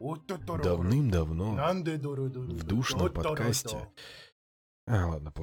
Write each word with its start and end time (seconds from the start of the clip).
Давным-давно 0.00 1.74
в 1.74 2.64
душном 2.64 3.12
подкасте... 3.12 3.86
А, 4.86 5.06
ладно, 5.06 5.30
по... 5.30 5.42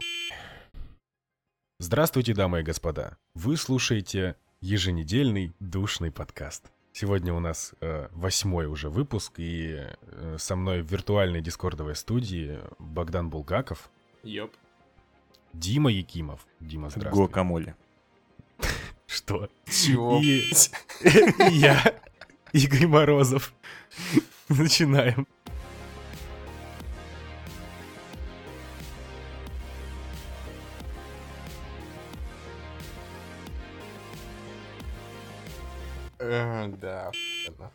Здравствуйте, 1.77 2.33
дамы 2.33 2.61
и 2.61 2.63
господа. 2.63 3.17
Вы 3.35 3.55
слушаете 3.55 4.35
еженедельный 4.59 5.53
душный 5.59 6.09
подкаст. 6.09 6.71
Сегодня 6.91 7.35
у 7.35 7.39
нас 7.39 7.75
э, 7.81 8.09
восьмой 8.11 8.65
уже 8.65 8.89
выпуск, 8.89 9.33
и 9.37 9.75
э, 10.01 10.37
со 10.39 10.55
мной 10.55 10.81
в 10.81 10.91
виртуальной 10.91 11.41
дискордовой 11.41 11.95
студии 11.95 12.59
Богдан 12.79 13.29
Булгаков, 13.29 13.91
Ёп. 14.23 14.51
Дима 15.53 15.91
Якимов. 15.91 16.47
Дима, 16.59 16.89
здравствуй. 16.89 17.27
Гуакамоле. 17.27 17.75
Что? 19.05 19.49
Чего? 19.67 20.19
И, 20.19 20.39
и 21.51 21.53
я, 21.53 22.01
Игорь 22.53 22.87
Морозов. 22.87 23.53
Начинаем. 24.57 25.27
Э, 36.19 36.67
Да, 36.67 37.07
охуенно. 37.09 37.71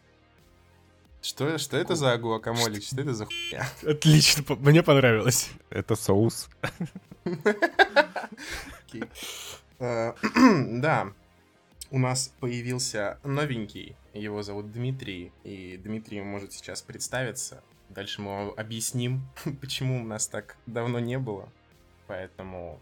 Что, 1.23 1.57
что 1.59 1.77
это 1.77 1.95
за 1.95 2.19
гуакамоле? 2.19 2.81
Что 2.81 3.01
это 3.03 3.15
за 3.15 3.27
хуйня? 3.27 3.65
Отлично, 3.87 4.43
по- 4.43 4.57
мне 4.57 4.83
понравилось. 4.83 5.51
Это 5.71 5.95
соус. 5.95 6.49
Окей. 7.25 9.05
Э, 9.79 10.13
Да, 10.81 11.13
у 11.93 11.99
нас 11.99 12.35
появился 12.41 13.19
новенький. 13.23 13.95
Его 14.15 14.43
зовут 14.43 14.73
Дмитрий. 14.73 15.31
И 15.45 15.77
Дмитрий 15.77 16.23
может 16.23 16.53
сейчас 16.53 16.83
представиться. 16.83 17.63
Дальше 17.91 18.23
мы 18.23 18.29
вам 18.29 18.55
объясним, 18.57 19.21
почему 19.61 20.01
у 20.01 20.05
нас 20.05 20.27
так 20.27 20.57
давно 20.67 20.99
не 20.99 21.19
было. 21.19 21.49
Поэтому, 22.07 22.81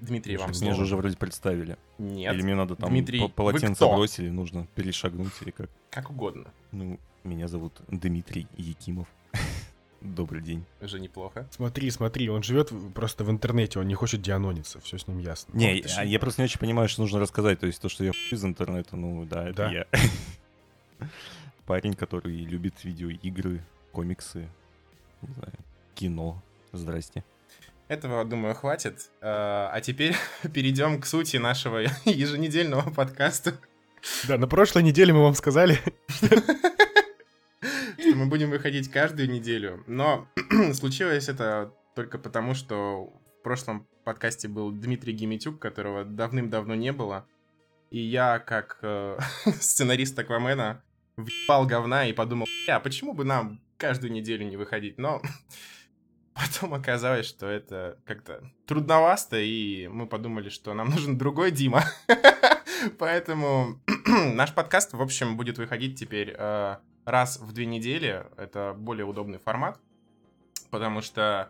Дмитрий, 0.00 0.36
вам 0.36 0.50
Мне 0.50 0.74
же 0.74 0.82
уже 0.82 0.96
вроде 0.96 1.16
представили. 1.16 1.76
Нет, 1.98 2.32
Или 2.32 2.42
мне 2.42 2.54
надо 2.54 2.76
там 2.76 2.90
Дмитрий, 2.90 3.28
полотенце 3.28 3.84
бросили, 3.84 4.30
нужно 4.30 4.66
перешагнуть 4.76 5.32
или 5.42 5.50
как. 5.50 5.68
как 5.90 6.10
угодно. 6.10 6.46
Ну, 6.70 7.00
меня 7.24 7.48
зовут 7.48 7.72
Дмитрий 7.88 8.46
Якимов. 8.56 9.08
Добрый 10.14 10.40
день. 10.40 10.64
Уже 10.80 11.00
неплохо. 11.00 11.48
Смотри, 11.50 11.90
смотри, 11.90 12.28
он 12.28 12.42
живет 12.42 12.70
просто 12.94 13.24
в 13.24 13.30
интернете, 13.30 13.80
он 13.80 13.88
не 13.88 13.94
хочет 13.94 14.22
дианониться, 14.22 14.80
все 14.80 14.98
с 14.98 15.06
ним 15.08 15.18
ясно. 15.18 15.52
Не, 15.56 15.82
ты 15.82 15.88
а 15.96 16.04
я 16.04 16.18
просто 16.18 16.42
не 16.42 16.44
очень 16.44 16.60
понимаю, 16.60 16.88
что 16.88 17.02
нужно 17.02 17.18
рассказать. 17.18 17.58
То 17.60 17.66
есть 17.66 17.80
то, 17.82 17.88
что 17.88 18.04
я 18.04 18.12
из 18.30 18.44
интернета, 18.44 18.96
ну 18.96 19.24
да, 19.24 19.48
это 19.48 19.56
Да. 19.56 19.70
я. 19.70 19.86
Парень, 21.66 21.94
который 21.94 22.36
любит 22.44 22.84
видеоигры, 22.84 23.60
комиксы, 23.92 24.48
не 25.22 25.34
знаю, 25.34 25.52
кино. 25.94 26.42
Здрасте. 26.72 27.24
Этого, 27.88 28.24
думаю, 28.24 28.54
хватит. 28.54 29.10
Э, 29.20 29.68
А 29.72 29.80
теперь 29.80 30.14
перейдем 30.54 31.00
к 31.00 31.06
сути 31.06 31.36
нашего 31.38 31.78
еженедельного 32.04 32.90
подкаста, 32.90 33.54
Да, 34.28 34.38
на 34.38 34.46
прошлой 34.46 34.82
неделе 34.84 35.12
мы 35.12 35.22
вам 35.22 35.34
сказали, 35.34 35.80
мы 38.16 38.26
будем 38.26 38.50
выходить 38.50 38.90
каждую 38.90 39.30
неделю. 39.30 39.84
Но 39.86 40.26
случилось 40.72 41.28
это 41.28 41.72
только 41.94 42.18
потому, 42.18 42.54
что 42.54 43.12
в 43.38 43.42
прошлом 43.42 43.86
подкасте 44.04 44.48
был 44.48 44.72
Дмитрий 44.72 45.12
Геметюк, 45.12 45.58
которого 45.58 46.04
давным-давно 46.04 46.74
не 46.74 46.92
было. 46.92 47.26
И 47.90 48.00
я, 48.00 48.38
как 48.38 48.78
э, 48.82 49.18
сценарист 49.60 50.18
Аквамена, 50.18 50.82
въебал 51.16 51.66
говна 51.66 52.06
и 52.06 52.12
подумал, 52.12 52.46
а 52.68 52.80
почему 52.80 53.12
бы 53.12 53.24
нам 53.24 53.60
каждую 53.76 54.12
неделю 54.12 54.46
не 54.46 54.56
выходить? 54.56 54.98
Но 54.98 55.22
потом 56.34 56.74
оказалось, 56.74 57.26
что 57.26 57.46
это 57.46 57.98
как-то 58.04 58.42
трудновасто, 58.66 59.38
и 59.38 59.88
мы 59.88 60.06
подумали, 60.06 60.48
что 60.48 60.74
нам 60.74 60.90
нужен 60.90 61.18
другой 61.18 61.50
Дима. 61.50 61.84
Поэтому 62.98 63.80
наш 64.06 64.52
подкаст, 64.54 64.92
в 64.92 65.02
общем, 65.02 65.36
будет 65.36 65.58
выходить 65.58 65.98
теперь 65.98 66.34
э, 66.36 66.76
раз 67.06 67.38
в 67.38 67.52
две 67.52 67.64
недели. 67.64 68.26
Это 68.36 68.74
более 68.76 69.06
удобный 69.06 69.38
формат, 69.38 69.78
потому 70.70 71.00
что, 71.00 71.48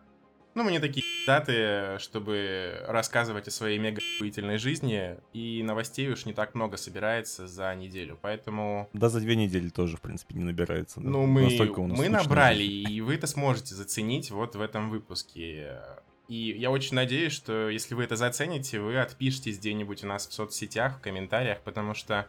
ну, 0.54 0.62
мы 0.62 0.70
не 0.70 0.78
такие 0.78 1.04
даты, 1.26 1.98
чтобы 1.98 2.84
рассказывать 2.86 3.48
о 3.48 3.50
своей 3.50 3.78
мега 3.78 4.00
охуительной 4.16 4.58
жизни, 4.58 5.16
и 5.32 5.62
новостей 5.64 6.08
уж 6.12 6.24
не 6.26 6.32
так 6.34 6.54
много 6.54 6.76
собирается 6.76 7.48
за 7.48 7.74
неделю, 7.74 8.18
поэтому... 8.20 8.88
Да, 8.92 9.08
за 9.08 9.18
две 9.20 9.34
недели 9.34 9.70
тоже, 9.70 9.96
в 9.96 10.00
принципе, 10.02 10.36
не 10.36 10.44
набирается. 10.44 11.00
да. 11.00 11.08
Ну, 11.08 11.26
мы, 11.26 11.44
Настолько 11.44 11.80
у 11.80 11.86
нас 11.88 11.98
мы 11.98 12.08
набрали, 12.08 12.58
жизнь. 12.62 12.92
и 12.92 13.00
вы 13.00 13.14
это 13.14 13.26
сможете 13.26 13.74
заценить 13.74 14.30
вот 14.30 14.54
в 14.54 14.60
этом 14.60 14.90
выпуске. 14.90 15.80
И 16.28 16.56
я 16.58 16.70
очень 16.70 16.96
надеюсь, 16.96 17.32
что 17.32 17.68
если 17.70 17.94
вы 17.94 18.02
это 18.04 18.16
зацените, 18.16 18.80
вы 18.80 18.98
отпишитесь 18.98 19.58
где-нибудь 19.58 20.02
у 20.04 20.08
нас 20.08 20.26
в 20.26 20.32
соцсетях, 20.32 20.98
в 20.98 21.00
комментариях, 21.00 21.60
потому 21.62 21.94
что, 21.94 22.26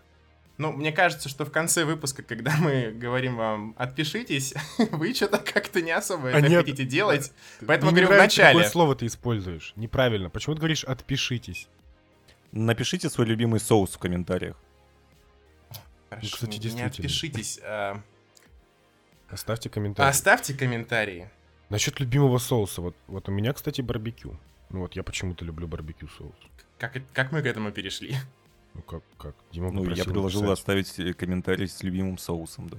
ну, 0.57 0.71
мне 0.71 0.91
кажется, 0.91 1.29
что 1.29 1.45
в 1.45 1.51
конце 1.51 1.85
выпуска, 1.85 2.23
когда 2.23 2.55
мы 2.57 2.91
говорим 2.91 3.35
вам 3.35 3.75
«отпишитесь», 3.77 4.53
вы 4.91 5.13
что-то 5.13 5.37
как-то 5.37 5.81
не 5.81 5.91
особо 5.91 6.29
А 6.29 6.39
это 6.39 6.47
нет. 6.49 6.65
хотите 6.65 6.83
делать. 6.83 7.31
Поэтому 7.65 7.91
говорю 7.91 8.07
в 8.07 8.17
начале. 8.17 8.53
какое 8.57 8.69
слово 8.71 8.95
ты 8.95 9.05
используешь. 9.05 9.73
Неправильно. 9.75 10.29
Почему 10.29 10.55
ты 10.55 10.59
говоришь 10.59 10.83
«отпишитесь»? 10.83 11.67
Напишите 12.51 13.09
свой 13.09 13.27
любимый 13.27 13.59
соус 13.59 13.91
в 13.93 13.97
комментариях. 13.99 14.55
Хорошо, 16.09 16.27
кстати, 16.33 16.51
не 16.53 16.59
действительно. 16.59 16.87
отпишитесь, 16.87 17.59
а 17.63 18.01
Оставьте 19.29 19.69
комментарий. 19.69 20.09
оставьте 20.09 20.53
комментарии. 20.53 21.29
Насчет 21.69 21.99
любимого 21.99 22.37
соуса. 22.37 22.81
Вот, 22.81 22.95
вот 23.07 23.27
у 23.27 23.31
меня, 23.31 23.51
кстати, 23.51 23.81
барбекю. 23.81 24.39
Ну 24.69 24.79
вот 24.79 24.95
я 24.95 25.03
почему-то 25.03 25.43
люблю 25.43 25.67
барбекю 25.67 26.07
соус. 26.07 26.35
Как, 26.79 26.97
как 27.13 27.31
мы 27.33 27.41
к 27.41 27.45
этому 27.45 27.71
перешли? 27.71 28.15
Ну 28.77 28.83
как, 28.83 29.03
как? 29.17 29.35
Дима 29.51 29.71
Ну, 29.71 29.83
я 29.89 30.03
предложил 30.03 30.41
написать. 30.41 30.59
оставить 30.59 30.99
э, 30.99 31.13
комментарий 31.13 31.67
с 31.67 31.83
любимым 31.83 32.17
соусом, 32.17 32.69
да. 32.69 32.77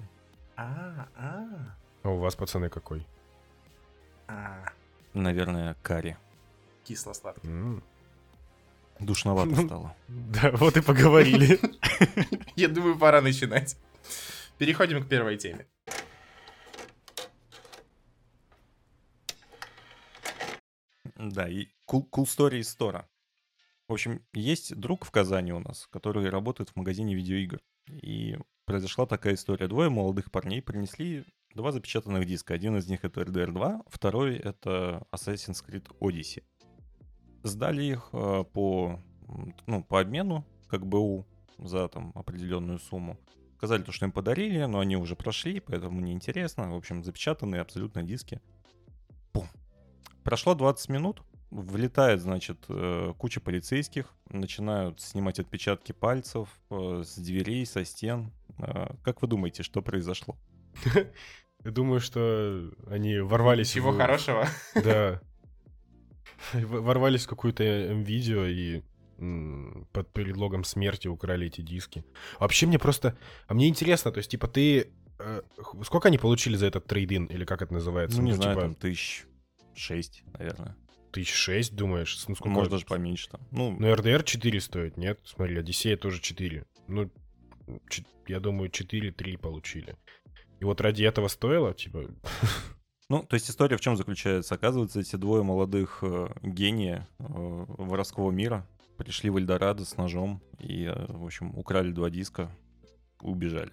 А, 0.56 1.08
а, 1.16 1.76
А 2.02 2.08
у 2.08 2.18
вас, 2.18 2.34
пацаны, 2.36 2.68
какой? 2.70 3.06
а, 4.28 4.64
Наверное, 5.14 5.74
карри. 5.82 6.16
кисло-сладкий. 6.84 7.48
М. 7.48 7.82
Душновато 9.00 9.50
Ну, 9.50 9.66
стало. 9.66 9.96
Да, 10.08 10.50
вот 10.52 10.76
и 10.76 10.80
поговорили. 10.80 11.58
Я 12.56 12.68
думаю, 12.68 12.98
пора 12.98 13.20
начинать. 13.20 13.76
Переходим 14.58 15.02
к 15.04 15.08
первой 15.08 15.36
теме. 15.36 15.66
Да, 21.16 21.48
и 21.48 21.66
cool, 21.86 22.08
cool 22.10 22.24
story 22.24 22.58
из 22.58 22.68
стора. 22.70 23.08
В 23.88 23.94
общем, 23.94 24.22
есть 24.34 24.76
друг 24.76 25.06
в 25.06 25.10
Казани 25.10 25.52
у 25.52 25.60
нас, 25.60 25.88
который 25.90 26.28
работает 26.28 26.68
в 26.68 26.76
магазине 26.76 27.14
видеоигр. 27.14 27.58
И 27.90 28.38
произошла 28.66 29.06
такая 29.06 29.34
история. 29.34 29.66
Двое 29.66 29.88
молодых 29.88 30.30
парней 30.30 30.60
принесли 30.60 31.24
два 31.54 31.72
запечатанных 31.72 32.26
диска. 32.26 32.52
Один 32.52 32.76
из 32.76 32.86
них 32.86 33.02
это 33.04 33.22
RDR 33.22 33.50
2, 33.50 33.84
второй 33.88 34.36
это 34.36 35.06
Assassin's 35.10 35.64
Creed 35.66 35.90
Odyssey. 36.00 36.42
Сдали 37.42 37.82
их 37.82 38.10
э, 38.12 38.44
по, 38.52 39.00
ну, 39.66 39.82
по 39.82 40.00
обмену, 40.00 40.44
как 40.68 40.86
БУ, 40.86 41.26
за 41.56 41.88
там 41.88 42.12
определенную 42.14 42.80
сумму. 42.80 43.18
Сказали, 43.56 43.82
то, 43.82 43.92
что 43.92 44.04
им 44.04 44.12
подарили, 44.12 44.62
но 44.64 44.80
они 44.80 44.98
уже 44.98 45.16
прошли, 45.16 45.60
поэтому 45.60 46.00
неинтересно. 46.02 46.70
В 46.70 46.76
общем, 46.76 47.02
запечатанные 47.02 47.62
абсолютно 47.62 48.02
диски. 48.02 48.42
Пум. 49.32 49.48
Прошло 50.24 50.54
20 50.54 50.90
минут, 50.90 51.22
влетает, 51.50 52.20
значит, 52.20 52.58
э, 52.68 53.12
куча 53.16 53.40
полицейских, 53.40 54.14
начинают 54.30 55.00
снимать 55.00 55.38
отпечатки 55.38 55.92
пальцев 55.92 56.48
э, 56.70 57.02
с 57.04 57.16
дверей, 57.16 57.64
со 57.64 57.84
стен. 57.84 58.32
Э, 58.58 58.94
Как 59.02 59.22
вы 59.22 59.28
думаете, 59.28 59.62
что 59.62 59.82
произошло? 59.82 60.36
Я 61.64 61.70
думаю, 61.70 62.00
что 62.00 62.70
они 62.88 63.18
ворвались 63.18 63.72
Чего 63.72 63.92
хорошего? 63.92 64.46
Да. 64.74 65.20
Ворвались 66.52 67.24
в 67.24 67.28
какую-то 67.28 67.64
видео 67.64 68.44
и 68.44 68.82
под 69.92 70.12
предлогом 70.12 70.62
смерти 70.62 71.08
украли 71.08 71.48
эти 71.48 71.60
диски. 71.60 72.04
Вообще 72.38 72.66
мне 72.66 72.78
просто... 72.78 73.18
А 73.48 73.54
мне 73.54 73.66
интересно, 73.66 74.12
то 74.12 74.18
есть, 74.18 74.30
типа, 74.30 74.46
ты... 74.46 74.92
Сколько 75.82 76.06
они 76.06 76.18
получили 76.18 76.54
за 76.54 76.66
этот 76.66 76.86
трейдин, 76.86 77.24
или 77.24 77.44
как 77.44 77.62
это 77.62 77.74
называется? 77.74 78.16
Ну, 78.18 78.24
не 78.24 78.32
знаю, 78.34 78.52
типа, 78.52 78.60
там 78.60 78.74
тысяч 78.76 79.26
шесть, 79.74 80.22
наверное. 80.38 80.76
Тысяч 81.10 81.32
шесть, 81.32 81.74
думаешь? 81.74 82.24
Ну, 82.28 82.34
сколько? 82.34 82.50
Может, 82.50 82.72
даже 82.72 82.86
поменьше 82.86 83.28
там. 83.30 83.40
Ну, 83.50 83.76
Ну, 83.78 83.94
РДР 83.94 84.22
4 84.22 84.60
стоит, 84.60 84.96
нет? 84.96 85.20
Смотри, 85.24 85.56
Одиссея 85.56 85.96
тоже 85.96 86.20
4. 86.20 86.64
Ну, 86.88 87.10
я 88.26 88.40
думаю, 88.40 88.70
4-3 88.70 89.38
получили. 89.38 89.96
И 90.60 90.64
вот 90.64 90.80
ради 90.80 91.04
этого 91.04 91.28
стоило, 91.28 91.74
типа... 91.74 92.10
Ну, 93.10 93.22
то 93.22 93.34
есть 93.34 93.48
история 93.48 93.78
в 93.78 93.80
чем 93.80 93.96
заключается? 93.96 94.54
Оказывается, 94.54 95.00
эти 95.00 95.16
двое 95.16 95.42
молодых 95.42 96.00
э, 96.02 96.28
гения 96.42 97.08
э, 97.18 97.24
воровского 97.26 98.30
мира 98.30 98.68
пришли 98.98 99.30
в 99.30 99.38
Эльдорадо 99.38 99.86
с 99.86 99.96
ножом 99.96 100.42
и, 100.58 100.84
э, 100.84 101.06
в 101.08 101.24
общем, 101.24 101.56
украли 101.56 101.90
два 101.90 102.10
диска, 102.10 102.54
убежали. 103.22 103.72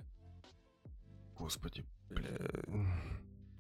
Господи. 1.37 1.83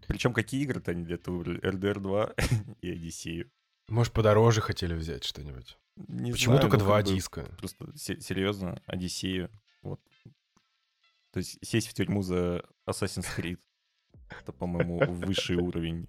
Причем 0.07 0.31
какие 0.31 0.61
игры-то 0.63 0.91
они 0.91 1.03
для 1.03 1.15
этого 1.15 1.37
выбрали? 1.37 1.61
RDR 1.63 1.99
2 1.99 2.33
и 2.81 2.91
Одиссею. 2.91 3.51
Может, 3.87 4.13
подороже 4.13 4.61
хотели 4.61 4.93
взять 4.93 5.23
что-нибудь? 5.23 5.77
Не 5.95 6.31
Почему 6.31 6.55
знаю, 6.55 6.61
только 6.61 6.77
ну, 6.77 6.83
два 6.83 7.03
диска? 7.03 7.45
Просто 7.57 7.95
се- 7.97 8.19
серьезно, 8.19 8.81
Одиссею. 8.85 9.49
Вот. 9.81 9.99
То 11.31 11.39
есть 11.39 11.57
сесть 11.65 11.87
в 11.87 11.93
тюрьму 11.93 12.21
за 12.21 12.63
Assassin's 12.89 13.27
Creed. 13.37 13.59
Это, 14.41 14.51
по-моему, 14.51 14.99
высший 15.05 15.57
уровень 15.57 16.07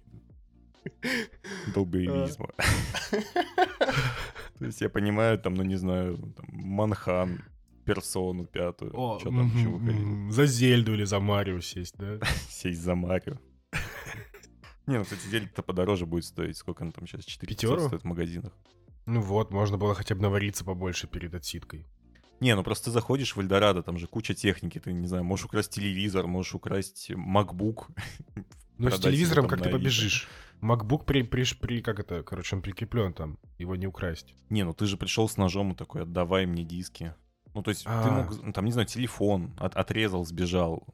долбоевизма. 1.73 2.49
То 4.59 4.65
есть 4.65 4.81
я 4.81 4.89
понимаю, 4.89 5.37
там, 5.37 5.53
ну 5.53 5.63
не 5.63 5.75
знаю, 5.75 6.17
там, 6.35 6.45
Манхан, 6.49 7.43
Персону 7.85 8.45
пятую, 8.45 8.91
О, 8.97 9.19
что 9.19 9.29
там 9.29 9.55
еще 9.55 9.69
выходило. 9.69 10.31
За 10.31 10.45
Зельду 10.45 10.93
или 10.93 11.03
за 11.03 11.19
Марио 11.19 11.61
сесть, 11.61 11.95
да? 11.97 12.19
Сесть 12.49 12.81
за 12.81 12.95
Марио. 12.95 13.37
Не, 14.87 14.97
ну, 14.97 15.03
кстати, 15.03 15.27
зелье-то 15.27 15.61
подороже 15.63 16.05
будет 16.05 16.25
стоить. 16.25 16.57
Сколько 16.57 16.83
оно 16.83 16.91
там 16.91 17.05
сейчас? 17.07 17.25
4 17.25 17.47
Пятеру? 17.47 17.87
стоит 17.87 18.01
в 18.01 18.05
магазинах. 18.05 18.53
Ну 19.05 19.21
вот, 19.21 19.51
можно 19.51 19.77
было 19.77 19.93
хотя 19.95 20.15
бы 20.15 20.21
навариться 20.21 20.65
побольше 20.65 21.07
перед 21.07 21.33
отсидкой. 21.35 21.85
Не, 22.39 22.55
ну 22.55 22.63
просто 22.63 22.85
ты 22.85 22.91
заходишь 22.91 23.35
в 23.35 23.39
Эльдорадо, 23.39 23.81
там 23.83 23.97
же 23.97 24.07
куча 24.07 24.33
техники. 24.33 24.79
Ты, 24.79 24.93
не 24.93 25.07
знаю, 25.07 25.23
можешь 25.23 25.45
украсть 25.45 25.71
телевизор, 25.71 26.27
можешь 26.27 26.55
украсть 26.55 27.11
MacBook. 27.11 27.89
Ну, 28.79 28.91
с 28.91 28.99
телевизором 28.99 29.47
как 29.47 29.59
ты 29.63 29.71
побежишь? 29.71 30.27
MacBook 30.61 31.05
при, 31.05 31.23
при, 31.23 31.43
при, 31.59 31.81
как 31.81 31.99
это, 31.99 32.21
короче, 32.21 32.55
он 32.55 32.61
прикреплен 32.61 33.11
там, 33.11 33.39
его 33.57 33.75
не 33.75 33.87
украсть. 33.87 34.35
Не, 34.51 34.63
ну 34.65 34.73
ты 34.75 34.85
же 34.85 34.97
пришел 34.97 35.27
с 35.27 35.35
ножом 35.35 35.71
и 35.71 35.75
такой, 35.75 36.03
отдавай 36.03 36.45
мне 36.45 36.63
диски. 36.63 37.15
Ну, 37.55 37.63
то 37.63 37.71
есть 37.71 37.85
ты 37.85 37.89
А. 37.89 38.11
мог, 38.11 38.43
ну, 38.43 38.53
там, 38.53 38.65
не 38.65 38.71
знаю, 38.71 38.87
телефон 38.87 39.55
от- 39.57 39.75
отрезал, 39.75 40.25
сбежал. 40.25 40.85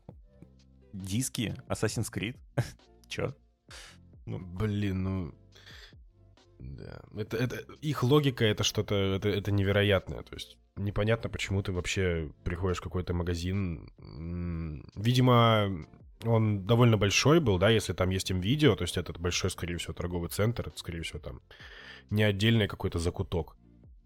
Диски? 0.93 1.55
Assassin's 1.67 2.09
Creed? 2.09 2.37
Чё? 3.09 3.35
Ну. 4.25 4.39
Блин, 4.39 5.03
ну... 5.03 5.33
Да. 6.59 7.01
Это, 7.17 7.35
это, 7.37 7.57
их 7.81 8.03
логика 8.03 8.45
это 8.45 8.63
что-то, 8.63 8.95
это, 8.95 9.27
это 9.27 9.51
невероятное. 9.51 10.23
То 10.23 10.33
есть 10.35 10.57
непонятно, 10.77 11.29
почему 11.29 11.61
ты 11.61 11.71
вообще 11.71 12.31
приходишь 12.43 12.77
в 12.77 12.83
какой-то 12.83 13.13
магазин. 13.13 13.91
Видимо, 14.95 15.85
он 16.23 16.65
довольно 16.65 16.97
большой 16.97 17.39
был, 17.39 17.57
да, 17.57 17.69
если 17.69 17.93
там 17.93 18.09
есть 18.09 18.31
им 18.31 18.39
видео, 18.39 18.75
то 18.75 18.83
есть 18.83 18.97
этот 18.97 19.19
большой, 19.19 19.49
скорее 19.49 19.77
всего, 19.77 19.93
торговый 19.93 20.29
центр, 20.29 20.67
это, 20.67 20.77
скорее 20.79 21.01
всего, 21.01 21.19
там 21.19 21.41
не 22.09 22.23
отдельный 22.23 22.67
какой-то 22.67 22.99
закуток. 22.99 23.57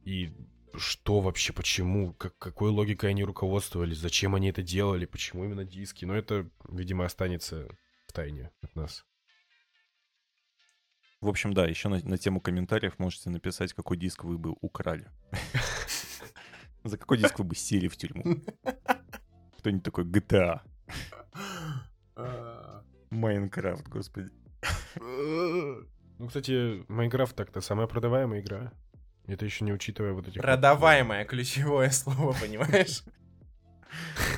И 0.04 0.34
что 0.76 1.20
вообще, 1.20 1.54
почему, 1.54 2.14
как, 2.14 2.38
какой 2.38 2.70
логикой 2.70 3.12
они 3.12 3.24
руководствовались, 3.24 3.98
зачем 3.98 4.36
они 4.36 4.50
это 4.50 4.62
делали, 4.62 5.06
почему 5.06 5.46
именно 5.46 5.66
диски. 5.66 6.06
Но 6.06 6.16
это, 6.16 6.50
видимо, 6.70 7.06
останется 7.06 7.68
в 8.08 8.14
тайне 8.14 8.52
от 8.62 8.76
нас. 8.76 9.06
В 11.28 11.30
общем, 11.30 11.54
да, 11.54 11.66
еще 11.66 11.90
на, 11.90 12.00
на 12.06 12.18
тему 12.18 12.40
комментариев 12.40 13.00
можете 13.00 13.30
написать, 13.30 13.74
какой 13.74 13.98
диск 13.98 14.24
вы 14.24 14.38
бы 14.38 14.56
украли. 14.62 15.10
За 16.86 16.98
какой 16.98 17.18
диск 17.18 17.38
вы 17.40 17.44
бы 17.44 17.54
сели 17.54 17.90
в 17.90 17.98
тюрьму? 17.98 18.38
Кто-нибудь 19.58 19.84
такой 19.84 20.06
GTA, 20.06 20.62
А, 22.16 22.82
Майнкрафт, 23.10 23.86
господи. 23.90 24.30
Ну, 24.96 26.28
кстати, 26.28 26.86
Майнкрафт 26.90 27.36
так-то 27.36 27.60
самая 27.60 27.88
продаваемая 27.88 28.40
игра. 28.40 28.72
Это 29.26 29.44
еще 29.44 29.66
не 29.66 29.74
учитывая 29.74 30.14
вот 30.14 30.30
этих... 30.30 30.42
Продаваемое 30.42 31.26
ключевое 31.26 31.90
слово, 31.90 32.38
понимаешь? 32.40 33.04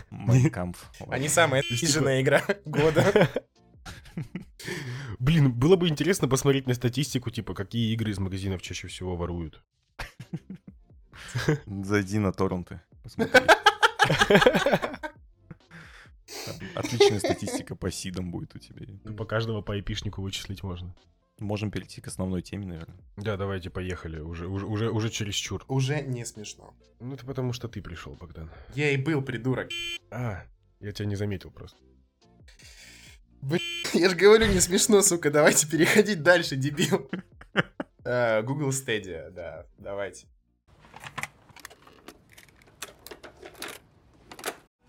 Майнкамф. 0.10 0.92
Не 1.20 1.30
самая 1.30 1.62
есть, 1.70 1.82
тяжелая 1.82 2.24
игра 2.24 2.42
года. 2.66 3.30
Блин, 5.20 5.52
было 5.52 5.76
бы 5.76 5.90
интересно 5.90 6.28
посмотреть 6.28 6.68
на 6.68 6.74
статистику, 6.74 7.30
типа, 7.30 7.54
какие 7.54 7.94
игры 7.94 8.12
из 8.12 8.20
магазинов 8.20 8.62
чаще 8.62 8.88
всего 8.88 9.16
воруют. 9.18 9.62
Зайди 11.66 12.20
на 12.20 12.32
торренты, 12.32 12.82
посмотри. 13.04 13.42
Отличная 16.76 17.20
статистика 17.20 17.76
по 17.76 17.92
сидам 17.92 18.32
будет 18.32 18.56
у 18.56 18.60
тебя. 18.60 18.86
Ну, 19.04 19.16
По 19.16 19.26
каждого 19.26 19.62
по 19.62 19.74
айпишнику 19.74 20.22
вычислить 20.22 20.64
можно. 20.64 20.96
Можем 21.40 21.72
перейти 21.72 22.02
к 22.02 22.08
основной 22.08 22.42
теме, 22.42 22.66
наверное. 22.66 22.98
Да, 23.18 23.38
давайте, 23.38 23.70
поехали. 23.70 24.20
Уже, 24.20 24.48
уже, 24.48 24.66
уже, 24.66 24.90
уже 24.90 25.10
чересчур. 25.10 25.64
Уже 25.68 26.02
не 26.02 26.26
смешно. 26.26 26.74
Ну, 27.00 27.14
это 27.14 27.26
потому 27.26 27.54
что 27.54 27.68
ты 27.68 27.82
пришел, 27.82 28.14
Богдан. 28.16 28.50
Я 28.76 28.92
и 28.92 28.98
был 28.98 29.22
придурок. 29.22 29.70
А, 30.12 30.44
я 30.80 30.92
тебя 30.92 31.06
не 31.08 31.16
заметил 31.16 31.52
просто. 31.52 31.78
Я 33.94 34.10
же 34.10 34.16
говорю, 34.16 34.46
не 34.48 34.60
смешно, 34.60 35.02
сука. 35.02 35.32
Давайте 35.32 35.68
переходить 35.68 36.22
дальше, 36.24 36.56
дебил. 36.56 37.10
Э, 38.06 38.42
Google 38.42 38.70
Stadia, 38.70 39.30
да, 39.30 39.66
давайте. 39.78 40.28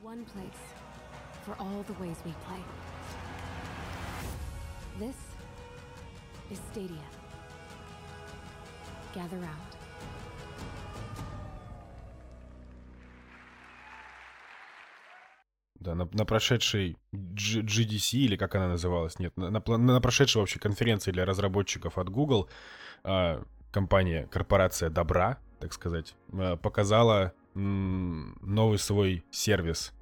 One 0.02 0.24
place 0.24 0.60
for 1.44 1.54
all 1.58 1.84
the 1.84 1.94
ways 2.00 2.16
we 2.24 2.32
play. 2.46 2.62
This 4.98 5.16
is 6.50 6.58
Stadia. 6.72 7.06
Gather 9.14 9.38
round. 9.38 9.79
Да, 15.80 15.94
на, 15.94 16.06
на 16.12 16.26
прошедшей 16.26 16.98
GDC, 17.12 18.18
или 18.18 18.36
как 18.36 18.54
она 18.54 18.68
называлась, 18.68 19.18
нет, 19.18 19.34
на, 19.36 19.50
на 19.50 19.60
на 19.78 20.00
прошедшей 20.00 20.40
вообще 20.40 20.58
конференции 20.58 21.10
для 21.10 21.24
разработчиков 21.24 21.96
от 21.96 22.10
Google 22.10 22.50
а, 23.02 23.42
компания, 23.72 24.28
корпорация 24.30 24.90
добра, 24.90 25.38
так 25.58 25.72
сказать, 25.72 26.14
а, 26.34 26.56
показала 26.56 27.32
новый 27.54 28.78
свой 28.78 29.24
сервис 29.30 29.92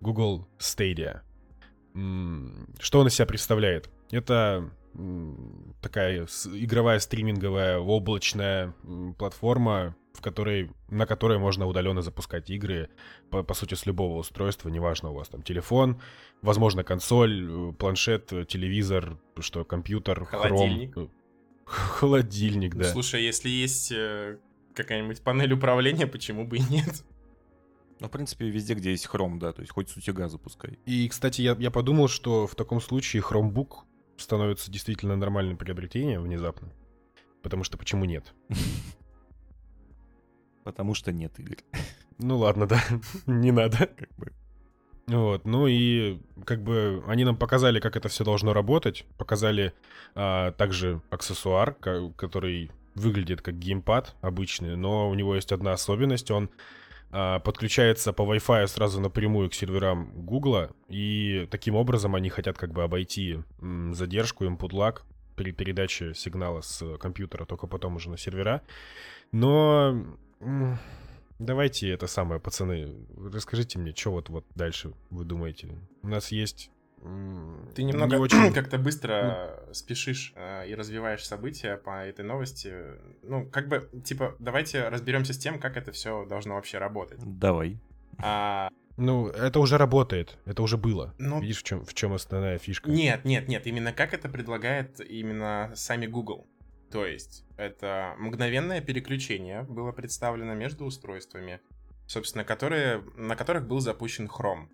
Google 0.00 0.48
Stadia. 0.58 1.20
Что 1.92 3.00
он 3.00 3.06
из 3.06 3.14
себя 3.14 3.26
представляет? 3.26 3.88
Это 4.10 4.70
такая 5.80 6.26
игровая 6.52 6.98
стриминговая 6.98 7.78
облачная 7.78 8.74
платформа, 9.18 9.96
в 10.12 10.20
которой, 10.22 10.70
на 10.88 11.06
которой 11.06 11.38
можно 11.38 11.66
удаленно 11.66 12.02
запускать 12.02 12.50
игры, 12.50 12.90
по, 13.30 13.42
по 13.42 13.54
сути, 13.54 13.74
с 13.74 13.86
любого 13.86 14.18
устройства, 14.18 14.68
неважно, 14.68 15.10
у 15.10 15.14
вас 15.14 15.28
там 15.28 15.42
телефон, 15.42 16.00
возможно, 16.42 16.84
консоль, 16.84 17.48
э, 17.48 17.72
планшет, 17.72 18.32
э, 18.32 18.44
телевизор, 18.44 19.18
что, 19.38 19.64
компьютер, 19.64 20.24
Холодильник. 20.26 20.92
хром. 20.92 21.06
э, 21.06 21.08
Холодильник, 21.64 22.74
Ну, 22.74 22.82
да. 22.82 22.88
Слушай, 22.88 23.22
если 23.22 23.48
есть 23.48 23.92
какая-нибудь 24.74 25.22
панель 25.22 25.52
управления, 25.52 26.06
почему 26.06 26.46
бы 26.46 26.58
и 26.58 26.62
нет? 26.68 27.04
Ну, 28.00 28.08
в 28.08 28.10
принципе, 28.10 28.48
везде, 28.48 28.74
где 28.74 28.90
есть 28.90 29.06
хром, 29.06 29.38
да, 29.38 29.52
то 29.52 29.60
есть 29.60 29.72
хоть 29.72 29.90
с 29.90 29.96
утюга 29.96 30.28
запускай. 30.28 30.78
И, 30.86 31.06
кстати, 31.08 31.42
я, 31.42 31.54
я 31.58 31.70
подумал, 31.70 32.08
что 32.08 32.46
в 32.46 32.54
таком 32.54 32.80
случае 32.80 33.22
Chromebook 33.22 33.84
становится 34.22 34.70
действительно 34.70 35.16
нормальным 35.16 35.56
приобретением 35.56 36.22
внезапно. 36.22 36.68
Потому 37.42 37.64
что 37.64 37.78
почему 37.78 38.04
нет? 38.04 38.32
Потому 40.64 40.94
что 40.94 41.12
нет 41.12 41.38
игр. 41.38 41.56
Ну 42.18 42.38
ладно, 42.38 42.66
да, 42.66 42.82
не 43.26 43.50
надо. 43.50 43.86
Как 43.86 44.10
бы. 44.16 44.32
Вот, 45.06 45.44
ну 45.44 45.66
и 45.66 46.20
как 46.44 46.62
бы 46.62 47.02
они 47.08 47.24
нам 47.24 47.36
показали, 47.36 47.80
как 47.80 47.96
это 47.96 48.08
все 48.08 48.22
должно 48.24 48.52
работать, 48.52 49.06
показали 49.18 49.72
а, 50.14 50.52
также 50.52 51.02
аксессуар, 51.10 51.74
который 51.74 52.70
выглядит 52.94 53.42
как 53.42 53.58
геймпад 53.58 54.14
обычный, 54.20 54.76
но 54.76 55.08
у 55.08 55.14
него 55.14 55.34
есть 55.34 55.50
одна 55.50 55.72
особенность, 55.72 56.30
он 56.30 56.48
подключается 57.10 58.12
по 58.12 58.22
Wi-Fi 58.22 58.66
сразу 58.66 59.00
напрямую 59.00 59.50
к 59.50 59.54
серверам 59.54 60.12
Гугла, 60.24 60.70
и 60.88 61.48
таким 61.50 61.74
образом 61.74 62.14
они 62.14 62.28
хотят 62.28 62.56
как 62.56 62.72
бы 62.72 62.82
обойти 62.82 63.40
задержку, 63.92 64.44
input 64.44 64.70
lag 64.70 65.02
при 65.36 65.52
передаче 65.52 66.14
сигнала 66.14 66.60
с 66.60 66.98
компьютера, 66.98 67.46
только 67.46 67.66
потом 67.66 67.96
уже 67.96 68.10
на 68.10 68.18
сервера. 68.18 68.62
Но 69.32 70.18
давайте 71.38 71.88
это 71.90 72.06
самое, 72.06 72.40
пацаны, 72.40 72.94
расскажите 73.32 73.78
мне, 73.78 73.94
что 73.94 74.12
вот, 74.12 74.28
вот 74.28 74.44
дальше 74.54 74.92
вы 75.10 75.24
думаете? 75.24 75.68
У 76.02 76.08
нас 76.08 76.30
есть... 76.32 76.70
Ты 77.74 77.82
немного 77.82 78.16
не 78.16 78.22
очень... 78.22 78.52
как-то 78.54 78.78
быстро 78.78 79.64
спешишь 79.72 80.32
э, 80.36 80.68
и 80.68 80.74
развиваешь 80.74 81.24
события 81.24 81.76
по 81.76 82.04
этой 82.04 82.24
новости. 82.24 82.74
Ну, 83.22 83.46
как 83.48 83.68
бы, 83.68 83.88
типа, 84.04 84.34
давайте 84.38 84.88
разберемся 84.88 85.32
с 85.32 85.38
тем, 85.38 85.58
как 85.58 85.76
это 85.76 85.92
все 85.92 86.24
должно 86.26 86.54
вообще 86.56 86.78
работать. 86.78 87.20
Давай. 87.22 87.78
А, 88.18 88.68
Ну, 88.96 89.28
это 89.28 89.60
уже 89.60 89.78
работает, 89.78 90.36
это 90.44 90.62
уже 90.62 90.76
было. 90.76 91.14
Ну- 91.18 91.40
Видишь, 91.40 91.60
в 91.60 91.62
чем, 91.62 91.84
в 91.84 91.94
чем 91.94 92.12
основная 92.12 92.58
фишка? 92.58 92.90
Нет, 92.90 93.24
нет, 93.24 93.48
нет, 93.48 93.66
именно 93.66 93.92
как 93.92 94.12
это 94.12 94.28
предлагает 94.28 95.00
именно 95.00 95.72
сами 95.74 96.06
Google. 96.06 96.46
То 96.90 97.06
есть 97.06 97.44
это 97.56 98.14
мгновенное 98.18 98.80
переключение 98.80 99.62
было 99.62 99.92
представлено 99.92 100.54
между 100.54 100.84
устройствами, 100.84 101.60
собственно, 102.06 102.44
которые, 102.44 103.02
на 103.16 103.36
которых 103.36 103.66
был 103.66 103.80
запущен 103.80 104.26
Chrome. 104.26 104.68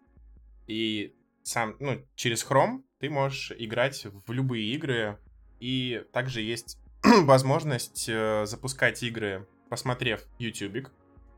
И 0.67 1.15
сам, 1.47 1.77
ну, 1.79 2.05
через 2.17 2.45
Chrome 2.45 2.83
ты 2.99 3.09
можешь 3.09 3.53
играть 3.57 4.05
в 4.27 4.33
любые 4.33 4.73
игры, 4.75 5.19
и 5.61 6.03
также 6.13 6.41
есть 6.43 6.79
возможность 7.05 8.09
э, 8.09 8.47
запускать 8.47 9.03
игры, 9.05 9.47
посмотрев 9.71 10.25
ютубик. 10.41 10.91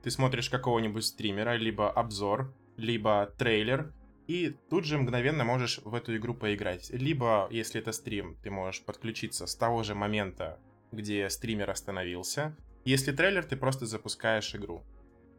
Ты 0.03 0.11
смотришь 0.11 0.49
какого-нибудь 0.49 1.05
стримера, 1.05 1.57
либо 1.57 1.91
обзор, 1.91 2.55
либо 2.79 3.35
трейлер, 3.37 3.93
и 4.27 4.57
тут 4.71 4.87
же 4.87 4.97
мгновенно 4.97 5.45
можешь 5.45 5.81
в 5.85 5.95
эту 5.95 6.17
игру 6.17 6.35
поиграть. 6.35 6.89
Либо, 6.91 7.47
если 7.51 7.81
это 7.81 7.93
стрим, 7.93 8.37
ты 8.43 8.51
можешь 8.51 8.83
подключиться 8.83 9.47
с 9.47 9.55
того 9.55 9.83
же 9.83 9.95
момента, 9.95 10.59
где 10.91 11.29
стример 11.29 11.69
остановился. 11.69 12.57
Если 12.87 13.13
трейлер, 13.13 13.45
ты 13.45 13.57
просто 13.57 13.85
запускаешь 13.85 14.55
игру. 14.55 14.85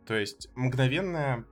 То 0.06 0.16
есть 0.16 0.50
мгновенное 0.56 1.46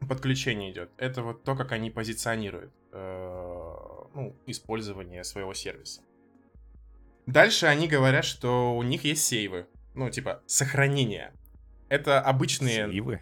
подключение 0.00 0.70
идет. 0.72 0.90
Это 0.98 1.22
вот 1.22 1.44
то, 1.44 1.56
как 1.56 1.72
они 1.72 1.90
позиционируют 1.90 2.72
э, 2.92 3.74
ну, 4.14 4.36
использование 4.46 5.24
своего 5.24 5.54
сервиса. 5.54 6.02
Дальше 7.26 7.66
они 7.66 7.88
говорят, 7.88 8.24
что 8.24 8.76
у 8.76 8.82
них 8.82 9.04
есть 9.04 9.24
сейвы. 9.24 9.66
Ну, 9.94 10.10
типа, 10.10 10.42
сохранение. 10.46 11.32
Это 11.88 12.20
обычные... 12.20 12.86
Сейвы? 12.90 13.20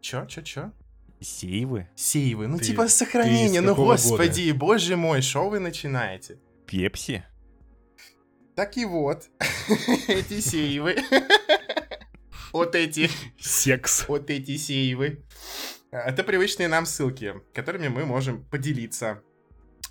Чё, 0.00 0.24
чё, 0.26 0.42
чё? 0.42 0.72
Сейвы? 1.20 1.88
Сейвы. 1.94 2.48
Ну, 2.48 2.58
Ты- 2.58 2.64
типа, 2.64 2.88
сохранение. 2.88 3.60
Ну, 3.60 3.74
господи, 3.74 4.50
боже 4.52 4.96
мой, 4.96 5.20
что 5.22 5.48
вы 5.48 5.60
начинаете? 5.60 6.38
Пепси? 6.66 7.24
Так 8.56 8.76
и 8.76 8.84
вот, 8.84 9.28
эти 10.08 10.40
сейвы. 10.40 10.96
Вот 12.52 12.74
эти, 12.74 13.08
Секс. 13.38 14.08
вот 14.08 14.28
эти 14.28 14.56
сейвы. 14.56 15.22
Это 15.90 16.22
привычные 16.22 16.68
нам 16.68 16.86
ссылки, 16.86 17.34
которыми 17.52 17.88
мы 17.88 18.06
можем 18.06 18.44
поделиться. 18.44 19.22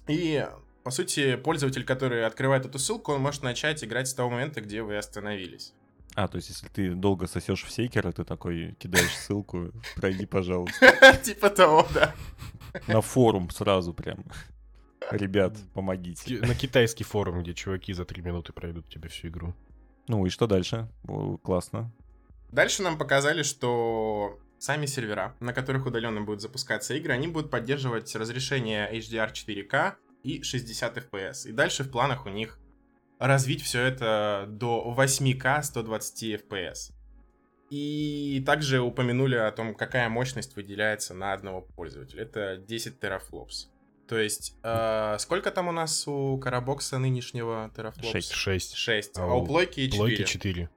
И, 0.08 0.48
по 0.84 0.92
сути, 0.92 1.36
пользователь, 1.36 1.84
который 1.84 2.26
открывает 2.26 2.66
эту 2.66 2.80
ссылку, 2.80 3.12
он 3.12 3.22
может 3.22 3.44
начать 3.44 3.84
играть 3.84 4.08
с 4.08 4.14
того 4.14 4.30
момента, 4.30 4.62
где 4.62 4.82
вы 4.82 4.98
остановились. 4.98 5.74
А, 6.16 6.28
то 6.28 6.38
есть 6.38 6.50
если 6.50 6.68
ты 6.68 6.96
долго 6.96 7.28
сосешь 7.28 7.64
в 7.64 7.72
сейкера, 7.72 8.12
ты 8.12 8.24
такой 8.24 8.76
кидаешь 8.80 9.16
ссылку, 9.16 9.72
пройди, 9.96 10.26
пожалуйста, 10.26 11.18
Типа 11.24 11.50
того, 11.50 11.86
да. 11.94 12.16
на 12.88 13.02
форум 13.02 13.50
сразу 13.50 13.94
прям. 13.94 14.24
Ребят, 15.12 15.58
помогите. 15.74 16.40
На 16.40 16.56
китайский 16.56 17.04
форум, 17.04 17.42
где 17.42 17.54
чуваки 17.54 17.94
за 17.94 18.06
три 18.06 18.22
минуты 18.22 18.54
пройдут 18.54 18.88
тебе 18.90 19.10
всю 19.10 19.28
игру. 19.28 19.54
Ну 20.08 20.26
и 20.26 20.30
что 20.30 20.48
дальше? 20.48 20.88
Классно. 21.44 21.92
Дальше 22.52 22.84
нам 22.84 22.98
показали, 22.98 23.44
что 23.44 24.40
сами 24.60 24.86
сервера, 24.86 25.36
на 25.40 25.54
которых 25.54 25.86
удаленно 25.86 26.22
будут 26.22 26.42
запускаться 26.42 26.94
игры, 26.94 27.14
они 27.14 27.28
будут 27.28 27.50
поддерживать 27.50 28.14
разрешение 28.16 28.92
HDR 28.92 29.32
4K 29.32 29.94
и 30.24 30.44
60 30.44 30.98
FPS. 30.98 31.50
И 31.50 31.52
дальше 31.52 31.84
в 31.84 31.92
планах 31.92 32.26
у 32.26 32.30
них 32.30 32.60
развить 33.18 33.62
все 33.62 33.82
это 33.84 34.46
до 34.48 34.94
8К 34.98 35.64
120 35.64 36.24
FPS. 36.42 36.92
И 37.70 38.42
также 38.46 38.82
упомянули 38.82 39.36
о 39.36 39.52
том, 39.52 39.76
какая 39.76 40.10
мощность 40.10 40.56
выделяется 40.56 41.14
на 41.14 41.34
одного 41.34 41.62
пользователя. 41.62 42.24
Это 42.24 42.58
10 42.58 43.00
терафлопс. 43.00 43.70
То 44.08 44.18
есть, 44.18 44.56
э, 44.64 45.18
сколько 45.20 45.52
там 45.52 45.68
у 45.68 45.72
нас 45.72 46.08
у 46.08 46.40
Карабокса 46.40 46.98
нынешнего 46.98 47.72
терафлопс? 47.76 48.10
Шесть. 48.10 48.32
Шесть. 48.32 48.76
6. 48.76 49.18
А, 49.20 49.26
А 49.26 49.36
у 49.36 49.46
Плойки 49.46 49.86
4. 49.86 49.98
Плойки 49.98 50.24
четыре. 50.24 50.70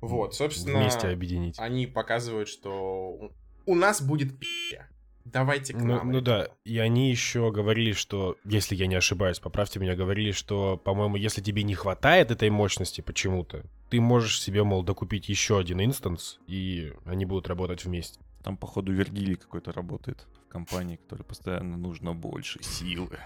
Вот, 0.00 0.34
собственно, 0.34 0.80
Вместе 0.80 1.08
объединить. 1.08 1.56
они 1.58 1.86
показывают, 1.86 2.48
что 2.48 3.30
у- 3.66 3.74
нас 3.74 4.00
будет 4.02 4.38
пи***. 4.38 4.80
Давайте 5.26 5.74
к 5.74 5.76
Ну, 5.76 5.84
нам. 5.96 6.10
ну 6.10 6.20
да, 6.22 6.38
ребята. 6.38 6.54
и 6.64 6.78
они 6.78 7.10
еще 7.10 7.52
говорили, 7.52 7.92
что, 7.92 8.36
если 8.44 8.74
я 8.74 8.86
не 8.86 8.94
ошибаюсь, 8.96 9.38
поправьте 9.38 9.78
меня, 9.78 9.94
говорили, 9.94 10.32
что, 10.32 10.78
по-моему, 10.78 11.16
если 11.16 11.42
тебе 11.42 11.62
не 11.62 11.74
хватает 11.74 12.30
этой 12.30 12.48
мощности 12.50 13.02
почему-то, 13.02 13.64
ты 13.90 14.00
можешь 14.00 14.40
себе, 14.40 14.64
мол, 14.64 14.82
докупить 14.82 15.28
еще 15.28 15.58
один 15.58 15.80
инстанс, 15.84 16.40
и 16.46 16.94
они 17.04 17.26
будут 17.26 17.48
работать 17.48 17.84
вместе. 17.84 18.18
Там, 18.42 18.56
походу, 18.56 18.92
Вергилий 18.92 19.36
какой-то 19.36 19.72
работает 19.72 20.26
в 20.46 20.48
компании, 20.48 20.96
которой 20.96 21.22
постоянно 21.22 21.76
нужно 21.76 22.14
больше 22.14 22.62
силы. 22.62 23.18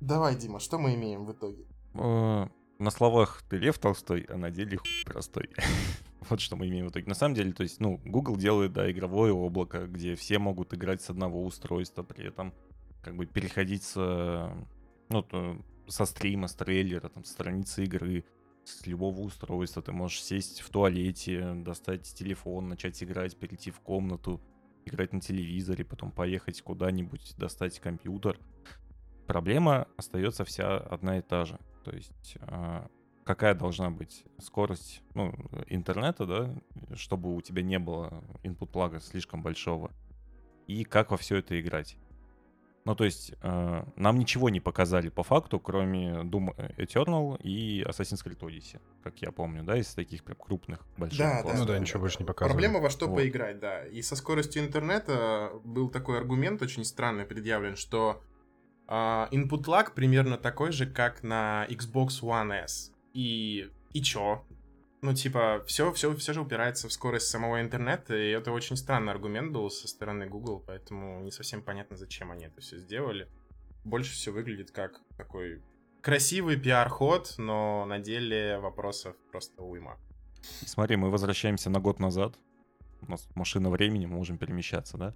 Давай, 0.00 0.34
Дима, 0.34 0.58
что 0.58 0.78
мы 0.78 0.94
имеем 0.94 1.24
в 1.24 1.32
итоге? 1.32 1.64
На 2.80 2.90
словах 2.90 3.42
ты 3.46 3.58
Лев 3.58 3.78
Толстой, 3.78 4.22
а 4.30 4.38
на 4.38 4.50
деле 4.50 4.78
хуй 4.78 5.04
простой. 5.04 5.50
Вот 6.30 6.40
что 6.40 6.56
мы 6.56 6.68
имеем 6.68 6.86
в 6.86 6.90
итоге. 6.90 7.06
На 7.06 7.14
самом 7.14 7.34
деле, 7.34 7.52
то 7.52 7.62
есть, 7.62 7.78
ну, 7.80 8.00
Google 8.04 8.36
делает, 8.36 8.72
да, 8.72 8.90
игровое 8.90 9.32
облако, 9.34 9.86
где 9.86 10.14
все 10.14 10.38
могут 10.38 10.72
играть 10.72 11.02
с 11.02 11.10
одного 11.10 11.44
устройства, 11.44 12.02
при 12.02 12.26
этом 12.26 12.54
как 13.02 13.16
бы 13.16 13.26
переходить 13.26 13.82
с, 13.82 13.96
ну, 15.10 15.22
то- 15.22 15.62
со 15.88 16.06
стрима, 16.06 16.48
с 16.48 16.54
трейлера, 16.54 17.08
там, 17.10 17.24
с 17.24 17.32
страницы 17.32 17.84
игры, 17.84 18.24
с 18.64 18.86
любого 18.86 19.20
устройства. 19.20 19.82
Ты 19.82 19.92
можешь 19.92 20.22
сесть 20.22 20.62
в 20.62 20.70
туалете, 20.70 21.52
достать 21.54 22.04
телефон, 22.14 22.68
начать 22.68 23.02
играть, 23.02 23.36
перейти 23.36 23.70
в 23.70 23.80
комнату, 23.80 24.40
играть 24.86 25.12
на 25.12 25.20
телевизоре, 25.20 25.84
потом 25.84 26.12
поехать 26.12 26.62
куда-нибудь, 26.62 27.34
достать 27.36 27.78
компьютер. 27.78 28.38
Проблема 29.26 29.86
остается 29.98 30.44
вся 30.46 30.78
одна 30.78 31.18
и 31.18 31.22
та 31.22 31.44
же. 31.44 31.58
То 31.84 31.94
есть 31.94 32.36
а, 32.42 32.88
какая 33.24 33.54
должна 33.54 33.90
быть 33.90 34.24
скорость 34.38 35.02
ну, 35.14 35.34
интернета, 35.66 36.26
да, 36.26 36.54
чтобы 36.96 37.34
у 37.34 37.40
тебя 37.40 37.62
не 37.62 37.78
было 37.78 38.24
input 38.42 38.66
плага 38.66 39.00
слишком 39.00 39.42
большого, 39.42 39.90
и 40.66 40.84
как 40.84 41.10
во 41.10 41.16
все 41.16 41.36
это 41.36 41.60
играть. 41.60 41.96
Ну, 42.86 42.94
то 42.94 43.04
есть, 43.04 43.34
э, 43.42 43.84
нам 43.96 44.18
ничего 44.18 44.48
не 44.48 44.58
показали 44.58 45.10
по 45.10 45.22
факту, 45.22 45.60
кроме 45.60 46.22
Doom 46.22 46.56
Eternal 46.78 47.38
и 47.42 47.82
Assassin's 47.82 48.24
Creed 48.24 48.38
Odyssey, 48.38 48.80
как 49.04 49.20
я 49.20 49.32
помню, 49.32 49.62
да, 49.62 49.76
из 49.76 49.94
таких 49.94 50.24
прям 50.24 50.38
крупных, 50.38 50.86
больших. 50.96 51.18
Да, 51.18 51.42
да. 51.42 51.54
Ну 51.56 51.66
да, 51.66 51.78
ничего 51.78 52.00
больше 52.00 52.18
не 52.20 52.24
показывали. 52.24 52.52
Проблема 52.52 52.80
во 52.80 52.88
что 52.88 53.06
Вот. 53.06 53.16
поиграть, 53.16 53.60
да. 53.60 53.84
И 53.84 54.00
со 54.00 54.16
скоростью 54.16 54.62
интернета 54.62 55.52
был 55.62 55.90
такой 55.90 56.16
аргумент 56.16 56.62
очень 56.62 56.84
странный 56.84 57.26
предъявлен, 57.26 57.76
что 57.76 58.22
input 58.90 59.64
lag 59.66 59.94
примерно 59.94 60.36
такой 60.36 60.72
же, 60.72 60.86
как 60.86 61.22
на 61.22 61.66
Xbox 61.68 62.22
One 62.22 62.64
S. 62.64 62.92
И, 63.14 63.70
и 63.92 64.02
чё? 64.02 64.44
Ну, 65.02 65.14
типа, 65.14 65.62
все, 65.66 65.92
все, 65.92 66.14
все 66.14 66.32
же 66.34 66.42
упирается 66.42 66.88
в 66.88 66.92
скорость 66.92 67.28
самого 67.28 67.60
интернета, 67.62 68.14
и 68.14 68.30
это 68.30 68.52
очень 68.52 68.76
странный 68.76 69.12
аргумент 69.12 69.52
был 69.52 69.70
со 69.70 69.88
стороны 69.88 70.26
Google, 70.26 70.62
поэтому 70.66 71.20
не 71.22 71.30
совсем 71.30 71.62
понятно, 71.62 71.96
зачем 71.96 72.30
они 72.30 72.44
это 72.44 72.60
все 72.60 72.76
сделали. 72.76 73.28
Больше 73.84 74.12
все 74.12 74.30
выглядит 74.30 74.72
как 74.72 75.00
такой 75.16 75.62
красивый 76.02 76.56
пиар-ход, 76.56 77.34
но 77.38 77.86
на 77.86 77.98
деле 77.98 78.58
вопросов 78.58 79.16
просто 79.30 79.62
уйма. 79.62 79.98
Смотри, 80.66 80.96
мы 80.96 81.10
возвращаемся 81.10 81.70
на 81.70 81.80
год 81.80 81.98
назад. 81.98 82.34
У 83.00 83.10
нас 83.10 83.26
машина 83.34 83.70
времени, 83.70 84.04
мы 84.04 84.16
можем 84.16 84.36
перемещаться, 84.36 84.98
да? 84.98 85.14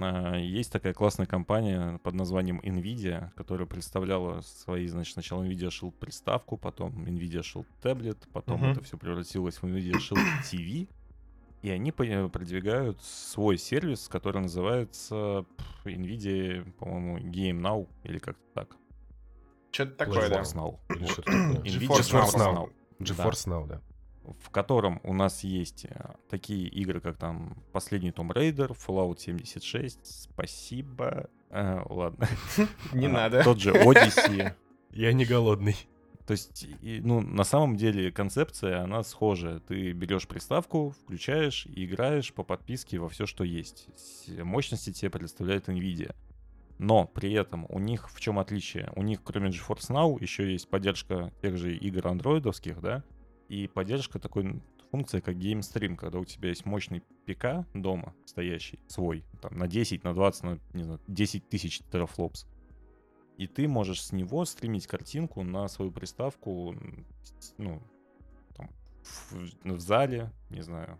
А, 0.00 0.36
Есть 0.36 0.72
такая 0.72 0.92
классная 0.94 1.26
компания 1.26 1.98
под 2.02 2.14
названием 2.14 2.60
Nvidia, 2.60 3.30
которая 3.36 3.66
представляла 3.66 4.40
свои, 4.40 4.86
значит, 4.86 5.14
сначала 5.14 5.42
Nvidia 5.44 5.68
Shield 5.68 5.92
приставку, 5.92 6.56
потом 6.56 7.04
Nvidia 7.04 7.40
Shield 7.42 7.66
таблет, 7.80 8.26
потом 8.32 8.60
Мгм. 8.60 8.72
это 8.72 8.82
все 8.82 8.96
превратилось 8.96 9.56
в 9.56 9.64
Nvidia 9.64 9.94
Shield 9.94 10.24
TV, 10.50 10.88
и 11.62 11.70
они 11.70 11.92
продвигают 11.92 13.02
свой 13.02 13.58
сервис, 13.58 14.08
который 14.08 14.42
называется 14.42 15.44
Nvidia, 15.84 16.70
по-моему, 16.72 17.18
Game 17.18 17.60
Now 17.60 17.88
или 18.04 18.18
как-то 18.18 18.44
так. 18.54 18.76
Что-то 19.72 19.92
такое, 19.92 20.28
да. 20.28 20.40
GeForce 20.40 20.54
Now. 20.54 20.78
Такое. 20.88 21.36
Nvidia 21.62 21.88
GeForce 21.88 22.12
GeForce 22.12 22.34
Now. 22.36 22.54
Now. 22.54 22.72
GeForce 23.00 23.46
Now, 23.46 23.66
да. 23.68 23.80
В 24.40 24.50
котором 24.50 25.00
у 25.04 25.12
нас 25.12 25.44
есть 25.44 25.84
э, 25.84 26.14
такие 26.28 26.68
игры, 26.68 27.00
как 27.00 27.16
там 27.16 27.56
последний 27.72 28.10
Tomb 28.10 28.32
Raider, 28.32 28.76
Fallout 28.76 29.18
76, 29.18 30.24
спасибо. 30.32 31.28
Э, 31.50 31.82
ладно. 31.88 32.28
Не 32.92 33.06
А, 33.06 33.10
надо. 33.10 33.44
Тот 33.44 33.60
же 33.60 33.72
Odyssey. 33.72 34.52
Я 34.90 35.12
не 35.12 35.24
голодный. 35.24 35.76
То 36.26 36.32
есть, 36.32 36.66
и, 36.82 37.00
ну, 37.04 37.20
на 37.20 37.44
самом 37.44 37.76
деле 37.76 38.10
концепция, 38.10 38.82
она 38.82 39.04
схожая. 39.04 39.60
Ты 39.60 39.92
берешь 39.92 40.26
приставку, 40.26 40.94
включаешь 41.04 41.66
и 41.66 41.84
играешь 41.84 42.32
по 42.32 42.42
подписке 42.42 42.98
во 42.98 43.08
все, 43.08 43.26
что 43.26 43.44
есть. 43.44 43.88
Мощности 44.28 44.92
тебе 44.92 45.10
предоставляет 45.10 45.68
NVIDIA. 45.68 46.14
Но 46.78 47.06
при 47.06 47.32
этом 47.32 47.66
у 47.68 47.78
них 47.78 48.10
в 48.10 48.20
чем 48.20 48.38
отличие? 48.38 48.90
У 48.96 49.02
них, 49.02 49.22
кроме 49.22 49.50
GeForce 49.50 49.90
Now, 49.90 50.18
еще 50.20 50.50
есть 50.50 50.68
поддержка 50.68 51.32
тех 51.40 51.56
же 51.56 51.74
игр 51.74 52.06
андроидовских, 52.06 52.80
да, 52.80 53.02
и 53.48 53.66
поддержка 53.68 54.18
такой 54.18 54.60
функции, 54.90 55.20
как 55.20 55.36
Game 55.36 55.60
Stream, 55.60 55.96
когда 55.96 56.18
у 56.18 56.24
тебя 56.24 56.48
есть 56.50 56.64
мощный 56.64 57.02
ПК 57.26 57.66
дома 57.74 58.14
стоящий, 58.24 58.78
свой, 58.86 59.24
там, 59.40 59.56
на 59.58 59.66
10, 59.66 60.04
на 60.04 60.14
20, 60.14 60.42
на, 60.44 60.58
не 60.72 60.84
знаю, 60.84 61.00
10 61.08 61.48
тысяч 61.48 61.80
терафлопс. 61.90 62.46
И 63.36 63.46
ты 63.46 63.68
можешь 63.68 64.02
с 64.02 64.12
него 64.12 64.44
стримить 64.44 64.86
картинку 64.86 65.42
на 65.42 65.68
свою 65.68 65.90
приставку, 65.92 66.74
ну, 67.58 67.82
там, 68.54 68.70
в, 69.02 69.64
в 69.64 69.80
зале, 69.80 70.32
не 70.50 70.62
знаю, 70.62 70.98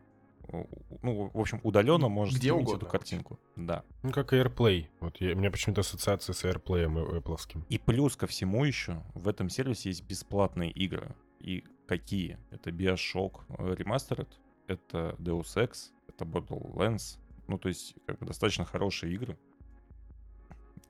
ну, 1.03 1.31
в 1.33 1.41
общем, 1.41 1.61
удаленно 1.65 2.09
можешь 2.09 2.35
Где 2.35 2.49
стримить 2.51 2.69
угодно. 2.69 2.83
эту 2.85 2.87
картинку. 2.93 3.41
Да. 3.57 3.83
Ну, 4.03 4.13
как 4.13 4.33
AirPlay. 4.33 4.87
Вот 5.01 5.21
я- 5.21 5.33
у 5.35 5.39
меня 5.39 5.51
почему-то 5.51 5.81
ассоциация 5.81 6.35
с 6.35 6.45
AirPlay 6.45 6.87
Apple. 7.21 7.65
И 7.69 7.79
плюс 7.79 8.17
ко 8.17 8.27
всему 8.27 8.65
еще 8.65 9.03
в 9.15 9.27
этом 9.29 9.49
сервисе 9.49 9.89
есть 9.89 10.05
бесплатные 10.05 10.71
игры. 10.71 11.17
И 11.41 11.65
какие? 11.87 12.39
Это 12.51 12.71
Bioshock 12.71 13.43
э, 13.49 13.75
Remastered, 13.75 14.29
это 14.67 15.15
Deus 15.19 15.57
Ex, 15.57 15.93
это 16.09 16.25
Borderlands. 16.25 17.19
Ну, 17.49 17.59
то 17.59 17.69
есть, 17.69 17.95
как 18.07 18.19
бы 18.19 18.27
достаточно 18.27 18.65
хорошие 18.65 19.15
игры. 19.15 19.39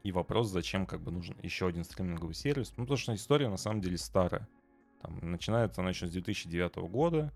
И 0.02 0.12
вопрос, 0.12 0.48
зачем 0.48 0.86
как 0.86 1.00
бы 1.00 1.10
нужен 1.10 1.36
еще 1.42 1.66
один 1.66 1.84
стриминговый 1.84 2.34
сервис. 2.34 2.72
Ну, 2.76 2.84
потому 2.84 2.96
что 2.96 3.14
история 3.14 3.48
на 3.48 3.56
самом 3.56 3.80
деле 3.80 3.98
старая. 3.98 4.48
Там 5.02 5.18
начинается 5.30 5.80
она 5.80 5.90
еще 5.90 6.06
с 6.06 6.12
2009 6.12 6.76
года, 6.88 7.32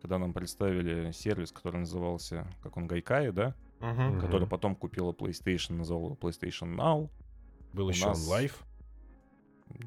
когда 0.00 0.18
нам 0.18 0.32
представили 0.32 1.10
сервис, 1.10 1.52
который 1.52 1.80
назывался, 1.80 2.46
как 2.62 2.76
он, 2.76 2.86
Гайкай, 2.86 3.32
да? 3.32 3.54
Мгм. 3.80 4.20
Который 4.20 4.46
потом 4.46 4.74
купила 4.74 5.12
PlayStation, 5.12 5.74
назвал 5.74 6.04
его 6.06 6.14
PlayStation 6.14 6.74
Now. 6.76 7.10
Был 7.72 7.86
У 7.86 7.90
еще 7.90 8.06
нас- 8.06 8.26
он 8.26 8.38
Live. 8.38 8.54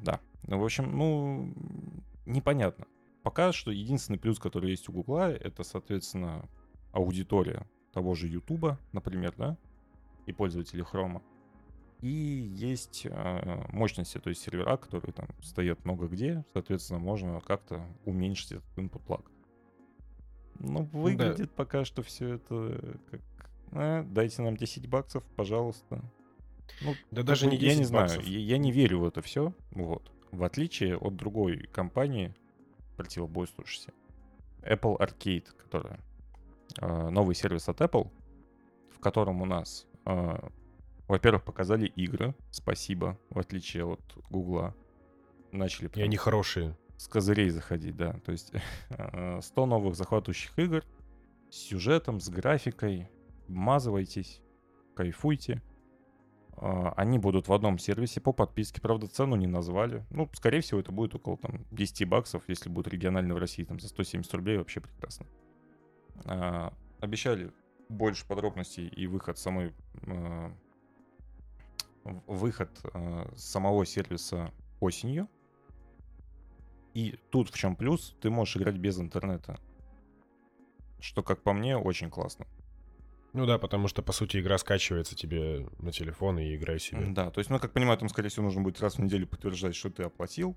Да. 0.02 0.20
Ну, 0.46 0.58
в 0.60 0.64
общем, 0.64 0.96
ну, 0.96 1.52
непонятно. 2.26 2.86
Пока 3.30 3.52
что 3.52 3.70
единственный 3.70 4.18
плюс, 4.18 4.40
который 4.40 4.70
есть 4.70 4.88
у 4.88 4.92
Гугла, 4.92 5.30
это, 5.30 5.62
соответственно, 5.62 6.48
аудитория 6.90 7.64
того 7.92 8.16
же 8.16 8.26
Ютуба, 8.26 8.76
например, 8.90 9.32
да, 9.38 9.56
и 10.26 10.32
пользователи 10.32 10.82
Хрома. 10.82 11.22
И 12.00 12.08
есть 12.08 13.06
э, 13.08 13.64
мощности, 13.68 14.18
то 14.18 14.30
есть 14.30 14.42
сервера, 14.42 14.76
которые 14.76 15.12
там 15.12 15.28
стоят 15.44 15.84
много 15.84 16.08
где, 16.08 16.44
соответственно, 16.52 16.98
можно 16.98 17.40
как-то 17.40 17.86
уменьшить 18.04 18.50
этот 18.50 18.78
input 18.78 19.06
lag. 19.06 19.24
Ну, 20.58 20.82
выглядит 20.86 21.52
пока 21.52 21.84
что 21.84 22.02
все 22.02 22.34
это 22.34 22.98
как... 23.12 23.20
«А, 23.70 24.02
дайте 24.02 24.42
нам 24.42 24.56
10 24.56 24.88
баксов, 24.88 25.22
пожалуйста. 25.36 26.02
Ну, 26.82 26.96
Да 27.12 27.22
даже 27.22 27.46
не 27.46 27.54
я 27.54 27.68
10 27.68 27.78
не 27.78 27.84
знаю, 27.84 28.08
баксов. 28.08 28.26
я, 28.26 28.40
я 28.40 28.58
не 28.58 28.72
верю 28.72 28.98
в 28.98 29.04
это 29.04 29.22
все. 29.22 29.54
Вот. 29.70 30.10
В 30.32 30.42
отличие 30.42 30.96
от 30.96 31.14
другой 31.14 31.68
компании, 31.72 32.34
противоборствующейся, 33.00 33.92
Apple 34.60 34.98
Arcade, 34.98 35.46
которая 35.56 35.98
э, 36.80 37.08
новый 37.08 37.34
сервис 37.34 37.66
от 37.70 37.80
Apple, 37.80 38.10
в 38.94 39.00
котором 39.00 39.40
у 39.40 39.46
нас, 39.46 39.86
э, 40.04 40.48
во-первых, 41.08 41.42
показали 41.42 41.86
игры, 41.86 42.34
спасибо, 42.50 43.18
в 43.30 43.38
отличие 43.38 43.86
от 43.86 44.00
Гугла. 44.28 44.74
Начали 45.50 45.90
И 45.94 46.02
они 46.02 46.16
хорошие. 46.18 46.76
с 46.98 47.08
козырей 47.08 47.48
заходить, 47.48 47.96
да. 47.96 48.12
То 48.26 48.32
есть 48.32 48.52
э, 48.90 49.40
100 49.40 49.66
новых 49.66 49.96
захватывающих 49.96 50.58
игр 50.58 50.84
с 51.50 51.56
сюжетом, 51.56 52.20
с 52.20 52.28
графикой. 52.28 53.08
Вмазывайтесь, 53.48 54.42
кайфуйте. 54.94 55.62
А, 56.62 56.92
Они 56.96 57.18
будут 57.18 57.48
в 57.48 57.52
одном 57.52 57.78
сервисе 57.78 58.20
по 58.20 58.32
подписке. 58.32 58.80
Правда, 58.82 59.06
цену 59.08 59.34
не 59.36 59.46
назвали. 59.46 60.04
Ну, 60.10 60.28
скорее 60.34 60.60
всего, 60.60 60.78
это 60.80 60.92
будет 60.92 61.14
около 61.14 61.38
там, 61.38 61.64
10 61.70 62.06
баксов, 62.06 62.42
если 62.48 62.68
будет 62.68 62.88
регионально 62.88 63.34
в 63.34 63.38
России 63.38 63.64
там, 63.64 63.80
за 63.80 63.88
170 63.88 64.32
рублей. 64.34 64.58
Вообще 64.58 64.80
прекрасно. 64.80 65.26
А, 66.26 66.72
Обещали 67.00 67.50
больше 67.88 68.26
подробностей 68.26 68.86
и 68.88 69.06
выход 69.06 69.38
самой... 69.38 69.72
в- 70.02 70.52
Выход 72.26 72.70
самого 73.36 73.84
сервиса 73.84 74.52
осенью. 74.80 75.28
И 76.94 77.18
тут 77.30 77.50
в 77.50 77.56
чем 77.58 77.76
плюс, 77.76 78.16
ты 78.20 78.30
можешь 78.30 78.56
играть 78.56 78.76
без 78.76 78.98
интернета. 78.98 79.58
Что, 80.98 81.22
как 81.22 81.42
по 81.42 81.52
мне, 81.52 81.76
очень 81.76 82.10
классно. 82.10 82.46
Ну 83.32 83.46
да, 83.46 83.58
потому 83.58 83.86
что, 83.88 84.02
по 84.02 84.12
сути, 84.12 84.38
игра 84.38 84.58
скачивается 84.58 85.14
тебе 85.14 85.68
на 85.78 85.92
телефон 85.92 86.38
и 86.38 86.56
играй 86.56 86.80
себе. 86.80 87.06
Да, 87.12 87.30
то 87.30 87.38
есть, 87.38 87.50
ну, 87.50 87.58
как 87.58 87.72
понимаю, 87.72 87.98
там, 87.98 88.08
скорее 88.08 88.28
всего, 88.28 88.44
нужно 88.44 88.62
будет 88.62 88.80
раз 88.80 88.96
в 88.96 88.98
неделю 89.00 89.26
подтверждать, 89.26 89.76
что 89.76 89.90
ты 89.90 90.02
оплатил, 90.02 90.56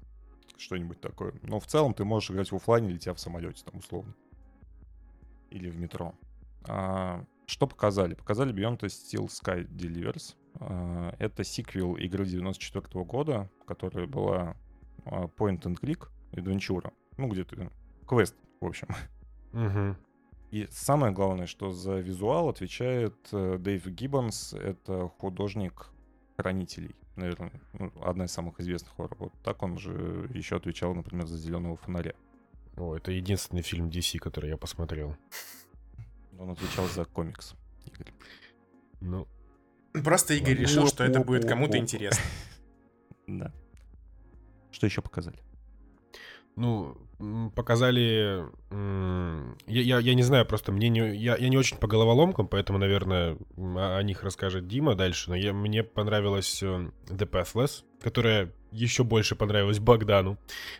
что-нибудь 0.57 0.99
такое. 0.99 1.33
Но 1.43 1.59
в 1.59 1.67
целом 1.67 1.93
ты 1.93 2.03
можешь 2.03 2.31
играть 2.31 2.51
в 2.51 2.55
оффлайне, 2.55 2.89
летя 2.89 3.13
в 3.13 3.19
самолете, 3.19 3.63
там, 3.63 3.79
условно. 3.79 4.15
Или 5.51 5.69
в 5.69 5.77
метро. 5.77 6.15
А, 6.67 7.23
что 7.45 7.67
показали? 7.67 8.15
Показали 8.15 8.53
Beyond 8.53 8.79
the 8.79 8.87
Steel 8.87 9.27
Sky 9.27 9.67
Delivers. 9.67 10.35
А, 10.55 11.15
это 11.19 11.43
сиквел 11.43 11.95
игры 11.95 12.25
94 12.25 13.05
года, 13.05 13.51
которая 13.67 14.07
была 14.07 14.57
а, 15.05 15.25
point 15.25 15.61
and 15.61 15.79
click, 15.79 16.07
адвенчура. 16.31 16.91
Ну, 17.17 17.27
где-то 17.27 17.71
квест, 18.07 18.35
в 18.59 18.65
общем. 18.65 18.87
Мгм. 19.51 19.95
И 20.53 20.67
самое 20.69 21.11
главное, 21.11 21.47
что 21.47 21.71
за 21.71 21.95
визуал 21.95 22.47
отвечает 22.47 23.15
э, 23.31 23.57
Дэйв 23.57 23.87
Гиббонс. 23.87 24.53
Это 24.53 25.07
художник 25.17 25.87
хранителей. 26.37 26.95
Наверное, 27.15 27.51
ну, 27.73 27.91
одна 28.03 28.25
из 28.25 28.33
самых 28.33 28.59
известных 28.59 28.93
его 28.93 29.07
работ. 29.07 29.33
Так 29.43 29.63
он 29.63 29.79
же 29.79 30.29
еще 30.31 30.55
отвечал, 30.57 30.93
например, 30.93 31.25
за 31.25 31.39
зеленого 31.39 31.75
фонаря. 31.77 32.13
О, 32.77 32.95
это 32.95 33.11
единственный 33.11 33.63
фильм 33.63 33.89
DC, 33.89 34.19
который 34.19 34.51
я 34.51 34.57
посмотрел. 34.57 35.17
Он 36.37 36.51
отвечал 36.51 36.85
за 36.87 37.05
комикс. 37.05 37.55
Игорь. 37.87 38.13
Ну, 39.01 39.27
Просто 40.03 40.35
Игорь 40.35 40.49
Ладно. 40.51 40.61
решил, 40.61 40.87
что 40.87 41.03
это 41.03 41.21
будет 41.21 41.47
кому-то 41.47 41.79
интересно. 41.79 42.23
Да. 43.25 43.51
Что 44.69 44.85
еще 44.85 45.01
показали? 45.01 45.39
ну, 46.55 46.97
показали... 47.55 48.45
Я, 49.67 49.81
я, 49.81 49.99
я 49.99 50.13
не 50.13 50.23
знаю, 50.23 50.45
просто 50.45 50.71
мне 50.71 50.89
не... 50.89 51.15
Я, 51.15 51.35
я 51.35 51.49
не 51.49 51.57
очень 51.57 51.77
по 51.77 51.87
головоломкам, 51.87 52.47
поэтому, 52.47 52.79
наверное, 52.79 53.37
о, 53.57 53.97
о 53.97 54.03
них 54.03 54.23
расскажет 54.23 54.67
Дима 54.67 54.95
дальше. 54.95 55.29
Но 55.29 55.35
я, 55.35 55.53
мне 55.53 55.83
понравилась 55.83 56.61
э, 56.63 56.89
The 57.07 57.29
Pathless, 57.29 57.83
которая 58.01 58.51
еще 58.71 59.03
больше 59.03 59.35
понравилась 59.35 59.79
Богдану 59.79 60.37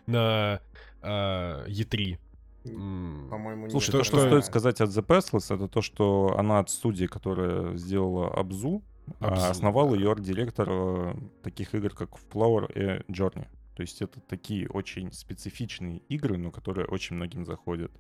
на 0.08 0.60
а, 1.02 1.66
E3. 1.68 2.18
М, 2.66 3.28
По-моему, 3.30 3.70
Слушай, 3.70 3.92
то, 3.92 3.98
то, 4.00 4.04
что 4.04 4.18
что- 4.18 4.28
стоит 4.28 4.46
сказать 4.46 4.82
от 4.82 4.90
The 4.90 5.06
Passless, 5.06 5.54
это 5.54 5.68
то, 5.68 5.82
что 5.82 6.36
она 6.38 6.60
от 6.60 6.70
студии, 6.70 7.06
которая 7.06 7.76
сделала 7.78 8.34
Абзу, 8.34 8.82
а 9.20 9.28
Абзу, 9.34 9.46
основал 9.52 9.94
ее 9.94 10.12
арт-директор 10.12 10.68
э, 10.72 11.14
таких 11.44 11.76
игр, 11.76 11.90
как 11.94 12.12
Flower 12.32 12.72
и 12.74 13.12
Journey. 13.12 13.48
То 13.76 13.82
есть 13.82 14.02
это 14.02 14.20
такие 14.22 14.70
очень 14.70 15.12
специфичные 15.12 15.98
игры, 16.10 16.38
но 16.38 16.52
которые 16.52 16.86
очень 16.88 17.16
многим 17.16 17.46
заходят. 17.46 17.92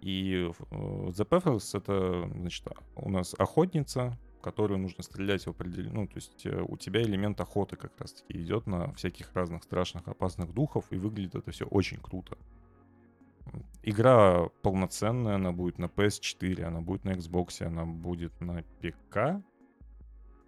И 0.00 0.50
э, 0.50 0.64
The 0.70 1.28
Passless— 1.28 1.76
это, 1.78 2.28
значит, 2.34 2.66
у 2.96 3.10
нас 3.10 3.34
охотница, 3.38 4.18
в 4.38 4.42
которую 4.42 4.80
нужно 4.80 5.02
стрелять 5.02 5.44
в 5.44 5.50
определенную... 5.50 6.02
Ну, 6.02 6.06
то 6.06 6.16
есть 6.16 6.46
э, 6.46 6.62
у 6.62 6.76
тебя 6.76 7.02
элемент 7.02 7.40
охоты 7.40 7.76
как 7.76 7.98
раз-таки 7.98 8.40
идет 8.40 8.66
на 8.66 8.92
всяких 8.94 9.32
разных 9.34 9.62
страшных, 9.62 10.08
опасных 10.08 10.52
духов, 10.52 10.86
и 10.90 10.96
выглядит 10.96 11.34
это 11.34 11.50
все 11.50 11.66
очень 11.66 11.98
круто. 11.98 12.38
Игра 13.82 14.48
полноценная, 14.62 15.34
она 15.36 15.52
будет 15.52 15.78
на 15.78 15.86
PS4, 15.86 16.62
она 16.62 16.80
будет 16.80 17.04
на 17.04 17.10
Xbox, 17.10 17.62
она 17.62 17.84
будет 17.84 18.38
на 18.40 18.62
ПК. 18.80 19.42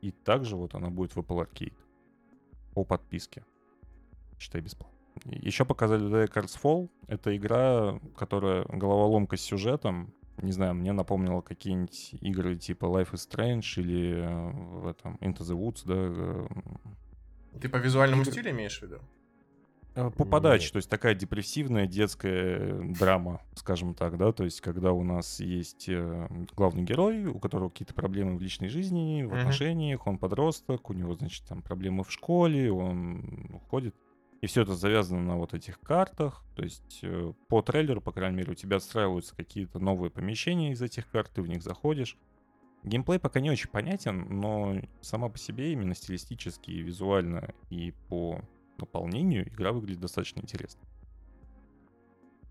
И 0.01 0.11
также 0.11 0.57
вот 0.57 0.75
она 0.75 0.90
будет 0.90 1.14
в 1.14 1.18
Apple 1.18 1.46
Arcade. 1.46 1.77
По 2.75 2.85
подписке. 2.85 3.44
Считай 4.42 4.61
бесплатно. 4.61 4.98
Еще 5.26 5.64
показали 5.64 6.05
The 6.11 6.28
Cards 6.28 6.59
Fall. 6.61 6.90
Это 7.07 7.37
игра, 7.37 8.00
которая 8.16 8.64
головоломка 8.64 9.37
с 9.37 9.40
сюжетом. 9.40 10.12
Не 10.38 10.50
знаю, 10.50 10.74
мне 10.74 10.92
напомнила 10.92 11.42
какие-нибудь 11.42 12.14
игры 12.20 12.57
типа 12.57 12.87
Life 12.87 13.12
is 13.12 13.28
Strange 13.31 13.81
или 13.81 14.16
э, 14.16 14.50
в 14.81 14.88
этом 14.88 15.14
Into 15.20 15.42
the 15.42 15.55
Woods, 15.57 15.83
да, 15.85 15.94
э, 17.55 17.59
Ты 17.61 17.68
по 17.68 17.76
визуальному 17.76 18.22
Игры- 18.22 18.33
стилю 18.33 18.50
имеешь 18.50 18.81
в 18.81 18.83
виду? 18.83 18.98
Э, 19.94 20.11
По 20.11 20.24
подаче, 20.24 20.64
Нет. 20.64 20.72
то 20.72 20.76
есть 20.78 20.88
такая 20.90 21.14
депрессивная 21.14 21.87
детская 21.87 22.81
драма, 22.98 23.42
скажем 23.55 23.94
так, 23.94 24.16
да, 24.16 24.33
то 24.33 24.42
есть 24.42 24.61
когда 24.62 24.92
у 24.92 25.05
нас 25.05 25.38
есть 25.38 25.88
главный 26.57 26.83
герой, 26.83 27.26
у 27.26 27.38
которого 27.38 27.68
какие-то 27.68 27.94
проблемы 27.94 28.37
в 28.38 28.40
личной 28.42 28.68
жизни, 28.70 29.22
в 29.22 29.35
отношениях, 29.35 30.07
он 30.09 30.18
подросток, 30.18 30.90
у 30.90 30.94
него, 30.94 31.14
значит, 31.14 31.44
там 31.46 31.62
проблемы 31.62 32.02
в 32.02 32.11
школе, 32.11 32.72
он 32.72 33.50
уходит. 33.52 33.94
И 34.42 34.48
все 34.48 34.62
это 34.62 34.74
завязано 34.74 35.22
на 35.22 35.37
вот 35.37 35.55
этих 35.55 35.78
картах. 35.81 36.44
То 36.57 36.64
есть 36.64 36.98
э, 37.02 37.33
по 37.48 37.62
трейлеру, 37.62 38.00
по 38.00 38.11
крайней 38.11 38.38
мере, 38.38 38.52
у 38.52 38.57
тебя 38.57 38.76
отстраиваются 38.76 39.37
какие-то 39.37 39.78
новые 39.78 40.11
помещения 40.11 40.72
из 40.72 40.83
этих 40.83 41.09
карт, 41.09 41.31
ты 41.33 41.42
в 41.42 41.48
них 41.48 41.62
заходишь. 41.62 42.18
Геймплей 42.83 43.20
пока 43.20 43.38
не 43.38 43.52
очень 43.52 43.70
понятен, 43.70 44.26
но 44.40 44.83
сама 45.00 45.28
по 45.28 45.38
себе 45.38 45.72
именно 45.72 45.94
стилистически, 45.94 46.72
визуально 46.72 47.55
и 47.70 47.94
по 48.09 48.40
наполнению 48.78 49.46
игра 49.48 49.70
выглядит 49.70 50.00
достаточно 50.00 50.40
интересно. 50.40 50.83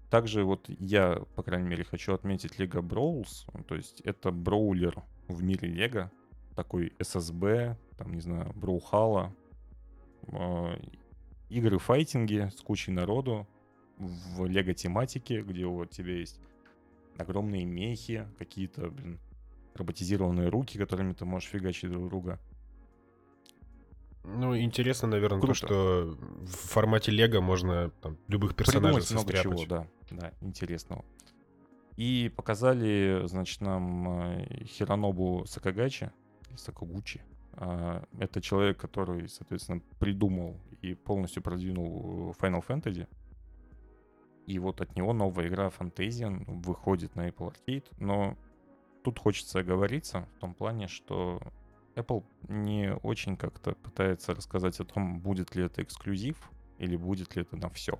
Также 0.09 0.45
вот 0.45 0.69
я, 0.79 1.21
по 1.35 1.43
крайней 1.43 1.67
мере, 1.67 1.83
хочу 1.83 2.13
отметить 2.13 2.57
Lego 2.57 2.81
Brawls. 2.81 3.65
То 3.65 3.75
есть 3.75 3.99
это 4.01 4.31
броулер 4.31 5.03
в 5.27 5.43
мире 5.43 5.67
Лего. 5.67 6.09
Такой 6.55 6.93
SSB, 6.99 7.75
там, 7.97 8.13
не 8.13 8.21
знаю, 8.21 8.53
Броухала. 8.55 9.33
Э, 11.51 11.55
Игры 11.55 11.77
файтинги 11.79 12.49
с 12.55 12.61
кучей 12.61 12.91
народу 12.91 13.47
в 13.97 14.45
Лего 14.45 14.73
тематике, 14.73 15.41
где 15.41 15.65
у 15.65 15.85
тебя 15.85 16.17
есть 16.17 16.39
огромные 17.17 17.65
мехи, 17.65 18.27
какие-то, 18.39 18.89
блин, 18.89 19.19
роботизированные 19.75 20.49
руки, 20.49 20.77
которыми 20.77 21.13
ты 21.13 21.25
можешь 21.25 21.49
фигачить 21.49 21.91
друг 21.91 22.09
друга. 22.09 22.39
Ну, 24.23 24.57
интересно, 24.57 25.07
наверное, 25.07 25.41
Круто. 25.41 25.53
то, 25.53 25.65
что 25.67 26.17
в 26.45 26.69
формате 26.69 27.11
Лего 27.11 27.41
можно 27.41 27.89
там, 28.01 28.17
любых 28.27 28.55
персонажей 28.55 29.01
Придумать 29.01 29.11
много 29.11 29.33
состряпать. 29.33 29.59
чего, 29.59 29.65
да, 29.67 29.87
да, 30.11 30.31
интересного. 30.41 31.03
И 31.97 32.31
показали, 32.35 33.23
значит, 33.25 33.61
нам 33.61 34.07
э, 34.09 34.65
Хиронобу 34.65 35.43
Сакагачи, 35.47 36.11
Сакагучи. 36.55 37.21
А, 37.53 38.03
Это 38.19 38.41
человек, 38.41 38.77
который, 38.77 39.27
соответственно, 39.27 39.81
придумал 39.99 40.57
и 40.81 40.93
полностью 40.93 41.43
продвинул 41.43 42.31
э, 42.31 42.45
Final 42.45 42.65
Fantasy. 42.65 43.07
И 44.47 44.59
вот 44.59 44.81
от 44.81 44.95
него 44.95 45.13
новая 45.13 45.47
игра 45.47 45.67
Fantasian 45.69 46.43
выходит 46.47 47.15
на 47.15 47.29
Apple 47.29 47.53
Arcade. 47.53 47.85
Но 47.99 48.37
тут 49.03 49.19
хочется 49.19 49.59
оговориться 49.59 50.27
в 50.35 50.39
том 50.39 50.53
плане, 50.53 50.87
что 50.87 51.41
Apple 51.95 52.23
не 52.47 52.93
очень 53.03 53.37
как-то 53.37 53.73
пытается 53.73 54.33
рассказать 54.33 54.79
о 54.79 54.85
том, 54.85 55.19
будет 55.19 55.55
ли 55.55 55.63
это 55.63 55.83
эксклюзив 55.83 56.37
или 56.79 56.95
будет 56.95 57.35
ли 57.35 57.43
это 57.43 57.57
на 57.57 57.69
все. 57.69 57.99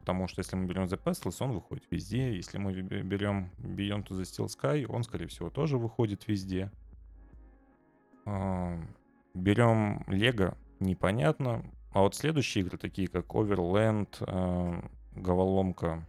Потому 0.00 0.26
что 0.26 0.40
если 0.40 0.56
мы 0.56 0.66
берем 0.66 0.84
The 0.84 1.00
Pastels, 1.00 1.36
он 1.40 1.52
выходит 1.52 1.84
везде. 1.90 2.34
Если 2.34 2.58
мы 2.58 2.72
бе- 2.72 3.02
берем 3.02 3.52
Beyond 3.58 4.08
to 4.08 4.18
the 4.18 4.22
Steel 4.22 4.46
Sky, 4.46 4.84
он, 4.86 5.04
скорее 5.04 5.28
всего, 5.28 5.48
тоже 5.48 5.78
выходит 5.78 6.26
везде. 6.26 6.72
Берем 8.24 10.02
Lego, 10.08 10.56
непонятно. 10.80 11.64
А 11.92 12.00
вот 12.00 12.14
следующие 12.14 12.64
игры, 12.64 12.78
такие 12.78 13.08
как 13.08 13.26
Overland, 13.26 14.88
Головоломка 15.14 16.06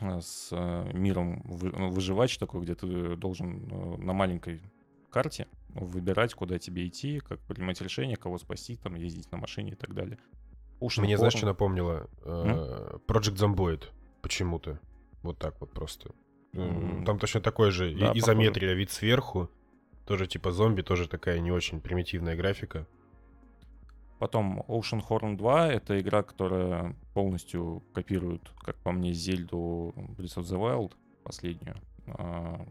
а, 0.00 0.20
с 0.22 0.48
а, 0.52 0.90
миром 0.92 1.42
ну, 1.44 1.90
выживач 1.90 2.38
такой, 2.38 2.62
где 2.62 2.74
ты 2.74 3.16
должен 3.16 3.68
а, 3.70 3.96
на 3.98 4.12
маленькой 4.14 4.62
карте 5.10 5.46
выбирать, 5.74 6.32
куда 6.32 6.58
тебе 6.58 6.86
идти, 6.86 7.20
как 7.20 7.38
принимать 7.40 7.80
решение, 7.82 8.16
кого 8.16 8.38
спасти, 8.38 8.76
там 8.76 8.94
ездить 8.94 9.30
на 9.30 9.36
машине 9.36 9.72
и 9.72 9.74
так 9.74 9.94
далее. 9.94 10.18
Ocean 10.80 11.02
Мне, 11.02 11.18
знаешь, 11.18 11.34
Horn- 11.34 11.38
что 11.38 11.46
напомнило? 11.46 12.08
Э, 12.24 12.96
Project 13.06 13.36
Zomboid 13.36 13.84
почему-то. 14.22 14.80
Вот 15.22 15.38
так 15.38 15.60
вот 15.60 15.72
просто. 15.72 16.12
Э, 16.54 16.58
М, 16.60 17.04
Там 17.04 17.18
точно 17.18 17.40
такой 17.42 17.70
же 17.70 17.92
и- 17.92 17.94
да, 17.94 18.06
похоже. 18.06 18.20
изометрия, 18.20 18.72
вид 18.72 18.90
сверху. 18.90 19.50
Тоже 20.06 20.26
типа 20.26 20.52
зомби, 20.52 20.82
тоже 20.82 21.08
такая 21.08 21.38
не 21.40 21.50
очень 21.50 21.80
примитивная 21.80 22.36
графика. 22.36 22.86
Потом 24.18 24.60
Ocean 24.68 25.02
Horn 25.08 25.36
2— 25.36 25.68
это 25.72 26.00
игра, 26.00 26.22
которая 26.22 26.94
полностью 27.12 27.82
копирует, 27.92 28.50
как 28.60 28.76
по 28.76 28.92
мне, 28.92 29.12
Зельду 29.12 29.92
Breath 29.96 30.38
of 30.38 30.44
the 30.44 30.58
Wild, 30.58 30.92
последнюю. 31.24 31.76
А, 32.06 32.64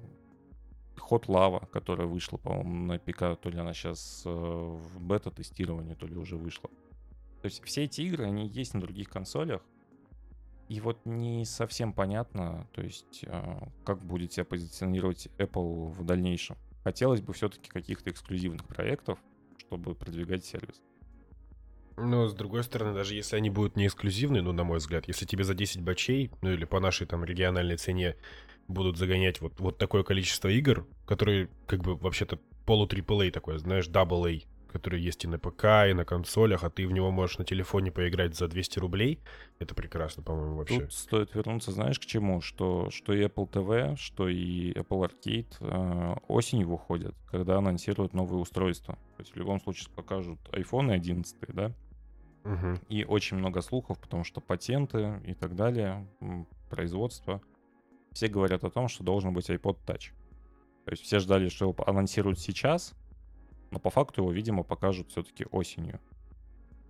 Hot 1.09 1.25
Lava, 1.25 1.67
которая 1.67 2.07
вышла, 2.07 2.37
по-моему, 2.37 2.85
на 2.85 2.99
ПК, 2.99 3.39
то 3.41 3.49
ли 3.49 3.57
она 3.57 3.73
сейчас 3.73 4.23
в 4.25 5.01
бета-тестировании, 5.01 5.93
то 5.93 6.07
ли 6.07 6.15
уже 6.15 6.37
вышла. 6.37 6.69
То 7.41 7.47
есть 7.47 7.63
все 7.65 7.83
эти 7.83 8.01
игры, 8.01 8.25
они 8.25 8.47
есть 8.47 8.73
на 8.73 8.79
других 8.79 9.09
консолях, 9.09 9.61
и 10.69 10.79
вот 10.79 11.05
не 11.05 11.43
совсем 11.43 11.91
понятно, 11.91 12.65
то 12.71 12.81
есть 12.81 13.25
а, 13.27 13.67
как 13.83 14.01
будет 14.05 14.31
себя 14.31 14.45
позиционировать 14.45 15.27
Apple 15.37 15.91
в 15.91 16.05
дальнейшем. 16.05 16.55
Хотелось 16.83 17.21
бы 17.21 17.33
все-таки 17.33 17.69
каких-то 17.69 18.09
эксклюзивных 18.09 18.65
проектов, 18.65 19.19
чтобы 19.57 19.95
продвигать 19.95 20.45
сервис. 20.45 20.81
Но, 21.97 22.27
с 22.27 22.33
другой 22.33 22.63
стороны, 22.63 22.93
даже 22.93 23.15
если 23.15 23.35
они 23.35 23.49
будут 23.49 23.75
не 23.75 23.85
эксклюзивны, 23.87 24.41
ну, 24.41 24.53
на 24.53 24.63
мой 24.63 24.79
взгляд, 24.79 25.07
если 25.07 25.25
тебе 25.25 25.43
за 25.43 25.53
10 25.53 25.81
бачей, 25.81 26.31
ну, 26.41 26.51
или 26.51 26.65
по 26.65 26.79
нашей 26.79 27.05
там 27.05 27.23
региональной 27.23 27.77
цене 27.77 28.15
будут 28.67 28.97
загонять 28.97 29.41
вот, 29.41 29.59
вот 29.59 29.77
такое 29.77 30.03
количество 30.03 30.47
игр, 30.47 30.87
которые 31.05 31.49
как 31.67 31.81
бы 31.81 31.95
вообще-то 31.95 32.39
полу 32.65 32.87
AAA 32.87 33.31
такое, 33.31 33.57
знаешь, 33.57 33.87
double 33.87 34.27
A, 34.27 34.41
которые 34.71 35.03
есть 35.03 35.23
и 35.23 35.27
на 35.27 35.37
ПК, 35.37 35.65
и 35.89 35.93
на 35.93 36.05
консолях, 36.05 36.63
а 36.63 36.69
ты 36.69 36.87
в 36.87 36.91
него 36.91 37.11
можешь 37.11 37.37
на 37.37 37.45
телефоне 37.45 37.91
поиграть 37.91 38.35
за 38.35 38.47
200 38.47 38.79
рублей, 38.79 39.19
это 39.59 39.75
прекрасно, 39.75 40.23
по-моему, 40.23 40.55
вообще. 40.55 40.81
Тут 40.81 40.93
стоит 40.93 41.35
вернуться, 41.35 41.71
знаешь, 41.71 41.99
к 41.99 42.05
чему? 42.05 42.41
Что, 42.41 42.89
что 42.89 43.13
и 43.13 43.23
Apple 43.23 43.49
TV, 43.49 43.95
что 43.97 44.27
и 44.27 44.71
Apple 44.73 45.09
Arcade 45.09 45.53
э, 45.59 46.15
осенью 46.27 46.69
выходят, 46.69 47.15
когда 47.29 47.57
анонсируют 47.57 48.13
новые 48.13 48.39
устройства. 48.39 48.95
То 49.17 49.21
есть 49.21 49.33
в 49.33 49.37
любом 49.37 49.61
случае 49.61 49.89
покажут 49.95 50.39
iPhone 50.51 50.91
11, 50.91 51.35
да? 51.49 51.71
Мгм. 52.43 52.79
И 52.89 53.03
очень 53.03 53.37
много 53.37 53.61
слухов, 53.61 53.99
потому 53.99 54.23
что 54.23 54.41
патенты 54.41 55.21
и 55.25 55.33
так 55.33 55.55
далее, 55.55 56.07
производство. 56.69 57.41
Все 58.11 58.27
говорят 58.27 58.63
о 58.63 58.69
том, 58.69 58.87
что 58.87 59.03
должен 59.03 59.33
быть 59.33 59.49
iPod 59.49 59.77
Touch. 59.85 60.11
То 60.85 60.91
есть 60.91 61.03
все 61.03 61.19
ждали, 61.19 61.49
что 61.49 61.69
его 61.69 61.75
анонсируют 61.87 62.39
сейчас, 62.39 62.93
но 63.71 63.79
по 63.79 63.89
факту 63.89 64.21
его, 64.21 64.31
видимо, 64.31 64.63
покажут 64.63 65.09
все-таки 65.09 65.45
осенью. 65.49 65.99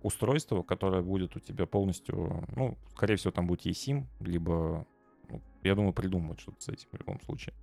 Устройство, 0.02 0.62
которое 0.62 1.02
будет 1.02 1.36
у 1.36 1.40
тебя 1.40 1.64
полностью, 1.64 2.44
ну, 2.56 2.76
скорее 2.94 3.16
всего, 3.16 3.30
там 3.30 3.46
будет 3.46 3.64
eSIM, 3.64 4.04
либо, 4.18 4.84
ну, 5.28 5.40
я 5.62 5.76
думаю, 5.76 5.92
придумают 5.92 6.40
что-то 6.40 6.60
с 6.60 6.68
этим 6.68 6.88
в 6.90 6.98
любом 6.98 7.20
случае. 7.20 7.54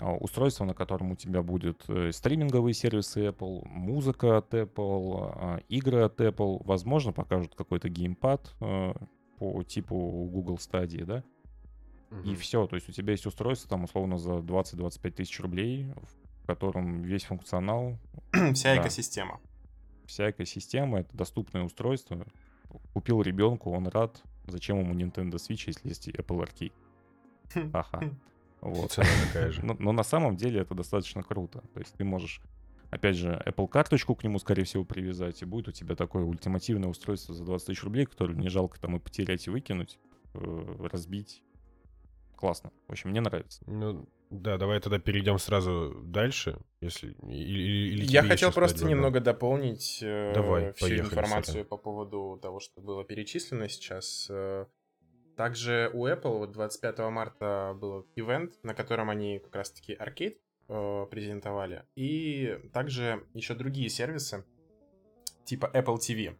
А, 0.00 0.14
Устройство, 0.14 0.64
на 0.64 0.72
котором 0.72 1.12
у 1.12 1.16
тебя 1.16 1.42
будут 1.42 1.84
э, 1.88 2.12
стриминговые 2.12 2.72
сервисы 2.72 3.26
Apple, 3.26 3.66
музыка 3.68 4.38
от 4.38 4.54
Apple, 4.54 5.32
а, 5.34 5.60
игры 5.68 6.00
от 6.00 6.18
Apple, 6.18 6.62
возможно, 6.64 7.12
покажут 7.12 7.54
какой-то 7.54 7.90
геймпад 7.90 8.54
э, 8.60 8.94
по 9.38 9.62
типу 9.62 9.96
Google 10.32 10.56
Stadia, 10.56 11.04
да, 11.04 11.24
и 12.24 12.34
все. 12.36 12.66
То 12.66 12.76
есть 12.76 12.88
у 12.88 12.92
тебя 12.92 13.12
есть 13.12 13.26
устройство 13.26 13.68
там 13.68 13.84
условно 13.84 14.18
за 14.18 14.34
20-25 14.34 15.10
тысяч 15.10 15.40
рублей, 15.40 15.92
в 16.44 16.46
котором 16.46 17.02
весь 17.02 17.24
функционал, 17.24 17.98
Вся 18.54 18.74
Да. 18.74 18.82
экосистема. 18.82 19.40
вся 20.04 20.30
экосистема, 20.30 21.00
это 21.00 21.16
доступное 21.16 21.62
устройство. 21.64 22.26
Купил 22.92 23.22
ребенку, 23.22 23.70
он 23.72 23.88
рад. 23.88 24.22
Зачем 24.46 24.78
ему 24.78 24.94
Nintendo 24.94 25.36
Switch, 25.36 25.64
если 25.66 25.88
есть 25.88 26.08
и 26.08 26.12
Apple 26.12 26.46
Arcade? 26.46 26.72
Ага. 27.72 28.14
Вот. 28.60 28.92
Цена 28.92 29.06
такая 29.26 29.50
же. 29.52 29.62
Но, 29.64 29.76
но 29.78 29.92
на 29.92 30.02
самом 30.02 30.36
деле 30.36 30.60
это 30.60 30.74
достаточно 30.74 31.22
круто. 31.22 31.62
То 31.74 31.80
есть 31.80 31.94
ты 31.94 32.04
можешь, 32.04 32.40
опять 32.90 33.14
же, 33.16 33.42
Apple 33.46 33.68
карточку 33.68 34.14
к 34.14 34.24
нему, 34.24 34.38
скорее 34.38 34.64
всего, 34.64 34.84
привязать, 34.84 35.42
и 35.42 35.44
будет 35.44 35.68
у 35.68 35.72
тебя 35.72 35.94
такое 35.94 36.24
ультимативное 36.24 36.88
устройство 36.88 37.34
за 37.34 37.44
20 37.44 37.66
тысяч 37.66 37.82
рублей, 37.84 38.06
которое 38.06 38.34
не 38.34 38.48
жалко 38.48 38.78
там 38.80 38.96
и 38.96 39.00
потерять, 39.00 39.46
и 39.46 39.50
выкинуть, 39.50 39.98
э, 40.34 40.88
разбить. 40.90 41.42
Классно. 42.36 42.70
В 42.88 42.92
общем, 42.92 43.10
мне 43.10 43.20
нравится. 43.20 43.62
Ну, 43.66 44.08
да, 44.40 44.58
давай 44.58 44.80
тогда 44.80 44.98
перейдем 44.98 45.38
сразу 45.38 45.94
дальше, 46.04 46.58
если... 46.80 47.12
Или, 47.22 47.94
или 47.94 48.04
Я 48.04 48.22
хотел 48.22 48.52
просто 48.52 48.78
сказать, 48.78 48.94
немного 48.94 49.20
дополнить 49.20 50.00
э, 50.02 50.32
Давай, 50.34 50.72
всю 50.72 50.86
поехали, 50.86 51.08
информацию 51.08 51.64
по 51.64 51.76
поводу 51.76 52.38
того, 52.42 52.60
что 52.60 52.80
было 52.80 53.04
перечислено 53.04 53.68
сейчас. 53.68 54.26
Э, 54.30 54.66
Также 55.36 55.90
у 55.94 56.06
Apple 56.06 56.38
вот 56.38 56.52
25 56.52 56.98
марта 57.10 57.76
был 57.80 58.06
ивент, 58.16 58.54
на 58.62 58.74
котором 58.74 59.10
они 59.10 59.38
как 59.38 59.54
раз-таки 59.54 59.94
аркейд 59.94 60.38
э, 60.68 61.06
презентовали. 61.10 61.84
И 61.94 62.58
также 62.72 63.24
еще 63.34 63.54
другие 63.54 63.88
сервисы, 63.88 64.44
типа 65.44 65.70
Apple 65.72 65.96
TV. 65.96 66.36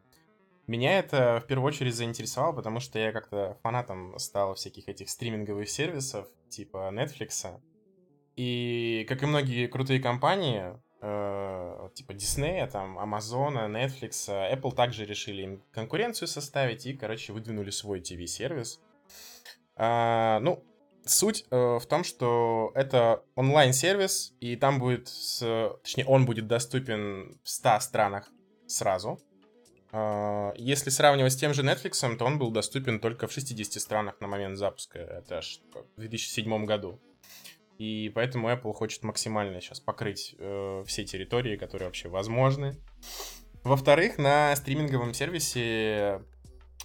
Меня 0.67 0.99
это 0.99 1.41
в 1.45 1.47
первую 1.47 1.69
очередь 1.69 1.95
заинтересовало, 1.95 2.53
потому 2.53 2.81
что 2.81 2.99
я 2.99 3.13
как-то 3.13 3.59
фанатом 3.63 4.19
стал 4.19 4.55
всяких 4.55 4.89
этих 4.89 5.11
стриминговых 5.11 5.69
сервисов, 5.69 6.27
типа 6.49 6.91
Netflix. 6.93 7.61
И, 8.37 9.05
как 9.09 9.23
и 9.23 9.27
многие 9.27 9.67
крутые 9.69 10.01
компании, 10.01 10.79
э, 11.01 11.89
типа 11.95 12.13
Disney, 12.13 12.67
там, 12.71 12.99
Amazon, 12.99 13.71
Netflix, 13.71 14.25
э, 14.29 14.55
Apple 14.55 14.75
также 14.75 15.05
решили 15.05 15.43
им 15.43 15.63
конкуренцию 15.73 16.29
составить 16.29 16.87
и, 16.87 16.95
короче, 16.95 17.33
выдвинули 17.33 17.71
свой 17.71 18.01
TV-сервис. 18.01 18.81
А, 19.77 20.41
ну, 20.41 20.65
суть 21.05 21.45
э, 21.51 21.79
в 21.79 21.87
том, 21.87 22.03
что 22.05 22.73
это 22.75 23.23
онлайн-сервис, 23.37 24.35
и 24.41 24.57
там 24.57 24.79
будет, 24.79 25.09
с- 25.09 25.77
точнее, 25.83 26.07
он 26.07 26.27
будет 26.27 26.47
доступен 26.47 27.39
в 27.43 27.49
100 27.49 27.81
странах 27.81 28.31
сразу. 28.67 29.21
А, 29.93 30.53
Если 30.57 30.91
сравнивать 30.91 31.33
с 31.33 31.37
тем 31.37 31.55
же 31.55 31.63
Netflix, 31.63 32.17
то 32.17 32.25
он 32.25 32.39
был 32.39 32.51
доступен 32.51 32.99
только 32.99 33.27
в 33.29 33.33
60 33.33 33.81
странах 33.81 34.21
на 34.21 34.27
момент 34.27 34.57
запуска. 34.59 34.99
Это 34.99 35.39
аж 35.39 35.61
в 35.97 36.01
2007 36.01 36.65
году. 36.67 37.01
И 37.79 38.11
поэтому 38.15 38.51
Apple 38.51 38.73
хочет 38.73 39.03
максимально 39.03 39.61
сейчас 39.61 39.81
покрыть 39.81 40.35
э, 40.39 40.85
все 40.87 41.05
территории, 41.05 41.57
которые 41.57 41.89
вообще 41.89 42.09
возможны. 42.09 42.77
Во-вторых, 43.65 44.19
на 44.19 44.55
стриминговом 44.55 45.15
сервисе 45.15 46.23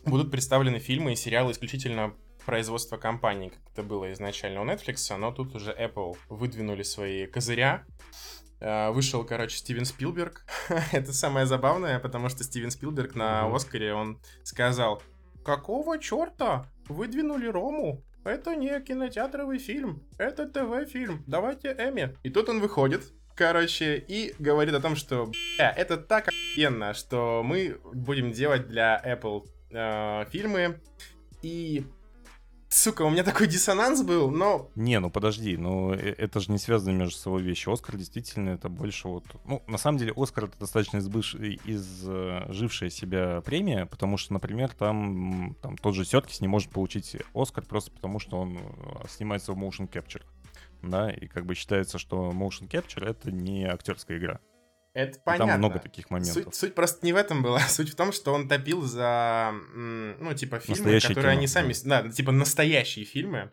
будут 0.05 0.31
представлены 0.31 0.79
фильмы 0.79 1.13
и 1.13 1.15
сериалы 1.15 1.51
исключительно 1.51 2.15
производства 2.45 2.97
компании, 2.97 3.49
как 3.49 3.59
это 3.73 3.83
было 3.83 4.11
изначально 4.13 4.61
у 4.61 4.65
Netflix, 4.65 5.15
но 5.15 5.31
тут 5.31 5.53
уже 5.55 5.71
Apple 5.71 6.17
выдвинули 6.29 6.83
свои 6.83 7.27
козыря. 7.27 7.85
Э, 8.59 8.89
Вышел, 8.91 9.23
короче, 9.23 9.57
Стивен 9.57 9.85
Спилберг. 9.85 10.45
Это 10.91 11.13
самое 11.13 11.45
забавное, 11.45 11.99
потому 11.99 12.29
что 12.29 12.43
Стивен 12.43 12.71
Спилберг 12.71 13.15
на. 13.15 13.53
Оскаре, 13.53 13.93
он 13.93 14.19
сказал, 14.43 15.01
какого 15.43 15.99
черта 15.99 16.65
выдвинули 16.87 17.47
Рому? 17.47 18.03
Это 18.29 18.55
не 18.55 18.79
кинотеатровый 18.79 19.59
фильм, 19.59 20.03
это 20.17 20.47
ТВ-фильм, 20.47 21.23
давайте 21.27 21.69
Эми. 21.71 22.15
И 22.23 22.29
тут 22.29 22.49
он 22.49 22.59
выходит, 22.59 23.11
короче, 23.35 23.97
и 23.97 24.35
говорит 24.39 24.73
о 24.75 24.81
том, 24.81 24.95
что, 24.95 25.25
бля, 25.57 25.73
это 25.75 25.97
так 25.97 26.27
охуенно, 26.29 26.93
что 26.93 27.41
мы 27.43 27.79
будем 27.93 28.31
делать 28.31 28.67
для 28.67 29.01
Apple 29.03 29.45
э, 29.71 30.25
фильмы, 30.29 30.79
и 31.41 31.85
Сука, 32.71 33.01
у 33.01 33.09
меня 33.09 33.23
такой 33.23 33.47
диссонанс 33.47 34.03
был, 34.03 34.29
но... 34.29 34.69
Не, 34.75 34.99
ну 34.99 35.09
подожди, 35.09 35.57
ну 35.57 35.91
э, 35.91 36.13
это 36.17 36.39
же 36.39 36.51
не 36.51 36.59
связано 36.59 36.91
между 36.91 37.17
собой 37.17 37.41
вещи. 37.41 37.67
Оскар 37.67 37.97
действительно 37.97 38.51
это 38.51 38.69
больше 38.69 39.07
вот... 39.07 39.25
Ну, 39.45 39.63
на 39.65 39.79
самом 39.79 39.97
деле, 39.97 40.13
Оскар 40.15 40.43
это 40.45 40.59
достаточно 40.59 40.99
избыш... 40.99 41.33
изжившая 41.33 42.91
себя 42.91 43.41
премия, 43.41 43.87
потому 43.87 44.17
что, 44.17 44.33
например, 44.33 44.69
там, 44.69 45.55
там 45.63 45.77
тот 45.77 45.95
же 45.95 46.05
Серкис 46.05 46.41
не 46.41 46.47
может 46.47 46.69
получить 46.69 47.17
Оскар 47.33 47.65
просто 47.65 47.89
потому, 47.89 48.19
что 48.19 48.37
он 48.37 48.59
э, 48.59 48.61
снимается 49.09 49.53
в 49.53 49.57
motion 49.57 49.89
capture. 49.89 50.21
Да, 50.83 51.09
и 51.09 51.25
как 51.25 51.47
бы 51.47 51.55
считается, 51.55 51.97
что 51.97 52.29
motion 52.29 52.69
capture 52.69 53.03
это 53.03 53.31
не 53.31 53.65
актерская 53.65 54.19
игра. 54.19 54.39
Это 54.99 55.19
понятно. 55.23 55.47
Там 55.47 55.59
много 55.59 55.79
таких 55.79 56.09
моментов. 56.09 56.43
Суть, 56.43 56.55
суть 56.55 56.75
просто 56.75 57.05
не 57.05 57.13
в 57.13 57.15
этом 57.15 57.41
была. 57.41 57.59
Суть 57.67 57.91
в 57.91 57.95
том, 57.95 58.11
что 58.11 58.33
он 58.33 58.49
топил 58.49 58.81
за, 58.81 59.53
ну, 59.73 60.33
типа, 60.33 60.59
фильмы, 60.59 60.77
Настоящее 60.77 61.09
которые 61.09 61.31
кино, 61.31 61.39
они 61.39 61.47
сами... 61.47 61.73
Да, 61.85 62.09
типа, 62.09 62.31
настоящие 62.31 63.05
фильмы. 63.05 63.51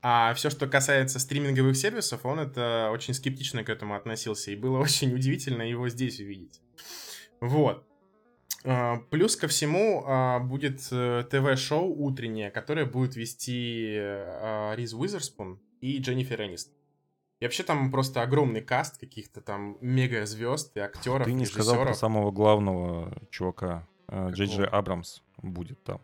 А 0.00 0.34
все, 0.34 0.50
что 0.50 0.66
касается 0.66 1.18
стриминговых 1.18 1.76
сервисов, 1.76 2.24
он 2.24 2.40
это 2.40 2.90
очень 2.92 3.14
скептично 3.14 3.62
к 3.64 3.68
этому 3.68 3.94
относился. 3.94 4.50
И 4.50 4.56
было 4.56 4.78
очень 4.80 5.14
удивительно 5.14 5.62
его 5.62 5.88
здесь 5.88 6.18
увидеть. 6.18 6.60
Вот. 7.40 7.86
А, 8.64 8.96
Плюс 9.10 9.36
ко 9.36 9.46
всему 9.46 10.02
а, 10.04 10.40
будет 10.40 10.80
э, 10.90 11.24
ТВ-шоу 11.30 11.94
утреннее, 11.94 12.50
которое 12.50 12.86
будет 12.86 13.14
вести 13.14 13.94
э, 13.96 14.74
Риз 14.74 14.94
Уизерспун 14.94 15.60
и 15.80 15.98
Дженнифер 15.98 16.42
Энистон. 16.42 16.77
И 17.40 17.44
вообще 17.44 17.62
там 17.62 17.90
просто 17.92 18.22
огромный 18.22 18.60
каст 18.62 18.98
каких-то 18.98 19.40
там 19.40 19.78
мега 19.80 20.26
звезд 20.26 20.76
и 20.76 20.80
актеров, 20.80 21.24
Ты 21.24 21.32
не 21.32 21.46
сказал 21.46 21.76
про 21.82 21.94
самого 21.94 22.30
главного 22.32 23.12
чувака. 23.30 23.86
э? 24.08 24.30
Джей 24.32 24.48
Джей 24.48 24.66
Абрамс 24.66 25.22
будет 25.42 25.82
там. 25.84 26.00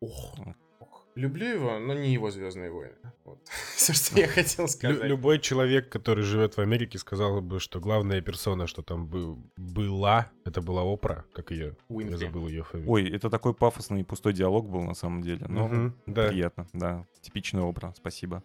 Ох, 0.00 0.34
ох. 0.80 1.06
Люблю 1.14 1.46
его, 1.46 1.78
но 1.78 1.92
не 1.92 2.10
его 2.14 2.30
Звездные 2.30 2.70
войны. 2.70 2.94
Вот. 3.24 3.38
Все, 3.76 3.92
что 3.92 4.18
я 4.18 4.26
хотел 4.26 4.64
Лю- 4.64 4.68
сказать. 4.68 5.02
любой 5.04 5.38
человек, 5.40 5.90
который 5.90 6.24
живет 6.24 6.56
в 6.56 6.60
Америке, 6.60 6.96
сказал 6.98 7.42
бы, 7.42 7.60
что 7.60 7.78
главная 7.78 8.22
персона, 8.22 8.66
что 8.66 8.80
там 8.82 9.06
бы- 9.06 9.36
была, 9.58 10.30
это 10.46 10.62
была 10.62 10.90
Опра, 10.90 11.26
как 11.34 11.50
ее, 11.50 11.66
я 11.66 11.74
Уинфри. 11.94 12.16
забыл 12.16 12.48
ее 12.48 12.62
фамилию. 12.62 12.90
Ой, 12.90 13.10
это 13.10 13.28
такой 13.28 13.52
пафосный 13.52 14.00
и 14.00 14.04
пустой 14.04 14.32
диалог 14.32 14.70
был 14.70 14.80
на 14.84 14.94
самом 14.94 15.20
деле. 15.22 15.44
Но 15.48 15.68
Мгм, 15.68 15.94
да. 16.06 16.28
приятно, 16.28 16.66
да. 16.72 17.06
Типичный 17.20 17.60
образ, 17.62 17.96
спасибо. 17.98 18.42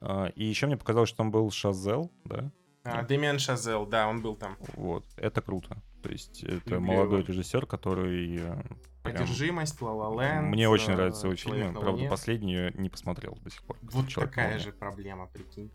А, 0.00 0.26
И 0.34 0.44
еще 0.44 0.66
мне 0.66 0.76
показалось, 0.76 1.08
что 1.08 1.18
там 1.18 1.30
был 1.30 1.50
Шазел, 1.50 2.10
да? 2.24 2.50
А, 2.84 3.02
Дэмиан 3.02 3.38
Шазел, 3.38 3.86
да, 3.86 4.08
он 4.08 4.22
был 4.22 4.36
там. 4.36 4.56
Вот, 4.74 5.04
это 5.16 5.42
круто. 5.42 5.82
То 6.02 6.10
есть 6.10 6.42
это 6.44 6.70
Люблю 6.70 6.80
молодой 6.80 7.18
его. 7.20 7.28
режиссер, 7.28 7.66
который... 7.66 8.36
э, 8.36 8.62
прям- 9.02 9.16
Одержимость, 9.16 9.80
Ла 9.82 9.92
Ла 9.92 10.22
Ленд. 10.22 10.48
Мне 10.48 10.68
очень 10.68 10.92
э, 10.92 10.96
нравятся 10.96 11.26
его 11.26 11.36
«Человек 11.36 11.64
фильмы. 11.64 11.74
на 11.74 11.80
Правда, 11.80 11.96
Луне». 11.98 12.08
последний 12.10 12.52
я 12.54 12.70
не 12.70 12.88
посмотрел 12.88 13.36
до 13.42 13.50
сих 13.50 13.62
пор. 13.64 13.76
Вот 13.82 14.08
«Человек 14.08 14.30
такая 14.30 14.52
Луне». 14.52 14.64
же 14.64 14.72
проблема, 14.72 15.26
прикинь. 15.26 15.70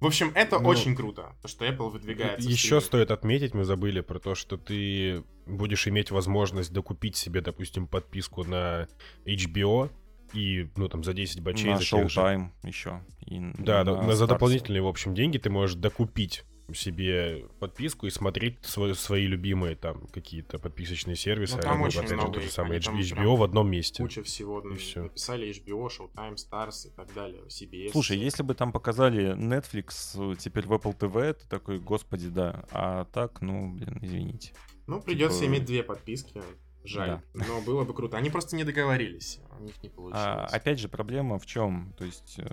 В 0.00 0.06
общем, 0.06 0.30
это 0.34 0.58
Ну, 0.58 0.68
очень 0.68 0.94
круто, 0.94 1.34
то, 1.40 1.48
что 1.48 1.64
Apple 1.64 1.88
выдвигается. 1.88 2.46
Еще 2.48 2.80
стоит 2.82 3.10
отметить, 3.10 3.54
мы 3.54 3.64
забыли 3.64 4.00
про 4.02 4.18
то, 4.18 4.34
что 4.34 4.58
ты 4.58 5.24
будешь 5.46 5.88
иметь 5.88 6.10
возможность 6.10 6.72
докупить 6.72 7.16
себе, 7.16 7.40
допустим, 7.40 7.86
подписку 7.86 8.44
на 8.44 8.86
HBO 9.24 9.90
и, 10.34 10.68
ну, 10.76 10.88
там, 10.88 11.04
за 11.04 11.12
10 11.14 11.40
бачей, 11.40 11.70
На 11.70 11.80
же- 11.80 11.96
Showtime 11.96 12.48
еще. 12.64 13.02
и 13.26 13.38
Да, 13.58 13.84
на 13.84 14.02
на- 14.02 14.14
за 14.14 14.26
дополнительные, 14.26 14.82
в 14.82 14.86
общем, 14.88 15.14
деньги 15.14 15.38
ты 15.38 15.50
можешь 15.50 15.76
докупить 15.76 16.44
себе 16.72 17.44
подписку 17.60 18.06
и 18.06 18.10
смотреть 18.10 18.56
свои, 18.64 18.94
свои 18.94 19.26
любимые 19.26 19.76
там 19.76 20.06
какие-то 20.06 20.58
подписочные 20.58 21.14
сервисы, 21.14 21.56
Ну, 21.56 21.62
там 21.62 21.82
а, 21.82 21.86
очень 21.86 21.98
опять 21.98 22.08
же, 22.10 22.16
много 22.16 22.32
тот 22.32 22.42
же 22.42 22.48
их, 22.48 22.52
самый 22.54 22.76
они 22.78 22.80
там 22.84 22.98
HBO 22.98 23.36
в 23.36 23.42
одном 23.42 23.70
месте. 23.70 24.02
Куча 24.02 24.22
всего 24.22 24.60
И 24.60 24.74
всё. 24.76 25.02
написали 25.02 25.50
HBO, 25.50 25.88
Showtime, 25.88 26.36
Stars 26.36 26.86
и 26.86 26.90
так 26.96 27.12
далее, 27.12 27.42
CBS. 27.48 27.90
Слушай, 27.92 28.16
если 28.16 28.42
бы 28.42 28.54
там 28.54 28.72
показали 28.72 29.36
Netflix 29.36 30.14
э, 30.32 30.36
теперь 30.38 30.66
в 30.66 30.72
Apple 30.72 30.96
TV, 30.98 31.34
ты 31.34 31.46
такой, 31.48 31.78
господи, 31.80 32.28
да. 32.30 32.64
А 32.70 33.04
так, 33.12 33.42
ну, 33.42 33.74
блин, 33.74 33.98
извините. 34.00 34.52
Ну, 34.86 35.02
придется 35.02 35.40
типа- 35.40 35.50
иметь 35.50 35.64
две 35.66 35.82
подписки. 35.82 36.40
Жаль, 36.84 37.20
но 37.32 37.60
было 37.62 37.84
бы 37.84 37.94
круто. 37.94 38.16
Они 38.16 38.30
просто 38.30 38.56
не 38.56 38.64
договорились, 38.64 39.40
у 39.58 39.62
них 39.62 39.82
не 39.82 39.88
получилось. 39.88 40.22
А, 40.26 40.46
опять 40.46 40.78
же, 40.78 40.88
проблема 40.88 41.38
в 41.38 41.46
чем? 41.46 41.94
То 41.96 42.04
есть, 42.04 42.38
э, 42.38 42.46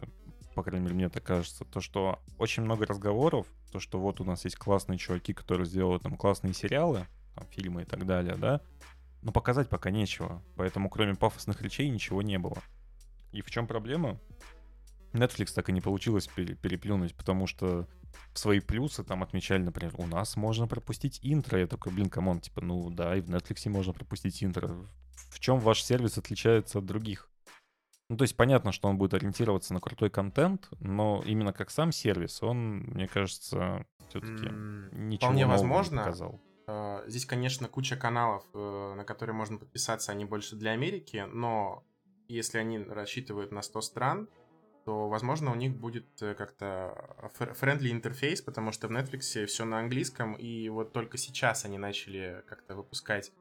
по 0.55 0.63
крайней 0.63 0.83
мере, 0.85 0.95
мне 0.95 1.09
так 1.09 1.23
кажется, 1.23 1.65
то, 1.65 1.81
что 1.81 2.19
очень 2.37 2.63
много 2.63 2.85
разговоров, 2.85 3.45
то, 3.71 3.79
что 3.79 3.99
вот 3.99 4.21
у 4.21 4.23
нас 4.23 4.45
есть 4.45 4.55
классные 4.55 4.97
чуваки, 4.97 5.33
которые 5.33 5.65
сделали 5.65 5.99
там 5.99 6.15
классные 6.15 6.53
сериалы, 6.53 7.07
там, 7.35 7.45
фильмы 7.47 7.81
и 7.83 7.85
так 7.85 8.05
далее, 8.05 8.35
да, 8.35 8.61
но 9.21 9.31
показать 9.31 9.69
пока 9.69 9.91
нечего. 9.91 10.41
Поэтому, 10.55 10.89
кроме 10.89 11.15
пафосных 11.15 11.61
речей, 11.61 11.89
ничего 11.89 12.21
не 12.21 12.39
было. 12.39 12.57
И 13.33 13.41
в 13.41 13.51
чем 13.51 13.67
проблема? 13.67 14.17
Netflix 15.13 15.53
так 15.53 15.67
и 15.69 15.73
не 15.73 15.81
получилось 15.81 16.27
пере- 16.27 16.55
переплюнуть, 16.55 17.15
потому 17.15 17.47
что 17.47 17.87
свои 18.33 18.59
плюсы 18.59 19.03
там 19.03 19.23
отмечали, 19.23 19.61
например, 19.61 19.93
у 19.97 20.05
нас 20.07 20.35
можно 20.35 20.67
пропустить 20.67 21.19
интро. 21.21 21.59
Я 21.59 21.67
такой, 21.67 21.91
блин, 21.93 22.09
come 22.09 22.27
on, 22.27 22.39
типа, 22.39 22.61
ну 22.61 22.89
да, 22.89 23.15
и 23.15 23.21
в 23.21 23.29
Netflix 23.29 23.69
можно 23.69 23.93
пропустить 23.93 24.43
интро. 24.43 24.75
В 25.29 25.39
чем 25.39 25.59
ваш 25.59 25.83
сервис 25.83 26.17
отличается 26.17 26.79
от 26.79 26.85
других? 26.85 27.29
Ну, 28.09 28.17
то 28.17 28.23
есть 28.23 28.35
понятно, 28.35 28.73
что 28.73 28.89
он 28.89 28.97
будет 28.97 29.13
ориентироваться 29.13 29.73
на 29.73 29.79
крутой 29.79 30.09
контент, 30.09 30.67
но 30.81 31.23
именно 31.25 31.53
как 31.53 31.69
сам 31.71 31.93
сервис, 31.93 32.43
он, 32.43 32.79
мне 32.81 33.07
кажется, 33.07 33.85
все-таки 34.09 34.47
М, 34.47 34.89
ничего 35.09 35.27
Вполне 35.27 35.45
нового 35.45 35.63
не 35.63 35.69
возможно. 35.69 35.97
показал. 36.03 36.41
Э, 36.67 37.03
Здесь, 37.07 37.25
конечно, 37.25 37.69
куча 37.69 37.95
каналов, 37.95 38.43
э, 38.53 38.93
на 38.97 39.05
которые 39.05 39.33
можно 39.33 39.57
подписаться, 39.57 40.11
они 40.11 40.25
больше 40.25 40.57
для 40.57 40.71
Америки, 40.71 41.25
но 41.31 41.85
если 42.27 42.57
они 42.57 42.79
рассчитывают 42.79 43.51
на 43.53 43.61
100 43.61 43.79
стран, 43.81 44.27
то, 44.85 45.07
возможно, 45.09 45.51
у 45.51 45.55
них 45.55 45.75
будет 45.75 46.05
э, 46.21 46.33
как-то 46.33 47.31
friendly 47.33 47.91
интерфейс, 47.91 48.41
потому 48.41 48.71
что 48.71 48.87
в 48.87 48.91
Netflix 48.91 49.45
все 49.45 49.65
на 49.65 49.79
английском, 49.79 50.33
и 50.33 50.69
вот 50.69 50.91
только 50.93 51.17
сейчас 51.17 51.65
они 51.65 51.77
начали 51.77 52.43
как-то 52.47 52.75
выпускать 52.75 53.31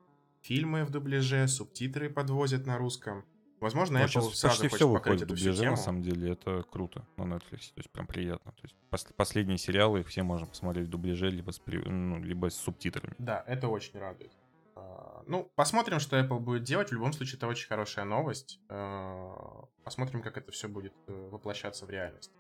фильмы 0.42 0.84
в 0.84 0.90
дубляже, 0.90 1.48
субтитры 1.48 2.10
подвозят 2.10 2.66
на 2.66 2.78
русском. 2.78 3.24
Возможно, 3.60 3.98
Ну, 3.98 4.04
Apple 4.06 4.08
сейчас 4.08 4.38
сразу 4.38 4.62
почти 4.62 4.68
хочет 4.68 4.76
все 4.78 4.88
выходит 4.88 5.22
в 5.22 5.26
дубляже, 5.26 5.70
на 5.70 5.76
самом 5.76 6.02
деле, 6.02 6.32
это 6.32 6.62
круто 6.70 7.06
на 7.18 7.24
Netflix, 7.24 7.72
то 7.74 7.78
есть 7.80 7.90
прям 7.90 8.06
приятно. 8.06 8.52
То 8.52 8.60
есть 8.62 8.74
пос- 8.90 9.12
последние 9.14 9.58
сериалы, 9.58 10.02
все 10.02 10.22
можно 10.22 10.46
посмотреть 10.46 10.86
в 10.86 10.90
дубляже, 10.90 11.28
либо 11.30 11.50
с, 11.50 11.58
при- 11.58 11.76
ну, 11.86 12.18
либо 12.22 12.48
с 12.48 12.54
субтитрами. 12.56 13.14
Да, 13.18 13.44
это 13.46 13.68
очень 13.68 13.98
радует. 13.98 14.32
А, 14.80 15.22
Ну, 15.26 15.50
посмотрим, 15.54 16.00
что 16.00 16.18
Apple 16.18 16.38
будет 16.38 16.64
делать. 16.64 16.88
В 16.90 16.92
любом 16.92 17.12
случае, 17.12 17.36
это 17.36 17.46
очень 17.46 17.68
хорошая 17.68 18.04
новость. 18.04 18.60
А, 18.68 19.64
Посмотрим, 19.84 20.22
как 20.22 20.36
это 20.36 20.52
все 20.52 20.68
будет 20.68 20.92
э, 21.08 21.28
воплощаться 21.30 21.86
в 21.86 21.90
реальность. 21.90 22.30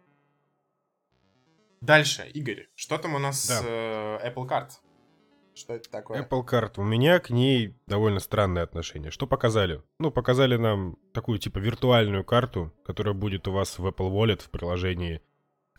Дальше, 1.80 2.28
Игорь, 2.34 2.68
что 2.74 2.98
там 2.98 3.14
у 3.14 3.18
нас 3.18 3.46
Да. 3.48 3.60
с 3.60 3.64
э, 3.64 4.28
Apple 4.28 4.46
Card? 4.46 4.70
Что 5.54 5.74
это 5.74 5.90
такое? 5.90 6.22
Apple 6.22 6.46
Card. 6.46 6.74
У 6.76 6.84
меня 6.84 7.18
к 7.18 7.30
ней 7.30 7.74
довольно 7.86 8.20
странное 8.20 8.62
отношение. 8.62 9.10
Что 9.10 9.26
показали? 9.26 9.82
Ну, 9.98 10.10
показали 10.10 10.56
нам 10.56 10.96
такую, 11.12 11.38
типа, 11.38 11.58
виртуальную 11.58 12.24
карту, 12.24 12.72
которая 12.84 13.14
будет 13.14 13.48
у 13.48 13.52
вас 13.52 13.78
в 13.78 13.86
Apple 13.86 14.10
Wallet 14.10 14.42
в 14.42 14.50
приложении. 14.50 15.22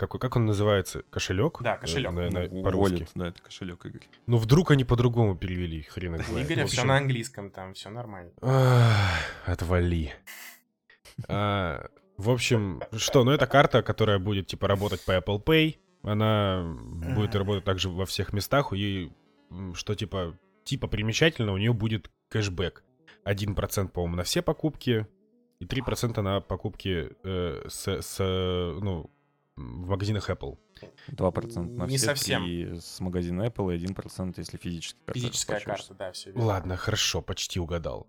Какой, 0.01 0.19
как 0.19 0.35
он 0.35 0.47
называется? 0.47 1.03
Кошелек? 1.11 1.61
Да, 1.61 1.77
кошелек. 1.77 2.09
Э, 2.09 2.13
на- 2.15 2.29
на- 2.31 2.47
Ну, 2.49 2.63
по-русски. 2.63 3.03
Wallet, 3.03 3.09
да, 3.13 3.27
это 3.27 3.39
кошелек, 3.43 3.85
Игорь. 3.85 4.01
Ну, 4.25 4.37
вдруг 4.37 4.71
они 4.71 4.83
по-другому 4.83 5.35
перевели, 5.37 5.83
хрен 5.83 6.15
их 6.15 6.25
знает. 6.25 6.47
Игоря 6.49 6.65
В 6.65 6.69
все 6.71 6.83
на 6.83 6.97
английском, 6.97 7.51
там 7.51 7.75
все 7.75 7.91
нормально. 7.91 8.31
Отвали. 9.45 10.11
А, 11.27 11.87
В 12.17 12.31
общем, 12.31 12.81
что, 12.97 13.23
ну 13.23 13.29
это 13.31 13.45
карта, 13.45 13.83
которая 13.83 14.17
будет 14.17 14.47
типа 14.47 14.67
работать 14.67 15.05
по 15.05 15.11
Apple 15.11 15.43
Pay. 15.43 15.77
Она 16.01 16.63
будет 17.15 17.35
работать 17.35 17.63
также 17.63 17.89
во 17.89 18.07
всех 18.07 18.33
местах. 18.33 18.73
И 18.73 19.11
что 19.75 19.93
типа, 19.93 20.35
типа 20.63 20.87
примечательно, 20.87 21.53
у 21.53 21.57
нее 21.57 21.73
будет 21.73 22.09
кэшбэк. 22.29 22.83
1%, 23.25 23.89
по-моему, 23.89 24.15
на 24.15 24.23
все 24.23 24.41
покупки. 24.41 25.05
И 25.59 25.65
3% 25.65 26.19
на 26.21 26.41
покупки 26.41 27.11
э, 27.23 27.65
с, 27.69 27.87
с, 27.87 28.17
ну, 28.19 29.11
в 29.84 29.89
магазинах 29.89 30.30
Apple. 30.30 30.58
2% 31.10 31.76
на 31.76 31.86
Не 31.86 31.97
все, 31.97 32.08
совсем. 32.08 32.43
3 32.43 32.80
с 32.80 33.00
магазина 33.00 33.43
Apple 33.43 33.76
и 33.76 33.86
1% 33.86 34.34
если 34.38 34.58
физическая 34.58 35.06
карта. 35.06 35.19
Физическая 35.19 35.60
карта, 35.60 35.93
да, 35.93 36.12
все 36.12 36.32
Ладно, 36.34 36.78
хорошо, 36.78 37.21
почти 37.21 37.60
угадал. 37.60 38.08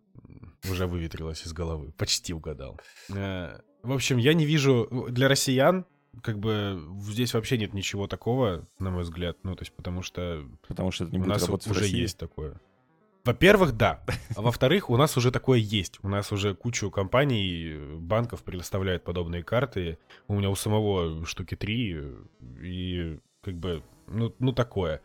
Уже 0.71 0.87
выветрилось 0.87 1.45
из 1.47 1.53
головы. 1.53 1.93
Почти 1.93 2.33
угадал. 2.33 2.81
Э, 3.11 3.61
В 3.83 3.93
общем, 3.93 4.19
я 4.19 4.33
не 4.35 4.47
вижу... 4.47 4.88
Для 5.11 5.29
россиян, 5.29 5.87
как 6.23 6.38
бы, 6.38 6.81
здесь 7.01 7.35
вообще 7.35 7.59
нет 7.59 7.75
ничего 7.75 8.07
такого, 8.07 8.67
на 8.79 8.91
мой 8.91 9.03
взгляд. 9.03 9.38
Ну, 9.43 9.57
то 9.57 9.62
есть, 9.62 9.73
потому 9.73 10.03
что 10.03 10.45
Потому 10.69 10.91
что 10.91 11.05
это 11.05 11.12
не 11.12 11.19
у 11.19 11.23
будет 11.23 11.33
нас 11.33 11.43
работать 11.43 11.67
в 11.67 11.71
уже 11.71 11.87
есть 11.87 12.19
такое. 12.19 12.61
Во-первых, 13.24 13.72
да. 13.76 14.02
А 14.37 14.42
во-вторых, 14.42 14.90
у 14.90 14.96
нас 14.96 15.16
уже 15.16 15.30
такое 15.30 15.58
есть. 15.58 15.98
У 16.02 16.08
нас 16.08 16.32
уже 16.32 16.54
кучу 16.54 16.90
компаний, 16.90 17.76
банков 17.98 18.42
предоставляют 18.42 19.04
подобные 19.04 19.44
карты. 19.44 19.98
У 20.28 20.35
меня 20.35 20.50
у 20.50 20.56
самого 20.56 21.24
штуки 21.24 21.54
три. 21.54 21.96
И 22.61 23.18
как 23.42 23.54
бы, 23.54 23.82
ну, 24.08 24.35
ну 24.38 24.52
такое. 24.52 25.00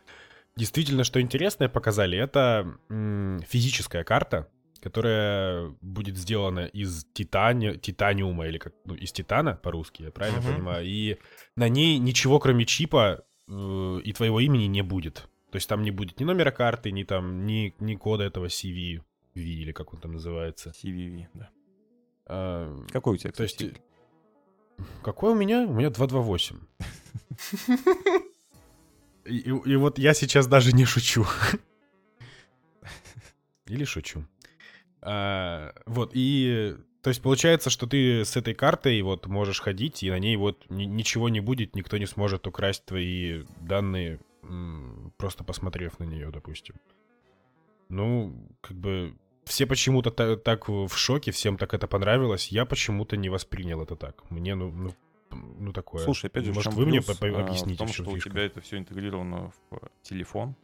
Действительно, 0.56 1.04
что 1.04 1.20
интересное 1.20 1.68
показали, 1.68 2.18
это 2.18 2.66
м, 2.88 3.40
физическая 3.46 4.02
карта, 4.02 4.48
которая 4.80 5.72
будет 5.80 6.16
сделана 6.16 6.66
из 6.66 7.04
титани... 7.12 7.76
титаниума 7.78 8.48
или 8.48 8.58
как 8.58 8.72
ну, 8.84 8.94
из 8.94 9.12
титана 9.12 9.54
по-русски, 9.54 10.02
я 10.02 10.10
правильно 10.10 10.40
Мгм. 10.40 10.52
понимаю. 10.54 10.84
И 10.86 11.18
на 11.54 11.68
ней 11.68 11.98
ничего 11.98 12.40
кроме 12.40 12.64
чипа 12.64 13.24
э, 13.48 14.00
и 14.04 14.12
твоего 14.12 14.40
имени 14.40 14.64
не 14.64 14.82
будет. 14.82 15.28
То 15.50 15.56
есть 15.56 15.68
там 15.68 15.82
не 15.82 15.90
будет 15.90 16.20
ни 16.20 16.24
номера 16.24 16.50
карты, 16.50 16.90
ни 16.92 17.04
там 17.04 17.46
ни, 17.46 17.74
ни 17.80 17.94
кода 17.94 18.24
этого 18.24 18.46
CV, 18.46 19.00
V 19.34 19.40
или 19.40 19.72
как 19.72 19.94
он 19.94 20.00
там 20.00 20.12
называется. 20.12 20.70
CVV, 20.70 21.26
да. 21.34 21.50
А, 22.26 22.84
Какой 22.90 23.14
у 23.14 23.16
тебя, 23.16 23.32
то 23.32 23.42
есть 23.42 23.56
кстати, 23.56 23.80
какой 25.02 25.32
у 25.32 25.34
меня? 25.34 25.66
У 25.66 25.72
меня 25.72 25.90
228. 25.90 26.58
И, 29.24 29.36
и- 29.40 29.70
и 29.72 29.76
вот 29.76 29.98
я 29.98 30.14
сейчас 30.14 30.46
даже 30.46 30.72
не 30.72 30.84
шучу. 30.86 31.26
Или 33.66 33.84
шучу. 33.84 34.24
А, 35.02 35.72
вот, 35.86 36.12
и... 36.14 36.74
То 37.02 37.10
есть 37.10 37.20
получается, 37.22 37.68
что 37.70 37.86
ты 37.86 38.24
с 38.24 38.36
этой 38.36 38.54
картой 38.54 39.00
вот 39.02 39.26
можешь 39.26 39.60
ходить, 39.60 40.02
и 40.02 40.10
на 40.10 40.18
ней 40.18 40.36
вот 40.36 40.64
ни- 40.70 40.84
ничего 40.86 41.28
не 41.28 41.40
будет, 41.40 41.74
никто 41.76 41.98
не 41.98 42.06
сможет 42.06 42.46
украсть 42.46 42.84
твои 42.86 43.44
данные, 43.60 44.18
просто 45.18 45.44
посмотрев 45.44 45.98
на 45.98 46.04
нее, 46.04 46.30
допустим. 46.30 46.76
Ну, 47.88 48.34
как 48.60 48.76
бы... 48.76 49.14
Все 49.44 49.66
почему-то 49.66 50.10
та- 50.10 50.36
так 50.36 50.68
в 50.68 50.90
шоке, 50.90 51.30
всем 51.30 51.56
так 51.56 51.74
это 51.74 51.86
понравилось. 51.86 52.48
Я 52.52 52.64
почему-то 52.66 53.16
не 53.16 53.28
воспринял 53.28 53.82
это 53.82 53.96
так. 53.96 54.30
Мне, 54.30 54.54
ну, 54.54 54.70
ну, 54.70 54.94
ну 55.58 55.72
такое. 55.72 56.04
Слушай, 56.04 56.26
опять 56.26 56.44
же, 56.44 56.52
Может, 56.52 56.74
вы 56.74 56.86
мне 56.86 57.00
плюс, 57.00 57.16
по- 57.16 57.26
по- 57.26 57.38
а, 57.38 57.46
объясните, 57.46 57.74
в 57.74 57.78
том, 57.78 57.86
в 57.88 57.94
что 57.94 58.10
у 58.10 58.14
фишка? 58.14 58.30
тебя 58.30 58.42
это 58.42 58.60
все 58.60 58.76
интегрировано 58.78 59.50
в 59.70 59.80
телефон, 60.02 60.54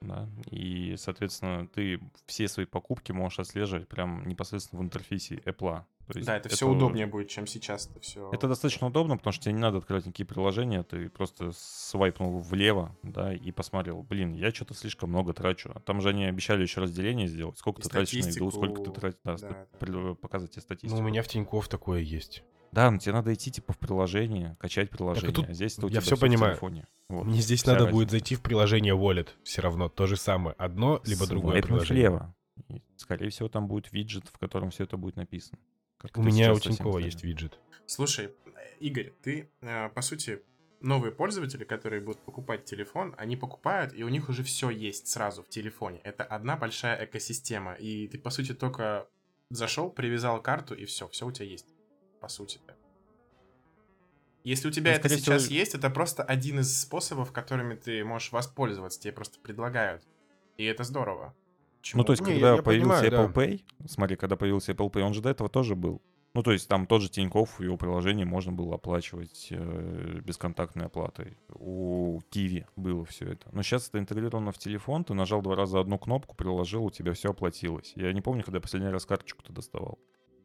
да, 0.00 0.26
и, 0.50 0.94
соответственно, 0.96 1.68
ты 1.68 2.00
все 2.24 2.48
свои 2.48 2.64
покупки 2.64 3.12
можешь 3.12 3.40
отслеживать 3.40 3.88
прям 3.88 4.26
непосредственно 4.26 4.80
в 4.80 4.84
интерфейсе 4.84 5.36
Apple. 5.44 5.82
То 6.12 6.18
есть 6.18 6.26
Да, 6.26 6.36
это 6.36 6.48
все 6.48 6.68
удобнее 6.68 7.06
будет, 7.06 7.28
чем 7.28 7.46
сейчас. 7.46 7.88
Это 7.88 8.00
все. 8.00 8.30
Это 8.32 8.48
достаточно 8.48 8.86
удобно, 8.86 9.16
потому 9.16 9.32
что 9.32 9.44
тебе 9.44 9.54
не 9.54 9.60
надо 9.60 9.78
открывать 9.78 10.06
никакие 10.06 10.26
приложения, 10.26 10.82
ты 10.82 11.08
просто 11.08 11.52
свайпнул 11.54 12.38
влево, 12.38 12.96
да, 13.02 13.34
и 13.34 13.50
посмотрел, 13.52 14.02
блин, 14.02 14.34
я 14.34 14.50
что-то 14.50 14.74
слишком 14.74 15.10
много 15.10 15.32
трачу. 15.32 15.70
А 15.74 15.80
там 15.80 16.00
же 16.00 16.10
они 16.10 16.24
обещали 16.24 16.62
еще 16.62 16.80
разделение 16.80 17.26
сделать, 17.26 17.58
сколько 17.58 17.80
И 17.80 17.84
ты 17.84 17.88
тратишь 17.88 18.24
на 18.24 18.28
еду, 18.28 18.50
сколько 18.50 18.82
ты 18.82 18.90
статистику, 18.90 19.00
тратишь, 19.00 19.20
да, 19.24 19.36
да, 19.36 19.66
да. 19.80 20.14
показать 20.14 20.50
тебе 20.50 20.62
статистику. 20.62 20.94
Ну, 20.94 21.06
у 21.06 21.08
меня 21.08 21.22
в 21.22 21.28
Тинькофф 21.28 21.68
такое 21.68 22.00
есть. 22.00 22.42
Да, 22.72 22.90
но 22.90 22.98
тебе 22.98 23.12
надо 23.12 23.34
идти 23.34 23.50
типа 23.50 23.72
в 23.72 23.78
приложение, 23.78 24.56
качать 24.60 24.90
приложение. 24.90 25.32
тут 25.32 25.48
а 25.48 25.52
здесь 25.52 25.78
у 25.78 25.82
я 25.82 25.88
тебя 25.88 26.00
всё 26.02 26.16
всё 26.16 26.24
понимаю. 26.24 26.54
в 26.54 26.60
телефоне. 26.60 26.86
Вот. 27.08 27.26
Мне 27.26 27.40
здесь 27.40 27.62
вся 27.62 27.72
надо 27.72 27.86
будет 27.86 28.08
разница. 28.08 28.12
зайти 28.12 28.34
в 28.36 28.42
приложение 28.42 28.94
Wallet. 28.94 29.28
Все 29.42 29.62
равно 29.62 29.88
то 29.88 30.06
же 30.06 30.16
самое. 30.16 30.54
Одно, 30.56 31.00
либо 31.04 31.26
другое 31.26 31.54
Свайпнуть 31.54 31.82
приложение. 31.82 32.10
влево. 32.10 32.34
И, 32.68 32.82
скорее 32.96 33.30
всего, 33.30 33.48
там 33.48 33.66
будет 33.66 33.92
виджет, 33.92 34.24
в 34.32 34.38
котором 34.38 34.70
все 34.70 34.84
это 34.84 34.96
будет 34.96 35.16
написано. 35.16 35.58
Как 36.00 36.16
У 36.16 36.22
меня 36.22 36.52
у 36.52 36.58
Тинькова 36.58 36.98
есть 36.98 37.22
виджет. 37.22 37.58
Слушай, 37.86 38.34
Игорь, 38.78 39.12
ты, 39.22 39.50
э, 39.60 39.88
по 39.90 40.00
сути, 40.00 40.42
новые 40.80 41.12
пользователи, 41.12 41.64
которые 41.64 42.00
будут 42.00 42.20
покупать 42.22 42.64
телефон, 42.64 43.14
они 43.18 43.36
покупают, 43.36 43.92
и 43.92 44.02
у 44.02 44.08
них 44.08 44.30
уже 44.30 44.42
все 44.42 44.70
есть 44.70 45.08
сразу 45.08 45.42
в 45.42 45.48
телефоне. 45.50 46.00
Это 46.02 46.24
одна 46.24 46.56
большая 46.56 47.04
экосистема. 47.04 47.74
И 47.74 48.08
ты, 48.08 48.18
по 48.18 48.30
сути, 48.30 48.54
только 48.54 49.06
зашел, 49.50 49.90
привязал 49.90 50.40
карту, 50.42 50.74
и 50.74 50.86
все, 50.86 51.06
все 51.08 51.26
у 51.26 51.32
тебя 51.32 51.46
есть. 51.46 51.66
По 52.20 52.28
сути-то. 52.28 52.74
Если 54.42 54.68
у 54.68 54.70
тебя 54.70 54.92
Ну, 54.92 54.96
это 54.96 55.08
сейчас 55.10 55.42
всего- 55.42 55.54
есть, 55.54 55.74
это 55.74 55.90
просто 55.90 56.22
один 56.22 56.60
из 56.60 56.80
способов, 56.80 57.30
которыми 57.30 57.74
ты 57.74 58.02
можешь 58.04 58.32
воспользоваться. 58.32 58.98
Тебе 58.98 59.12
просто 59.12 59.38
предлагают. 59.40 60.02
И 60.56 60.64
это 60.64 60.84
здорово. 60.84 61.34
Ну, 61.94 62.04
то 62.04 62.12
есть, 62.12 62.22
Не, 62.22 62.32
когда 62.32 62.50
я- 62.50 62.56
я 62.56 62.62
появился 62.62 63.02
понимаю, 63.10 63.28
Apple 63.28 63.34
Pay, 63.34 63.64
смотри, 63.86 64.16
когда 64.16 64.36
появился 64.36 64.72
Apple 64.72 64.90
Pay, 64.90 65.02
он 65.02 65.14
же 65.14 65.22
до 65.22 65.30
этого 65.30 65.48
тоже 65.48 65.74
был. 65.74 66.02
Ну, 66.32 66.44
то 66.44 66.52
есть, 66.52 66.68
там 66.68 66.86
тот 66.86 67.02
же 67.02 67.08
Тинькофф, 67.10 67.60
его 67.60 67.76
приложение 67.76 68.24
можно 68.24 68.52
было 68.52 68.76
оплачивать 68.76 69.48
э, 69.50 70.20
бесконтактной 70.24 70.86
оплатой. 70.86 71.36
У 71.54 72.20
Kiwi 72.30 72.66
было 72.76 73.04
все 73.04 73.32
это. 73.32 73.48
Но 73.52 73.62
сейчас 73.62 73.88
это 73.88 73.98
интегрировано 73.98 74.52
в 74.52 74.58
телефон, 74.58 75.02
ты 75.04 75.14
нажал 75.14 75.42
два 75.42 75.56
раза 75.56 75.80
одну 75.80 75.98
кнопку, 75.98 76.36
приложил, 76.36 76.84
у 76.84 76.90
тебя 76.90 77.14
все 77.14 77.30
оплатилось. 77.30 77.92
Я 77.96 78.12
не 78.12 78.20
помню, 78.20 78.44
когда 78.44 78.58
я 78.58 78.60
последний 78.62 78.90
раз 78.90 79.06
карточку-то 79.06 79.52
доставал. 79.52 79.98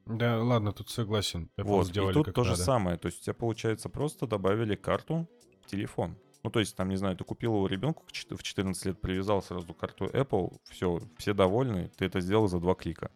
Да, 0.08 0.41
ладно, 0.41 0.71
тут 0.71 0.89
согласен. 0.89 1.50
Apple 1.58 1.63
Вот, 1.65 1.88
сделали 1.88 2.12
и 2.12 2.13
тут 2.24 2.34
то 2.34 2.43
же 2.43 2.52
надо. 2.52 2.63
самое. 2.63 2.98
То 2.98 3.08
есть 3.08 3.19
у 3.21 3.24
тебя, 3.26 3.34
получается, 3.36 3.89
просто 3.89 4.26
добавили 4.28 4.76
карту 4.76 5.28
в 5.62 5.67
телефон. 5.69 6.15
Ну, 6.46 6.52
то 6.52 6.60
есть, 6.60 6.76
там, 6.76 6.90
не 6.90 6.96
знаю, 6.96 7.18
ты 7.18 7.24
купил 7.24 7.56
его 7.56 7.66
ребенку 7.66 8.04
в 8.06 8.12
чет- 8.12 8.38
в 8.38 8.44
14 8.44 8.86
лет, 8.86 9.02
привязал 9.02 9.42
сразу 9.42 9.74
карту 9.74 10.06
Apple, 10.06 10.56
все, 10.70 11.00
все 11.18 11.34
довольны, 11.34 11.90
ты 11.98 12.06
это 12.06 12.20
сделал 12.20 12.48
за 12.48 12.60
два 12.60 12.76
клика. 12.76 13.10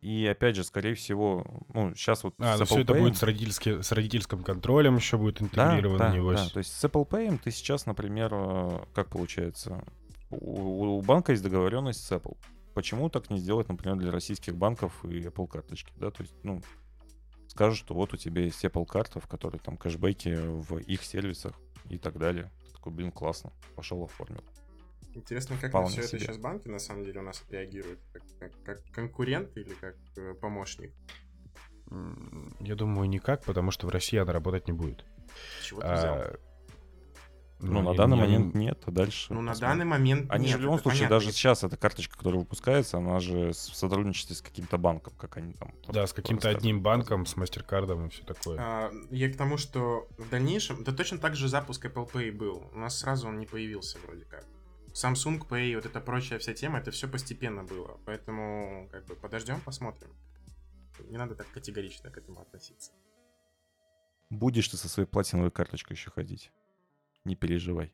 И 0.00 0.26
опять 0.26 0.56
же, 0.56 0.64
скорее 0.64 0.94
всего, 0.94 1.44
ну, 1.74 1.94
сейчас 1.94 2.24
вот 2.24 2.34
А, 2.38 2.56
с 2.56 2.60
ну 2.60 2.64
все 2.64 2.76
Apple 2.76 2.82
это 2.84 2.92
Pay- 2.94 3.00
будет 3.00 3.16
с, 3.18 3.22
родительски- 3.22 3.82
с 3.82 3.92
родительским 3.92 4.42
контролем 4.42 4.96
еще 4.96 5.18
будет 5.18 5.40
да, 5.40 5.44
интегрировано, 5.74 5.98
да, 5.98 6.10
небось. 6.14 6.40
да. 6.40 6.48
То 6.48 6.58
есть 6.60 6.72
с 6.72 6.82
Apple 6.84 7.06
Pay 7.06 7.38
ты 7.44 7.50
сейчас, 7.50 7.84
например, 7.84 8.30
э, 8.32 8.80
как 8.94 9.08
получается, 9.10 9.84
у, 10.30 10.96
у 10.96 11.02
банка 11.02 11.32
есть 11.32 11.42
договоренность 11.44 12.02
с 12.02 12.10
Apple. 12.12 12.38
Почему 12.72 13.10
так 13.10 13.28
не 13.28 13.38
сделать, 13.38 13.68
например, 13.68 13.96
для 13.98 14.10
российских 14.10 14.56
банков 14.56 15.04
и 15.04 15.20
Apple 15.20 15.48
карточки, 15.48 15.92
да? 15.96 16.10
То 16.10 16.22
есть, 16.22 16.34
ну, 16.44 16.62
скажут, 17.58 17.78
что 17.80 17.92
вот 17.94 18.14
у 18.14 18.16
тебя 18.16 18.42
есть 18.42 18.64
Apple 18.64 18.86
карта, 18.86 19.18
в 19.18 19.26
которой 19.26 19.58
там 19.58 19.76
кэшбэки 19.76 20.28
в 20.36 20.78
их 20.78 21.02
сервисах 21.02 21.54
и 21.88 21.98
так 21.98 22.16
далее. 22.16 22.52
Ты 22.66 22.72
такой, 22.74 22.92
блин, 22.92 23.10
классно, 23.10 23.52
пошел 23.74 24.04
оформил. 24.04 24.44
Интересно, 25.14 25.56
как 25.60 25.70
Вполне 25.70 25.88
на 25.88 25.92
все 25.92 26.00
это 26.02 26.08
себе. 26.10 26.20
сейчас 26.20 26.36
банки 26.38 26.68
на 26.68 26.78
самом 26.78 27.02
деле 27.02 27.18
у 27.18 27.24
нас 27.24 27.42
реагируют? 27.50 27.98
Как, 28.12 28.22
как- 28.38 28.62
как 28.62 28.84
конкурент 28.92 29.56
или 29.56 29.74
как 29.74 29.96
э, 30.16 30.34
помощник? 30.34 30.92
Я 32.60 32.76
думаю, 32.76 33.08
никак, 33.08 33.42
потому 33.42 33.72
что 33.72 33.88
в 33.88 33.90
России 33.90 34.18
она 34.18 34.32
работать 34.32 34.68
не 34.68 34.72
будет. 34.72 35.04
Чего 35.64 35.80
ты 35.80 35.92
взял? 35.94 36.16
А, 37.60 37.64
Ну, 37.66 37.82
на 37.82 37.94
данный 37.94 38.16
я- 38.16 38.22
момент 38.24 38.54
нет, 38.54 38.82
а 38.86 38.90
дальше... 38.92 39.32
Ну, 39.34 39.40
на 39.40 39.50
посмотрим. 39.52 39.78
данный 39.78 39.84
момент 39.90 40.30
Они 40.30 40.44
нет, 40.44 40.52
же 40.52 40.58
в 40.58 40.60
любом 40.62 40.78
случае, 40.78 40.98
понятно. 41.08 41.16
даже 41.16 41.32
сейчас 41.32 41.64
эта 41.64 41.76
карточка, 41.76 42.16
которая 42.16 42.40
выпускается, 42.40 42.98
она 42.98 43.18
же 43.18 43.50
в 43.50 43.54
сотрудничестве 43.54 44.36
с 44.36 44.42
каким-то 44.42 44.78
банком, 44.78 45.12
как 45.18 45.36
они 45.38 45.52
там... 45.54 45.74
Да, 45.88 46.06
с 46.06 46.12
каким-то 46.12 46.48
одним 46.50 46.82
банком, 46.82 47.26
с 47.26 47.36
мастер-кардом 47.36 48.06
и 48.06 48.10
все 48.10 48.22
такое. 48.24 48.58
А, 48.60 48.92
я 49.10 49.28
к 49.32 49.36
тому, 49.36 49.56
что 49.56 50.06
в 50.18 50.28
дальнейшем... 50.30 50.84
Да 50.84 50.92
точно 50.92 51.18
так 51.18 51.34
же 51.34 51.48
запуск 51.48 51.84
Apple 51.84 52.10
Pay 52.12 52.30
был. 52.30 52.70
У 52.72 52.78
нас 52.78 52.96
сразу 52.98 53.26
он 53.26 53.38
не 53.40 53.46
появился 53.46 53.98
вроде 54.06 54.24
как. 54.24 54.44
Samsung 54.94 55.46
Pay, 55.48 55.74
вот 55.74 55.84
эта 55.86 56.00
прочая 56.00 56.38
вся 56.38 56.54
тема, 56.54 56.78
это 56.78 56.90
все 56.92 57.08
постепенно 57.08 57.64
было. 57.64 57.98
Поэтому, 58.06 58.88
как 58.92 59.04
бы, 59.06 59.16
подождем, 59.16 59.60
посмотрим. 59.60 60.10
Не 61.08 61.16
надо 61.16 61.34
так 61.34 61.46
категорично 61.52 62.10
к 62.10 62.18
этому 62.18 62.40
относиться. 62.40 62.92
Будешь 64.30 64.68
ты 64.68 64.76
со 64.76 64.88
своей 64.88 65.08
платиновой 65.08 65.50
карточкой 65.50 65.96
еще 65.96 66.10
ходить. 66.10 66.50
Не 67.28 67.36
переживай. 67.36 67.92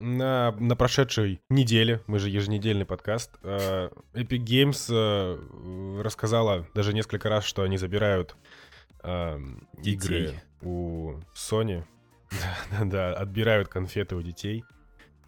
На, 0.00 0.52
на 0.52 0.76
прошедшей 0.76 1.42
неделе, 1.50 2.00
мы 2.06 2.20
же 2.20 2.30
еженедельный 2.30 2.86
подкаст, 2.86 3.32
э, 3.42 3.90
Epic 4.14 4.44
Games 4.44 4.88
э, 4.90 6.00
рассказала 6.00 6.66
даже 6.72 6.94
несколько 6.94 7.28
раз, 7.28 7.44
что 7.44 7.64
они 7.64 7.76
забирают 7.76 8.34
э, 9.02 9.38
игры 9.82 10.20
Детей. 10.20 10.40
у 10.62 11.16
Sony, 11.34 11.84
да, 12.82 13.12
отбирают 13.12 13.68
конфеты 13.68 14.16
у 14.16 14.22
детей, 14.22 14.64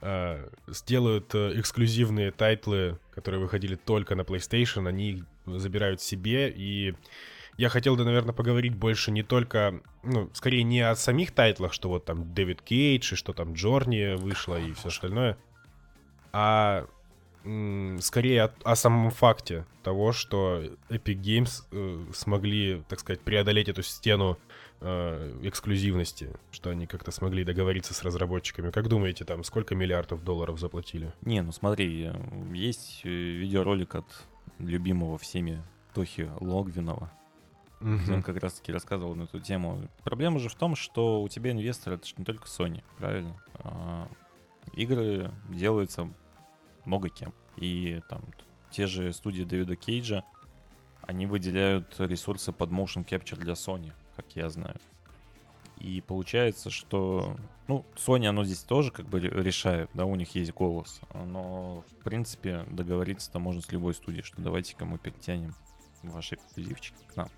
э, 0.01 0.49
сделают 0.67 1.35
э, 1.35 1.59
эксклюзивные 1.59 2.31
тайтлы, 2.31 2.99
которые 3.15 3.41
выходили 3.41 3.75
только 3.75 4.15
на 4.15 4.23
PlayStation, 4.23 4.89
они 4.89 5.11
их 5.11 5.25
забирают 5.47 6.01
себе, 6.01 6.51
и 6.51 6.95
я 7.57 7.69
хотел, 7.69 7.97
да, 7.97 8.05
наверное, 8.05 8.35
поговорить 8.35 8.75
больше 8.75 9.11
не 9.11 9.23
только, 9.23 9.81
ну, 10.03 10.31
скорее 10.33 10.63
не 10.63 10.81
о 10.81 10.95
самих 10.95 11.33
тайтлах, 11.33 11.73
что 11.73 11.89
вот 11.89 12.05
там 12.05 12.33
Дэвид 12.33 12.63
Кейдж 12.63 13.13
и 13.13 13.17
что 13.17 13.33
там 13.33 13.55
Journey 13.55 14.15
вышло 14.17 14.61
и 14.61 14.73
все 14.75 14.89
остальное, 14.89 15.37
а 16.33 16.87
скорее 18.01 18.45
о, 18.45 18.55
о 18.65 18.77
самом 18.77 19.11
факте 19.11 19.65
того, 19.83 20.13
что 20.13 20.63
Epic 20.89 21.21
Games 21.21 21.65
э, 21.73 22.05
смогли, 22.13 22.83
так 22.89 23.01
сказать, 23.01 23.21
преодолеть 23.21 23.69
эту 23.69 23.83
стену 23.83 24.39
э, 24.81 25.39
эксклюзивности, 25.43 26.31
что 26.51 26.71
они 26.71 26.87
как-то 26.87 27.11
смогли 27.11 27.45
договориться 27.45 27.95
с 27.95 28.03
разработчиками. 28.03 28.71
Как 28.71 28.89
думаете, 28.89 29.25
там 29.25 29.45
сколько 29.45 29.75
миллиардов 29.75 30.25
долларов 30.25 30.59
заплатили? 30.59 31.13
Не, 31.23 31.43
ну 31.43 31.53
смотри, 31.53 32.05
э, 32.05 32.15
есть 32.53 33.03
э, 33.05 33.09
видеоролик 33.09 33.95
от 33.95 34.07
любимого 34.59 35.19
всеми 35.19 35.63
Тохи 35.95 36.31
Логвинова. 36.41 37.11
где 37.81 38.13
Он 38.13 38.23
как 38.23 38.37
раз-таки 38.39 38.73
рассказывал 38.73 39.15
на 39.15 39.25
эту 39.25 39.41
тему. 39.41 39.89
Проблема 40.05 40.39
же 40.39 40.49
в 40.49 40.55
том, 40.55 40.77
что 40.77 41.23
у 41.23 41.29
тебя 41.29 41.53
инвестор 41.53 41.95
это 41.95 42.07
же 42.07 42.15
не 42.17 42.25
только 42.25 42.47
Sony, 42.47 42.83
правильно? 42.99 43.37
А, 43.55 44.09
игры 44.73 45.31
делаются 45.49 46.11
много 46.85 47.09
кем. 47.09 47.33
И 47.57 48.01
там 48.09 48.23
те 48.71 48.87
же 48.87 49.13
студии 49.13 49.45
Дэвида 49.45 49.77
Кейджа, 49.77 50.25
они 51.03 51.27
выделяют 51.27 51.95
ресурсы 51.99 52.53
под 52.53 52.71
motion 52.71 53.05
capture 53.05 53.37
для 53.37 53.55
Sony, 53.55 53.93
как 54.19 54.35
я 54.35 54.51
знаю. 54.51 54.77
И 55.79 56.01
получается, 56.01 56.71
что, 56.71 57.37
ну, 57.69 57.85
Sony, 57.95 58.27
оно 58.27 58.43
здесь 58.45 58.63
тоже 58.63 58.91
как 58.91 59.07
бы 59.07 59.21
ре- 59.21 59.31
решает, 59.31 59.89
да, 59.95 60.07
у 60.07 60.17
них 60.17 60.35
есть 60.35 60.53
голос. 60.53 61.01
Но, 61.15 61.85
в 61.89 62.05
принципе, 62.05 62.65
договориться-то 62.69 63.39
можно 63.39 63.63
с 63.63 63.71
любой 63.71 63.95
студией, 63.95 64.25
что 64.25 64.43
давайте-ка 64.43 64.85
мы 64.85 64.99
перетянем 64.99 65.55
ваши 66.03 66.35
эксклюзивчики 66.35 66.97
к 67.07 67.15
нам. 67.15 67.29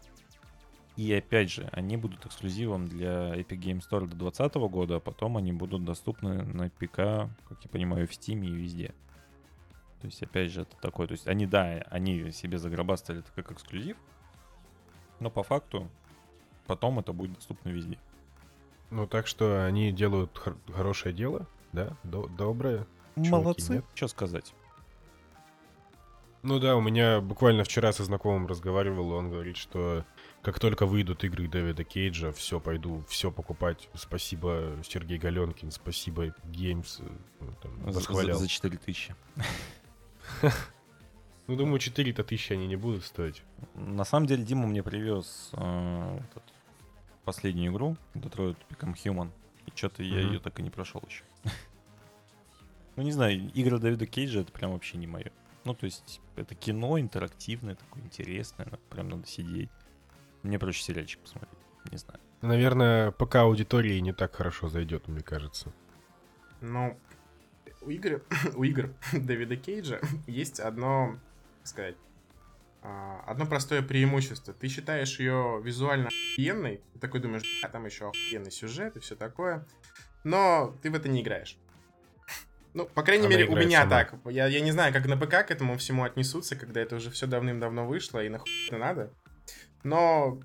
И 0.97 1.12
опять 1.12 1.51
же, 1.51 1.68
они 1.72 1.99
будут 1.99 2.24
эксклюзивом 2.24 2.89
для 2.89 3.35
Epic 3.35 3.59
Game 3.59 3.81
Store 3.81 4.07
до 4.07 4.16
2020 4.16 4.55
года, 4.70 4.97
а 4.97 5.01
потом 5.01 5.37
они 5.37 5.53
будут 5.53 5.85
доступны 5.85 6.43
на 6.43 6.70
ПК, 6.70 7.28
как 7.47 7.62
я 7.62 7.70
понимаю, 7.70 8.07
в 8.07 8.11
Steam 8.11 8.43
и 8.45 8.51
везде. 8.51 8.95
То 10.01 10.07
есть, 10.07 10.22
опять 10.22 10.51
же, 10.51 10.62
это 10.62 10.76
такое. 10.81 11.07
То 11.07 11.12
есть, 11.12 11.28
они, 11.28 11.47
да, 11.47 11.85
они 11.91 12.33
себе 12.33 12.57
загробастали 12.57 13.20
это 13.20 13.31
как 13.33 13.53
эксклюзив, 13.53 13.99
но 15.20 15.31
по 15.31 15.43
факту 15.43 15.91
потом 16.66 16.98
это 16.98 17.12
будет 17.12 17.34
доступно 17.34 17.68
везде. 17.70 17.98
Ну, 18.90 19.06
так 19.06 19.26
что 19.26 19.64
они 19.66 19.92
делают 19.92 20.36
хор- 20.36 20.56
хорошее 20.72 21.14
дело, 21.14 21.46
да? 21.72 21.96
До- 22.02 22.26
доброе. 22.26 22.86
Чуваки, 23.16 23.30
Молодцы, 23.30 23.72
нет? 23.74 23.84
что 23.94 24.08
сказать. 24.08 24.54
Ну 26.42 26.58
да, 26.58 26.74
у 26.74 26.80
меня 26.80 27.20
буквально 27.20 27.64
вчера 27.64 27.92
со 27.92 28.02
знакомым 28.02 28.46
разговаривал, 28.46 29.12
и 29.12 29.14
он 29.14 29.30
говорит, 29.30 29.58
что 29.58 30.06
как 30.40 30.58
только 30.58 30.86
выйдут 30.86 31.22
игры 31.22 31.46
Дэвида 31.48 31.84
Кейджа, 31.84 32.32
все, 32.32 32.58
пойду 32.61 33.04
все 33.08 33.30
покупать. 33.30 33.90
Спасибо, 33.94 34.78
Сергей 34.82 35.18
Галенкин, 35.18 35.70
спасибо, 35.70 36.28
Games. 36.46 37.02
э, 37.40 37.46
там, 37.62 37.92
За, 37.92 38.00
за, 38.00 38.34
за 38.34 38.48
4000. 38.48 39.14
Ну, 41.51 41.57
думаю, 41.57 41.80
4-то 41.80 42.22
тысячи 42.22 42.53
они 42.53 42.68
не 42.68 42.76
будут 42.76 43.05
стоить. 43.05 43.42
На 43.74 44.05
самом 44.05 44.26
деле 44.26 44.44
Дима 44.44 44.68
мне 44.68 44.84
привез 44.84 45.51
э, 45.55 46.18
этот, 46.30 46.44
последнюю 47.24 47.72
игру 47.72 47.96
Detroit 48.14 48.57
Become 48.68 48.94
Human. 48.94 49.30
И 49.66 49.72
что-то 49.74 50.05
я 50.05 50.20
ее 50.20 50.38
так 50.38 50.61
и 50.61 50.62
не 50.62 50.70
прошел 50.70 51.03
еще. 51.09 51.24
Ну, 52.94 53.03
не 53.03 53.11
знаю, 53.11 53.51
игры 53.55 53.78
Дэвида 53.78 54.07
Кейджа 54.07 54.40
это 54.40 54.53
прям 54.53 54.72
вообще 54.72 54.96
не 54.96 55.09
мое. 55.09 55.32
Ну, 55.64 55.74
то 55.74 55.86
есть, 55.86 56.20
это 56.36 56.55
кино 56.55 57.01
интерактивное, 57.01 57.74
такое 57.74 58.03
интересное, 58.05 58.68
прям 58.90 59.09
надо 59.09 59.26
сидеть. 59.26 59.70
Мне 60.42 60.59
проще 60.59 60.82
сериальчик 60.82 61.20
посмотреть, 61.20 61.59
не 61.90 61.96
знаю. 61.96 62.20
Наверное, 62.42 63.11
пока 63.12 63.42
аудитории 63.42 63.98
не 64.01 64.12
так 64.12 64.36
хорошо 64.36 64.68
зайдет, 64.68 65.09
мне 65.09 65.22
кажется. 65.22 65.72
Ну, 66.61 66.96
у 67.80 67.90
игр, 67.90 68.22
у 68.55 68.62
игр 68.64 68.92
Дэвида 69.12 69.57
Кейджа 69.57 70.01
есть 70.26 70.61
одно, 70.61 71.18
сказать, 71.71 71.97
а, 72.83 73.23
одно 73.27 73.47
простое 73.47 73.83
преимущество. 73.83 74.53
Ты 74.55 74.68
считаешь 74.68 75.18
ее 75.18 75.61
визуально 75.62 76.09
охуенной, 76.09 76.81
ты 76.95 76.99
такой 76.99 77.21
думаешь, 77.21 77.43
а 77.62 77.68
там 77.68 77.85
еще 77.87 78.09
охуенный 78.09 78.51
сюжет 78.51 78.97
и 78.97 79.01
все 79.01 79.16
такое, 79.16 79.66
но 80.25 80.77
ты 80.83 80.91
в 80.91 80.95
это 80.95 81.09
не 81.09 81.23
играешь. 81.23 81.57
Ну, 82.73 82.87
по 82.87 83.03
крайней 83.03 83.27
Она 83.27 83.35
мере, 83.37 83.47
у 83.49 83.57
меня 83.57 83.81
сама. 83.81 83.91
так. 84.05 84.14
Я, 84.27 84.47
я 84.47 84.61
не 84.61 84.71
знаю, 84.71 84.93
как 84.93 85.05
на 85.07 85.16
ПК 85.16 85.45
к 85.47 85.51
этому 85.51 85.77
всему 85.77 86.05
отнесутся, 86.05 86.55
когда 86.55 86.81
это 86.81 86.97
уже 86.97 87.11
все 87.11 87.27
давным-давно 87.27 87.85
вышло 87.87 88.23
и 88.23 88.29
нахуй 88.29 88.49
это 88.68 88.77
надо. 88.79 89.12
Но 89.83 90.41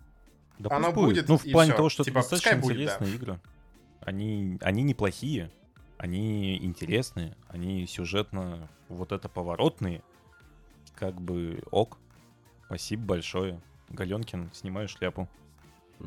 Да 0.57 0.75
Оно 0.75 0.91
будет. 0.91 1.27
будет, 1.27 1.29
Ну, 1.29 1.37
в 1.37 1.43
плане 1.51 1.69
всё. 1.71 1.77
того, 1.77 1.89
что 1.89 2.03
Типа, 2.03 2.19
это 2.19 2.29
достаточно 2.31 2.59
будет, 2.61 2.77
да. 2.77 2.83
интересные 2.83 3.15
игры. 3.15 3.39
Они, 4.01 4.57
они 4.61 4.81
неплохие, 4.83 5.51
они 5.97 6.57
интересные, 6.57 7.35
они 7.47 7.85
сюжетно 7.85 8.69
вот 8.89 9.11
это 9.11 9.29
поворотные. 9.29 10.01
Как 10.95 11.19
бы 11.19 11.61
ок. 11.71 11.97
Спасибо 12.65 13.05
большое. 13.05 13.61
Галенкин, 13.89 14.51
снимаю 14.53 14.87
шляпу. 14.87 15.29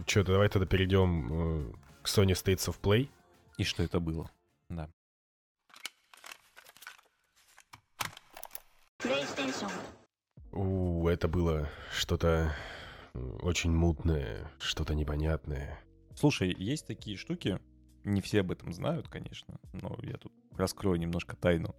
Че, 0.06 0.24
давай 0.24 0.48
тогда 0.48 0.66
перейдем 0.66 1.28
э, 1.30 1.72
к 2.02 2.06
Sony 2.08 2.32
States 2.32 2.68
of 2.68 2.80
Play. 2.80 3.08
И 3.56 3.64
что 3.64 3.82
это 3.82 4.00
было? 4.00 4.30
Да. 4.68 4.90
PlayStation. 9.00 9.70
У, 10.52 11.06
это 11.08 11.28
было 11.28 11.68
что-то 11.92 12.54
очень 13.42 13.70
мутное, 13.72 14.50
что-то 14.58 14.94
непонятное. 14.94 15.80
Слушай, 16.14 16.54
есть 16.56 16.86
такие 16.86 17.16
штуки, 17.16 17.60
не 18.04 18.20
все 18.20 18.40
об 18.40 18.50
этом 18.50 18.72
знают, 18.72 19.08
конечно, 19.08 19.58
но 19.72 19.96
я 20.02 20.16
тут 20.16 20.32
раскрою 20.56 20.98
немножко 20.98 21.36
тайну. 21.36 21.76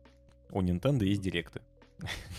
У 0.52 0.62
Nintendo 0.62 1.04
есть 1.04 1.22
директы. 1.22 1.62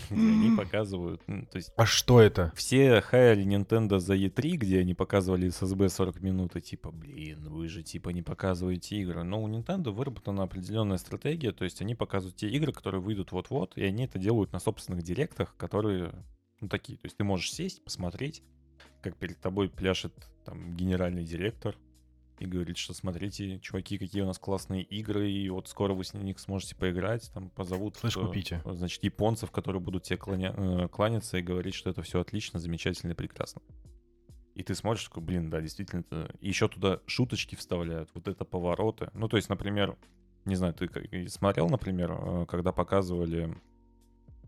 Они 0.09 0.55
показывают, 0.57 1.21
ну, 1.27 1.45
то 1.45 1.57
есть 1.57 1.71
А 1.77 1.85
что 1.85 2.19
это? 2.19 2.51
все 2.55 3.01
хаяли 3.01 3.45
Nintendo 3.45 3.99
за 3.99 4.15
E3, 4.15 4.57
где 4.57 4.79
они 4.79 4.93
показывали 4.93 5.47
SSB 5.47 5.89
40 5.89 6.21
минут, 6.21 6.55
и 6.55 6.61
типа, 6.61 6.91
блин, 6.91 7.47
вы 7.49 7.67
же 7.67 7.83
типа 7.83 8.09
не 8.09 8.21
показываете 8.21 8.97
игры. 8.97 9.23
Но 9.23 9.41
у 9.41 9.47
Nintendo 9.47 9.91
выработана 9.91 10.43
определенная 10.43 10.97
стратегия, 10.97 11.51
то 11.51 11.63
есть 11.63 11.81
они 11.81 11.95
показывают 11.95 12.35
те 12.35 12.49
игры, 12.49 12.73
которые 12.73 13.01
выйдут 13.01 13.31
вот-вот, 13.31 13.77
и 13.77 13.83
они 13.83 14.05
это 14.05 14.19
делают 14.19 14.51
на 14.51 14.59
собственных 14.59 15.03
директах, 15.03 15.55
которые, 15.57 16.13
ну, 16.59 16.67
такие. 16.67 16.97
То 16.97 17.05
есть 17.05 17.17
ты 17.17 17.23
можешь 17.23 17.51
сесть, 17.53 17.83
посмотреть, 17.83 18.43
как 19.01 19.15
перед 19.15 19.39
тобой 19.39 19.69
пляшет 19.69 20.13
там 20.45 20.75
генеральный 20.75 21.23
директор, 21.23 21.75
и 22.41 22.45
говорит, 22.47 22.77
что 22.77 22.93
смотрите, 22.93 23.59
чуваки, 23.59 23.97
какие 23.99 24.23
у 24.23 24.25
нас 24.25 24.39
классные 24.39 24.81
игры, 24.81 25.29
и 25.29 25.49
вот 25.49 25.67
скоро 25.67 25.93
вы 25.93 26.03
с 26.03 26.13
них 26.13 26.39
сможете 26.39 26.75
поиграть, 26.75 27.31
там 27.33 27.49
позовут, 27.51 27.97
Слышь, 27.97 28.17
э, 28.17 28.21
купите. 28.21 28.61
значит, 28.65 29.03
японцев, 29.03 29.51
которые 29.51 29.79
будут 29.79 30.03
тебе 30.03 30.17
кланя- 30.17 30.85
э, 30.85 30.87
кланяться 30.87 31.37
и 31.37 31.43
говорить, 31.43 31.75
что 31.75 31.89
это 31.91 32.01
все 32.01 32.19
отлично, 32.19 32.59
замечательно, 32.59 33.13
прекрасно. 33.13 33.61
И 34.55 34.63
ты 34.63 34.73
смотришь, 34.73 35.05
такой, 35.05 35.23
блин, 35.23 35.49
да, 35.49 35.61
действительно, 35.61 36.01
это... 36.01 36.33
И 36.39 36.47
еще 36.47 36.67
туда 36.67 36.99
шуточки 37.05 37.55
вставляют, 37.55 38.09
вот 38.13 38.27
это 38.27 38.43
повороты. 38.43 39.11
Ну, 39.13 39.27
то 39.27 39.37
есть, 39.37 39.49
например, 39.49 39.97
не 40.45 40.55
знаю, 40.55 40.73
ты 40.73 40.89
смотрел, 41.29 41.69
например, 41.69 42.11
э, 42.11 42.45
когда 42.47 42.71
показывали 42.71 43.55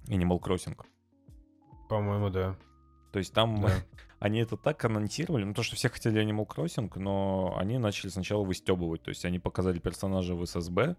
Animal 0.07 0.39
Crossing? 0.41 0.77
По-моему, 1.89 2.29
да. 2.29 2.57
То 3.11 3.19
есть 3.19 3.33
там 3.33 3.61
Да. 3.61 3.69
они 4.23 4.39
это 4.39 4.55
так 4.55 4.85
анонсировали, 4.85 5.43
ну 5.43 5.53
то, 5.53 5.63
что 5.63 5.75
все 5.75 5.89
хотели 5.89 6.23
Animal 6.23 6.47
Crossing, 6.47 6.89
но 6.97 7.55
они 7.57 7.77
начали 7.77 8.09
сначала 8.09 8.43
выстебывать. 8.45 9.03
То 9.03 9.09
есть 9.09 9.25
они 9.25 9.39
показали 9.39 9.79
персонажа 9.79 10.33
в 10.33 10.45
ССБ, 10.45 10.95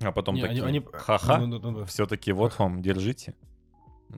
а 0.00 0.10
потом 0.12 0.34
Не, 0.34 0.42
такие, 0.42 0.64
они- 0.64 0.78
они- 0.78 0.86
ха-ха, 0.92 1.38
ну, 1.38 1.46
ну, 1.46 1.58
ну, 1.60 1.70
ну. 1.70 1.84
все-таки 1.84 2.32
вот 2.32 2.58
вам, 2.58 2.82
держите. 2.82 3.34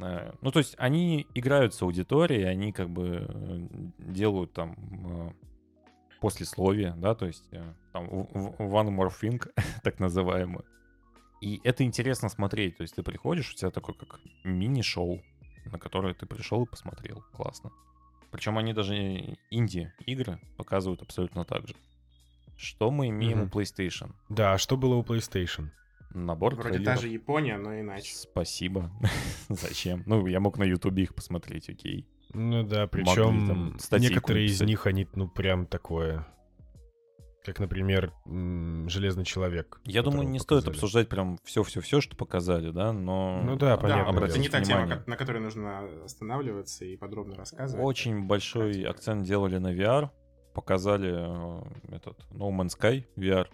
Э, 0.00 0.32
Ну, 0.40 0.50
то 0.50 0.58
есть 0.58 0.74
они 0.78 1.26
играют 1.34 1.74
с 1.74 1.82
аудиторией, 1.82 2.48
они 2.50 2.72
как 2.72 2.88
бы 2.88 3.26
э, 3.28 3.66
делают 3.98 4.52
там 4.54 4.74
э, 5.04 5.32
послесловие, 6.20 6.94
да, 6.96 7.14
то 7.14 7.26
есть 7.26 7.44
там 7.92 8.06
one 8.08 8.88
more 8.96 9.10
thing, 9.22 9.40
так 9.82 10.00
называемый. 10.00 10.62
И 11.42 11.60
это 11.62 11.84
интересно 11.84 12.28
смотреть, 12.30 12.76
то 12.78 12.82
есть 12.82 12.94
ты 12.96 13.02
приходишь, 13.02 13.52
у 13.52 13.56
тебя 13.56 13.70
такой 13.70 13.94
как 13.94 14.18
мини-шоу, 14.44 15.20
на 15.72 15.78
которое 15.78 16.14
ты 16.14 16.26
пришел 16.26 16.64
и 16.64 16.66
посмотрел, 16.66 17.22
классно. 17.32 17.70
Причем 18.30 18.58
они 18.58 18.72
даже 18.72 19.38
инди-игры 19.50 20.40
показывают 20.56 21.02
абсолютно 21.02 21.44
так 21.44 21.66
же. 21.66 21.74
Что 22.56 22.90
мы 22.90 23.08
имеем 23.08 23.38
Мгм. 23.38 23.46
у 23.46 23.50
PlayStation? 23.58 24.12
Да, 24.28 24.54
а 24.54 24.58
что 24.58 24.76
было 24.76 24.96
у 24.96 25.02
PlayStation? 25.02 25.68
Набор 26.10 26.54
вроде 26.54 26.78
та 26.78 26.96
трейлеров. 26.96 27.00
же 27.02 27.08
Япония, 27.08 27.56
но 27.58 27.78
иначе. 27.78 28.12
Спасибо. 28.14 28.90
Зачем? 29.48 30.02
Ну, 30.06 30.26
я 30.26 30.40
мог 30.40 30.58
на 30.58 30.64
Ютубе 30.64 31.04
их 31.04 31.14
посмотреть, 31.14 31.68
окей. 31.68 32.06
Ну 32.34 32.62
да, 32.62 32.86
причем 32.86 33.76
некоторые 33.98 34.46
из 34.46 34.60
них, 34.60 34.86
они, 34.86 35.06
ну, 35.14 35.28
прям 35.28 35.66
такое. 35.66 36.26
Как, 37.44 37.60
например, 37.60 38.12
Железный 38.26 39.24
человек. 39.24 39.80
Я 39.84 40.02
думаю, 40.02 40.28
не 40.28 40.38
стоит 40.38 40.64
показали. 40.64 40.74
обсуждать 40.76 41.08
прям 41.08 41.38
все-все-все, 41.44 42.00
что 42.00 42.14
показали, 42.16 42.70
да, 42.70 42.92
но... 42.92 43.40
Ну 43.42 43.56
да, 43.56 43.76
понятно, 43.78 44.20
Да, 44.20 44.26
это 44.26 44.38
не 44.38 44.48
та 44.48 44.60
тема, 44.60 44.80
внимание. 44.82 45.04
ко- 45.04 45.10
на 45.10 45.16
которой 45.16 45.40
нужно 45.40 46.04
останавливаться 46.04 46.84
и 46.84 46.96
подробно 46.96 47.36
рассказывать. 47.36 47.84
Очень 47.84 48.26
большой 48.26 48.72
Кстати. 48.72 48.86
акцент 48.86 49.24
делали 49.26 49.56
на 49.58 49.72
VR. 49.74 50.10
Показали 50.52 51.10
э, 51.14 51.94
этот 51.96 52.18
No 52.30 52.50
Man's 52.50 52.76
Sky 52.78 53.04
VR. 53.16 53.46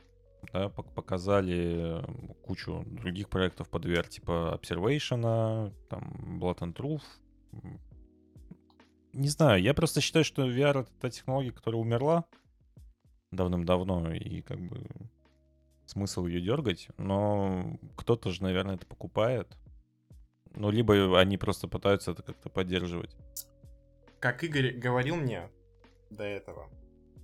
Да, 0.53 0.67
пок- 0.67 0.93
показали 0.95 2.01
э, 2.01 2.35
кучу 2.43 2.83
других 2.87 3.29
проектов 3.29 3.69
под 3.69 3.85
VR, 3.87 4.09
типа 4.09 4.59
Observation, 4.61 5.73
там 5.89 6.39
Blood 6.41 6.59
and 6.61 6.75
Truth. 6.75 7.03
Не 9.13 9.29
знаю, 9.29 9.63
я 9.63 9.75
просто 9.75 10.01
считаю, 10.01 10.25
что 10.25 10.49
VR 10.49 10.81
это 10.81 10.89
та 11.01 11.11
технология, 11.11 11.53
которая 11.53 11.81
умерла 11.81 12.25
давным-давно, 13.35 14.13
и 14.15 14.41
как 14.43 14.61
бы 14.61 14.87
смысл 15.87 16.27
ее 16.27 16.41
дергать, 16.41 16.89
но 16.97 17.79
кто-то 17.97 18.31
же, 18.31 18.43
наверное, 18.43 18.77
это 18.77 18.87
покупает. 18.87 19.57
Ну, 20.55 20.71
либо 20.71 21.19
они 21.21 21.37
просто 21.37 21.69
пытаются 21.69 22.13
это 22.13 22.23
как-то 22.23 22.49
поддерживать. 22.49 23.17
как 24.21 24.45
Игорь 24.45 24.73
говорил 24.73 25.17
мне 25.17 25.51
до 26.11 26.25
этого, 26.25 26.71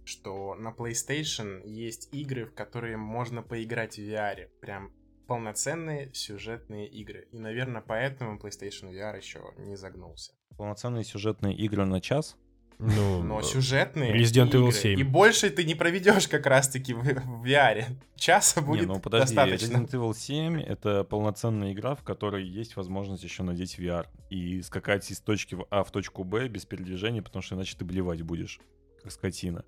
что 0.05 0.55
на 0.55 0.71
PlayStation 0.71 1.67
есть 1.67 2.13
игры, 2.13 2.47
в 2.47 2.55
которые 2.55 2.97
можно 2.97 3.43
поиграть 3.43 3.97
в 3.97 4.01
VR. 4.01 4.49
Прям 4.61 4.93
полноценные 5.27 6.13
сюжетные 6.13 6.89
игры. 6.89 7.29
И, 7.31 7.39
наверное, 7.39 7.83
поэтому 7.83 8.39
PlayStation 8.39 8.91
VR 8.93 9.17
еще 9.17 9.41
не 9.59 9.77
загнулся. 9.77 10.33
Полноценные 10.57 11.05
сюжетные 11.05 11.57
игры 11.57 11.87
на 11.87 12.01
час? 12.01 12.37
Ну, 12.83 13.23
Но 13.23 13.43
сюжетные 13.43 14.15
Resident 14.15 14.53
Evil 14.53 14.69
игры. 14.69 14.73
7. 14.73 15.01
И 15.01 15.03
больше 15.03 15.51
ты 15.51 15.65
не 15.65 15.75
проведешь 15.75 16.27
как 16.29 16.47
раз-таки 16.47 16.95
в, 16.95 17.03
в 17.03 17.45
VR. 17.45 17.85
Часа 18.17 18.63
будет 18.63 18.81
не, 18.81 18.87
ну 18.87 19.01
подожди, 19.01 19.35
достаточно. 19.35 19.77
Resident 19.77 19.91
Evil 19.91 20.15
7 20.17 20.63
это 20.63 21.05
полноценная 21.05 21.73
игра, 21.73 21.95
в 21.95 22.03
которой 22.03 22.43
есть 22.43 22.77
возможность 22.77 23.23
еще 23.23 23.43
надеть 23.43 23.79
VR 23.79 24.07
и 24.31 24.63
скакать 24.63 25.11
из 25.11 25.21
точки 25.21 25.57
в 25.57 25.67
А 25.71 25.85
в 25.85 25.91
точку 25.91 26.25
Б 26.25 26.49
без 26.49 26.65
передвижения, 26.65 27.23
потому 27.23 27.43
что 27.43 27.55
иначе 27.55 27.77
ты 27.77 27.85
блевать 27.85 28.23
будешь, 28.23 28.61
как 29.03 29.13
скотина. 29.13 29.65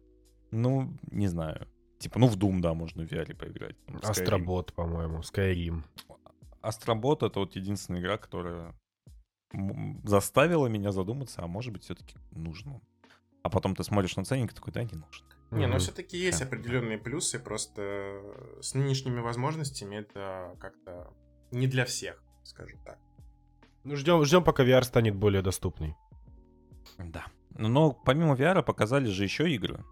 Ну, 0.50 0.96
не 1.10 1.28
знаю. 1.28 1.68
Типа, 1.98 2.18
ну 2.18 2.28
в 2.28 2.36
Doom, 2.38 2.60
да, 2.60 2.72
можно 2.72 3.06
в 3.06 3.12
VR 3.12 3.34
поиграть. 3.36 3.76
Skyrim. 3.88 4.10
Астробот, 4.10 4.72
по-моему, 4.72 5.18
Skyrim. 5.18 5.82
Астробот 6.62 7.22
это 7.22 7.40
вот 7.40 7.56
единственная 7.56 8.00
игра, 8.00 8.16
которая 8.16 8.74
заставила 10.04 10.66
меня 10.66 10.92
задуматься, 10.92 11.42
а 11.42 11.46
может 11.46 11.72
быть 11.74 11.84
все-таки 11.84 12.16
нужно. 12.30 12.80
А 13.42 13.48
потом 13.50 13.74
ты 13.74 13.82
смотришь 13.84 14.16
на 14.16 14.24
ценник 14.24 14.52
и 14.52 14.54
такой, 14.54 14.72
да, 14.72 14.82
не 14.84 14.94
нужно. 14.94 15.26
Не, 15.50 15.66
ну 15.66 15.72
Мгм. 15.74 15.78
все-таки 15.80 16.16
есть 16.16 16.38
Да. 16.40 16.46
определенные 16.46 16.96
плюсы, 16.98 17.38
просто 17.38 18.22
с 18.60 18.74
нынешними 18.74 19.20
возможностями 19.20 19.96
это 19.96 20.56
как-то 20.60 21.12
не 21.50 21.66
для 21.66 21.84
всех, 21.84 22.22
скажу 22.44 22.76
так. 22.84 22.98
Ну, 23.84 23.96
ждем, 23.96 24.24
ждем, 24.24 24.44
пока 24.44 24.64
VR 24.64 24.82
станет 24.84 25.16
более 25.16 25.42
доступный. 25.42 25.94
Да. 26.98 27.26
Но 27.50 27.92
помимо 27.92 28.34
VR 28.34 28.62
показали 28.62 29.06
же 29.10 29.24
еще 29.24 29.50
игры. 29.50 29.84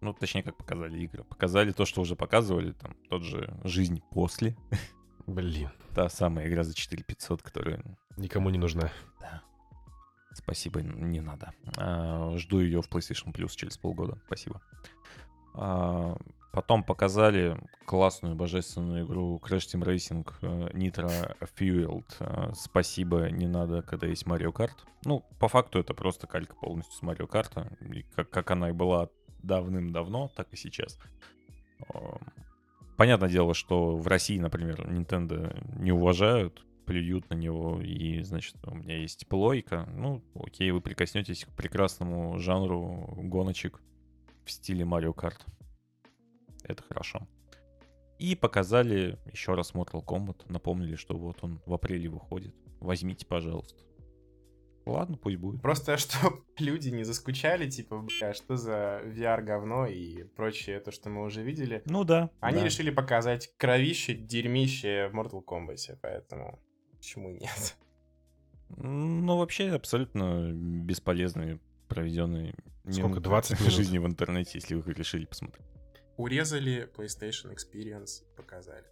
Ну, 0.00 0.12
точнее, 0.14 0.42
как 0.42 0.56
показали 0.56 0.98
игры. 0.98 1.24
Показали 1.24 1.72
то, 1.72 1.84
что 1.84 2.00
уже 2.00 2.16
показывали, 2.16 2.72
там, 2.72 2.94
тот 3.08 3.22
же 3.22 3.54
«Жизнь 3.64 4.02
после». 4.10 4.56
Блин, 5.26 5.70
Та 5.94 6.08
самая 6.08 6.48
игра 6.48 6.64
за 6.64 6.74
4500, 6.74 7.42
которая... 7.42 7.82
никому 8.16 8.50
не 8.50 8.58
нужна. 8.58 8.90
Спасибо, 10.50 10.82
не 10.82 11.20
надо. 11.20 11.52
А, 11.78 12.36
жду 12.36 12.58
ее 12.58 12.82
в 12.82 12.90
PlayStation 12.90 13.32
Plus 13.32 13.50
через 13.54 13.78
полгода. 13.78 14.18
Спасибо. 14.26 14.60
А, 15.54 16.16
потом 16.52 16.82
показали 16.82 17.56
классную 17.86 18.34
божественную 18.34 19.06
игру 19.06 19.40
Crash 19.40 19.72
Team 19.72 19.84
Racing 19.84 20.28
э, 20.42 20.76
Nitro 20.76 21.36
Fueled. 21.56 22.04
А, 22.18 22.50
спасибо, 22.56 23.30
не 23.30 23.46
надо, 23.46 23.82
когда 23.82 24.08
есть 24.08 24.24
Mario 24.24 24.52
Kart. 24.52 24.72
Ну, 25.04 25.24
по 25.38 25.46
факту 25.46 25.78
это 25.78 25.94
просто 25.94 26.26
калька 26.26 26.56
полностью 26.56 26.96
с 26.96 27.02
Mario 27.04 27.28
Kart. 27.28 27.94
И 27.94 28.02
как, 28.16 28.28
как 28.30 28.50
она 28.50 28.70
и 28.70 28.72
была 28.72 29.08
давным-давно, 29.44 30.32
так 30.34 30.48
и 30.52 30.56
сейчас. 30.56 30.98
Понятное 32.96 33.28
дело, 33.28 33.54
что 33.54 33.96
в 33.96 34.08
России, 34.08 34.40
например, 34.40 34.80
Nintendo 34.80 35.56
не 35.78 35.92
уважают, 35.92 36.66
плюют 36.90 37.30
на 37.30 37.34
него, 37.34 37.80
и, 37.80 38.20
значит, 38.24 38.56
у 38.66 38.74
меня 38.74 38.98
есть 38.98 39.28
плойка. 39.28 39.88
Ну, 39.94 40.24
окей, 40.34 40.72
вы 40.72 40.80
прикоснетесь 40.80 41.44
к 41.44 41.50
прекрасному 41.50 42.36
жанру 42.40 43.14
гоночек 43.16 43.80
в 44.44 44.50
стиле 44.50 44.84
Mario 44.84 45.14
Kart. 45.14 45.38
Это 46.64 46.82
хорошо. 46.82 47.28
И 48.18 48.34
показали 48.34 49.20
еще 49.32 49.54
раз 49.54 49.72
Mortal 49.72 50.04
Kombat. 50.04 50.46
Напомнили, 50.48 50.96
что 50.96 51.16
вот 51.16 51.38
он 51.42 51.62
в 51.64 51.72
апреле 51.72 52.08
выходит. 52.08 52.56
Возьмите, 52.80 53.24
пожалуйста. 53.24 53.84
Ладно, 54.84 55.16
пусть 55.16 55.36
будет. 55.36 55.62
Просто 55.62 55.96
чтобы 55.96 56.42
люди 56.58 56.88
не 56.88 57.04
заскучали, 57.04 57.70
типа, 57.70 58.00
бля, 58.00 58.34
что 58.34 58.56
за 58.56 59.00
VR 59.04 59.42
говно 59.42 59.86
и 59.86 60.24
прочее, 60.24 60.80
то, 60.80 60.90
что 60.90 61.08
мы 61.08 61.22
уже 61.22 61.44
видели. 61.44 61.82
Ну 61.84 62.02
да. 62.02 62.30
Они 62.40 62.58
да. 62.58 62.64
решили 62.64 62.90
показать 62.90 63.52
кровище, 63.58 64.14
дерьмище 64.14 65.08
в 65.12 65.14
Mortal 65.14 65.44
Kombat, 65.44 65.96
поэтому 66.02 66.58
почему 67.00 67.30
нет? 67.32 67.76
Ну, 68.76 69.36
вообще, 69.36 69.70
абсолютно 69.70 70.52
бесполезные 70.52 71.58
проведенные 71.88 72.54
Сколько, 72.84 73.08
минуты 73.08 73.20
20 73.28 73.60
минут? 73.60 73.72
жизни 73.72 73.98
в 73.98 74.06
интернете, 74.06 74.52
если 74.54 74.76
вы 74.76 74.92
решили 74.92 75.24
посмотреть. 75.24 75.66
Урезали 76.16 76.88
PlayStation 76.96 77.52
Experience, 77.52 78.22
показали. 78.36 78.84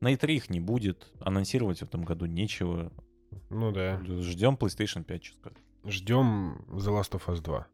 На 0.00 0.14
E3 0.14 0.32
их 0.32 0.48
не 0.48 0.60
будет, 0.60 1.12
анонсировать 1.20 1.80
в 1.80 1.82
этом 1.82 2.04
году 2.04 2.24
нечего. 2.24 2.90
Ну 3.50 3.70
да. 3.70 4.00
Ждем 4.02 4.54
PlayStation 4.54 5.04
5, 5.04 5.24
что 5.24 5.36
сказать. 5.36 5.58
Ждем 5.84 6.64
The 6.68 6.88
Last 6.98 7.10
of 7.12 7.26
Us 7.26 7.42
2. 7.42 7.66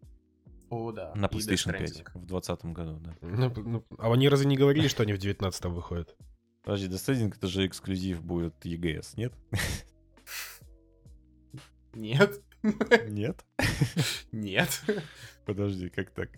О, 0.71 0.91
да. 0.91 1.13
На 1.15 1.27
PlayStation 1.27 1.71
5 1.71 1.81
Stranding. 1.83 2.11
в 2.19 2.27
2020 2.27 2.65
году, 2.67 2.99
да. 2.99 3.17
Ну, 3.21 3.53
ну, 3.57 3.85
а 3.99 4.13
они 4.13 4.29
разве 4.29 4.47
не 4.49 4.57
говорили, 4.57 4.89
что 4.89 5.05
они 5.05 5.13
в 5.13 5.19
19-м 5.19 5.73
выходят? 5.73 6.17
Подожди, 6.67 6.89
Stranding 6.89 7.33
это 7.33 7.47
же 7.47 7.65
эксклюзив 7.65 8.25
будет 8.25 8.55
EGS, 8.67 9.13
нет? 9.17 9.33
Нет, 11.95 12.43
Нет? 13.09 13.45
нет. 14.33 14.83
Подожди, 15.45 15.89
как 15.89 16.11
так? 16.11 16.29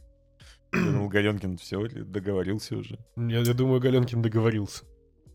Я 0.74 0.84
думал, 0.84 1.08
Галенкин 1.08 1.56
все 1.56 1.88
договорился 1.88 2.76
уже. 2.76 2.98
Я, 3.16 3.38
я 3.40 3.54
думаю, 3.54 3.80
Галенкин 3.80 4.20
договорился. 4.20 4.84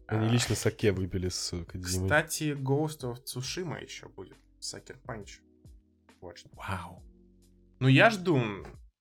Они 0.05 0.27
А. 0.27 0.29
лично 0.29 0.53
саке 0.55 0.91
выпили 0.91 1.29
с 1.29 1.49
Кодзимой. 1.65 2.07
Кстати, 2.07 2.53
Ghost 2.55 2.99
of 3.01 3.23
Tsushima 3.25 3.81
еще 3.83 4.07
будет. 4.09 4.37
Сакер 4.59 4.97
Панч. 4.99 5.39
Вот 6.21 6.37
что. 6.37 6.49
Вау. 6.53 7.03
Ну, 7.79 7.87
я 7.87 8.11
жду. 8.11 8.39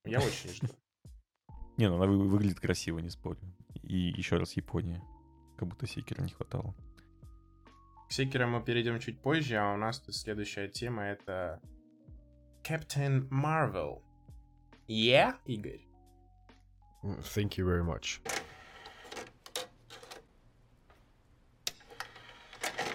Я 0.07 0.21
очень 0.21 0.49
жду. 0.55 0.69
Не, 1.77 1.91
ну 1.91 1.97
она 1.97 2.07
вы- 2.07 2.27
выглядит 2.27 2.61
красиво, 2.61 2.99
не 3.01 3.11
спорю. 3.11 3.39
И 3.83 3.97
еще 4.17 4.39
раз 4.39 4.55
Япония. 4.55 5.03
Как 5.63 5.69
будто 5.69 5.87
Секера 5.87 6.21
не 6.23 6.31
хватало. 6.33 6.75
К 8.09 8.13
Секеру 8.13 8.49
мы 8.49 8.61
перейдем 8.65 8.99
чуть 8.99 9.23
позже, 9.23 9.59
а 9.59 9.73
у 9.73 9.77
нас 9.77 10.01
тут 10.01 10.17
следующая 10.17 10.67
тема 10.67 11.05
это 11.05 11.61
Captain 12.65 13.29
Marvel. 13.29 14.03
Yeah, 14.89 15.37
Игорь? 15.47 15.87
Thank 17.05 17.59
you 17.59 17.65
very 17.65 17.85
much. 17.85 18.21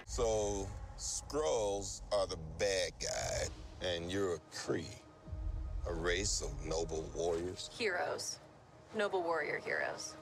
So, 0.06 0.68
Skrulls 0.98 2.02
are 2.12 2.28
the 2.28 2.38
bad 2.60 2.92
guy, 3.00 3.48
and 3.82 4.12
you're 4.12 4.34
a 4.34 4.40
Kree, 4.54 5.00
a 5.86 5.94
race 5.94 6.42
of 6.42 6.52
noble 6.66 7.10
warriors. 7.16 7.70
Heroes. 7.80 8.40
Noble 8.94 9.24
warrior 9.24 9.62
heroes. 9.64 10.18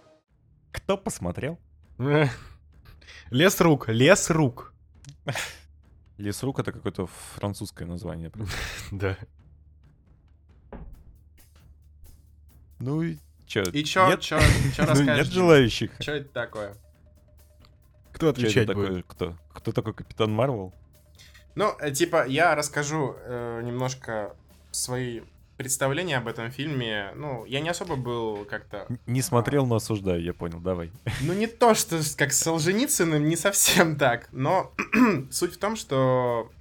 Кто 0.71 0.95
посмотрел? 0.95 1.57
Лес 1.97 3.61
рук, 3.61 3.87
лес 3.89 4.29
рук. 4.29 4.73
Лесрук 6.17 6.59
это 6.59 6.71
какое-то 6.71 7.07
французское 7.35 7.87
название. 7.87 8.31
Да. 8.91 9.17
Ну 12.79 13.01
и 13.01 13.17
чё? 13.47 13.63
И 13.63 13.83
чё, 13.83 14.07
нет? 14.07 14.21
чё, 14.21 14.37
чё 14.75 14.83
Ну, 14.83 14.89
расскажешь? 14.89 15.25
Нет 15.25 15.33
желающих. 15.33 15.91
Чё 15.99 16.13
это 16.15 16.29
такое? 16.29 16.75
Кто 18.11 18.29
такое? 18.65 18.87
будет? 18.91 19.05
Кто? 19.07 19.35
Кто 19.53 19.71
такой 19.71 19.93
Капитан 19.93 20.31
Марвел? 20.31 20.73
Ну, 21.55 21.73
э, 21.79 21.91
типа, 21.91 22.27
я 22.27 22.53
расскажу 22.55 23.15
э, 23.17 23.61
немножко 23.63 24.35
свои 24.71 25.21
представления 25.57 26.17
об 26.17 26.27
этом 26.27 26.51
фильме. 26.51 27.11
Ну, 27.15 27.45
я 27.45 27.61
не 27.61 27.69
особо 27.69 27.95
был 27.95 28.45
как-то... 28.45 28.87
Не 29.05 29.21
смотрел, 29.21 29.65
но 29.65 29.75
осуждаю, 29.75 30.21
я 30.21 30.33
понял, 30.33 30.59
давай. 30.59 30.91
Ну, 31.21 31.33
не 31.33 31.47
то, 31.47 31.73
что 31.73 31.99
как 32.17 32.33
с 32.33 32.39
Солженицыным, 32.39 33.27
не 33.27 33.35
совсем 33.35 33.95
так. 33.97 34.27
Но 34.31 34.73
суть 35.31 35.55
в 35.55 35.57
том, 35.57 35.75
что 35.75 36.51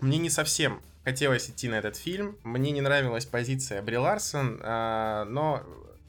мне 0.00 0.18
не 0.18 0.30
совсем 0.30 0.80
хотелось 1.04 1.50
идти 1.50 1.68
на 1.68 1.76
этот 1.76 1.96
фильм. 1.96 2.36
Мне 2.44 2.70
не 2.70 2.80
нравилась 2.80 3.26
позиция 3.26 3.82
Бри 3.82 3.98
Ларсон, 3.98 4.60
а, 4.62 5.24
но 5.24 5.62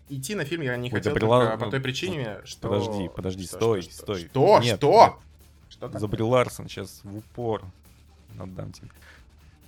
идти 0.10 0.36
на 0.36 0.46
фильм 0.46 0.62
я 0.62 0.78
не 0.78 0.90
Ой, 0.90 0.98
хотел 0.98 1.14
Бри 1.14 1.26
Лар- 1.26 1.58
по 1.58 1.70
той 1.70 1.80
ну, 1.80 1.84
причине, 1.84 2.40
что... 2.46 2.70
Подожди, 2.70 3.10
подожди, 3.14 3.46
Что, 3.46 3.56
стой, 3.58 3.82
что, 3.82 3.92
что? 3.92 4.02
стой. 4.02 4.20
Что? 4.30 4.60
Нет, 4.62 4.78
Что? 4.78 5.20
Что 5.70 6.00
За? 6.00 6.08
Бри 6.08 6.24
Ларсон 6.24 6.68
сейчас 6.70 7.02
в 7.04 7.18
упор 7.18 7.64
отдам 8.40 8.72
тебе. 8.72 8.90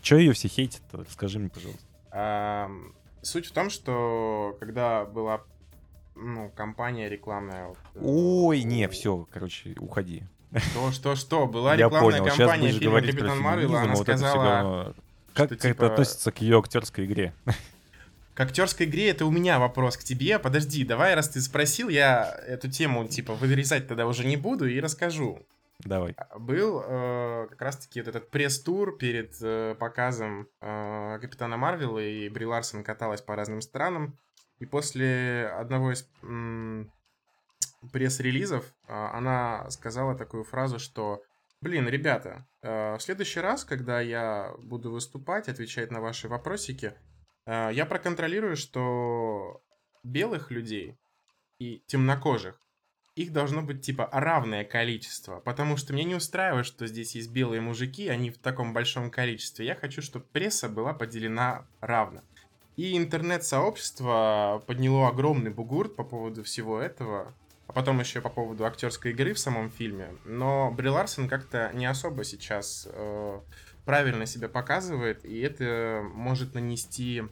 Че 0.01 0.17
ее 0.17 0.33
все 0.33 0.47
хейтят-то? 0.47 0.97
Расскажи 0.99 1.39
мне, 1.39 1.49
пожалуйста. 1.49 1.83
Суть 3.21 3.47
в 3.47 3.51
том, 3.51 3.69
что 3.69 4.55
когда 4.59 5.03
была 5.03 5.41
ну, 6.15 6.49
компания 6.55 7.09
рекламная... 7.09 7.67
вот, 7.67 7.77
э, 7.95 7.99
Ой, 8.01 8.63
не, 8.63 8.87
все, 8.87 9.27
короче, 9.31 9.75
уходи. 9.79 10.23
Что, 10.55 10.91
что, 10.91 11.15
что? 11.15 11.47
Была 11.47 11.75
Я 11.75 11.85
рекламная 11.85 12.19
понял, 12.19 12.25
сейчас 12.25 12.37
кампания 12.37 12.67
будешь 12.67 12.79
фильма 12.79 13.01
Капитан 13.01 13.39
Марвел, 13.39 13.75
она 13.75 13.93
вот 13.95 14.07
это 14.07 14.17
сказала... 14.17 14.43
говно. 14.43 14.83
Как, 14.83 14.93
что, 14.93 15.03
как 15.33 15.51
это 15.51 15.67
типа, 15.67 15.87
относится 15.87 16.31
к 16.31 16.41
ее 16.41 16.59
актерской 16.59 17.05
игре? 17.05 17.33
К 18.33 18.41
актерской 18.41 18.85
игре 18.85 19.09
это 19.09 19.25
у 19.25 19.31
меня 19.31 19.59
вопрос 19.59 19.97
к 19.97 20.03
тебе. 20.03 20.39
Подожди, 20.39 20.83
давай, 20.83 21.15
раз 21.15 21.29
ты 21.29 21.41
спросил, 21.41 21.89
я 21.89 22.37
эту 22.47 22.69
тему, 22.69 23.07
типа, 23.07 23.33
вырезать 23.33 23.87
тогда 23.87 24.07
уже 24.07 24.25
не 24.25 24.37
буду 24.37 24.67
и 24.67 24.79
расскажу. 24.79 25.45
Давай. 25.79 26.15
Был 26.37 26.81
э, 26.83 27.47
как 27.49 27.61
раз-таки 27.61 28.01
вот 28.01 28.07
этот 28.07 28.31
пресс-тур 28.31 28.97
перед 28.97 29.35
э, 29.41 29.75
показом 29.75 30.47
э, 30.61 31.19
Капитана 31.21 31.57
Марвела, 31.57 31.99
и 31.99 32.29
Бри 32.29 32.45
Ларсон 32.45 32.83
каталась 32.83 33.21
по 33.21 33.35
разным 33.35 33.61
странам. 33.61 34.17
И 34.59 34.65
после 34.65 35.47
одного 35.47 35.91
из 35.91 36.09
м, 36.23 36.91
пресс-релизов 37.91 38.65
э, 38.87 38.93
она 38.93 39.69
сказала 39.69 40.15
такую 40.15 40.43
фразу, 40.43 40.79
что 40.79 41.21
Блин, 41.61 41.87
ребята, 41.87 42.45
э, 42.61 42.95
в 42.95 43.01
следующий 43.01 43.39
раз, 43.39 43.65
когда 43.65 43.99
я 43.99 44.53
буду 44.59 44.91
выступать, 44.91 45.49
отвечать 45.49 45.89
на 45.89 45.99
ваши 45.99 46.27
вопросики, 46.27 46.93
э, 47.47 47.69
я 47.73 47.87
проконтролирую, 47.87 48.55
что 48.55 49.63
белых 50.03 50.51
людей 50.51 50.95
и 51.57 51.81
темнокожих 51.87 52.61
их 53.15 53.31
должно 53.31 53.61
быть 53.61 53.81
типа 53.81 54.09
равное 54.11 54.65
количество, 54.65 55.39
потому 55.39 55.77
что 55.77 55.93
мне 55.93 56.03
не 56.03 56.15
устраивает, 56.15 56.65
что 56.65 56.85
здесь 56.85 57.15
есть 57.15 57.31
белые 57.31 57.61
мужики, 57.61 58.09
они 58.09 58.29
в 58.29 58.37
таком 58.37 58.73
большом 58.73 59.09
количестве. 59.09 59.65
Я 59.65 59.75
хочу, 59.75 60.01
чтобы 60.01 60.25
пресса 60.33 60.67
была 60.67 60.93
поделена 60.93 61.65
равно. 61.79 62.21
И 62.75 62.97
интернет-сообщество 62.97 64.61
подняло 64.67 65.07
огромный 65.07 65.49
бугурт 65.49 65.95
по 65.95 66.03
поводу 66.03 66.43
всего 66.43 66.77
этого, 66.77 67.33
а 67.67 67.73
потом 67.73 68.01
еще 68.01 68.19
по 68.19 68.29
поводу 68.29 68.65
актерской 68.65 69.11
игры 69.11 69.33
в 69.33 69.39
самом 69.39 69.71
фильме. 69.71 70.09
Но 70.25 70.69
Бри 70.71 70.89
Ларсон 70.89 71.29
как-то 71.29 71.71
не 71.73 71.85
особо 71.85 72.25
сейчас 72.25 72.85
э, 72.91 73.39
правильно 73.85 74.25
себя 74.25 74.49
показывает, 74.49 75.23
и 75.23 75.39
это 75.39 76.03
может 76.13 76.53
нанести 76.53 77.23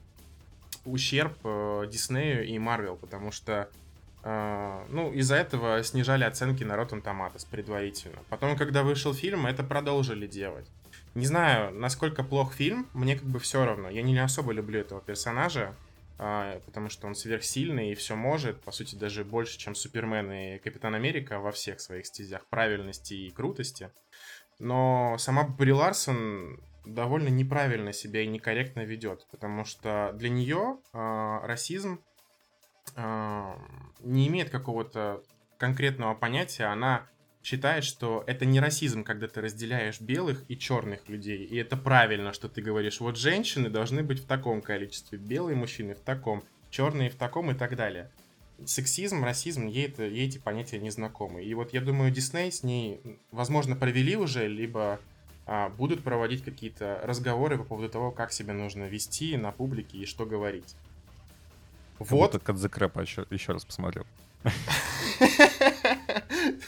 ущерб 0.86 1.38
э, 1.44 1.88
Диснею 1.92 2.48
и 2.48 2.58
Марвел, 2.58 2.96
потому 2.96 3.34
что 3.34 3.70
ну, 4.24 5.12
из-за 5.14 5.36
этого 5.36 5.84
снижали 5.84 6.24
оценки 6.24 6.64
на 6.64 6.74
Rotten 6.74 7.04
Tomatoes 7.04 7.46
предварительно. 7.50 8.20
Потом, 8.30 8.56
когда 8.56 8.84
вышел 8.84 9.14
фильм, 9.14 9.46
это 9.46 9.64
продолжили 9.64 10.28
делать. 10.28 10.68
Не 11.16 11.26
знаю, 11.28 11.74
насколько 11.74 12.24
плох 12.24 12.54
фильм, 12.54 12.88
мне 12.94 13.16
как 13.16 13.26
бы 13.26 13.40
все 13.40 13.66
равно. 13.66 13.90
Я 13.90 14.02
не 14.02 14.18
особо 14.18 14.52
люблю 14.52 14.80
этого 14.80 15.00
персонажа, 15.00 15.76
uh, 16.18 16.60
потому 16.66 16.90
что 16.90 17.06
он 17.06 17.14
сверхсильный 17.14 17.92
и 17.92 17.96
все 17.96 18.16
может, 18.16 18.62
по 18.62 18.72
сути, 18.72 18.96
даже 18.96 19.24
больше, 19.24 19.60
чем 19.60 19.76
Супермен 19.76 20.32
и 20.32 20.58
Капитан 20.58 20.96
Америка 20.96 21.40
во 21.40 21.52
всех 21.52 21.82
своих 21.82 22.08
стезях 22.08 22.46
правильности 22.48 23.14
и 23.14 23.30
крутости. 23.30 23.92
Но 24.58 25.18
сама 25.20 25.44
Бри 25.44 25.72
Ларсон 25.72 26.60
довольно 26.86 27.30
неправильно 27.30 27.94
себя 27.94 28.22
и 28.22 28.28
некорректно 28.28 28.82
ведет, 28.82 29.28
потому 29.30 29.66
что 29.66 30.14
для 30.16 30.30
нее 30.30 30.80
uh, 30.94 31.46
расизм 31.46 32.00
не 32.96 34.28
имеет 34.28 34.50
какого-то 34.50 35.24
конкретного 35.58 36.14
понятия, 36.14 36.66
она 36.66 37.08
считает, 37.44 37.84
что 37.84 38.24
это 38.26 38.46
не 38.46 38.60
расизм, 38.60 39.04
когда 39.04 39.28
ты 39.28 39.42
разделяешь 39.42 40.00
белых 40.00 40.44
и 40.48 40.58
черных 40.58 41.10
людей. 41.10 41.44
И 41.44 41.58
это 41.58 41.76
правильно, 41.76 42.34
что 42.34 42.48
ты 42.48 42.62
говоришь, 42.62 43.02
вот 43.02 43.18
женщины 43.18 43.70
должны 43.70 44.02
быть 44.02 44.20
в 44.20 44.26
таком 44.26 44.62
количестве, 44.62 45.18
белые 45.18 45.56
мужчины 45.56 45.94
в 45.94 46.00
таком, 46.00 46.44
черные 46.70 47.10
в 47.10 47.16
таком 47.16 47.52
и 47.52 47.54
так 47.54 47.76
далее. 47.76 48.10
Сексизм, 48.66 49.24
расизм, 49.24 49.68
ей, 49.68 49.88
это, 49.88 50.04
ей 50.04 50.28
эти 50.28 50.38
понятия 50.38 50.80
не 50.80 50.90
знакомы. 50.90 51.44
И 51.44 51.54
вот 51.54 51.74
я 51.74 51.82
думаю, 51.82 52.12
Дисней 52.12 52.52
с 52.52 52.64
ней, 52.64 53.02
возможно, 53.32 53.76
провели 53.76 54.16
уже, 54.16 54.48
либо 54.48 55.02
а, 55.46 55.70
будут 55.70 56.04
проводить 56.04 56.44
какие-то 56.44 57.02
разговоры 57.04 57.58
по 57.58 57.66
поводу 57.66 57.90
того, 57.90 58.12
как 58.12 58.32
себя 58.32 58.54
нужно 58.54 58.86
вести 58.86 59.36
на 59.36 59.52
публике 59.52 59.98
и 59.98 60.06
что 60.06 60.26
говорить. 60.26 60.76
Вот. 62.00 62.42
Как 62.44 62.56
The 62.56 62.70
Crap 62.72 63.02
еще, 63.02 63.26
еще 63.30 63.54
раз 63.54 63.66
посмотрел. 63.66 64.06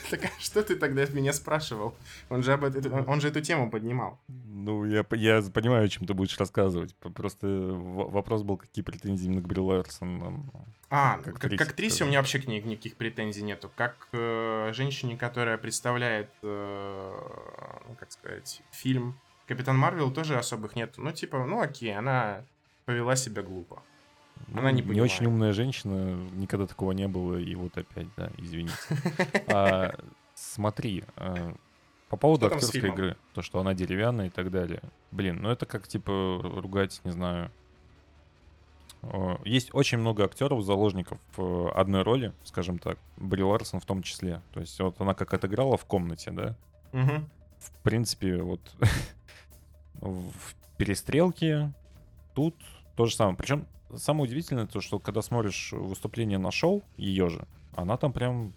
Так 0.09 0.25
а 0.25 0.29
что 0.39 0.63
ты 0.63 0.75
тогда 0.75 1.05
меня 1.07 1.33
спрашивал? 1.33 1.95
Он 2.29 2.43
же, 2.43 2.53
об 2.53 2.63
этом, 2.63 3.07
он 3.09 3.21
же 3.21 3.27
эту 3.27 3.41
тему 3.41 3.69
поднимал. 3.69 4.19
Ну, 4.27 4.85
я, 4.85 5.05
я 5.11 5.41
понимаю, 5.41 5.85
о 5.85 5.89
чем 5.89 6.05
ты 6.05 6.13
будешь 6.13 6.37
рассказывать. 6.37 6.95
Просто 6.95 7.47
вопрос 7.47 8.43
был, 8.43 8.57
какие 8.57 8.83
претензии 8.83 9.25
именно 9.25 9.41
к 9.41 9.47
Бри 9.47 9.59
Ларсон. 9.59 10.49
А, 10.89 11.17
как, 11.17 11.39
как, 11.39 11.51
как 11.51 11.69
актрисе 11.69 12.03
у 12.03 12.07
меня 12.07 12.19
вообще 12.19 12.39
к 12.39 12.47
ней 12.47 12.61
никаких 12.61 12.95
претензий 12.95 13.41
нету. 13.41 13.71
Как 13.75 14.07
э, 14.13 14.71
женщине, 14.73 15.17
которая 15.17 15.57
представляет, 15.57 16.29
э, 16.43 17.13
ну, 17.87 17.95
как 17.99 18.11
сказать, 18.11 18.61
фильм 18.71 19.19
Капитан 19.47 19.77
Марвел, 19.77 20.11
тоже 20.11 20.37
особых 20.37 20.75
нет. 20.75 20.93
Ну, 20.97 21.11
типа, 21.11 21.45
ну 21.45 21.61
окей, 21.61 21.95
она 21.95 22.43
повела 22.85 23.15
себя 23.15 23.41
глупо. 23.41 23.81
Она 24.53 24.71
не 24.71 24.81
Не 24.81 25.01
очень 25.01 25.25
умная 25.25 25.53
женщина, 25.53 26.15
никогда 26.33 26.67
такого 26.67 26.91
не 26.91 27.07
было, 27.07 27.37
и 27.37 27.55
вот 27.55 27.77
опять, 27.77 28.07
да, 28.15 28.29
извините. 28.37 28.75
А, 29.47 29.93
смотри, 30.35 31.03
а, 31.15 31.55
по 32.09 32.17
поводу 32.17 32.47
актерской 32.47 32.89
игры, 32.89 33.17
то, 33.33 33.41
что 33.41 33.59
она 33.59 33.73
деревянная 33.73 34.27
и 34.27 34.29
так 34.29 34.51
далее. 34.51 34.81
Блин, 35.11 35.41
ну 35.41 35.49
это 35.49 35.65
как, 35.65 35.87
типа, 35.87 36.39
ругать, 36.41 37.01
не 37.03 37.11
знаю... 37.11 37.51
Есть 39.43 39.69
очень 39.73 39.99
много 39.99 40.23
актеров, 40.25 40.63
заложников 40.63 41.19
в 41.37 41.71
одной 41.71 42.01
роли, 42.01 42.33
скажем 42.43 42.79
так, 42.79 42.97
Бри 43.17 43.43
Ларсон 43.43 43.79
в 43.79 43.85
том 43.85 44.01
числе. 44.01 44.41
То 44.51 44.61
есть 44.61 44.79
вот 44.79 44.99
она 44.99 45.13
как 45.13 45.31
отыграла 45.33 45.77
в 45.77 45.85
комнате, 45.85 46.31
да? 46.31 46.55
Угу. 46.91 47.23
В 47.59 47.71
принципе, 47.83 48.37
вот 48.37 48.61
в 49.93 50.55
перестрелке 50.77 51.71
тут 52.33 52.55
то 52.95 53.05
же 53.05 53.15
самое. 53.15 53.37
Причем 53.37 53.67
самое 53.97 54.25
удивительное 54.25 54.65
то, 54.65 54.81
что 54.81 54.99
когда 54.99 55.21
смотришь 55.21 55.71
выступление 55.71 56.37
на 56.37 56.51
шоу, 56.51 56.83
ее 56.97 57.29
же, 57.29 57.45
она 57.75 57.97
там 57.97 58.13
прям 58.13 58.53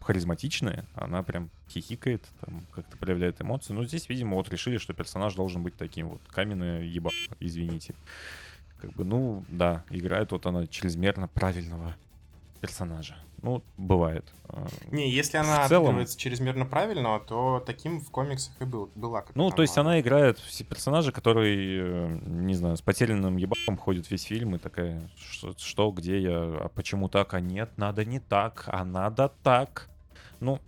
харизматичная, 0.00 0.84
она 0.94 1.22
прям 1.22 1.50
хихикает, 1.68 2.22
там 2.40 2.62
как-то 2.72 2.96
проявляет 2.98 3.40
эмоции. 3.40 3.72
Но 3.72 3.84
здесь, 3.84 4.08
видимо, 4.08 4.36
вот 4.36 4.48
решили, 4.50 4.76
что 4.78 4.92
персонаж 4.92 5.34
должен 5.34 5.62
быть 5.62 5.76
таким 5.76 6.08
вот 6.10 6.20
каменный 6.28 6.86
еба, 6.86 7.10
извините. 7.40 7.94
Как 8.80 8.92
бы, 8.92 9.04
ну, 9.04 9.44
да, 9.48 9.82
играет 9.88 10.32
вот 10.32 10.44
она 10.44 10.66
чрезмерно 10.66 11.26
правильного 11.26 11.96
персонажа. 12.60 13.16
Ну, 13.44 13.62
бывает. 13.76 14.24
А, 14.48 14.66
не, 14.90 15.10
если 15.10 15.36
она 15.36 15.66
в 15.66 15.68
целом... 15.68 16.02
чрезмерно 16.06 16.64
правильно, 16.64 17.20
то 17.20 17.62
таким 17.64 18.00
в 18.00 18.10
комиксах 18.10 18.54
и 18.62 18.64
был, 18.64 18.90
была. 18.94 19.22
Ну, 19.34 19.50
то 19.50 19.60
есть 19.60 19.76
она 19.76 20.00
играет 20.00 20.38
все 20.38 20.64
персонажи, 20.64 21.12
которые, 21.12 21.82
э, 21.82 22.18
не 22.24 22.54
знаю, 22.54 22.78
с 22.78 22.80
потерянным 22.80 23.36
ебаком 23.36 23.76
ходят 23.76 24.10
весь 24.10 24.22
фильм 24.22 24.54
и 24.54 24.58
такая, 24.58 25.10
что, 25.18 25.52
что, 25.58 25.90
где 25.90 26.22
я, 26.22 26.36
а 26.36 26.70
почему 26.74 27.10
так, 27.10 27.34
а 27.34 27.40
нет, 27.40 27.70
надо 27.76 28.06
не 28.06 28.18
так, 28.18 28.64
а 28.68 28.82
надо 28.82 29.30
так. 29.42 29.90
Ну, 30.40 30.58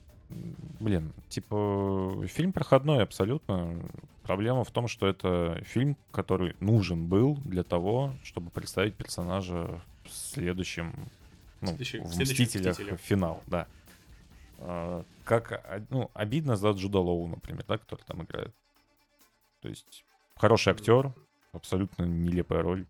блин, 0.79 1.15
типа, 1.31 2.27
фильм 2.27 2.53
проходной 2.53 3.03
абсолютно. 3.03 3.75
Проблема 4.23 4.65
в 4.65 4.71
том, 4.71 4.87
что 4.87 5.07
это 5.07 5.63
фильм, 5.65 5.97
который 6.11 6.57
нужен 6.61 7.07
был 7.07 7.37
для 7.37 7.63
того, 7.63 8.13
чтобы 8.23 8.51
представить 8.51 8.97
персонажа 8.97 9.81
в 10.05 10.13
следующем 10.13 10.93
ну, 11.61 11.69
следующий, 11.69 11.99
в 11.99 12.19
«Мстителях» 12.19 13.01
финал, 13.01 13.43
да. 13.47 13.67
А, 14.59 15.05
как, 15.25 15.53
а, 15.53 15.85
ну, 15.91 16.11
обидно 16.15 16.57
за 16.57 16.71
Джуда 16.71 16.99
Лоу, 16.99 17.27
например, 17.29 17.65
да, 17.67 17.79
который 17.79 18.03
там 18.03 18.23
играет. 18.23 18.55
То 19.61 19.69
есть 19.69 20.05
хороший 20.37 20.73
актер, 20.73 21.13
абсолютно 21.53 22.05
нелепая 22.05 22.63
роль, 22.63 22.87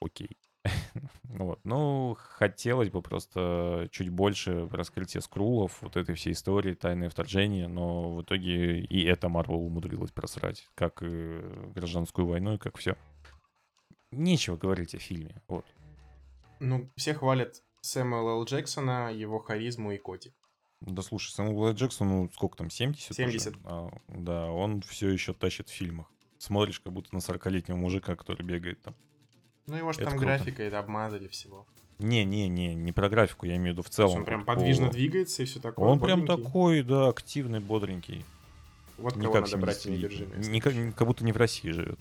окей. 0.00 0.36
ну, 1.24 1.46
вот. 1.46 1.60
ну, 1.64 2.16
хотелось 2.18 2.90
бы 2.90 3.00
просто 3.00 3.88
чуть 3.90 4.10
больше 4.10 4.68
раскрытия 4.68 5.20
скрулов, 5.20 5.80
вот 5.80 5.96
этой 5.96 6.14
всей 6.14 6.32
истории, 6.32 6.74
тайное 6.74 7.08
вторжение, 7.08 7.66
но 7.66 8.14
в 8.14 8.22
итоге 8.22 8.80
и 8.80 9.04
это 9.04 9.28
Марвел 9.28 9.60
умудрилась 9.60 10.10
просрать, 10.10 10.68
как 10.74 11.02
и 11.02 11.40
гражданскую 11.74 12.26
войну, 12.26 12.54
и 12.54 12.58
как 12.58 12.76
все. 12.76 12.96
Нечего 14.10 14.56
говорить 14.56 14.94
о 14.94 14.98
фильме, 14.98 15.40
вот. 15.48 15.64
Ну, 16.58 16.90
все 16.96 17.14
хвалят 17.14 17.62
Сэмюэла 17.82 18.32
Л. 18.32 18.44
Джексона, 18.44 19.12
его 19.12 19.38
харизму 19.38 19.92
и 19.92 19.98
котик. 19.98 20.34
Да 20.80 21.02
слушай, 21.02 21.30
Сэмюэл 21.32 21.68
Л. 21.68 21.74
Джексон, 21.74 22.08
ну 22.08 22.30
сколько 22.34 22.56
там, 22.56 22.70
70? 22.70 23.14
70. 23.14 23.54
А, 23.64 23.90
да, 24.08 24.50
он 24.50 24.82
все 24.82 25.08
еще 25.08 25.32
тащит 25.32 25.68
в 25.68 25.72
фильмах. 25.72 26.06
Смотришь, 26.38 26.80
как 26.80 26.92
будто 26.92 27.14
на 27.14 27.18
40-летнего 27.18 27.76
мужика, 27.76 28.16
который 28.16 28.42
бегает 28.42 28.80
там. 28.82 28.94
Ну 29.66 29.76
его 29.76 29.92
же 29.92 29.98
там 29.98 30.10
круто. 30.10 30.24
графика, 30.24 30.62
это 30.62 30.78
обмазали 30.78 31.28
всего. 31.28 31.66
Не-не-не, 31.98 32.74
не 32.74 32.92
про 32.92 33.10
графику, 33.10 33.44
я 33.44 33.56
имею 33.56 33.74
в 33.74 33.78
виду 33.78 33.82
в 33.82 33.90
целом. 33.90 34.20
Он 34.20 34.24
прям 34.24 34.46
подвижно 34.46 34.86
по... 34.86 34.92
двигается 34.92 35.42
и 35.42 35.46
все 35.46 35.60
такое. 35.60 35.86
Он 35.86 35.98
бодренький. 35.98 36.26
прям 36.26 36.42
такой, 36.42 36.82
да, 36.82 37.08
активный, 37.08 37.60
бодренький. 37.60 38.24
Вот 38.96 39.16
не 39.16 39.22
кого 39.22 39.34
как 39.34 39.44
надо 39.44 39.58
брать. 39.58 39.84
Не, 39.84 40.60
как, 40.60 40.74
как 40.94 41.06
будто 41.06 41.24
не 41.24 41.32
в 41.32 41.36
России 41.36 41.70
живет. 41.70 42.00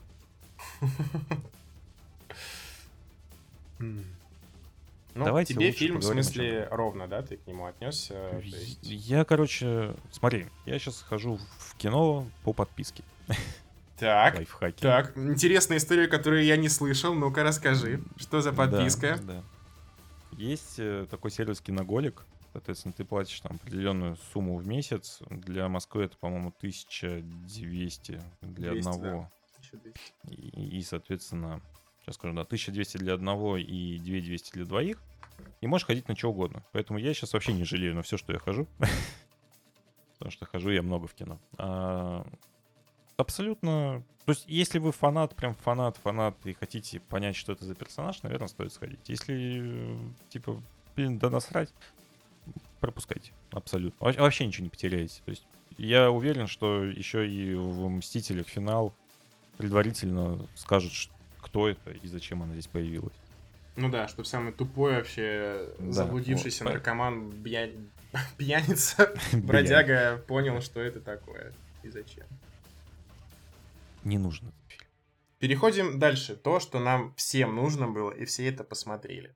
Ну, 5.15 5.25
Давайте 5.25 5.53
тебе 5.53 5.71
фильм, 5.71 5.97
в 5.99 6.03
смысле, 6.03 6.67
ровно, 6.69 7.07
да, 7.07 7.21
ты 7.21 7.37
к 7.37 7.47
нему 7.47 7.65
отнесся? 7.65 8.39
Есть... 8.43 8.79
Я, 8.83 9.25
короче, 9.25 9.95
смотри, 10.11 10.47
я 10.65 10.77
сейчас 10.77 11.01
хожу 11.01 11.39
в 11.57 11.75
кино 11.77 12.27
по 12.43 12.53
подписке. 12.53 13.03
Так, 13.97 14.35
Лайфхаки. 14.35 14.81
так, 14.81 15.17
интересная 15.17 15.77
история, 15.77 16.07
которую 16.07 16.45
я 16.45 16.55
не 16.55 16.69
слышал. 16.69 17.13
Ну-ка, 17.13 17.43
расскажи, 17.43 18.01
что 18.15 18.39
за 18.39 18.53
подписка? 18.53 19.17
Да, 19.21 19.33
да. 19.33 19.43
Есть 20.37 20.75
э, 20.77 21.05
такой 21.09 21.31
сервис 21.31 21.59
Киноголик. 21.59 22.25
Соответственно, 22.53 22.93
ты 22.93 23.03
платишь 23.03 23.39
там 23.41 23.57
определенную 23.57 24.17
сумму 24.31 24.55
в 24.55 24.65
месяц. 24.65 25.19
Для 25.29 25.67
Москвы 25.67 26.03
это, 26.03 26.17
по-моему, 26.17 26.53
1200 26.57 28.21
для 28.41 28.71
200, 28.71 28.87
одного. 28.87 29.31
И, 30.29 30.77
и, 30.77 30.81
соответственно, 30.81 31.61
сейчас 32.01 32.15
скажу, 32.15 32.33
да, 32.35 32.41
1200 32.41 32.97
для 32.97 33.13
одного 33.13 33.57
и 33.57 33.97
2200 33.99 34.53
для 34.53 34.65
двоих. 34.65 35.01
И 35.61 35.67
можешь 35.67 35.87
ходить 35.87 36.07
на 36.07 36.15
что 36.15 36.29
угодно. 36.31 36.63
Поэтому 36.71 36.99
я 36.99 37.13
сейчас 37.13 37.33
вообще 37.33 37.53
не 37.53 37.63
жалею 37.63 37.95
на 37.95 38.01
все, 38.01 38.17
что 38.17 38.33
я 38.33 38.39
хожу. 38.39 38.67
Потому 40.17 40.31
что 40.31 40.45
хожу 40.45 40.69
я 40.71 40.81
много 40.81 41.07
в 41.07 41.13
кино. 41.13 41.39
А, 41.57 42.25
абсолютно... 43.17 44.03
То 44.25 44.33
есть, 44.33 44.43
если 44.47 44.79
вы 44.79 44.91
фанат, 44.91 45.35
прям 45.35 45.55
фанат, 45.55 45.97
фанат, 45.97 46.35
и 46.45 46.53
хотите 46.53 46.99
понять, 46.99 47.35
что 47.35 47.53
это 47.53 47.65
за 47.65 47.73
персонаж, 47.73 48.21
наверное, 48.21 48.47
стоит 48.47 48.71
сходить. 48.73 48.99
Если, 49.07 49.97
типа, 50.29 50.61
блин, 50.95 51.17
да 51.17 51.29
насрать, 51.29 51.73
пропускайте. 52.79 53.31
Абсолютно. 53.51 54.05
Во- 54.05 54.13
Вообще 54.13 54.45
ничего 54.45 54.65
не 54.65 54.69
потеряете. 54.69 55.21
То 55.25 55.31
есть, 55.31 55.47
я 55.77 56.11
уверен, 56.11 56.47
что 56.47 56.83
еще 56.83 57.27
и 57.29 57.55
в 57.55 57.87
«Мстителях» 57.89 58.47
финал 58.47 58.93
предварительно 59.57 60.45
скажут, 60.55 60.91
ш- 60.91 61.09
кто 61.41 61.67
это 61.69 61.91
и 61.91 62.07
зачем 62.07 62.43
она 62.43 62.53
здесь 62.53 62.67
появилась. 62.67 63.13
Ну 63.75 63.89
да, 63.89 64.07
чтобы 64.07 64.25
самый 64.27 64.51
тупой 64.51 64.95
вообще 64.95 65.73
Да, 65.79 65.91
заблудившийся 65.91 66.63
вот. 66.65 66.73
наркоман, 66.73 67.29
бья- 67.29 67.73
пьяница, 68.37 69.13
бродяга 69.33 70.17
понял, 70.27 70.61
что 70.61 70.81
это 70.81 70.99
такое 70.99 71.53
и 71.83 71.89
зачем. 71.89 72.25
Не 74.03 74.17
нужно. 74.17 74.51
Переходим 75.39 75.99
дальше. 75.99 76.35
То, 76.35 76.59
что 76.59 76.79
нам 76.79 77.13
всем 77.15 77.55
нужно 77.55 77.87
было, 77.87 78.11
и 78.11 78.25
все 78.25 78.47
это 78.49 78.63
посмотрели. 78.65 79.33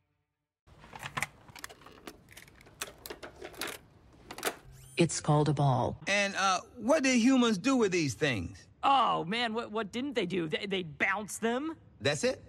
It's 4.97 5.19
called 5.21 5.49
a 5.49 5.53
ball. 5.53 5.97
And 6.07 6.35
uh, 6.35 6.59
what 6.77 7.03
did 7.03 7.17
humans 7.19 7.57
do 7.57 7.75
with 7.75 7.91
these 7.91 8.13
things? 8.13 8.57
Oh 8.82 9.24
man, 9.24 9.54
what 9.54 9.72
what 9.72 9.92
didn't 9.92 10.14
they 10.14 10.26
do? 10.26 10.48
They, 10.48 10.66
they 10.66 10.82
bounced 10.82 11.40
them. 11.40 11.76
That's 12.00 12.24
it? 12.24 12.42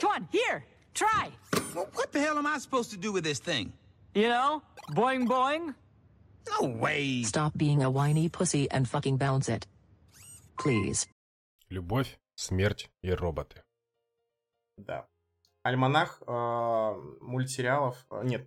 Come 0.00 0.10
on, 0.12 0.28
here, 0.30 0.64
try. 0.94 1.30
Well, 1.74 1.88
what 1.94 2.12
the 2.12 2.20
hell 2.20 2.38
am 2.38 2.46
I 2.46 2.58
supposed 2.58 2.90
to 2.90 2.96
do 2.96 3.12
with 3.12 3.24
this 3.24 3.40
thing? 3.40 3.72
You 4.14 4.28
know, 4.28 4.62
boing 4.92 5.26
boing. 5.26 5.74
No 6.60 6.68
way. 6.68 7.22
Stop 7.22 7.56
being 7.56 7.82
a 7.82 7.90
whiny 7.90 8.28
pussy 8.28 8.70
and 8.70 8.88
fucking 8.88 9.16
bounce 9.16 9.48
it. 9.48 9.66
Please. 10.58 11.06
Любовь, 11.70 12.18
смерть 12.36 12.90
и 13.02 13.10
роботы. 13.10 13.62
Да. 14.76 15.06
Альманах 15.62 16.22
э, 16.26 16.94
мультсериалов, 17.22 18.06
э, 18.10 18.20
нет, 18.24 18.46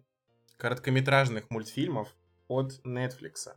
короткометражных 0.57 1.49
мультфильмов 1.49 2.15
от 2.47 2.79
Netflix. 2.85 3.47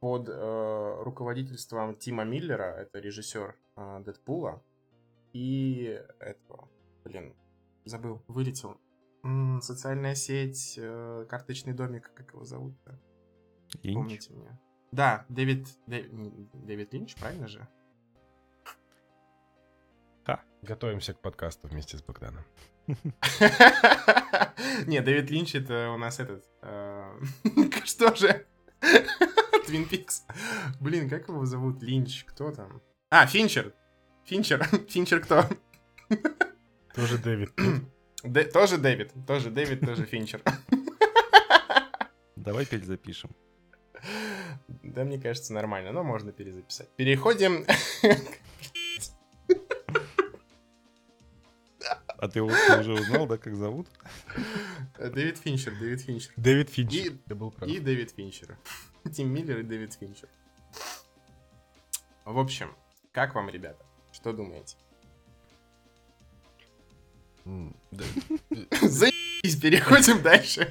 Под 0.00 0.28
э, 0.28 1.02
руководительством 1.02 1.94
Тима 1.96 2.24
Миллера, 2.24 2.74
это 2.74 2.98
режиссер 3.00 3.54
э, 3.76 4.00
Дэдпула, 4.04 4.62
и 5.34 6.02
этого, 6.18 6.68
блин, 7.04 7.34
забыл, 7.84 8.22
вылетел. 8.26 8.80
М, 9.22 9.60
социальная 9.60 10.14
сеть, 10.14 10.78
э, 10.78 11.26
карточный 11.28 11.74
домик, 11.74 12.10
как 12.14 12.32
его 12.32 12.44
зовут-то? 12.44 12.98
Линч? 13.82 13.94
Помните 13.96 14.32
меня? 14.32 14.58
Да, 14.90 15.26
Дэвид, 15.28 15.66
Дэ- 15.86 16.08
не, 16.08 16.48
Дэвид 16.54 16.92
Линч, 16.94 17.14
правильно 17.16 17.46
же? 17.46 17.68
Готовимся 20.62 21.14
к 21.14 21.20
подкасту 21.20 21.68
вместе 21.68 21.96
с 21.96 22.02
Богданом. 22.02 22.44
Не, 24.86 25.00
Дэвид 25.00 25.30
Линч 25.30 25.54
это 25.54 25.90
у 25.90 25.96
нас 25.96 26.20
этот... 26.20 26.44
э, 26.60 27.18
Что 27.84 28.14
же? 28.14 28.46
Твин 29.70 29.86
Пикс. 29.88 30.24
Блин, 30.80 31.08
как 31.08 31.28
его 31.28 31.44
зовут? 31.46 31.80
Линч, 31.80 32.24
кто 32.24 32.50
там? 32.50 32.82
А, 33.08 33.24
Финчер. 33.26 33.72
Финчер. 34.24 34.64
Финчер 34.88 35.20
кто? 35.20 35.44
Тоже 36.92 37.18
Дэвид. 37.18 37.52
Дэ- 38.24 38.50
Тоже 38.50 38.78
Дэвид. 38.78 39.12
Тоже 39.28 39.48
Дэвид, 39.50 39.80
тоже 39.80 40.06
Финчер. 40.06 40.42
Давай 42.34 42.66
перезапишем. 42.66 43.30
Да, 44.82 45.04
мне 45.04 45.20
кажется, 45.20 45.52
нормально, 45.52 45.92
но 45.92 46.02
можно 46.02 46.32
перезаписать. 46.32 46.88
Переходим... 46.96 47.64
А 52.18 52.28
ты 52.28 52.40
его 52.40 52.48
уже 52.48 52.92
узнал, 52.92 53.26
да, 53.26 53.38
как 53.38 53.56
зовут? 53.56 53.86
Дэвид 54.98 55.38
Финчер, 55.38 55.72
Дэвид 55.78 56.02
Финчер. 56.02 56.32
Дэвид 56.36 56.68
Финч. 56.68 56.92
И- 56.92 57.34
был 57.34 57.50
прав. 57.50 57.70
И 57.70 57.78
Дэвид 57.78 58.10
Финчер. 58.10 58.58
Тим 59.08 59.32
Миллер 59.32 59.58
и 59.58 59.62
Дэвид 59.62 59.94
Финчер. 59.94 60.28
В 62.24 62.38
общем, 62.38 62.70
как 63.12 63.34
вам, 63.34 63.48
ребята? 63.48 63.84
Что 64.12 64.32
думаете? 64.32 64.76
Заебись, 68.82 69.56
переходим 69.60 70.22
дальше. 70.22 70.70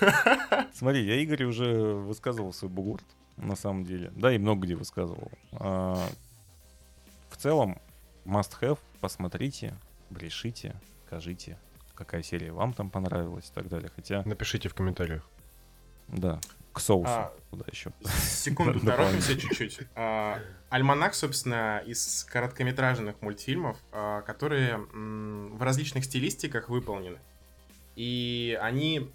Смотри, 0.74 1.04
я 1.04 1.22
Игорю 1.22 1.48
уже 1.48 1.94
высказывал 1.94 2.52
свой 2.52 2.70
бугурт, 2.70 3.04
на 3.36 3.56
самом 3.56 3.84
деле. 3.84 4.12
Да, 4.16 4.32
и 4.32 4.38
много 4.38 4.66
где 4.66 4.74
высказывал. 4.74 5.30
А, 5.52 6.06
в 7.30 7.36
целом, 7.36 7.80
must 8.24 8.60
have, 8.60 8.78
посмотрите, 9.00 9.74
решите, 10.10 10.74
скажите, 11.06 11.58
какая 11.94 12.22
серия 12.22 12.52
вам 12.52 12.74
там 12.74 12.90
понравилась 12.90 13.48
и 13.50 13.54
так 13.54 13.68
далее. 13.68 13.90
Хотя, 13.94 14.22
Напишите 14.24 14.68
в 14.68 14.74
комментариях. 14.74 15.28
да, 16.08 16.40
к 16.78 16.80
соусу, 16.80 17.10
А, 17.10 17.32
куда 17.50 17.64
еще. 17.70 17.92
Секунду, 18.22 18.78
торопимся 18.86 19.36
чуть-чуть. 19.36 19.80
А, 19.94 20.38
Альманах, 20.70 21.14
собственно, 21.14 21.82
из 21.84 22.24
короткометражных 22.30 23.20
мультфильмов, 23.20 23.76
а, 23.92 24.22
которые 24.22 24.74
м, 24.74 25.56
в 25.56 25.62
различных 25.62 26.04
стилистиках 26.04 26.68
выполнены. 26.68 27.18
И 27.96 28.56
они 28.62 29.10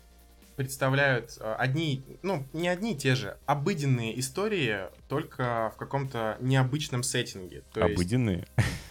представляют 0.57 1.37
а, 1.39 1.55
одни, 1.55 2.03
ну, 2.21 2.45
не 2.53 2.67
одни 2.67 2.93
и 2.93 2.95
те 2.97 3.15
же, 3.15 3.37
обыденные 3.45 4.19
истории, 4.19 4.81
только 5.07 5.71
в 5.73 5.77
каком-то 5.77 6.37
необычном 6.41 7.01
сеттинге. 7.01 7.63
То 7.73 7.81
есть 7.87 7.95
Обыденные. 7.95 8.45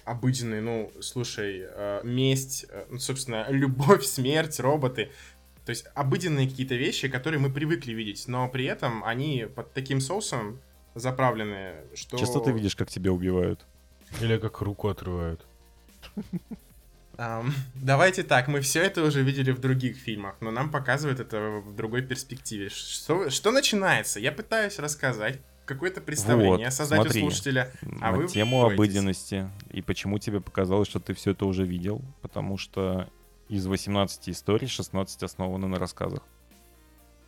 обыденные, 0.05 0.61
ну, 0.63 0.91
слушай, 1.01 1.67
месть, 2.05 2.67
ну, 2.89 2.99
собственно, 2.99 3.47
любовь, 3.51 4.05
смерть, 4.05 4.59
роботы. 4.61 5.11
То 5.65 5.71
есть 5.71 5.87
обыденные 5.95 6.49
какие-то 6.49 6.75
вещи, 6.75 7.09
которые 7.09 7.39
мы 7.41 7.51
привыкли 7.51 7.93
видеть, 7.93 8.27
но 8.27 8.49
при 8.49 8.65
этом 8.65 9.05
они 9.05 9.47
под 9.55 9.73
таким 9.73 10.01
соусом 10.01 10.61
заправлены, 10.95 11.77
что... 11.95 12.17
Часто 12.17 12.41
ты 12.41 12.53
видишь, 12.53 12.75
как 12.77 12.91
тебя 12.91 13.13
убивают. 13.13 13.65
Или 14.21 14.39
как 14.39 14.61
руку 14.61 14.89
отрывают. 14.89 15.47
Давайте 17.75 18.25
так, 18.25 18.49
мы 18.49 18.61
все 18.61 18.83
это 18.83 19.05
уже 19.05 19.23
видели 19.23 19.53
в 19.53 19.61
других 19.61 19.97
фильмах, 19.97 20.35
но 20.41 20.51
нам 20.51 20.71
показывают 20.71 21.21
это 21.21 21.63
в 21.65 21.77
другой 21.77 22.03
перспективе. 22.03 22.69
Что, 22.69 23.31
что 23.31 23.53
начинается? 23.53 24.19
Я 24.19 24.33
пытаюсь 24.33 24.79
рассказать 24.79 25.41
какое-то 25.65 26.01
представление, 26.01 26.67
Вот, 26.67 26.75
создать 26.75 27.01
у 27.01 27.03
смотри. 27.05 27.21
слушателя, 27.21 27.73
а 28.01 28.11
на 28.11 28.17
вы 28.19 28.27
тему 28.27 28.65
обыденности. 28.65 29.49
И 29.71 29.81
почему 29.81 30.19
тебе 30.19 30.41
показалось, 30.41 30.89
что 30.89 30.99
ты 30.99 31.15
все 31.15 31.31
это 31.31 31.47
уже 31.47 31.65
видел? 31.65 32.03
Потому 32.21 32.59
что 32.59 33.09
из 33.49 33.67
18 33.67 34.29
историй 34.31 34.69
16 34.69 35.23
основаны 35.23 35.67
на 35.69 35.79
рассказах. 35.79 36.23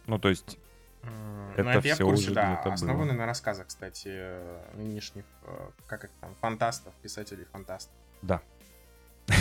Ну, 0.07 0.19
то 0.19 0.29
есть, 0.29 0.59
М, 1.07 1.53
Это 1.53 1.63
ну, 1.65 1.71
это 1.71 1.89
я 1.89 1.97
курсе, 1.97 2.05
уже 2.05 2.35
да. 2.35 2.47
где-то 2.47 2.65
было. 2.65 2.75
Основаны 2.75 3.13
на 3.13 3.27
рассказах, 3.27 3.67
кстати, 3.69 4.09
э, 4.11 4.71
нынешних, 4.75 5.25
э, 5.43 5.71
как 5.87 6.05
их 6.05 6.11
там, 6.21 6.35
фантастов, 6.41 6.95
писателей 7.03 7.45
фантастов. 7.45 7.95
да. 8.23 8.41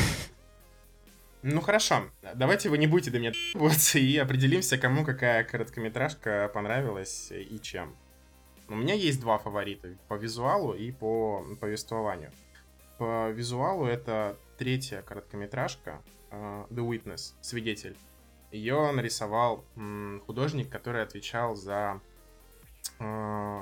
Ну 1.46 1.60
хорошо, 1.60 2.10
давайте 2.36 2.70
вы 2.70 2.78
не 2.78 2.88
будете 2.88 3.12
до 3.12 3.20
меня 3.20 3.32
д***ываться 3.32 4.00
и 4.00 4.16
определимся, 4.16 4.78
кому 4.78 5.04
какая 5.04 5.44
короткометражка 5.44 6.50
понравилась 6.54 7.34
и 7.34 7.60
чем. 7.62 7.98
У 8.70 8.76
меня 8.76 8.94
есть 8.94 9.20
два 9.20 9.38
фаворита, 9.38 9.90
по 10.08 10.14
визуалу 10.14 10.74
и 10.74 10.94
по 10.94 11.46
повествованию. 11.60 12.32
По 12.98 13.30
визуалу 13.32 13.86
это 13.86 14.38
третья 14.58 15.02
короткометражка 15.02 16.02
The 16.34 16.88
Witness, 16.88 17.34
Свидетель. 17.42 17.96
Ее 18.52 18.92
нарисовал 18.92 19.66
художник, 20.26 20.70
который 20.70 21.02
отвечал 21.02 21.56
за 21.56 22.00
э, 23.00 23.04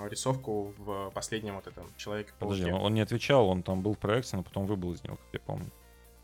рисовку 0.09 0.73
в 0.77 1.11
последнем 1.11 1.55
вот 1.55 1.67
этом 1.67 1.87
человеке 1.97 2.31
Подожди, 2.39 2.71
он, 2.71 2.93
не 2.93 3.01
отвечал, 3.01 3.47
он 3.47 3.63
там 3.63 3.81
был 3.81 3.93
в 3.93 3.99
проекте, 3.99 4.35
но 4.37 4.43
потом 4.43 4.65
выбыл 4.65 4.93
из 4.93 5.03
него, 5.03 5.15
как 5.15 5.27
я 5.33 5.39
помню. 5.39 5.71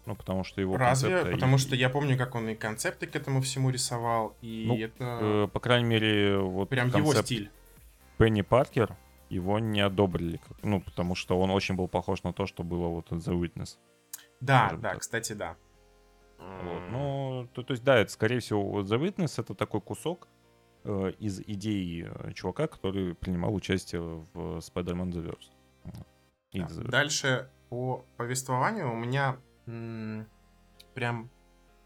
Ну, 0.06 0.16
потому 0.16 0.46
что 0.46 0.62
его 0.62 0.78
Разве? 0.78 1.10
концепты 1.10 1.32
и- 1.32 1.34
Потому 1.36 1.58
что 1.58 1.76
я 1.76 1.90
помню, 1.90 2.18
как 2.18 2.36
он 2.36 2.50
и 2.50 2.56
концепты 2.56 3.08
к 3.08 3.16
этому 3.16 3.42
всему 3.42 3.70
рисовал, 3.70 4.36
и 4.42 4.66
Ну, 4.68 4.78
это 4.78 5.20
э, 5.22 5.48
по 5.52 5.60
крайней 5.60 5.88
мере, 5.88 6.38
вот 6.40 6.70
прям 6.70 6.88
его 6.88 7.14
стиль. 7.14 7.52
Пенни 8.18 8.42
Паркер 8.42 8.96
его 9.30 9.60
не 9.60 9.82
одобрили. 9.82 10.40
Ну, 10.64 10.80
потому 10.82 11.16
что 11.16 11.40
он 11.40 11.52
очень 11.52 11.76
был 11.76 11.88
похож 11.88 12.24
на 12.24 12.32
то, 12.32 12.46
что 12.46 12.64
было 12.64 12.88
вот 12.88 13.12
от 13.12 13.20
The 13.20 13.38
Witness. 13.38 13.78
Да, 14.40 14.72
да, 14.74 14.92
так. 14.92 15.00
кстати, 15.00 15.34
да. 15.34 15.58
Вот. 16.38 16.90
Ну, 16.92 17.50
то, 17.54 17.64
то 17.64 17.72
есть, 17.74 17.84
да, 17.84 17.98
это, 17.98 18.12
скорее 18.12 18.40
всего, 18.40 18.64
вот 18.64 18.86
The 18.86 19.00
Witness— 19.00 19.34
это 19.42 19.54
такой 19.54 19.82
кусок 19.82 20.28
э, 20.84 21.12
из 21.20 21.40
идей 21.40 22.06
э, 22.08 22.34
чувака, 22.34 22.68
который 22.68 23.16
принимал 23.16 23.54
участие 23.54 24.02
в 24.02 24.58
Spider-Man 24.60 25.12
The 25.12 25.26
Verse. 25.26 25.52
Да. 25.86 25.92
The 26.54 26.68
Verse. 26.68 26.90
Дальше 26.90 27.50
по 27.70 28.06
повествованию 28.18 28.92
у 28.92 28.96
меня 28.96 29.38
м, 29.66 30.28
прям 30.94 31.30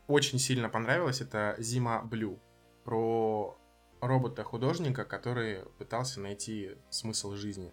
очень 0.08 0.40
сильно 0.40 0.70
понравилось. 0.70 1.22
Это 1.22 1.56
Зима 1.58 2.02
Блю. 2.02 2.40
Про 2.84 3.58
робота-художника, 4.02 5.06
который 5.06 5.64
пытался 5.78 6.20
найти 6.20 6.72
смысл 6.90 7.34
жизни. 7.36 7.72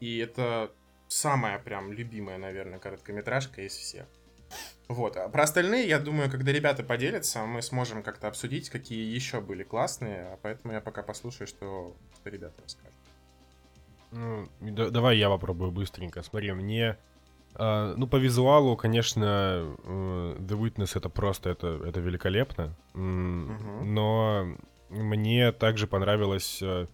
И 0.00 0.18
это 0.18 0.72
самая 1.08 1.58
прям 1.58 1.92
любимая, 1.92 2.38
наверное, 2.38 2.78
короткометражка 2.78 3.62
из 3.62 3.72
всех. 3.72 4.06
Вот. 4.88 5.16
А 5.16 5.28
про 5.28 5.42
остальные, 5.42 5.88
я 5.88 5.98
думаю, 5.98 6.30
когда 6.30 6.50
ребята 6.52 6.82
поделятся, 6.82 7.44
мы 7.44 7.60
сможем 7.62 8.02
как-то 8.02 8.28
обсудить, 8.28 8.70
какие 8.70 9.14
еще 9.14 9.40
были 9.40 9.62
классные. 9.62 10.22
А 10.32 10.38
поэтому 10.42 10.72
я 10.72 10.80
пока 10.80 11.02
послушаю, 11.02 11.46
что, 11.46 11.94
что 12.16 12.30
ребята 12.30 12.62
расскажут. 12.62 12.94
Ну, 14.10 14.48
да- 14.60 14.90
давай 14.90 15.18
я 15.18 15.28
попробую 15.28 15.70
быстренько. 15.70 16.22
Смотри, 16.22 16.52
мне... 16.52 16.96
а, 17.54 17.94
ну, 17.96 18.06
по 18.06 18.16
визуалу, 18.16 18.76
конечно, 18.76 19.76
э, 19.84 20.36
The 20.40 20.58
Witness 20.58 20.96
это 20.96 21.10
просто, 21.10 21.50
это, 21.50 21.66
это 21.86 22.00
великолепно. 22.00 22.74
М, 22.94 23.52
Мгм. 23.52 23.94
Но 23.94 24.56
мне 24.88 25.52
также 25.52 25.86
понравилось... 25.86 26.60
э, 26.62 26.86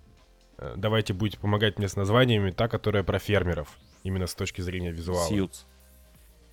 э, 0.59 0.75
Давайте 0.77 1.13
будете 1.13 1.39
помогать 1.39 1.79
мне 1.79 1.87
с 1.89 1.95
названиями, 1.95 2.51
та, 2.51 2.67
которая 2.67 3.05
про 3.05 3.21
фермеров. 3.21 3.69
Именно 4.03 4.27
с 4.27 4.35
точки 4.35 4.61
зрения 4.63 4.91
визуала. 4.91 5.29
Сьюз. 5.29 5.67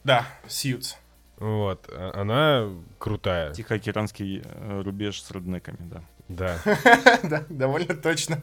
Да, 0.04 0.28
Сьюз. 0.48 0.98
Вот. 1.38 1.90
а- 1.92 2.12
Она 2.22 2.70
крутая. 3.00 3.54
Тихоокеанский 3.54 4.42
э, 4.44 4.82
рубеж 4.82 5.22
с 5.22 5.32
реднеками, 5.32 5.78
да. 5.80 6.04
Да. 6.28 6.60
Да, 7.24 7.46
довольно 7.50 7.96
точно. 7.96 8.42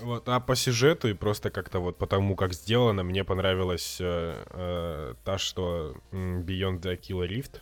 Вот, 0.00 0.28
а 0.28 0.40
по 0.40 0.56
сюжету 0.56 1.08
и 1.08 1.14
просто 1.14 1.50
как-то 1.50 1.80
вот 1.80 1.96
потому, 1.98 2.36
как 2.36 2.52
сделано, 2.52 3.02
мне 3.02 3.24
понравилась 3.24 3.98
э, 4.00 4.44
э, 4.50 5.14
та, 5.24 5.38
что 5.38 5.96
Beyond 6.12 6.80
the 6.80 6.98
Killer 7.00 7.28
Rift. 7.28 7.60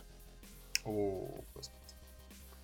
О, 0.85 1.27
господи. 1.53 1.75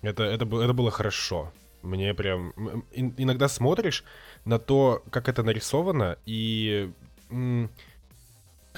Это, 0.02 0.24
это, 0.24 0.46
было, 0.46 0.62
это 0.62 0.72
было 0.72 0.90
хорошо. 0.90 1.52
Мне 1.82 2.14
прям... 2.14 2.52
иногда 2.94 3.48
смотришь 3.48 4.04
на 4.44 4.58
то, 4.58 5.02
как 5.10 5.28
это 5.28 5.42
нарисовано, 5.42 6.18
и 6.26 6.92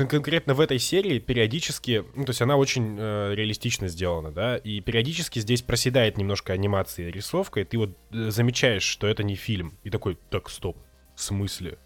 конкретно 0.06 0.54
в 0.54 0.60
этой 0.60 0.78
серии 0.78 1.18
периодически... 1.18 2.04
Ну, 2.14 2.24
то 2.24 2.30
есть 2.30 2.42
она 2.42 2.56
очень 2.56 2.96
э, 2.98 3.34
реалистично 3.34 3.88
сделана, 3.88 4.30
да, 4.30 4.56
и 4.56 4.80
периодически 4.80 5.40
здесь 5.40 5.62
проседает 5.62 6.16
немножко 6.16 6.52
анимация 6.52 7.08
и 7.08 7.10
рисовка, 7.10 7.60
и 7.60 7.64
ты 7.64 7.78
вот 7.78 7.90
э, 8.12 8.30
замечаешь, 8.30 8.84
что 8.84 9.06
это 9.06 9.22
не 9.22 9.34
фильм. 9.34 9.76
И 9.82 9.90
такой, 9.90 10.18
так, 10.30 10.48
стоп, 10.48 10.76
в 11.16 11.20
смысле? 11.20 11.78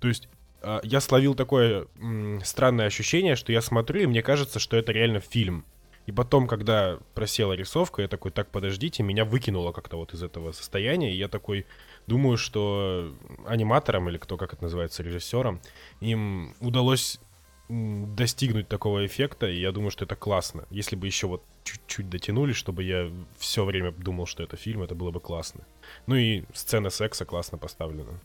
То 0.00 0.08
есть 0.08 0.28
э, 0.62 0.80
я 0.82 1.00
словил 1.00 1.34
такое 1.34 1.86
м, 2.00 2.40
странное 2.44 2.86
ощущение, 2.86 3.36
что 3.36 3.52
я 3.52 3.60
смотрю, 3.60 4.02
и 4.02 4.06
мне 4.06 4.22
кажется, 4.22 4.58
что 4.58 4.76
это 4.76 4.92
реально 4.92 5.20
фильм. 5.20 5.64
И 6.06 6.10
потом, 6.10 6.48
когда 6.48 6.98
просела 7.14 7.52
рисовка, 7.52 8.02
я 8.02 8.08
такой, 8.08 8.32
так, 8.32 8.50
подождите, 8.50 9.04
меня 9.04 9.24
выкинуло 9.24 9.70
как-то 9.70 9.96
вот 9.98 10.14
из 10.14 10.22
этого 10.22 10.50
состояния, 10.50 11.12
и 11.12 11.16
я 11.16 11.28
такой 11.28 11.64
думаю, 12.08 12.36
что 12.36 13.14
аниматорам, 13.46 14.08
или 14.08 14.18
кто, 14.18 14.36
как 14.36 14.52
это 14.52 14.64
называется, 14.64 15.04
режиссерам, 15.04 15.60
им 16.00 16.56
удалось 16.60 17.20
достигнуть 17.68 18.68
такого 18.68 19.06
эффекта, 19.06 19.46
и 19.48 19.58
я 19.60 19.72
думаю, 19.72 19.90
что 19.90 20.04
это 20.04 20.16
классно. 20.16 20.64
Если 20.70 20.96
бы 20.96 21.06
еще 21.06 21.26
вот 21.26 21.42
чуть-чуть 21.64 22.10
дотянули, 22.10 22.52
чтобы 22.52 22.82
я 22.82 23.10
все 23.38 23.64
время 23.64 23.92
думал, 23.92 24.26
что 24.26 24.42
это 24.42 24.56
фильм, 24.56 24.82
это 24.82 24.94
было 24.94 25.10
бы 25.10 25.20
классно. 25.20 25.64
Ну 26.06 26.14
и 26.16 26.44
сцена 26.52 26.90
секса 26.90 27.24
классно 27.24 27.58
поставлена. 27.58 28.18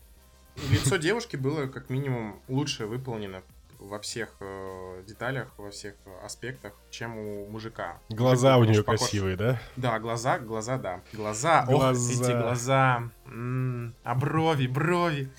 Лицо 0.70 0.96
девушки 0.96 1.36
было 1.36 1.66
как 1.66 1.88
минимум 1.88 2.40
лучше 2.48 2.86
выполнено 2.86 3.42
во 3.78 4.00
всех 4.00 4.34
э, 4.40 5.04
деталях, 5.06 5.54
во 5.56 5.70
всех 5.70 5.94
аспектах, 6.24 6.72
чем 6.90 7.16
у 7.16 7.46
мужика. 7.48 8.00
Глаза 8.08 8.56
у 8.56 8.60
Мужик 8.64 8.72
нее 8.74 8.82
похож- 8.82 8.98
красивые, 8.98 9.36
да? 9.36 9.60
Да, 9.76 10.00
глаза, 10.00 10.40
глаза, 10.40 10.78
да. 10.78 11.00
Глаза, 11.12 11.60
ох, 11.68 11.68
Глаза. 11.68 12.12
эти 12.24 12.32
глаза. 12.42 13.02
М, 13.26 13.94
а 14.02 14.14
брови, 14.16 14.66
брови. 14.66 15.30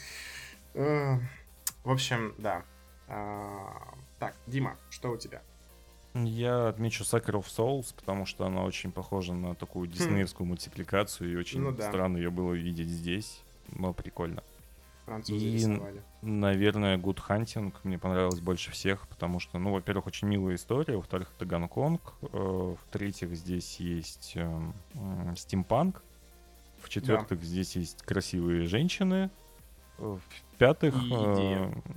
Э, 0.73 1.17
В 1.83 1.91
общем, 1.91 2.33
да. 2.37 2.63
Так, 4.19 4.35
Дима, 4.47 4.75
что 4.89 5.11
у 5.11 5.17
тебя? 5.17 5.41
Я 6.13 6.69
отмечу 6.69 7.03
Sucker 7.03 7.39
of 7.41 7.45
Souls, 7.45 7.93
потому 7.95 8.25
что 8.25 8.45
она 8.45 8.63
очень 8.63 8.91
похожа 8.91 9.33
на 9.33 9.55
такую 9.55 9.87
диснеевскую 9.87 10.47
мультипликацию, 10.47 11.31
и 11.31 11.35
очень 11.35 11.59
Хм. 11.61 11.63
Ну 11.65 11.71
да. 11.71 11.87
странно 11.87 12.17
ее 12.17 12.29
было 12.31 12.53
видеть 12.53 12.87
здесь, 12.89 13.41
но 13.71 13.93
прикольно. 13.93 14.43
Французы 15.05 15.43
И- 15.45 15.53
рисовали. 15.53 16.01
Наверное, 16.21 16.97
Good 16.97 17.19
Hunting 17.27 17.73
мне 17.83 17.97
понравилось 17.97 18.41
больше 18.41 18.71
всех, 18.71 19.07
потому 19.07 19.39
что, 19.39 19.57
ну, 19.59 19.71
во-первых, 19.71 20.07
очень 20.07 20.27
милая 20.27 20.55
история, 20.55 20.97
во-вторых, 20.97 21.31
это 21.35 21.45
Гонконг, 21.45 22.01
э, 22.21 22.75
в-третьих, 22.85 23.35
здесь 23.35 23.79
есть 23.79 24.33
эм, 24.35 24.73
м, 24.95 25.35
стимпанк, 25.37 26.01
в-четвертых, 26.83 27.41
здесь 27.43 27.75
есть 27.75 28.01
красивые 28.03 28.65
женщины, 28.67 29.29
э, 29.99 30.17
в-пятых, 30.53 30.95
И 30.95 31.07
идея. 31.07 31.71
э, 31.73 31.91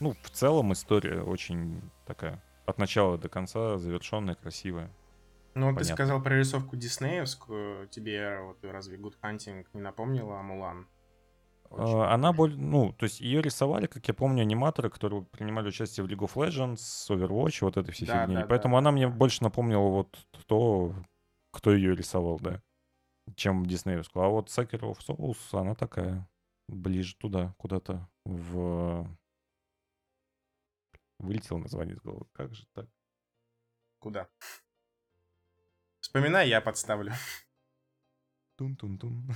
ну, 0.00 0.14
в 0.22 0.30
целом 0.30 0.72
история 0.72 1.22
очень 1.22 1.80
такая 2.06 2.42
от 2.66 2.78
начала 2.78 3.18
до 3.18 3.28
конца 3.28 3.78
завершенная, 3.78 4.34
красивая. 4.34 4.90
Ну, 5.54 5.66
вот 5.66 5.72
ты 5.72 5.84
Понятно. 5.84 5.94
сказал 5.94 6.22
про 6.22 6.38
рисовку 6.38 6.76
диснеевскую. 6.76 7.86
Тебе 7.88 8.40
вот 8.40 8.58
разве 8.64 8.96
Good 8.96 9.14
Hunting 9.22 9.66
не 9.72 9.80
напомнила 9.80 10.40
Мулан? 10.42 10.88
Очень 11.70 11.98
Э, 11.98 12.04
Она 12.06 12.32
более, 12.32 12.58
ну, 12.58 12.92
то 12.92 13.04
есть 13.04 13.20
ее 13.20 13.40
рисовали, 13.40 13.86
как 13.86 14.06
я 14.08 14.14
помню, 14.14 14.42
аниматоры, 14.42 14.90
которые 14.90 15.22
принимали 15.22 15.68
участие 15.68 16.04
в 16.04 16.08
League 16.08 16.18
of 16.26 16.34
Legends, 16.34 16.78
Overwatch, 17.08 17.58
вот 17.60 17.76
этой 17.76 17.92
всей 17.92 18.06
Да, 18.06 18.22
фигни. 18.22 18.34
да, 18.36 18.46
Поэтому 18.46 18.74
да. 18.74 18.78
она 18.78 18.90
мне 18.92 19.08
больше 19.08 19.42
напомнила 19.44 19.88
вот 19.88 20.18
то, 20.46 20.94
кто 21.52 21.72
ее 21.72 21.94
рисовал, 21.94 22.38
да, 22.40 22.60
чем 23.36 23.64
диснеевскую. 23.64 24.24
А 24.24 24.28
вот 24.28 24.48
Sucker 24.48 24.80
of 24.80 24.98
Souls, 25.06 25.38
она 25.52 25.74
такая, 25.74 26.28
ближе 26.68 27.14
туда, 27.16 27.54
куда-то 27.58 28.08
в... 28.24 29.06
Вылетело 31.18 31.58
название 31.58 31.94
из 31.96 32.00
головы. 32.00 32.26
Как 32.32 32.54
же 32.54 32.66
так? 32.74 32.86
Куда? 33.98 34.28
Вспоминай, 36.00 36.48
я 36.48 36.60
подставлю. 36.60 37.12
Тун-тун-тун. 38.56 39.28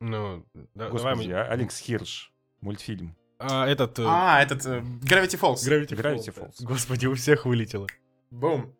Ну, 0.00 0.44
да- 0.52 0.66
давай 0.74 0.92
Господи, 1.14 1.30
а- 1.30 1.46
Алекс 1.46 1.78
Хирш. 1.78 2.32
Мультфильм. 2.60 3.16
А, 3.38 3.66
этот... 3.66 3.98
э, 3.98 4.04
А, 4.06 4.40
этот 4.42 4.64
э, 4.66 4.80
Gravity 4.80 5.38
Falls. 5.40 5.54
Gravity, 5.66 5.96
Gravity 5.96 6.32
Falls. 6.32 6.34
Falls. 6.34 6.54
да. 6.60 6.66
Господи, 6.66 7.06
у 7.06 7.14
всех 7.14 7.44
вылетело. 7.46 7.86
Бум. 8.30 8.74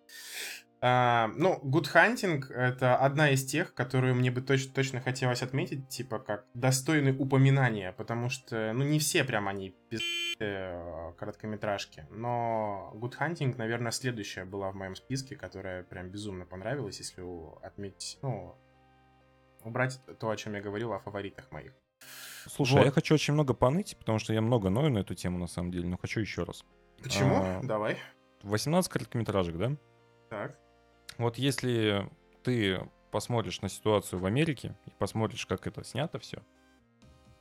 А, 0.84 1.30
ну, 1.36 1.60
Good 1.62 1.94
Hunting— 1.94 2.52
это 2.54 2.96
одна 2.96 3.30
из 3.30 3.44
тех, 3.44 3.72
которую 3.72 4.16
мне 4.16 4.32
бы 4.32 4.40
точно, 4.40 4.74
точно 4.74 5.00
хотелось 5.00 5.40
отметить, 5.40 5.88
типа, 5.88 6.18
как 6.18 6.44
достойны 6.54 7.16
упоминания, 7.16 7.92
потому 7.92 8.28
что, 8.28 8.72
ну, 8.72 8.82
не 8.82 8.98
все 8.98 9.22
прям 9.22 9.46
они 9.46 9.76
пиздатые 9.88 11.14
короткометражки, 11.18 12.08
но 12.10 12.90
Good 12.96 13.16
Hunting, 13.16 13.56
наверное, 13.56 13.92
следующая 13.92 14.44
была 14.44 14.72
в 14.72 14.74
моем 14.74 14.96
списке, 14.96 15.36
которая 15.36 15.84
прям 15.84 16.08
безумно 16.08 16.46
понравилась, 16.46 16.98
если 16.98 17.22
отметить, 17.64 18.18
ну, 18.20 18.56
убрать 19.62 20.00
то, 20.18 20.30
о 20.30 20.36
чем 20.36 20.54
я 20.54 20.60
говорил, 20.60 20.92
о 20.92 20.98
фаворитах 20.98 21.52
моих. 21.52 21.72
Слушай, 22.48 22.74
а 22.74 22.78
Вот. 22.78 22.84
я 22.86 22.90
хочу 22.90 23.14
очень 23.14 23.34
много 23.34 23.54
поныть, 23.54 23.96
потому 23.96 24.18
что 24.18 24.32
я 24.32 24.40
много 24.40 24.68
ною 24.68 24.90
на 24.90 24.98
эту 24.98 25.14
тему, 25.14 25.38
на 25.38 25.46
самом 25.46 25.70
деле, 25.70 25.86
но 25.86 25.96
хочу 25.96 26.18
еще 26.18 26.42
раз. 26.42 26.64
Почему? 27.00 27.36
А. 27.36 27.60
Давай. 27.62 27.98
18 28.42 28.90
короткометражек, 28.90 29.56
да? 29.56 29.76
Так. 30.28 30.58
Вот 31.18 31.38
если 31.38 32.08
ты 32.42 32.80
посмотришь 33.10 33.60
на 33.60 33.68
ситуацию 33.68 34.18
в 34.18 34.26
Америке 34.26 34.74
и 34.86 34.90
посмотришь, 34.98 35.46
как 35.46 35.66
это 35.66 35.84
снято 35.84 36.18
все, 36.18 36.42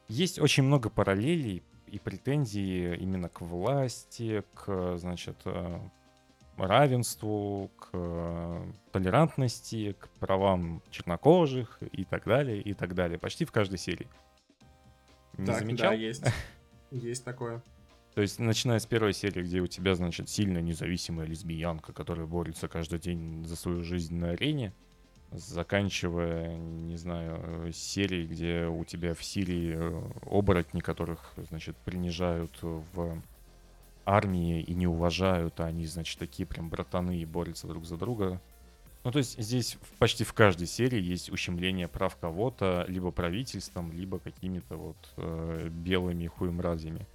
есть 0.08 0.40
очень 0.40 0.64
много 0.64 0.90
параллелей 0.90 1.64
и 1.88 2.00
претензий 2.00 2.96
именно 2.96 3.30
к 3.30 3.42
власти, 3.42 4.44
к, 4.54 4.98
значит, 4.98 5.38
э, 5.46 5.80
равенству, 6.58 7.72
к 7.78 7.90
э, 7.94 8.72
толерантности, 8.92 9.94
к 9.94 10.10
правам 10.20 10.82
чернокожих 10.90 11.80
и 11.82 12.04
так 12.04 12.26
далее, 12.26 12.62
и 12.62 12.74
так 12.74 12.94
далее. 12.94 13.18
Почти 13.18 13.46
в 13.46 13.52
каждой 13.52 13.78
серии. 13.78 14.08
Не 15.38 15.46
так, 15.46 15.60
замечал? 15.60 15.92
да, 15.92 15.96
есть. 15.96 16.24
Есть 16.92 17.24
такое. 17.24 17.64
То 18.14 18.22
есть, 18.22 18.40
начиная 18.40 18.80
с 18.80 18.86
первой 18.86 19.14
серии, 19.14 19.42
где 19.42 19.62
у 19.62 19.68
тебя, 19.68 19.96
значит, 19.96 20.28
сильная 20.30 20.62
независимая 20.62 21.26
лесбиянка, 21.26 21.94
которая 21.94 22.26
борется 22.26 22.68
каждый 22.68 23.00
день 23.00 23.46
за 23.46 23.56
свою 23.56 23.84
жизнь 23.84 24.16
на 24.16 24.32
арене, 24.32 24.74
заканчивая, 25.32 26.58
не 26.58 26.98
знаю, 26.98 27.72
серией, 27.72 28.28
где 28.28 28.66
у 28.66 28.84
тебя 28.84 29.14
в 29.14 29.24
Сирии 29.24 29.76
э, 29.78 30.12
оборотни, 30.24 30.82
которых, 30.82 31.34
значит, 31.50 31.78
принижают 31.78 32.52
в 32.62 33.22
армии 34.06 34.62
и 34.62 34.74
не 34.74 34.88
уважают, 34.88 35.60
а 35.62 35.66
они, 35.66 35.86
значит, 35.86 36.20
такие 36.20 36.46
прям 36.46 36.70
братаны 36.70 37.18
и 37.18 37.26
борются 37.26 37.68
друг 37.68 37.86
за 37.86 37.96
друга. 37.96 38.42
Ну, 39.04 39.12
то 39.12 39.20
есть 39.20 39.42
здесь 39.42 39.78
почти 40.00 40.24
в 40.26 40.34
каждой 40.34 40.68
серии 40.68 41.02
есть 41.02 41.32
ущемление 41.32 41.88
прав 41.88 42.18
кого-то, 42.18 42.86
либо 42.88 43.12
правительством, 43.12 43.92
либо 43.92 44.20
какими-то 44.20 44.76
вот 44.76 44.98
э, 45.18 45.70
белыми 45.72 46.28
хуемразями. 46.28 47.08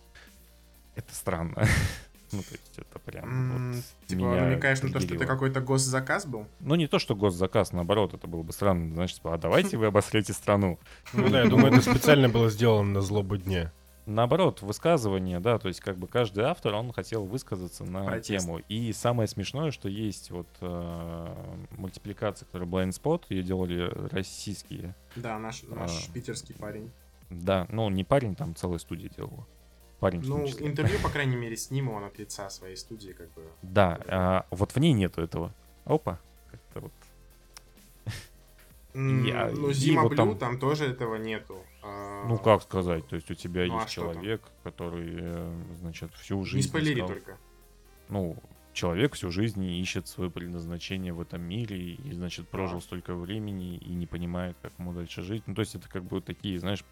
Это 0.97 1.15
странно. 1.15 1.65
Ну, 2.33 2.43
то 2.43 2.53
есть 2.55 2.73
это 2.77 2.99
прям 2.99 3.71
вот 3.73 3.85
Типа 4.09 4.19
меня 4.19 4.47
намекаешь 4.47 4.83
на 4.83 4.93
то, 4.93 4.99
что 4.99 5.15
это 5.15 5.27
какой-то 5.27 5.61
госзаказ 5.61 6.27
был? 6.27 6.49
Ну, 6.59 6.75
не 6.75 6.89
то, 6.89 6.99
что 6.99 7.15
госзаказ, 7.15 7.73
наоборот, 7.73 8.15
это 8.15 8.27
было 8.27 8.43
бы 8.43 8.53
странно. 8.53 8.93
Значит, 8.93 9.19
типа, 9.19 9.35
а 9.35 9.39
давайте 9.39 9.77
вы 9.77 9.87
обосрете 9.95 10.33
страну. 10.33 10.81
Ну 11.13 11.29
да, 11.29 11.43
я 11.45 11.49
думаю, 11.49 11.73
это 11.73 11.83
специально 11.89 12.29
было 12.29 12.51
сделано 12.51 12.95
на 12.95 13.01
злобу 13.01 13.37
дня. 13.37 13.73
Наоборот, 14.07 14.61
высказывание, 14.61 15.39
да, 15.39 15.59
то 15.59 15.69
есть 15.69 15.79
как 15.79 15.99
бы 15.99 16.09
каждый 16.09 16.43
автор, 16.45 16.75
он 16.75 16.93
хотел 16.93 17.25
высказаться 17.25 17.85
на 17.85 18.05
Протест. 18.05 18.45
тему. 18.45 18.59
И 18.69 18.93
самое 18.93 19.29
смешное, 19.29 19.71
что 19.71 19.89
есть 19.89 20.33
вот 20.33 20.49
э, 20.61 21.35
мультипликация, 21.77 22.47
которая 22.47 22.69
Blind 22.69 22.91
Spot, 22.91 23.23
ее 23.29 23.45
делали 23.45 23.89
российские. 24.11 24.97
Да, 25.15 25.39
наш, 25.39 25.63
наш 25.63 26.09
А. 26.09 26.13
питерский 26.13 26.57
парень. 26.57 26.91
Да, 27.31 27.67
ну 27.71 27.89
не 27.89 28.03
парень, 28.03 28.35
там 28.35 28.57
целая 28.57 28.79
студия 28.79 29.09
делала. 29.09 29.47
Парень 30.01 30.21
Ну, 30.25 30.47
числе. 30.47 30.67
интервью, 30.67 30.99
по 31.03 31.09
крайней 31.09 31.37
мере, 31.37 31.57
с 31.57 31.71
ним 31.71 31.89
он 31.91 32.05
от 32.05 32.19
лица 32.19 32.51
своей 32.51 32.77
студии, 32.77 33.13
как 33.13 33.33
бы. 33.33 33.43
Да, 33.63 33.99
а, 34.07 34.47
вот 34.51 34.73
в 34.73 34.77
ней 34.79 34.93
нету 34.93 35.23
этого. 35.23 35.53
Опа. 35.85 36.19
Как-то 36.51 36.81
вот. 36.81 36.93
Я- 38.95 39.51
ну, 39.55 39.73
Зима 39.73 40.07
Блю, 40.09 40.17
там- 40.17 40.39
там... 40.39 40.59
тоже 40.59 40.87
этого 40.87 41.17
нету. 41.17 41.59
А, 41.83 42.25
Ну 42.27 42.39
как 42.39 42.63
сказать, 42.63 43.07
то 43.07 43.17
есть 43.17 43.31
у 43.31 43.35
тебя 43.35 43.67
Ну, 43.67 43.79
а 43.79 43.83
есть 43.83 43.95
там? 43.95 44.05
человек, 44.13 44.43
который, 44.65 45.17
э, 45.19 45.55
значит, 45.81 46.13
всю 46.15 46.39
Не 46.39 46.45
жизнь 46.47 46.69
спойлери 46.69 47.01
искал- 47.01 47.09
только. 47.09 47.37
ну, 48.09 48.37
человек 48.73 49.13
всю 49.15 49.31
жизнь 49.31 49.63
ищет 49.65 50.09
свое 50.09 50.31
предназначение 50.31 51.13
в 51.13 51.21
этом 51.21 51.43
мире 51.43 51.79
и, 51.95 52.13
значит, 52.13 52.49
прожил 52.49 52.79
Так. 52.79 52.85
столько 52.87 53.15
времени 53.15 53.77
и 53.77 53.95
не 53.95 54.07
понимает, 54.07 54.57
как 54.63 54.73
ему 54.79 54.93
дальше 54.95 55.21
жить. 55.23 55.43
Ну, 55.47 55.55
то 55.55 55.61
есть 55.61 55.75
это 55.75 55.89
как 55.91 56.03
бы 56.05 56.21
такие, 56.23 56.59
знаешь, 56.59 56.83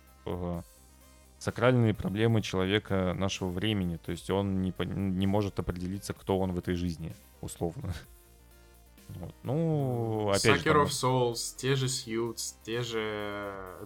сакральные 1.45 1.95
проблемы 1.95 2.42
человека 2.42 3.14
нашего 3.16 3.51
времени. 3.51 3.99
То 3.99 4.11
есть 4.11 4.30
он 4.30 4.62
не, 4.62 4.74
не 4.78 5.26
может 5.26 5.59
определиться, 5.59 6.14
кто 6.14 6.38
он 6.38 6.53
в 6.53 6.59
этой 6.59 6.74
жизни, 6.74 7.14
условно. 7.40 7.95
Вот. 9.07 9.34
Ну, 9.42 10.30
опять 10.30 10.42
же, 10.42 10.70
Sucker 10.70 10.72
там, 10.72 10.82
of 10.84 10.88
Souls, 10.88 11.55
те 11.59 11.76
же 11.76 11.86
Suits, 11.86 12.55
те 12.64 12.80
же 12.80 12.99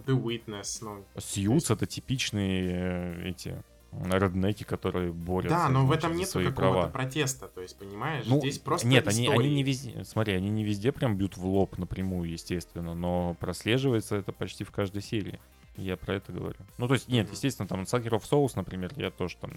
The 0.07 0.17
Witness, 0.17 0.77
ну... 0.79 1.03
Сьюз 1.17 1.69
это 1.69 1.85
типичные 1.85 2.71
э, 2.71 3.29
эти 3.29 3.61
реднеки, 3.91 4.63
которые 4.63 5.11
борются 5.11 5.57
Да, 5.57 5.69
но 5.69 5.83
в 5.83 5.87
значит, 5.87 6.03
этом 6.05 6.13
за 6.13 6.19
нет 6.19 6.29
какого-то 6.29 6.55
права. 6.55 6.87
протеста, 6.87 7.49
то 7.49 7.61
есть, 7.61 7.77
понимаешь? 7.77 8.25
Ну, 8.27 8.39
Здесь 8.39 8.59
просто 8.59 8.87
нет, 8.87 9.07
они, 9.09 9.27
они 9.27 9.53
не 9.55 9.63
везде, 9.63 10.03
смотри, 10.05 10.35
они 10.35 10.49
не 10.49 10.63
везде 10.63 10.93
прям 10.93 11.17
бьют 11.17 11.35
в 11.35 11.45
лоб 11.45 11.77
напрямую, 11.77 12.29
естественно, 12.29 12.95
но 12.95 13.35
прослеживается 13.41 14.15
это 14.15 14.31
почти 14.31 14.63
в 14.63 14.71
каждой 14.71 15.01
серии. 15.01 15.39
Я 15.75 15.95
про 15.97 16.15
это 16.15 16.31
говорю. 16.31 16.57
Ну, 16.77 16.87
то 16.87 16.93
есть, 16.93 17.07
нет, 17.07 17.29
естественно, 17.31 17.67
там 17.67 17.81
Sucker 17.83 18.09
of 18.09 18.23
Souls, 18.29 18.51
например, 18.55 18.91
я 18.97 19.11
тоже 19.11 19.37
там 19.37 19.51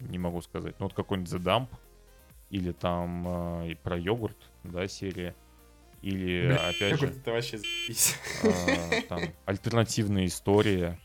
не 0.00 0.18
могу 0.18 0.40
сказать. 0.42 0.74
Ну, 0.80 0.86
вот 0.86 0.94
какой-нибудь 0.94 1.32
The 1.32 1.38
Dump, 1.38 1.68
или 2.50 2.72
там 2.72 3.62
э, 3.62 3.70
и 3.70 3.74
про 3.74 3.96
йогурт, 3.96 4.36
да, 4.64 4.88
серия. 4.88 5.36
Или, 6.02 6.46
Бля, 6.46 6.68
опять 6.68 6.92
Йогурт, 6.92 7.14
же, 7.14 7.20
это 7.20 7.32
вообще 7.32 7.60
э, 8.42 9.02
там 9.08 9.20
альтернативная 9.44 10.26
история. 10.26 10.98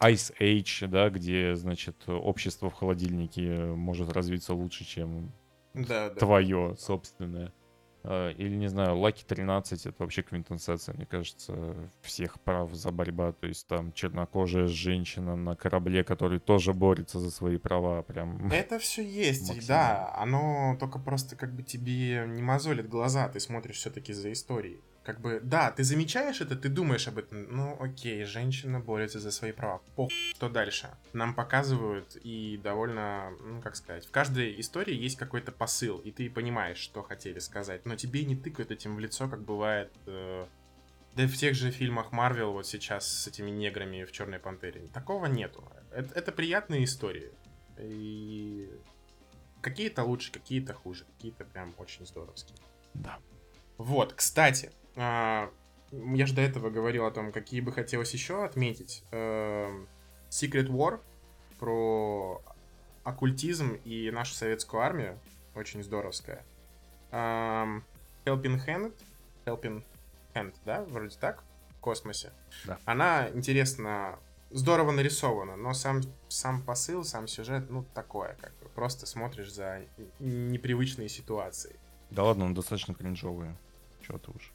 Ice 0.00 0.34
Age, 0.38 0.86
да, 0.88 1.08
где, 1.08 1.54
значит, 1.54 1.96
общество 2.06 2.70
в 2.70 2.74
холодильнике 2.74 3.48
может 3.74 4.12
развиться 4.12 4.54
лучше, 4.54 4.84
чем 4.84 5.32
Да, 5.72 6.10
да. 6.10 6.14
твое 6.14 6.76
собственное. 6.78 7.52
А, 8.02 8.30
Или, 8.30 8.56
не 8.56 8.68
знаю, 8.68 8.98
Лаки 8.98 9.24
13 9.24 9.86
это 9.86 9.96
вообще 9.98 10.22
квинтэссенция, 10.22 10.94
мне 10.94 11.06
кажется, 11.06 11.74
всех 12.00 12.40
прав 12.40 12.72
за 12.72 12.90
борьба. 12.90 13.32
То 13.32 13.46
есть 13.46 13.66
там 13.66 13.92
чернокожая 13.92 14.66
женщина 14.66 15.36
на 15.36 15.56
корабле, 15.56 16.04
который 16.04 16.38
тоже 16.38 16.72
борется 16.72 17.18
за 17.18 17.30
свои 17.30 17.58
права. 17.58 18.02
Прям. 18.02 18.50
Это 18.50 18.78
все 18.78 19.02
есть, 19.02 19.66
да, 19.66 20.12
оно 20.16 20.76
только 20.78 20.98
просто 20.98 21.36
как 21.36 21.54
бы 21.54 21.62
тебе 21.62 22.24
не 22.26 22.42
мозолит 22.42 22.88
глаза, 22.88 23.28
ты 23.28 23.40
смотришь 23.40 23.76
все-таки 23.76 24.12
за 24.12 24.32
историей. 24.32 24.80
Как 25.02 25.18
бы, 25.18 25.40
да, 25.42 25.70
ты 25.70 25.82
замечаешь 25.82 26.42
это, 26.42 26.56
ты 26.56 26.68
думаешь 26.68 27.08
об 27.08 27.16
этом, 27.16 27.50
ну 27.50 27.76
окей, 27.80 28.24
женщина 28.24 28.80
борется 28.80 29.18
за 29.18 29.30
свои 29.30 29.50
права, 29.50 29.80
пох, 29.96 30.10
что 30.12 30.50
дальше? 30.50 30.90
Нам 31.14 31.34
показывают 31.34 32.16
и 32.16 32.60
довольно, 32.62 33.30
ну 33.40 33.62
как 33.62 33.76
сказать, 33.76 34.06
в 34.06 34.10
каждой 34.10 34.60
истории 34.60 34.94
есть 34.94 35.16
какой-то 35.16 35.52
посыл, 35.52 35.98
и 35.98 36.10
ты 36.10 36.28
понимаешь, 36.28 36.76
что 36.76 37.02
хотели 37.02 37.38
сказать, 37.38 37.86
но 37.86 37.96
тебе 37.96 38.24
не 38.24 38.36
тыкают 38.36 38.70
этим 38.70 38.96
в 38.96 39.00
лицо, 39.00 39.26
как 39.26 39.42
бывает... 39.42 39.90
э, 40.06 40.46
да 41.14 41.24
и 41.24 41.26
в 41.26 41.36
тех 41.36 41.54
же 41.54 41.70
фильмах 41.70 42.12
Марвел 42.12 42.52
вот 42.52 42.66
сейчас 42.66 43.08
с 43.08 43.26
этими 43.26 43.50
неграми 43.50 44.04
в 44.04 44.12
Черной 44.12 44.38
Пантере. 44.38 44.86
Такого 44.92 45.26
нету. 45.26 45.64
Это, 45.90 46.14
это 46.14 46.30
приятные 46.30 46.84
истории. 46.84 47.32
И 47.78 48.70
какие-то 49.60 50.04
лучше, 50.04 50.30
какие-то 50.30 50.72
хуже, 50.74 51.04
какие-то 51.16 51.44
прям 51.44 51.74
очень 51.78 52.06
здоровские. 52.06 52.58
Да. 52.94 53.18
Вот, 53.76 54.12
кстати, 54.12 54.70
я 54.96 56.26
же 56.26 56.34
до 56.34 56.40
этого 56.40 56.70
говорил 56.70 57.06
о 57.06 57.10
том, 57.10 57.32
какие 57.32 57.60
бы 57.60 57.72
хотелось 57.72 58.12
еще 58.12 58.44
отметить. 58.44 59.02
Эм, 59.10 59.88
Secret 60.30 60.68
War 60.68 61.00
про 61.58 62.42
оккультизм 63.04 63.74
и 63.84 64.10
нашу 64.10 64.34
советскую 64.34 64.82
армию. 64.82 65.18
Очень 65.54 65.82
здоровская. 65.82 66.44
Эм, 67.10 67.84
Helping 68.24 68.64
Hand. 68.66 68.94
Helping 69.44 69.82
Hand, 70.34 70.54
да? 70.64 70.84
Вроде 70.84 71.16
так. 71.18 71.42
В 71.76 71.80
космосе. 71.80 72.32
Да. 72.66 72.78
Она 72.84 73.30
интересно, 73.30 74.18
здорово 74.50 74.90
нарисована, 74.90 75.56
но 75.56 75.72
сам, 75.72 76.02
сам 76.28 76.62
посыл, 76.62 77.04
сам 77.04 77.26
сюжет, 77.26 77.70
ну, 77.70 77.84
такое, 77.94 78.36
как 78.40 78.52
бы. 78.58 78.68
Просто 78.68 79.06
смотришь 79.06 79.52
за 79.52 79.82
непривычные 80.18 81.08
ситуации. 81.08 81.76
Да 82.10 82.24
ладно, 82.24 82.44
он 82.44 82.54
достаточно 82.54 82.94
кринжовый. 82.94 83.50
Чего 84.02 84.18
ты 84.18 84.30
уж. 84.30 84.52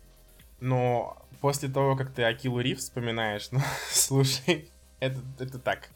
Но 0.59 1.17
после 1.41 1.69
того, 1.69 1.95
как 1.95 2.13
ты 2.13 2.23
Акилу 2.23 2.59
Рив 2.59 2.79
вспоминаешь, 2.79 3.49
ну, 3.51 3.59
слушай, 3.89 4.69
это, 4.99 5.19
это 5.39 5.59
так. 5.59 5.89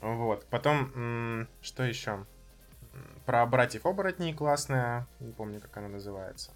Вот. 0.00 0.46
Потом, 0.46 1.46
что 1.60 1.82
еще? 1.82 2.26
Про 3.26 3.46
братьев 3.46 3.86
оборотней 3.86 4.32
классная. 4.32 5.06
Не 5.20 5.32
помню, 5.32 5.60
как 5.60 5.76
она 5.76 5.88
называется. 5.88 6.52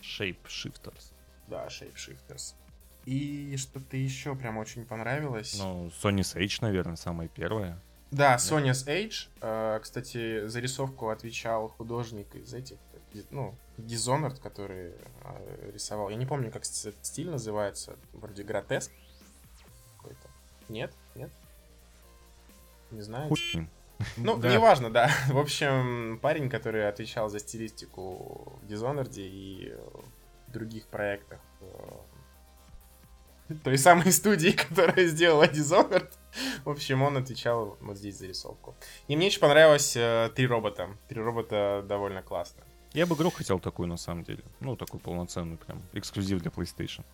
Shape 0.00 0.38
Shifters. 0.46 1.12
Да, 1.46 1.66
Shapeshifters. 1.68 2.54
И 3.06 3.56
что-то 3.56 3.96
еще 3.96 4.34
прям 4.34 4.58
очень 4.58 4.84
понравилось. 4.84 5.56
Ну, 5.58 5.86
Sony 6.02 6.20
Sage, 6.20 6.58
наверное, 6.60 6.96
самая 6.96 7.28
первая. 7.28 7.80
Да, 8.10 8.36
Sonya's 8.36 8.86
Age. 8.86 9.28
Э, 9.40 9.78
Кстати, 9.82 10.46
за 10.46 10.60
рисовку 10.60 11.08
отвечал 11.08 11.68
художник 11.68 12.34
из 12.34 12.54
этих, 12.54 12.76
ну, 13.30 13.54
Dishonored, 13.78 14.40
который 14.40 14.92
э, 15.22 15.70
рисовал. 15.72 16.08
Я 16.10 16.16
не 16.16 16.26
помню, 16.26 16.50
как 16.50 16.64
стиль 16.64 17.30
называется. 17.30 17.96
Вроде 18.12 18.42
гротеск 18.42 18.90
какой-то. 19.96 20.28
Нет? 20.68 20.92
Нет? 21.14 21.30
Не 22.90 23.02
знаю. 23.02 23.30
Ну, 24.16 24.36
Да. 24.36 24.52
неважно, 24.52 24.90
да. 24.90 25.10
В 25.28 25.38
общем, 25.38 26.18
парень, 26.20 26.48
который 26.50 26.88
отвечал 26.88 27.28
за 27.28 27.38
стилистику 27.38 28.58
в 28.62 28.66
Dishonored 28.66 29.14
и 29.16 29.74
в 30.46 30.52
других 30.52 30.86
проектах 30.86 31.40
э, 31.60 33.54
той 33.64 33.78
самой 33.78 34.12
студии, 34.12 34.50
которая 34.50 35.06
сделала 35.06 35.44
Dishonored. 35.44 36.10
В 36.64 36.70
общем, 36.70 37.02
он 37.02 37.16
отвечал 37.16 37.76
вот 37.80 37.96
здесь 37.96 38.18
за 38.18 38.26
рисовку. 38.26 38.76
И 39.08 39.16
мне 39.16 39.26
очень 39.26 39.40
понравилось 39.40 39.96
э, 39.96 40.30
Три 40.34 40.46
робота. 40.46 40.90
Три 41.08 41.20
робота 41.20 41.84
довольно 41.86 42.22
классно. 42.22 42.62
Я 42.94 43.06
бы 43.06 43.14
игру 43.14 43.30
хотел 43.30 43.60
такую, 43.60 43.88
на 43.88 43.96
самом 43.96 44.24
деле. 44.24 44.42
Ну, 44.60 44.76
такую 44.76 45.00
полноценную 45.00 45.58
прям. 45.58 45.82
Эксклюзив 45.92 46.40
для 46.40 46.50
PlayStation. 46.50 47.04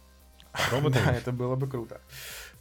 Роботы? 0.71 1.01
Да, 1.05 1.13
это 1.13 1.33
было 1.33 1.57
бы 1.57 1.69
круто. 1.69 2.01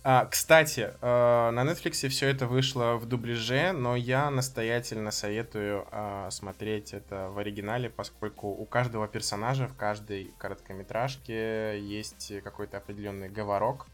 А, 0.03 0.25
кстати, 0.25 0.93
э, 0.99 1.49
на 1.51 1.61
Netflix 1.61 2.09
все 2.09 2.27
это 2.27 2.47
вышло 2.47 2.95
в 2.95 3.05
дубляже, 3.05 3.71
но 3.71 3.95
я 3.95 4.29
настоятельно 4.29 5.11
советую 5.11 5.87
э, 5.91 6.27
смотреть 6.31 6.93
это 6.93 7.29
в 7.29 7.37
оригинале, 7.37 7.89
поскольку 7.89 8.47
у 8.47 8.65
каждого 8.65 9.07
персонажа 9.07 9.67
в 9.67 9.75
каждой 9.75 10.33
короткометражке 10.39 11.79
есть 11.79 12.33
какой-то 12.43 12.77
определенный 12.77 13.29
говорок, 13.29 13.87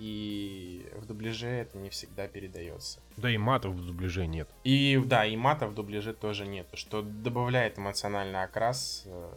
и 0.00 0.88
в 0.96 1.04
дубляже 1.06 1.46
это 1.46 1.76
не 1.78 1.90
всегда 1.90 2.26
передается. 2.26 3.00
Да 3.16 3.30
и 3.30 3.36
матов 3.36 3.74
в 3.74 3.86
дубляже 3.86 4.26
нет. 4.26 4.48
И 4.64 5.00
да, 5.04 5.26
и 5.26 5.36
мата 5.36 5.66
в 5.66 5.74
дубляже 5.74 6.14
тоже 6.14 6.46
нет, 6.46 6.66
что 6.72 7.02
добавляет 7.02 7.78
эмоциональный 7.78 8.42
окрас. 8.42 9.02
э, 9.06 9.30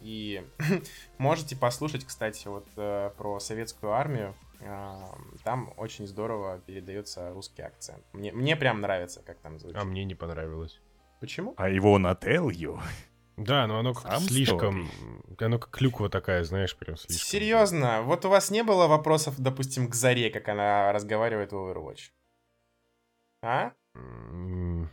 И 0.00 0.42
можете 1.18 1.56
послушать, 1.56 2.04
кстати, 2.04 2.48
вот 2.48 2.66
э, 2.76 3.10
про 3.16 3.38
советскую 3.40 3.92
армию. 3.92 4.34
Э, 4.60 4.96
Там 5.44 5.72
очень 5.76 6.06
здорово 6.06 6.58
передается 6.66 7.30
русский 7.32 7.62
акцент. 7.62 8.02
Мне, 8.12 8.32
мне 8.32 8.56
прям 8.56 8.80
нравится, 8.80 9.22
как 9.24 9.38
там 9.38 9.58
звучит. 9.58 9.78
А 9.80 9.84
мне 9.84 10.04
не 10.04 10.14
понравилось. 10.16 10.80
Почему? 11.20 11.54
I 11.58 11.78
wanna 11.78 12.18
tell 12.20 12.48
you. 12.50 12.80
Да, 13.38 13.66
но 13.66 13.78
оно 13.78 13.94
как 13.94 14.18
слишком... 14.20 14.90
Оно 15.38 15.58
как 15.58 15.70
клюква 15.70 16.08
такая, 16.08 16.42
знаешь, 16.42 16.76
прям 16.76 16.96
слишком. 16.96 17.24
Серьезно, 17.26 18.02
вот 18.02 18.24
у 18.24 18.28
вас 18.28 18.50
не 18.50 18.64
было 18.64 18.88
вопросов, 18.88 19.34
допустим, 19.38 19.88
к 19.88 19.94
Заре, 19.94 20.30
как 20.30 20.48
она 20.48 20.92
разговаривает 20.92 21.52
в 21.52 21.54
Overwatch? 21.54 22.10
А? 23.42 23.72
Ну, 23.94 24.88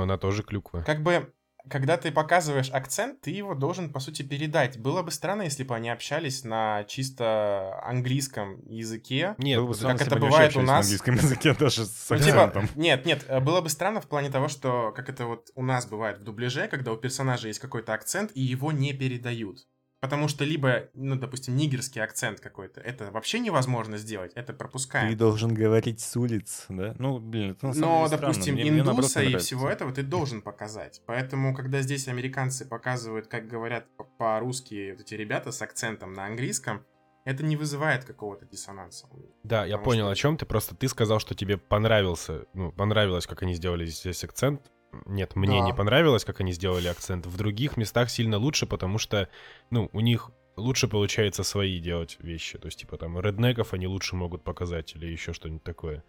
она 0.00 0.16
тоже 0.16 0.44
клюква. 0.44 0.82
Как 0.82 1.02
бы, 1.02 1.32
когда 1.68 1.96
ты 1.96 2.10
показываешь 2.12 2.70
акцент, 2.70 3.20
ты 3.20 3.30
его 3.30 3.54
должен, 3.54 3.90
по 3.92 4.00
сути, 4.00 4.22
передать. 4.22 4.78
Было 4.78 5.02
бы 5.02 5.10
странно, 5.10 5.42
если 5.42 5.62
бы 5.64 5.74
они 5.74 5.88
общались 5.90 6.44
на 6.44 6.84
чисто 6.84 7.80
английском 7.84 8.60
языке. 8.68 9.34
Нет, 9.38 9.58
Было 9.58 9.68
бы 9.68 9.74
странно, 9.74 9.98
как 9.98 10.06
если 10.06 10.18
это 10.18 10.26
бывает 10.26 10.56
у 10.56 10.60
общались 10.60 10.66
на 10.66 10.72
нас. 10.74 10.84
английском 10.86 11.14
языке 11.16 11.54
даже 11.58 11.84
с 11.86 12.06
Ну, 12.10 12.18
типа, 12.18 12.44
акцентом. 12.44 12.68
нет, 12.76 13.04
нет, 13.06 13.24
э, 13.28 13.40
было 13.40 13.60
бы 13.60 13.68
странно 13.68 14.00
в 14.00 14.06
плане 14.06 14.30
того, 14.30 14.48
что 14.48 14.92
как 14.94 15.08
это 15.08 15.26
вот 15.26 15.50
у 15.54 15.62
нас 15.62 15.86
бывает 15.86 16.18
в 16.18 16.22
дубляже, 16.24 16.68
когда 16.68 16.92
у 16.92 16.96
персонажа 16.96 17.48
есть 17.48 17.58
какой-то 17.60 17.92
акцент, 17.94 18.30
и 18.34 18.40
его 18.40 18.72
не 18.72 18.92
передают. 18.92 19.66
Потому 20.00 20.28
что 20.28 20.44
либо, 20.44 20.88
ну, 20.94 21.16
допустим, 21.16 21.56
нигерский 21.56 22.02
акцент 22.02 22.40
какой-то, 22.40 22.80
это 22.80 23.10
вообще 23.10 23.38
невозможно 23.38 23.98
сделать, 23.98 24.32
это 24.34 24.54
пропускаем. 24.54 25.10
Ты 25.10 25.16
должен 25.16 25.52
говорить 25.52 26.00
с 26.00 26.16
улиц, 26.16 26.64
да? 26.70 26.94
Ну, 26.98 27.18
блин, 27.18 27.50
это 27.50 27.66
на 27.66 27.74
самом 27.74 27.88
Но, 27.88 28.08
деле 28.08 28.20
допустим, 28.20 28.54
Мне- 28.54 28.62
мне 28.62 28.70
наоборот 28.82 28.98
индуса 29.00 29.20
и 29.20 29.24
нравится. 29.28 29.46
всего 29.46 29.68
этого 29.68 29.92
ты 29.92 30.02
должен 30.02 30.40
показать. 30.40 31.02
Поэтому, 31.06 31.54
когда 31.54 31.82
здесь 31.82 32.08
американцы 32.08 32.64
показывают, 32.64 33.26
как 33.26 33.46
говорят 33.46 33.94
по- 33.98 34.04
по-русски 34.04 34.92
вот 34.92 35.02
эти 35.02 35.14
ребята 35.14 35.52
с 35.52 35.60
акцентом 35.60 36.14
на 36.14 36.24
английском, 36.24 36.82
это 37.26 37.44
не 37.44 37.56
вызывает 37.58 38.04
какого-то 38.06 38.46
диссонанса. 38.46 39.06
Да, 39.44 39.66
я 39.66 39.76
понял, 39.76 40.04
что- 40.06 40.10
о 40.12 40.14
чем 40.14 40.38
ты. 40.38 40.46
Просто 40.46 40.74
ты 40.74 40.88
сказал, 40.88 41.18
что 41.20 41.34
тебе 41.34 41.58
понравился, 41.58 42.46
ну, 42.54 42.72
понравилось, 42.72 43.26
как 43.26 43.42
они 43.42 43.52
сделали 43.52 43.84
здесь 43.84 44.24
акцент. 44.24 44.62
Нет, 45.06 45.36
мне 45.36 45.60
Да. 45.60 45.64
не 45.66 45.72
понравилось, 45.74 46.24
как 46.24 46.40
они 46.40 46.52
сделали 46.52 46.88
акцент. 46.88 47.26
В 47.26 47.36
других 47.36 47.76
местах 47.76 48.10
сильно 48.10 48.38
лучше, 48.38 48.66
потому 48.66 48.98
что, 48.98 49.28
ну, 49.70 49.88
у 49.92 50.00
них 50.00 50.30
лучше 50.56 50.88
получается 50.88 51.44
свои 51.44 51.78
делать 51.80 52.16
вещи. 52.20 52.58
То 52.58 52.66
есть, 52.66 52.80
типа, 52.80 52.96
там, 52.98 53.18
реднеков 53.20 53.72
они 53.72 53.86
лучше 53.86 54.16
могут 54.16 54.42
показать 54.42 54.94
или 54.96 55.06
еще 55.06 55.32
что-нибудь 55.32 55.62
такое. 55.62 56.02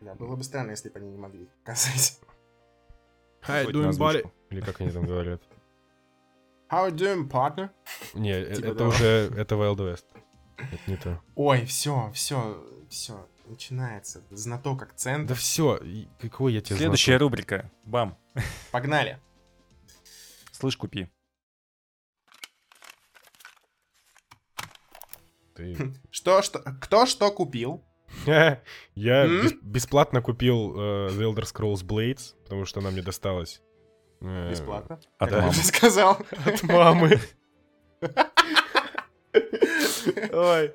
Да, 0.00 0.14
было 0.14 0.36
бы 0.36 0.44
странно, 0.44 0.70
если 0.70 0.88
бы 0.88 0.98
они 1.00 1.10
не 1.10 1.18
могли 1.18 1.46
показать. 1.64 2.20
Hi, 3.48 3.66
doing 3.70 3.90
buddy? 3.98 4.28
Или 4.50 4.60
как 4.60 4.80
они 4.80 4.90
там 4.90 5.04
говорят. 5.04 5.42
How 6.70 6.90
you 6.90 6.94
doing, 6.96 7.28
partner? 7.30 7.70
Не, 8.14 8.30
э- 8.32 8.54
Типа 8.56 8.66
это 8.66 8.74
того. 8.78 8.90
уже, 8.90 9.06
это 9.36 9.54
Wild 9.56 9.76
West. 9.78 10.04
Это 10.56 10.90
не 10.90 10.96
то. 10.96 11.20
Ой, 11.36 11.64
все, 11.66 12.10
все, 12.14 12.64
все, 12.88 13.26
начинается. 13.46 14.22
Знаток 14.30 14.82
акцента. 14.82 15.28
Да 15.28 15.34
все, 15.34 15.80
какой 16.20 16.52
я 16.54 16.60
тебе 16.60 16.76
Следующая 16.76 17.16
рубрика. 17.16 17.70
Бам. 17.84 18.18
Погнали. 18.72 19.18
Слышь, 20.52 20.76
купи. 20.76 21.08
знаток. 25.54 25.76
Ты- 25.76 25.94
Что, 26.10 26.42
что, 26.42 26.58
кто 26.80 27.06
что 27.06 27.30
купил? 27.30 27.82
Я 28.26 29.26
бесплатно 29.62 30.22
купил 30.22 30.74
э, 30.78 31.08
The 31.10 31.32
Elder 31.34 31.42
Scrolls 31.44 31.84
Blades, 31.84 32.34
потому 32.44 32.64
что 32.64 32.80
она 32.80 32.90
мне 32.90 33.02
досталась. 33.02 33.60
э, 34.20 34.50
Бесплатно. 34.50 35.00
От 35.18 35.30
мамы. 35.32 35.52
сказал. 35.54 36.18
От 36.44 36.62
мамы. 36.62 37.18
Ой. 40.32 40.74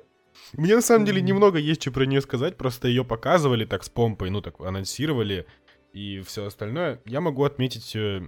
Мне 0.52 0.74
на 0.74 0.82
самом 0.82 1.04
деле 1.04 1.22
немного 1.22 1.58
есть 1.58 1.82
что 1.82 1.92
про 1.92 2.04
нее 2.04 2.20
сказать, 2.20 2.56
просто 2.56 2.88
ее 2.88 3.04
показывали 3.04 3.64
так 3.64 3.84
с 3.84 3.88
помпой, 3.88 4.30
ну 4.30 4.40
так 4.42 4.60
анонсировали 4.60 5.46
и 5.92 6.20
все 6.20 6.46
остальное. 6.46 7.00
Я 7.04 7.20
могу 7.20 7.44
отметить 7.44 7.94
э, 7.96 8.22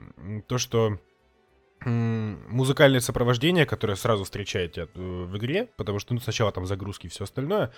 то, 0.46 0.58
что 0.58 0.98
музыкальное 1.86 3.00
сопровождение, 3.00 3.66
которое 3.66 3.96
сразу 3.96 4.24
встречаете 4.24 4.82
э, 4.82 4.86
в 4.94 5.36
игре, 5.36 5.68
потому 5.76 5.98
что 5.98 6.14
ну, 6.14 6.20
сначала 6.20 6.50
там 6.50 6.66
загрузки 6.66 7.06
и 7.06 7.10
все 7.10 7.24
остальное, 7.24 7.72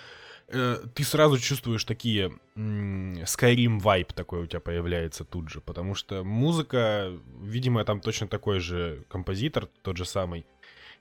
э, 0.47 0.77
ты 0.93 1.03
сразу 1.03 1.37
чувствуешь 1.37 1.83
такие 1.83 2.31
м, 2.55 3.15
Skyrim 3.23 3.79
вайп 3.79 4.13
такой 4.13 4.43
у 4.43 4.45
тебя 4.45 4.59
появляется 4.59 5.25
тут 5.25 5.49
же, 5.49 5.59
потому 5.61 5.93
что 5.93 6.23
музыка, 6.23 7.11
видимо, 7.41 7.83
там 7.83 7.99
точно 7.99 8.27
такой 8.27 8.59
же 8.59 9.03
композитор, 9.09 9.67
тот 9.81 9.97
же 9.97 10.05
самый, 10.05 10.45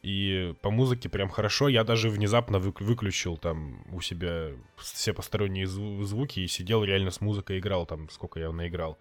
и 0.07 0.55
по 0.63 0.71
музыке 0.71 1.09
прям 1.09 1.29
хорошо. 1.29 1.67
Я 1.69 1.83
даже 1.83 2.09
внезапно 2.11 2.59
вык- 2.59 2.81
выключил 2.85 3.37
там 3.37 3.85
у 3.93 4.01
себя 4.01 4.51
все 4.77 5.13
посторонние 5.13 5.67
зву- 5.67 6.05
звуки 6.05 6.39
и 6.41 6.47
сидел 6.47 6.85
реально 6.85 7.11
с 7.11 7.21
музыкой 7.21 7.59
играл 7.59 7.87
там, 7.87 8.09
сколько 8.11 8.39
я 8.39 8.53
наиграл. 8.53 8.97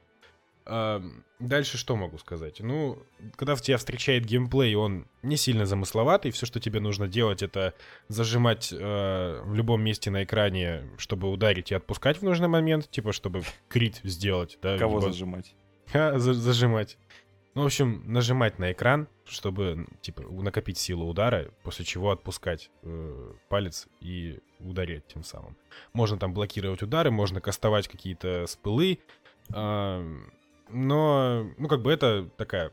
А, 0.67 0.99
дальше 1.39 1.77
что 1.77 1.95
могу 1.95 2.17
сказать? 2.17 2.59
Ну, 2.59 2.97
когда 3.35 3.53
в 3.53 3.61
тебя 3.61 3.77
встречает 3.77 4.25
геймплей, 4.25 4.73
он 4.73 5.05
не 5.21 5.37
сильно 5.37 5.67
замысловатый. 5.67 6.31
Все, 6.31 6.47
что 6.47 6.59
тебе 6.59 6.79
нужно 6.79 7.07
делать, 7.07 7.43
это 7.43 7.75
зажимать 8.07 8.73
э, 8.73 9.41
в 9.45 9.53
любом 9.53 9.83
месте 9.83 10.09
на 10.09 10.23
экране, 10.23 10.89
чтобы 10.97 11.29
ударить 11.29 11.71
и 11.71 11.75
отпускать 11.75 12.17
в 12.17 12.23
нужный 12.23 12.47
момент, 12.47 12.89
типа, 12.89 13.13
чтобы 13.13 13.43
крит 13.69 13.99
сделать. 14.03 14.57
Да, 14.63 14.79
Кого 14.79 14.97
либо- 14.99 15.11
зажимать? 15.11 15.53
Ха, 15.93 16.17
за- 16.17 16.33
зажимать. 16.33 16.97
Ну, 17.55 17.63
в 17.63 17.65
общем, 17.65 18.03
нажимать 18.05 18.59
на 18.59 18.73
экран, 18.73 19.07
чтобы, 19.25 19.87
типа, 20.01 20.23
накопить 20.23 20.77
силу 20.77 21.07
удара, 21.07 21.49
после 21.63 21.85
чего 21.85 22.11
отпускать 22.11 22.69
э, 22.83 23.31
палец 23.47 23.87
и 24.01 24.39
ударять 24.59 25.07
тем 25.07 25.23
самым. 25.23 25.55
Можно 25.93 26.17
там 26.17 26.33
блокировать 26.33 26.83
удары, 26.83 27.11
можно 27.11 27.39
кастовать 27.39 27.87
какие-то 27.87 28.45
спылы, 28.47 28.99
а, 29.53 30.05
но, 30.69 31.47
ну, 31.57 31.67
как 31.69 31.81
бы 31.81 31.93
это 31.93 32.29
такая 32.35 32.71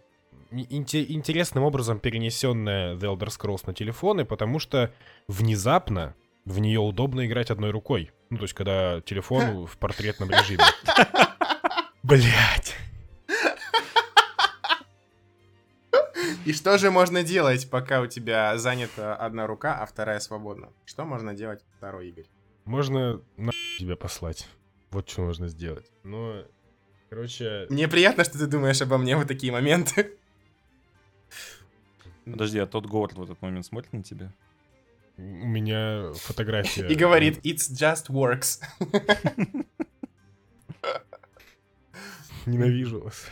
ин- 0.50 0.66
инте- 0.84 1.06
интересным 1.08 1.62
образом 1.62 2.00
перенесенная 2.00 2.96
The 2.96 3.16
Elder 3.16 3.28
Scrolls 3.28 3.62
на 3.66 3.74
телефоны, 3.74 4.24
потому 4.24 4.58
что 4.58 4.92
внезапно 5.28 6.14
в 6.44 6.58
нее 6.58 6.80
удобно 6.80 7.24
играть 7.24 7.52
одной 7.52 7.70
рукой. 7.70 8.10
Ну, 8.30 8.38
то 8.38 8.44
есть, 8.44 8.54
когда 8.54 9.00
телефон 9.02 9.66
в 9.66 9.78
портретном 9.78 10.30
режиме. 10.30 10.64
Блять. 12.02 12.74
И 16.44 16.52
что 16.52 16.76
же 16.78 16.90
можно 16.90 17.22
делать, 17.22 17.70
пока 17.70 18.00
у 18.00 18.06
тебя 18.06 18.58
занята 18.58 19.14
одна 19.14 19.46
рука, 19.46 19.78
а 19.80 19.86
вторая 19.86 20.18
свободна? 20.20 20.72
Что 20.84 21.04
можно 21.04 21.34
делать 21.34 21.64
второй, 21.76 22.08
Игорь? 22.08 22.26
Можно 22.64 23.20
на 23.36 23.52
тебя 23.78 23.96
послать. 23.96 24.48
Вот 24.90 25.08
что 25.08 25.22
можно 25.22 25.48
сделать. 25.48 25.90
Но, 26.02 26.44
короче, 27.10 27.66
Мне 27.70 27.88
приятно, 27.88 28.24
что 28.24 28.38
ты 28.38 28.46
думаешь 28.46 28.82
обо 28.82 28.98
мне 28.98 29.16
в 29.16 29.24
такие 29.24 29.52
моменты. 29.52 30.16
Подожди, 32.24 32.58
а 32.58 32.66
тот 32.66 32.86
Говард 32.86 33.14
в 33.14 33.22
этот 33.22 33.40
момент 33.40 33.66
смотрит 33.66 33.92
на 33.92 34.02
тебя? 34.02 34.32
у 35.18 35.46
меня 35.46 36.12
фотография. 36.14 36.88
И 36.88 36.94
говорит, 36.94 37.44
it's 37.44 37.70
just 37.70 38.08
works. 38.08 38.60
Ненавижу 42.46 43.00
вас. 43.00 43.26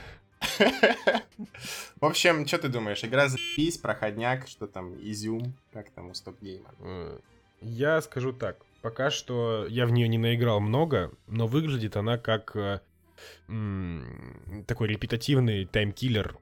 В 2.01 2.05
общем, 2.05 2.47
что 2.47 2.59
ты 2.59 2.69
думаешь? 2.69 3.05
Игра 3.05 3.29
запись, 3.29 3.79
проходняк, 3.79 4.47
что 4.49 4.67
там, 4.67 4.95
изюм, 5.01 5.55
как 5.73 5.91
там 5.91 6.11
у 6.11 6.15
стоп-гейма? 6.15 6.71
Э, 6.81 7.19
Я 7.61 8.01
скажу 8.01 8.33
так. 8.33 8.57
Пока 8.83 9.11
что 9.11 9.67
я 9.69 9.87
в 9.87 9.91
нее 9.93 10.09
не 10.09 10.19
наиграл 10.19 10.61
много, 10.61 11.13
но 11.27 11.47
выглядит 11.47 11.97
она 11.97 12.17
как 12.19 12.57
э, 12.57 12.81
такой 14.67 14.89
репетативный 14.89 15.67
таймкиллер 15.67 16.39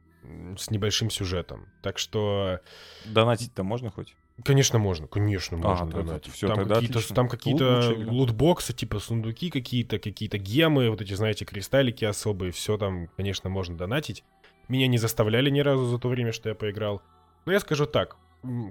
с 0.56 0.70
небольшим 0.70 1.10
сюжетом. 1.10 1.68
Так 1.82 1.98
что, 1.98 2.60
Донатить-то 3.06 3.62
можно 3.64 3.90
хоть? 3.90 4.14
Конечно, 4.44 4.78
можно. 4.78 5.06
Конечно, 5.06 5.56
А, 5.58 5.60
можно 5.60 5.86
тогда 5.90 6.02
донатить. 6.06 6.32
всё, 6.34 6.48
там 6.48 6.66
какие-то, 6.66 7.14
там 7.14 7.28
какие-то 7.28 7.94
лутбоксы, 8.10 8.72
типа 8.72 8.98
сундуки 8.98 9.50
какие-то, 9.50 9.98
какие-то 9.98 10.38
гемы, 10.38 10.90
вот 10.90 11.00
эти, 11.00 11.14
знаете, 11.14 11.44
кристаллики 11.44 12.04
особые. 12.04 12.52
Все 12.52 12.76
там, 12.78 13.08
конечно, 13.16 13.50
можно 13.50 13.76
донатить. 13.76 14.24
Меня 14.68 14.86
не 14.86 14.98
заставляли 14.98 15.50
ни 15.50 15.60
разу 15.60 15.86
за 15.86 15.98
то 15.98 16.08
время, 16.08 16.32
что 16.32 16.48
я 16.48 16.54
поиграл. 16.54 17.02
Но 17.46 17.52
я 17.52 17.60
скажу 17.60 17.86
так. 17.86 18.16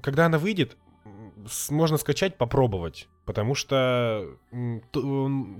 Когда 0.01 0.25
она 0.27 0.37
выйдет, 0.37 0.77
можно 1.69 1.97
скачать, 1.97 2.37
попробовать. 2.37 3.07
Потому 3.25 3.55
что 3.55 4.37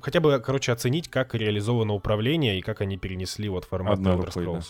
хотя 0.01 0.19
бы, 0.19 0.39
короче, 0.39 0.71
оценить, 0.71 1.09
как 1.09 1.33
реализовано 1.35 1.93
управление 1.93 2.59
и 2.59 2.61
как 2.61 2.81
они 2.81 2.97
перенесли 2.97 3.49
вот 3.49 3.65
формат 3.65 3.93
Одной 3.95 4.15
Elder 4.15 4.25
рукой, 4.25 4.45
да. 4.45 4.61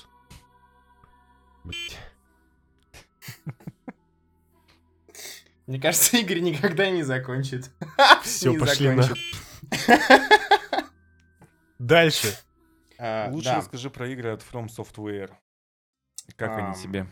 Мне 5.68 5.80
кажется, 5.80 6.18
Игорь 6.22 6.39
никогда 6.39 6.89
не 6.89 7.03
закончит. 7.03 7.69
Все, 8.23 8.52
Не 8.52 8.57
пошли 8.57 8.89
на. 8.91 9.03
Дальше. 11.77 12.35
А, 12.98 13.30
Лучше 13.30 13.49
да. 13.49 13.57
расскажи 13.57 13.89
про 13.89 14.07
игры 14.10 14.31
от 14.31 14.41
From 14.41 14.68
Software. 14.68 15.31
Как 16.35 16.57
они 16.57 16.73
тебе? 16.76 17.06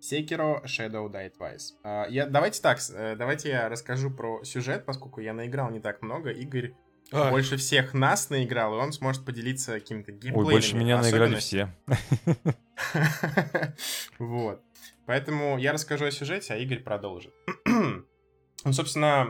Sekiro 0.00 0.62
Shadow 0.64 1.10
Die 1.10 1.32
Twice. 1.36 1.72
А, 1.82 2.06
я, 2.08 2.26
давайте 2.26 2.62
так, 2.62 2.78
э, 2.94 3.16
давайте 3.16 3.48
я 3.48 3.68
расскажу 3.68 4.10
про 4.10 4.44
сюжет, 4.44 4.84
поскольку 4.86 5.20
я 5.20 5.32
наиграл 5.34 5.70
не 5.70 5.80
так 5.80 6.02
много. 6.02 6.30
Игорь 6.30 6.74
А. 7.10 7.30
больше 7.30 7.56
всех 7.56 7.94
нас 7.94 8.28
наиграл, 8.30 8.74
и 8.76 8.80
он 8.80 8.92
сможет 8.92 9.24
поделиться 9.24 9.72
какими-то 9.78 10.12
Ой, 10.12 10.18
геймплейными 10.18 10.52
больше 10.52 10.76
меня 10.76 11.00
наиграли 11.00 11.36
все. 11.36 11.74
Вот. 14.18 14.60
Поэтому 15.06 15.58
я 15.58 15.72
расскажу 15.72 16.06
о 16.06 16.10
сюжете, 16.10 16.54
а 16.54 16.56
Игорь 16.56 16.80
продолжит. 16.80 17.32
Ну, 18.64 18.72
собственно, 18.72 19.28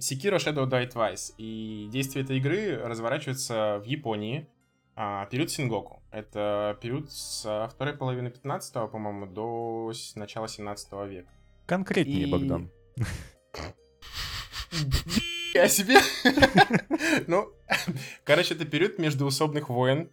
Sekiro 0.00 0.36
Shadow 0.36 0.68
Die 0.70 0.88
Twice. 0.92 1.34
И 1.36 1.88
действие 1.90 2.24
этой 2.24 2.38
игры 2.38 2.76
разворачивается 2.76 3.80
в 3.80 3.84
Японии. 3.86 4.46
а, 4.94 5.26
период 5.26 5.50
Сингоку. 5.50 6.00
Это 6.12 6.78
период 6.80 7.10
с 7.10 7.42
второй 7.74 7.94
половины 7.94 8.30
15 8.30 8.72
по-моему, 8.88 9.26
до 9.26 9.92
начала 10.14 10.46
17 10.48 10.92
века. 11.08 11.28
Конкретнее, 11.66 12.22
И- 12.22 12.30
Богдан. 12.30 12.70
Я 15.58 15.68
себе. 15.68 15.96
Ну, 17.26 17.52
короче, 18.24 18.54
это 18.54 18.64
период 18.64 18.98
междуусобных 18.98 19.68
войн, 19.68 20.08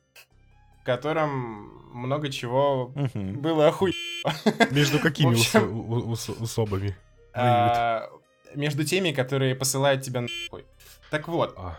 в 0.82 0.86
котором 0.86 1.72
много 1.94 2.30
чего 2.32 2.92
было 3.14 3.68
охуе... 3.68 3.94
Между 4.72 5.00
какими 5.00 5.36
усобами? 6.42 6.96
а, 7.34 8.10
между 8.56 8.84
теми, 8.86 9.12
которые 9.12 9.56
посылают 9.56 10.02
тебя 10.02 10.22
нахуй. 10.22 10.66
Так 11.12 11.28
вот, 11.28 11.54
А, 11.58 11.78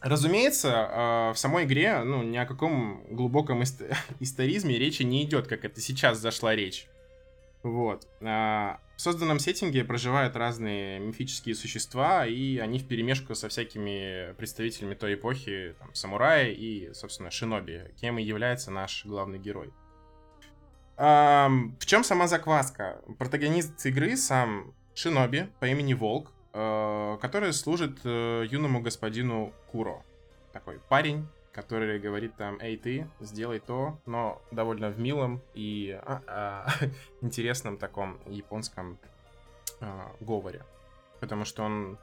разумеется, 0.00 0.70
а, 0.74 1.32
в 1.32 1.38
самой 1.38 1.64
игре, 1.64 2.02
ну, 2.04 2.22
ни 2.22 2.36
о 2.36 2.46
каком 2.46 3.04
глубоком 3.10 3.62
ист- 3.62 3.82
историзме 4.20 4.78
речи 4.78 5.02
не 5.02 5.24
идет, 5.24 5.46
как 5.48 5.64
это 5.64 5.80
сейчас 5.80 6.18
зашла 6.18 6.54
речь. 6.54 6.86
Вот. 7.64 8.06
А, 8.20 8.78
В 8.96 9.00
созданном 9.00 9.40
сеттинге 9.40 9.84
проживают 9.84 10.36
разные 10.36 11.00
мифические 11.00 11.56
существа, 11.56 12.26
и 12.26 12.58
они 12.58 12.78
в 12.78 12.86
перемешку 12.86 13.34
со 13.34 13.48
всякими 13.48 14.32
представителями 14.34 14.94
той 14.94 15.14
эпохи, 15.14 15.74
там, 15.80 15.92
самураи 15.94 16.52
и, 16.52 16.92
собственно, 16.92 17.30
шиноби, 17.30 17.90
кем 18.00 18.18
и 18.18 18.22
является 18.22 18.70
наш 18.70 19.04
главный 19.04 19.38
герой. 19.38 19.72
В 20.96 21.86
чем 21.86 22.04
сама 22.04 22.28
закваска? 22.28 23.00
Протагонист 23.18 23.84
игры 23.86 24.16
сам 24.16 24.72
шиноби 24.94 25.48
по 25.58 25.64
имени 25.64 25.92
Волк, 25.92 26.30
э, 26.52 27.18
который 27.20 27.52
служит 27.52 27.98
э, 28.04 28.46
юному 28.48 28.80
господину 28.80 29.52
Куро. 29.72 30.04
Такой 30.52 30.78
парень, 30.88 31.26
который 31.54 32.00
говорит 32.00 32.34
там, 32.36 32.58
эй, 32.60 32.76
ты, 32.76 33.06
сделай 33.20 33.60
то, 33.60 34.00
но 34.06 34.42
довольно 34.50 34.90
в 34.90 34.98
милом 34.98 35.40
и 35.54 35.98
а, 36.02 36.22
а, 36.26 36.66
интересном 37.20 37.78
таком 37.78 38.18
японском 38.26 38.98
а, 39.80 40.10
говоре. 40.20 40.64
Потому 41.20 41.44
что 41.44 41.62
он 41.62 41.96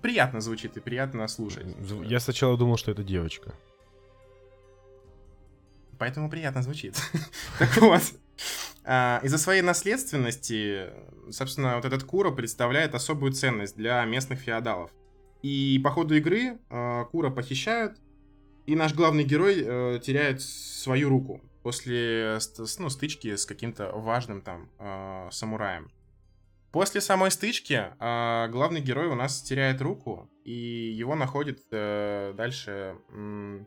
приятно 0.00 0.40
звучит 0.40 0.76
и 0.76 0.80
приятно 0.80 1.26
слушать. 1.26 1.66
Я 2.04 2.20
сначала 2.20 2.56
думал, 2.56 2.76
что 2.76 2.92
это 2.92 3.02
девочка. 3.02 3.52
Поэтому 5.98 6.30
приятно 6.30 6.62
звучит. 6.62 6.96
Так 7.58 7.76
вот. 7.78 8.02
а, 8.84 9.20
Из-за 9.24 9.38
своей 9.38 9.62
наследственности, 9.62 10.90
собственно, 11.32 11.74
вот 11.74 11.84
этот 11.84 12.04
Кура 12.04 12.30
представляет 12.30 12.94
особую 12.94 13.32
ценность 13.32 13.76
для 13.76 14.04
местных 14.04 14.38
феодалов. 14.38 14.92
И 15.42 15.80
по 15.82 15.90
ходу 15.90 16.14
игры 16.14 16.58
а, 16.70 17.06
Кура 17.06 17.30
похищают, 17.30 17.98
и 18.68 18.76
наш 18.76 18.92
главный 18.92 19.24
герой 19.24 19.64
э, 19.64 19.98
теряет 20.02 20.42
свою 20.42 21.08
руку 21.08 21.40
после 21.62 22.38
ну, 22.78 22.90
стычки 22.90 23.34
с 23.34 23.46
каким-то 23.46 23.92
важным 23.92 24.42
там 24.42 24.68
э, 24.78 25.28
самураем. 25.32 25.90
После 26.70 27.00
самой 27.00 27.30
стычки 27.30 27.86
а, 27.98 28.46
главный 28.48 28.82
герой 28.82 29.06
у 29.06 29.14
нас 29.14 29.40
теряет 29.40 29.80
руку, 29.80 30.28
и 30.44 30.52
его 30.52 31.14
находит 31.14 31.60
э, 31.70 32.34
дальше 32.36 32.96
м, 33.10 33.66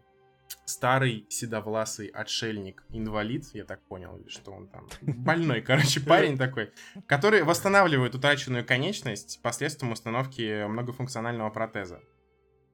старый 0.65 1.25
седовласый 1.29 2.05
отшельник, 2.05 2.83
инвалид, 2.89 3.45
я 3.53 3.65
так 3.65 3.81
понял, 3.81 4.23
что 4.27 4.51
он 4.51 4.67
там, 4.67 4.87
больной, 5.01 5.61
короче, 5.67 5.99
парень 5.99 6.37
такой, 6.37 6.73
который 7.07 7.41
восстанавливает 7.41 8.13
утраченную 8.13 8.63
конечность 8.63 9.41
посредством 9.41 9.93
установки 9.93 10.67
многофункционального 10.67 11.49
протеза. 11.49 12.03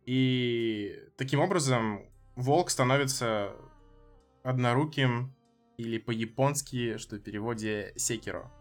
И 0.05 0.93
таким 1.17 1.39
образом 1.39 2.01
волк 2.37 2.69
становится 2.69 3.51
одноруким 4.43 5.35
или 5.77 5.97
по-японски, 5.97 6.97
что 6.97 7.17
в 7.17 7.19
переводе 7.19 7.93
секиро. 7.97 8.51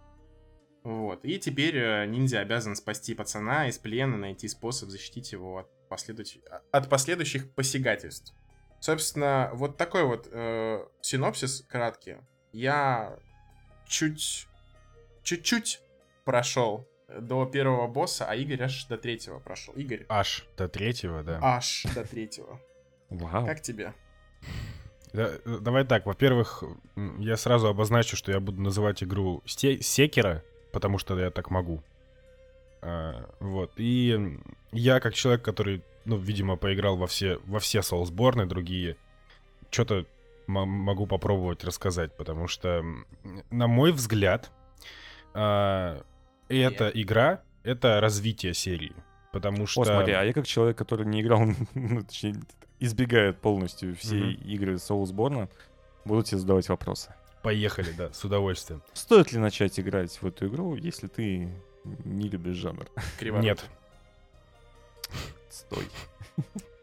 Вот. 0.82 1.24
И 1.24 1.38
теперь 1.38 1.76
э, 1.76 2.06
ниндзя 2.06 2.40
обязан 2.40 2.76
спасти 2.76 3.14
пацана 3.14 3.68
из 3.68 3.78
плена, 3.78 4.16
найти 4.16 4.48
способ 4.48 4.88
защитить 4.88 5.32
его 5.32 5.58
от, 5.58 5.88
последующих, 5.88 6.42
от 6.70 6.88
последующих 6.88 7.52
посягательств. 7.54 8.34
Собственно, 8.80 9.50
вот 9.54 9.76
такой 9.76 10.04
вот 10.04 10.28
э, 10.30 10.84
синопсис 11.00 11.62
краткий. 11.68 12.16
Я 12.52 13.18
чуть, 13.88 14.46
чуть-чуть 15.22 15.80
прошел 16.24 16.86
до 17.08 17.46
первого 17.46 17.88
босса, 17.88 18.26
а 18.28 18.34
Игорь 18.36 18.62
аж 18.62 18.86
до 18.86 18.96
третьего 18.96 19.38
прошел. 19.40 19.74
Игорь, 19.74 20.06
Аж 20.08 20.46
до 20.56 20.68
третьего, 20.68 21.22
да. 21.22 21.40
аж 21.42 21.84
до 21.94 22.04
третьего. 22.04 22.60
Вау. 23.10 23.46
Как 23.46 23.60
тебе? 23.60 23.92
Э, 25.12 25.38
Давай 25.44 25.84
так, 25.84 26.06
во-первых, 26.06 26.62
я 27.18 27.36
сразу 27.36 27.68
обозначу, 27.68 28.16
что 28.16 28.32
я 28.32 28.40
буду 28.40 28.60
называть 28.60 29.02
игру 29.02 29.42
Секера, 29.46 30.42
потому 30.72 30.98
что 30.98 31.18
я 31.18 31.30
так 31.30 31.50
могу. 31.50 31.82
А, 32.82 33.28
вот. 33.40 33.72
И 33.76 34.38
я, 34.72 35.00
как 35.00 35.14
человек, 35.14 35.42
который, 35.42 35.82
ну, 36.04 36.16
видимо, 36.16 36.56
поиграл 36.56 36.96
во 36.96 37.06
все, 37.06 37.38
во 37.46 37.58
все 37.58 37.80
Soulsborne 37.80 38.46
другие, 38.46 38.96
что-то 39.70 40.06
могу 40.46 41.06
попробовать 41.06 41.64
рассказать, 41.64 42.16
потому 42.16 42.46
что, 42.46 42.84
на 43.50 43.66
мой 43.66 43.90
взгляд, 43.90 44.50
а, 45.34 46.02
эта 46.48 46.88
игра— 46.88 47.42
это 47.64 48.00
развитие 48.00 48.54
серии. 48.54 48.94
Потому 49.32 49.66
что... 49.66 49.82
О, 49.82 49.84
смотри, 49.84 50.12
а 50.12 50.22
я 50.22 50.32
как 50.32 50.46
человек, 50.46 50.78
который 50.78 51.04
не 51.06 51.20
играл, 51.20 51.40
ну, 51.74 52.04
точнее, 52.04 52.36
избегает 52.80 53.40
полностью 53.40 53.96
всей 53.96 54.34
игры 54.34 54.74
Soulsborne, 54.74 55.48
буду 56.04 56.22
тебе 56.22 56.38
задавать 56.38 56.68
вопросы. 56.68 57.14
Поехали, 57.42 57.92
да, 57.92 58.12
с 58.12 58.24
удовольствием. 58.24 58.82
Стоит 58.92 59.32
ли 59.32 59.38
начать 59.38 59.78
играть 59.78 60.10
в 60.20 60.26
эту 60.26 60.48
игру, 60.48 60.74
если 60.74 61.06
ты 61.06 61.48
не 62.04 62.28
любишь 62.28 62.56
жанр? 62.56 62.86
Криворукий. 63.18 63.50
Нет. 63.50 63.64
Стой. 65.48 65.88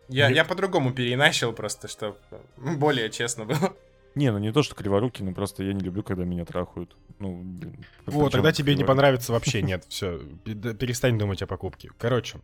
Я, 0.07 0.29
я 0.29 0.45
по-другому 0.45 0.93
переначал 0.93 1.53
просто, 1.53 1.87
чтобы 1.87 2.17
более 2.57 3.09
честно 3.09 3.45
было. 3.45 3.75
Не, 4.15 4.31
ну 4.31 4.37
не 4.37 4.51
то, 4.51 4.63
что 4.63 4.75
криворукий, 4.75 5.25
но 5.25 5.33
просто 5.33 5.63
я 5.63 5.73
не 5.73 5.81
люблю, 5.81 6.03
когда 6.03 6.23
меня 6.23 6.45
трахают. 6.45 6.95
Ну, 7.19 7.41
блин. 7.43 7.85
О, 8.05 8.29
тогда 8.29 8.51
тебе 8.51 8.75
не 8.75 8.83
понравится 8.83 9.31
вообще, 9.31 9.61
нет, 9.63 9.85
все, 9.89 10.19
перестань 10.45 11.17
думать 11.17 11.41
о 11.41 11.47
покупке. 11.47 11.89
Короче, 11.97 12.39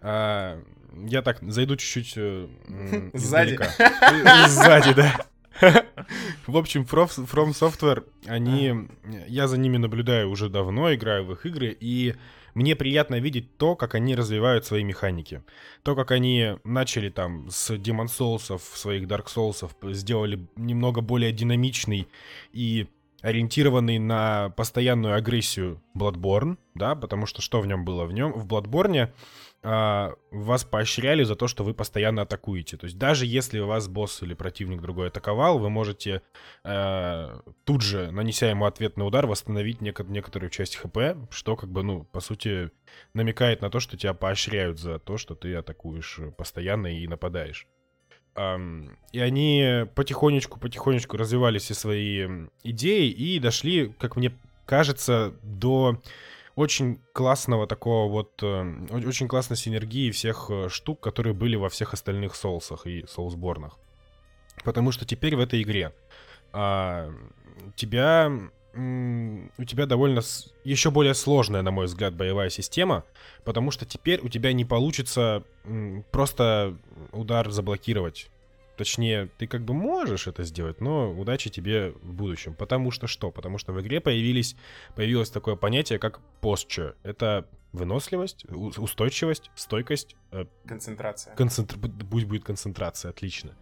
а, 0.00 0.60
я 1.06 1.22
так 1.22 1.38
зайду 1.42 1.76
чуть-чуть 1.76 2.14
э, 2.16 2.48
Сзади. 3.14 3.58
Сзади, 4.48 4.94
да. 4.94 5.26
В 6.46 6.56
общем, 6.56 6.82
From 6.82 7.50
Software, 7.50 8.04
они... 8.26 8.88
Я 9.28 9.48
за 9.48 9.58
ними 9.58 9.76
наблюдаю 9.76 10.30
уже 10.30 10.48
давно, 10.48 10.94
играю 10.94 11.24
в 11.24 11.32
их 11.32 11.46
игры, 11.46 11.76
и 11.78 12.14
мне 12.54 12.74
приятно 12.74 13.20
видеть 13.20 13.56
то, 13.58 13.76
как 13.76 13.94
они 13.94 14.16
развивают 14.16 14.64
свои 14.64 14.82
механики. 14.82 15.42
То, 15.82 15.94
как 15.94 16.10
они 16.10 16.56
начали 16.64 17.10
там 17.10 17.50
с 17.50 17.70
Demon 17.74 18.06
Souls, 18.06 18.58
своих 18.58 19.06
Dark 19.06 19.26
Souls, 19.26 19.68
сделали 19.92 20.46
немного 20.56 21.02
более 21.02 21.32
динамичный 21.32 22.08
и 22.52 22.86
ориентированный 23.20 23.98
на 23.98 24.50
постоянную 24.50 25.16
агрессию 25.16 25.82
Bloodborne, 25.94 26.58
да, 26.74 26.94
потому 26.94 27.26
что 27.26 27.42
что 27.42 27.60
в 27.60 27.66
нем 27.66 27.84
было? 27.84 28.04
В 28.04 28.12
нем, 28.12 28.32
в 28.32 28.46
Bloodborne 28.46 29.12
вас 29.66 30.64
поощряли 30.64 31.24
за 31.24 31.34
то, 31.34 31.48
что 31.48 31.64
вы 31.64 31.74
постоянно 31.74 32.22
атакуете. 32.22 32.76
То 32.76 32.84
есть 32.84 32.98
даже 32.98 33.26
если 33.26 33.58
вас 33.58 33.88
босс 33.88 34.22
или 34.22 34.34
противник 34.34 34.80
другой 34.80 35.08
атаковал, 35.08 35.58
вы 35.58 35.70
можете 35.70 36.22
а, 36.62 37.40
тут 37.64 37.82
же, 37.82 38.12
нанеся 38.12 38.46
ему 38.46 38.66
ответный 38.66 39.06
удар, 39.06 39.26
восстановить 39.26 39.80
неко- 39.80 40.08
некоторую 40.08 40.50
часть 40.50 40.76
хп, 40.76 40.98
что 41.30 41.56
как 41.56 41.70
бы, 41.70 41.82
ну, 41.82 42.04
по 42.04 42.20
сути, 42.20 42.70
намекает 43.12 43.60
на 43.60 43.68
то, 43.68 43.80
что 43.80 43.96
тебя 43.96 44.14
поощряют 44.14 44.78
за 44.78 45.00
то, 45.00 45.16
что 45.16 45.34
ты 45.34 45.54
атакуешь 45.56 46.20
постоянно 46.38 46.86
и 46.86 47.08
нападаешь. 47.08 47.66
Ам, 48.36 48.96
И 49.10 49.18
они 49.18 49.86
потихонечку-потихонечку 49.96 51.16
развивали 51.16 51.58
все 51.58 51.74
свои 51.74 52.28
идеи 52.62 53.10
и 53.10 53.40
дошли, 53.40 53.92
как 53.98 54.14
мне 54.14 54.32
кажется, 54.64 55.34
до 55.42 56.00
очень 56.56 57.00
классного 57.12 57.66
такого 57.66 58.10
вот, 58.10 58.42
э, 58.42 58.46
о- 58.46 59.06
очень 59.06 59.28
классной 59.28 59.56
синергии 59.56 60.10
всех 60.10 60.46
э, 60.50 60.68
штук, 60.68 61.00
которые 61.00 61.34
были 61.34 61.54
во 61.54 61.68
всех 61.68 61.92
остальных 61.94 62.34
соусах 62.34 62.86
и 62.86 63.04
соусборнах. 63.06 63.78
Потому 64.64 64.90
что 64.90 65.04
теперь 65.04 65.36
в 65.36 65.40
этой 65.40 65.62
игре 65.62 65.92
а, 66.52 67.12
тебя 67.76 68.32
у 68.76 69.64
тебя 69.64 69.86
довольно 69.86 70.20
еще 70.64 70.90
более 70.90 71.14
сложная, 71.14 71.62
на 71.62 71.70
мой 71.70 71.86
взгляд, 71.86 72.14
боевая 72.14 72.50
система, 72.50 73.04
потому 73.42 73.70
что 73.70 73.86
теперь 73.86 74.20
у 74.20 74.28
тебя 74.28 74.52
не 74.52 74.66
получится 74.66 75.44
просто 76.10 76.76
удар 77.12 77.50
заблокировать. 77.50 78.28
Точнее, 78.76 79.28
ты 79.38 79.46
как 79.46 79.62
бы 79.64 79.74
можешь 79.74 80.26
это 80.26 80.44
сделать, 80.44 80.80
но 80.80 81.10
удачи 81.12 81.50
тебе 81.50 81.92
в 82.02 82.12
будущем. 82.12 82.54
Потому 82.54 82.90
что 82.90 83.06
что? 83.06 83.30
Потому 83.30 83.58
что 83.58 83.72
в 83.72 83.80
игре 83.80 84.00
появились, 84.00 84.56
появилось 84.94 85.30
такое 85.30 85.56
понятие, 85.56 85.98
как 85.98 86.20
posture. 86.42 86.94
Это 87.02 87.46
выносливость, 87.72 88.44
устойчивость, 88.78 89.50
стойкость, 89.54 90.16
э, 90.32 90.44
Концентрация. 90.66 91.34
Концентр... 91.34 91.76
Пусть 92.10 92.26
будет 92.26 92.44
концентрация, 92.44 93.10
отлично. 93.10 93.52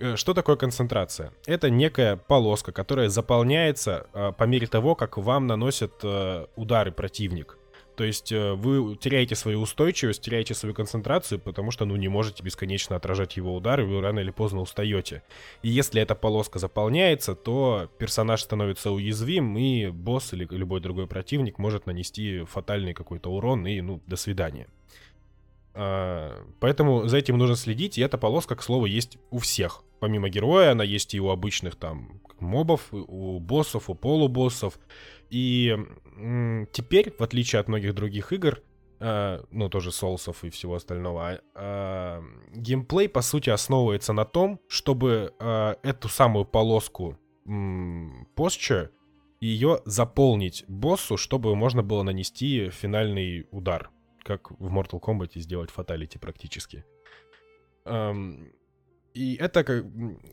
Э, 0.00 0.16
Что 0.16 0.34
такое 0.34 0.56
концентрация? 0.56 1.32
Это 1.46 1.70
некая 1.70 2.16
полоска, 2.16 2.72
которая 2.72 3.08
заполняется 3.08 4.06
э, 4.12 4.32
по 4.32 4.44
мере 4.44 4.66
того, 4.66 4.94
как 4.94 5.16
вам 5.16 5.46
наносят 5.46 5.92
э, 6.02 6.46
удары 6.56 6.92
противник. 6.92 7.58
То 7.98 8.04
есть 8.04 8.30
э, 8.30 8.52
вы 8.52 8.94
теряете 8.94 9.34
свою 9.34 9.60
устойчивость, 9.60 10.22
теряете 10.22 10.54
свою 10.54 10.72
концентрацию, 10.72 11.40
потому 11.40 11.72
что 11.72 11.84
ну, 11.84 11.96
не 11.96 12.06
можете 12.06 12.44
бесконечно 12.44 12.94
отражать 12.94 13.36
его 13.36 13.56
удары, 13.56 13.84
вы 13.84 14.00
рано 14.00 14.20
или 14.20 14.30
поздно 14.30 14.60
устаете. 14.60 15.24
И 15.62 15.68
если 15.68 16.00
эта 16.00 16.14
полоска 16.14 16.60
заполняется, 16.60 17.34
то 17.34 17.90
персонаж 17.98 18.40
становится 18.40 18.92
уязвим, 18.92 19.58
и 19.58 19.88
босс 19.88 20.32
или 20.32 20.46
любой 20.48 20.80
другой 20.80 21.08
противник 21.08 21.58
может 21.58 21.86
нанести 21.86 22.44
фатальный 22.44 22.94
какой-то 22.94 23.32
урон, 23.32 23.66
и 23.66 23.80
ну, 23.80 24.00
до 24.06 24.14
свидания. 24.14 24.68
А, 25.74 26.40
Поэтому 26.60 27.08
за 27.08 27.18
этим 27.18 27.36
нужно 27.36 27.56
следить, 27.56 27.98
и 27.98 28.00
эта 28.00 28.16
полоска, 28.16 28.54
к 28.54 28.62
слову, 28.62 28.86
есть 28.86 29.18
у 29.32 29.38
всех. 29.38 29.82
Помимо 29.98 30.28
героя, 30.28 30.70
она 30.70 30.84
есть 30.84 31.16
и 31.16 31.20
у 31.20 31.30
обычных 31.30 31.74
там 31.74 32.20
мобов, 32.38 32.92
у 32.92 33.40
боссов, 33.40 33.90
у 33.90 33.94
полубоссов. 33.94 34.78
И 35.30 35.76
теперь, 36.72 37.14
в 37.16 37.22
отличие 37.22 37.60
от 37.60 37.68
многих 37.68 37.94
других 37.94 38.32
игр, 38.32 38.62
а, 39.00 39.44
ну, 39.50 39.68
тоже 39.68 39.92
соусов 39.92 40.42
и 40.42 40.50
всего 40.50 40.74
остального, 40.74 41.28
а, 41.28 41.40
а, 41.54 42.24
геймплей, 42.54 43.08
по 43.08 43.20
сути, 43.20 43.50
основывается 43.50 44.12
на 44.12 44.24
том, 44.24 44.60
чтобы 44.68 45.34
а, 45.38 45.76
эту 45.82 46.08
самую 46.08 46.44
полоску 46.44 47.18
posture, 47.46 48.90
ее 49.40 49.80
заполнить 49.84 50.64
боссу, 50.66 51.16
чтобы 51.16 51.54
можно 51.54 51.82
было 51.82 52.02
нанести 52.02 52.70
финальный 52.70 53.46
удар 53.52 53.90
как 54.28 54.50
в 54.50 54.70
Mortal 54.70 55.00
Kombat 55.00 55.38
сделать 55.40 55.70
фаталити 55.70 56.18
практически. 56.18 56.84
Эм, 57.86 58.52
И 59.14 59.36
это 59.36 59.64
как... 59.64 59.84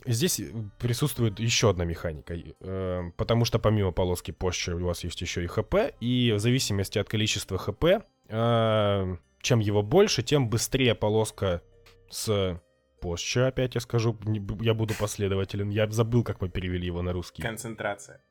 Здесь 0.06 0.42
присутствует 0.80 1.40
еще 1.40 1.70
одна 1.70 1.86
механика, 1.86 2.36
эм, 2.36 3.12
потому 3.14 3.46
что 3.46 3.60
помимо 3.60 3.92
полоски 3.92 4.32
posture 4.32 4.82
у 4.82 4.86
вас 4.86 5.04
есть 5.04 5.22
еще 5.22 5.44
и 5.44 5.48
ХП, 5.48 5.76
и 6.00 6.34
в 6.36 6.40
зависимости 6.40 7.00
от 7.00 7.10
количества 7.10 7.58
ХП, 7.58 7.86
эм, 8.28 9.20
чем 9.42 9.60
его 9.60 9.82
больше, 9.82 10.24
тем 10.24 10.50
быстрее 10.50 10.96
полоска 10.96 11.62
с 12.10 12.60
posture, 13.02 13.48
опять 13.48 13.76
я 13.76 13.82
скажу, 13.82 14.18
я 14.62 14.74
буду 14.74 14.94
последователен, 15.00 15.70
я 15.70 15.90
забыл, 15.90 16.24
как 16.24 16.42
мы 16.42 16.50
перевели 16.50 16.86
его 16.86 17.02
на 17.02 17.14
русский 17.14 17.42
Концентрация. 17.42 18.22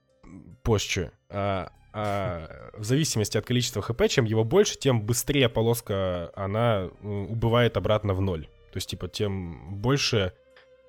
позже. 0.62 1.12
А, 1.28 1.70
а, 1.92 2.70
в 2.76 2.84
зависимости 2.84 3.38
от 3.38 3.46
количества 3.46 3.80
хп, 3.82 4.08
чем 4.08 4.24
его 4.24 4.44
больше, 4.44 4.76
тем 4.76 5.02
быстрее 5.02 5.48
полоска, 5.48 6.32
она 6.34 6.88
э, 6.90 7.06
убывает 7.06 7.76
обратно 7.76 8.14
в 8.14 8.20
ноль. 8.20 8.48
То 8.74 8.78
есть, 8.78 8.90
типа, 8.90 9.06
тем 9.06 9.76
больше 9.76 10.32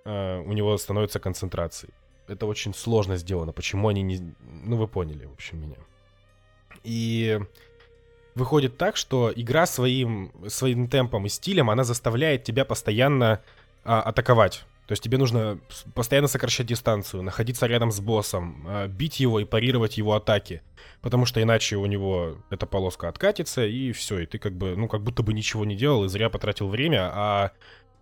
э, 0.06 0.40
у 0.40 0.54
него 0.54 0.76
становится 0.76 1.20
концентрации. 1.20 1.90
Это 2.28 2.48
очень 2.48 2.74
сложно 2.74 3.16
сделано. 3.16 3.52
Почему 3.52 3.90
они 3.90 4.02
не... 4.02 4.34
Ну, 4.40 4.78
вы 4.78 4.88
поняли, 4.88 5.26
в 5.26 5.34
общем, 5.34 5.62
меня. 5.62 5.76
И 6.84 7.40
выходит 8.34 8.78
так, 8.78 8.98
что 8.98 9.32
игра 9.36 9.68
своим, 9.68 10.32
своим 10.48 10.88
темпом 10.88 11.28
и 11.28 11.30
стилем, 11.30 11.70
она 11.70 11.84
заставляет 11.84 12.44
тебя 12.44 12.66
постоянно 12.66 13.44
а, 13.84 14.02
атаковать. 14.02 14.66
То 14.88 14.92
есть 14.92 15.02
тебе 15.02 15.18
нужно 15.18 15.60
постоянно 15.96 16.28
сокращать 16.28 16.68
дистанцию, 16.68 17.24
находиться 17.24 17.66
рядом 17.66 17.92
с 17.92 18.00
боссом, 18.00 18.64
а, 18.68 18.88
бить 18.88 19.20
его 19.20 19.40
и 19.40 19.46
парировать 19.46 19.98
его 19.98 20.14
атаки. 20.14 20.62
Потому 21.02 21.26
что 21.26 21.42
иначе 21.42 21.78
у 21.78 21.86
него 21.88 22.38
эта 22.52 22.68
полоска 22.68 23.10
откатится, 23.10 23.66
и 23.66 23.92
все, 23.92 24.20
и 24.20 24.26
ты 24.26 24.38
как 24.38 24.54
бы, 24.54 24.76
ну, 24.76 24.88
как 24.88 25.02
будто 25.02 25.24
бы 25.24 25.34
ничего 25.34 25.66
не 25.66 25.76
делал 25.76 26.06
и 26.06 26.08
зря 26.08 26.30
потратил 26.30 26.68
время, 26.68 27.10
а, 27.14 27.52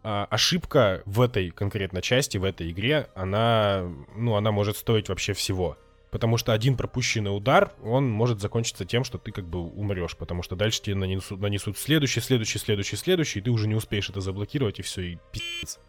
а 0.03 0.27
ошибка 0.29 1.01
в 1.05 1.21
этой 1.21 1.51
конкретно 1.51 2.01
части, 2.01 2.37
в 2.37 2.43
этой 2.43 2.69
игре, 2.71 3.07
она, 3.15 3.89
ну, 4.15 4.35
она 4.35 4.51
может 4.51 4.75
стоить 4.75 5.07
вообще 5.07 5.31
всего. 5.31 5.77
Потому 6.11 6.37
что 6.37 6.53
один 6.53 6.75
пропущенный 6.75 7.35
удар, 7.35 7.71
он 7.81 8.07
может 8.09 8.39
закончиться 8.39 8.85
тем, 8.85 9.03
что 9.03 9.17
ты 9.17 9.31
как 9.31 9.45
бы 9.45 9.61
умрешь, 9.61 10.15
потому 10.17 10.43
что 10.43 10.55
дальше 10.55 10.81
тебе 10.81 10.95
нанесут, 10.95 11.39
нанесут 11.39 11.77
следующий, 11.77 12.19
следующий, 12.19 12.59
следующий, 12.59 12.97
следующий, 12.97 13.39
и 13.39 13.41
ты 13.41 13.49
уже 13.49 13.67
не 13.67 13.73
успеешь 13.73 14.09
это 14.09 14.19
заблокировать, 14.19 14.79
и 14.79 14.83
все, 14.83 15.01
и 15.01 15.17
пиздец. 15.31 15.79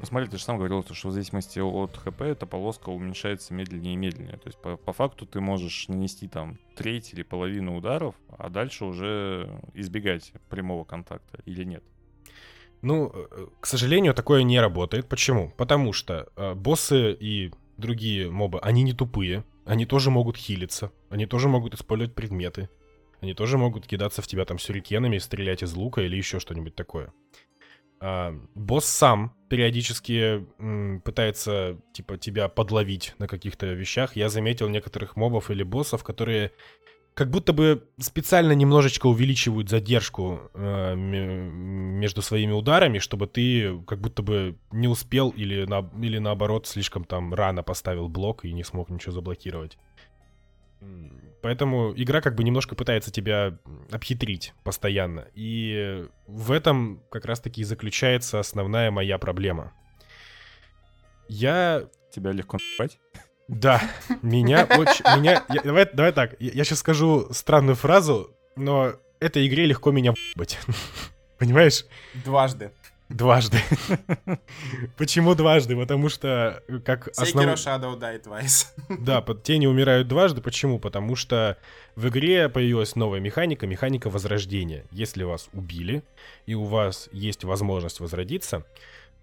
Ну, 0.00 0.06
смотри, 0.06 0.30
ты 0.30 0.38
же 0.38 0.44
сам 0.44 0.56
говорил, 0.56 0.82
что 0.82 1.08
в 1.08 1.12
зависимости 1.12 1.58
от 1.58 1.94
ХП 1.98 2.22
эта 2.22 2.46
полоска 2.46 2.88
уменьшается 2.88 3.52
медленнее 3.52 3.92
и 3.92 3.96
медленнее. 3.96 4.38
То 4.38 4.46
есть 4.46 4.58
по, 4.58 4.78
по 4.78 4.94
факту 4.94 5.26
ты 5.26 5.40
можешь 5.40 5.88
нанести 5.88 6.26
там 6.26 6.58
треть 6.74 7.12
или 7.12 7.22
половину 7.22 7.76
ударов, 7.76 8.14
а 8.38 8.48
дальше 8.48 8.86
уже 8.86 9.60
избегать 9.74 10.32
прямого 10.48 10.84
контакта 10.84 11.42
или 11.44 11.64
нет. 11.64 11.84
Ну, 12.80 13.12
э, 13.14 13.48
к 13.60 13.66
сожалению, 13.66 14.14
такое 14.14 14.42
не 14.42 14.58
работает. 14.58 15.06
Почему? 15.06 15.52
Потому 15.58 15.92
что 15.92 16.32
э, 16.34 16.54
боссы 16.54 17.12
и 17.12 17.52
другие 17.76 18.30
мобы, 18.30 18.58
они 18.60 18.82
не 18.82 18.94
тупые, 18.94 19.44
они 19.66 19.84
тоже 19.84 20.10
могут 20.10 20.38
хилиться, 20.38 20.92
они 21.10 21.26
тоже 21.26 21.48
могут 21.48 21.74
использовать 21.74 22.14
предметы, 22.14 22.70
они 23.20 23.34
тоже 23.34 23.58
могут 23.58 23.86
кидаться 23.86 24.22
в 24.22 24.26
тебя 24.26 24.46
там 24.46 24.58
сюрикенами, 24.58 25.18
стрелять 25.18 25.62
из 25.62 25.74
лука 25.74 26.00
или 26.00 26.16
еще 26.16 26.40
что-нибудь 26.40 26.74
такое. 26.74 27.12
А, 28.00 28.34
босс 28.54 28.86
сам 28.86 29.34
периодически 29.48 30.46
пытается, 31.04 31.78
типа, 31.92 32.16
тебя 32.16 32.48
подловить 32.48 33.14
на 33.18 33.26
каких-то 33.28 33.66
вещах. 33.66 34.16
Я 34.16 34.28
заметил 34.28 34.68
некоторых 34.68 35.16
мобов 35.16 35.50
или 35.50 35.62
боссов, 35.62 36.02
которые 36.02 36.52
как 37.14 37.30
будто 37.30 37.52
бы 37.52 37.86
специально 37.98 38.52
немножечко 38.52 39.06
увеличивают 39.06 39.68
задержку 39.68 40.50
ме- 40.54 41.50
между 41.50 42.22
своими 42.22 42.52
ударами, 42.52 42.98
чтобы 42.98 43.26
ты 43.26 43.78
как 43.82 44.00
будто 44.00 44.22
бы 44.22 44.56
не 44.70 44.88
успел 44.88 45.30
или, 45.30 45.64
на, 45.64 45.90
или 46.00 46.18
наоборот 46.18 46.66
слишком 46.66 47.04
там 47.04 47.34
рано 47.34 47.62
поставил 47.62 48.08
блок 48.08 48.44
и 48.44 48.52
не 48.52 48.64
смог 48.64 48.88
ничего 48.88 49.12
заблокировать. 49.12 49.76
Поэтому 51.42 51.92
игра 51.96 52.20
как 52.20 52.34
бы 52.34 52.44
немножко 52.44 52.74
пытается 52.74 53.10
тебя 53.10 53.56
обхитрить 53.90 54.52
постоянно. 54.62 55.26
И 55.34 56.04
в 56.26 56.52
этом 56.52 57.02
как 57.10 57.24
раз-таки 57.24 57.62
и 57.62 57.64
заключается 57.64 58.38
основная 58.40 58.90
моя 58.90 59.16
проблема. 59.18 59.72
Я 61.28 61.84
Тебя 62.12 62.32
легко 62.32 62.58
наебать? 62.58 62.98
да, 63.48 63.80
меня 64.22 64.64
очень... 64.64 65.04
Меня, 65.18 65.44
я- 65.48 65.62
давай, 65.62 65.88
давай 65.92 66.12
так, 66.12 66.34
я, 66.40 66.64
сейчас 66.64 66.80
скажу 66.80 67.28
странную 67.32 67.76
фразу, 67.76 68.36
но 68.56 68.92
этой 69.20 69.46
игре 69.46 69.64
легко 69.66 69.90
меня 69.92 70.14
быть. 70.36 70.58
Понимаешь? 71.38 71.84
Дважды. 72.24 72.72
Дважды. 73.10 73.58
Почему 74.96 75.34
дважды? 75.34 75.76
Потому 75.76 76.08
что 76.08 76.62
э, 76.68 76.78
как 76.78 77.08
Sekiro 77.08 77.52
основ... 77.52 77.82
Shadow 77.82 77.98
Die 77.98 78.22
Twice. 78.22 78.66
Да, 78.88 79.20
под 79.20 79.42
тени 79.42 79.66
умирают 79.66 80.06
дважды. 80.06 80.40
Почему? 80.40 80.78
Потому 80.78 81.16
что 81.16 81.58
в 81.96 82.08
игре 82.08 82.48
появилась 82.48 82.94
новая 82.94 83.18
механика, 83.18 83.66
механика 83.66 84.10
возрождения. 84.10 84.86
Если 84.92 85.24
вас 85.24 85.48
убили, 85.52 86.04
и 86.46 86.54
у 86.54 86.64
вас 86.64 87.08
есть 87.10 87.42
возможность 87.42 87.98
возродиться, 87.98 88.64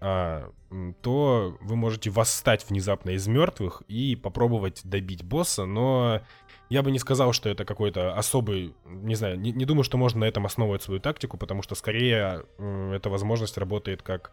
а, 0.00 0.52
то 1.00 1.56
вы 1.60 1.76
можете 1.76 2.10
восстать 2.10 2.68
внезапно 2.68 3.10
из 3.10 3.26
мертвых 3.26 3.82
и 3.88 4.16
попробовать 4.16 4.82
добить 4.84 5.24
босса, 5.24 5.64
но 5.64 6.20
я 6.68 6.82
бы 6.82 6.90
не 6.90 6.98
сказал, 6.98 7.32
что 7.32 7.48
это 7.48 7.64
какой-то 7.64 8.14
особый, 8.14 8.74
не 8.84 9.14
знаю, 9.14 9.38
не, 9.38 9.52
не 9.52 9.64
думаю, 9.64 9.84
что 9.84 9.96
можно 9.98 10.20
на 10.20 10.24
этом 10.24 10.46
основывать 10.46 10.82
свою 10.82 11.00
тактику, 11.00 11.36
потому 11.36 11.62
что 11.62 11.74
скорее 11.74 12.44
м, 12.58 12.92
эта 12.92 13.08
возможность 13.10 13.56
работает 13.58 14.02
как 14.02 14.32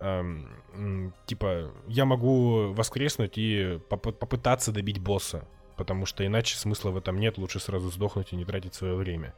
м, 0.00 1.12
типа 1.26 1.70
я 1.88 2.04
могу 2.04 2.72
воскреснуть 2.72 3.38
и 3.38 3.78
поп- 3.88 4.18
попытаться 4.18 4.72
добить 4.72 4.98
босса, 5.00 5.46
потому 5.76 6.06
что 6.06 6.26
иначе 6.26 6.56
смысла 6.56 6.90
в 6.90 6.96
этом 6.96 7.18
нет, 7.18 7.38
лучше 7.38 7.60
сразу 7.60 7.90
сдохнуть 7.90 8.32
и 8.32 8.36
не 8.36 8.44
тратить 8.44 8.74
свое 8.74 8.94
время. 8.94 9.34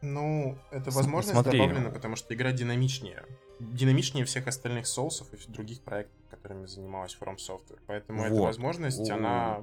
Ну, 0.00 0.56
эта 0.70 0.90
возможность 0.92 1.32
смотри. 1.32 1.58
добавлена, 1.58 1.90
потому 1.90 2.14
что 2.16 2.32
игра 2.32 2.52
динамичнее. 2.52 3.24
Динамичнее 3.58 4.24
всех 4.24 4.46
остальных 4.46 4.86
соусов 4.86 5.26
и 5.34 5.50
других 5.50 5.80
проектов, 5.82 6.16
которыми 6.30 6.66
занималась 6.66 7.16
From 7.20 7.36
Software. 7.36 7.80
Поэтому 7.88 8.22
эта 8.22 8.34
Вот. 8.34 8.44
возможность, 8.44 9.10
У- 9.10 9.12
она 9.12 9.62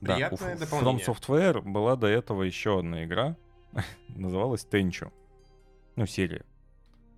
Да, 0.00 0.12
у 0.12 0.16
приятное 0.16 0.54
F- 0.54 0.60
дополнение. 0.60 1.04
From 1.04 1.14
Software 1.14 1.60
была 1.62 1.96
до 1.96 2.06
этого 2.06 2.42
еще 2.42 2.78
одна 2.78 3.04
игра, 3.04 3.36
называлась 4.08 4.66
Tenchu. 4.70 5.12
Ну, 5.96 6.06
серия. 6.06 6.44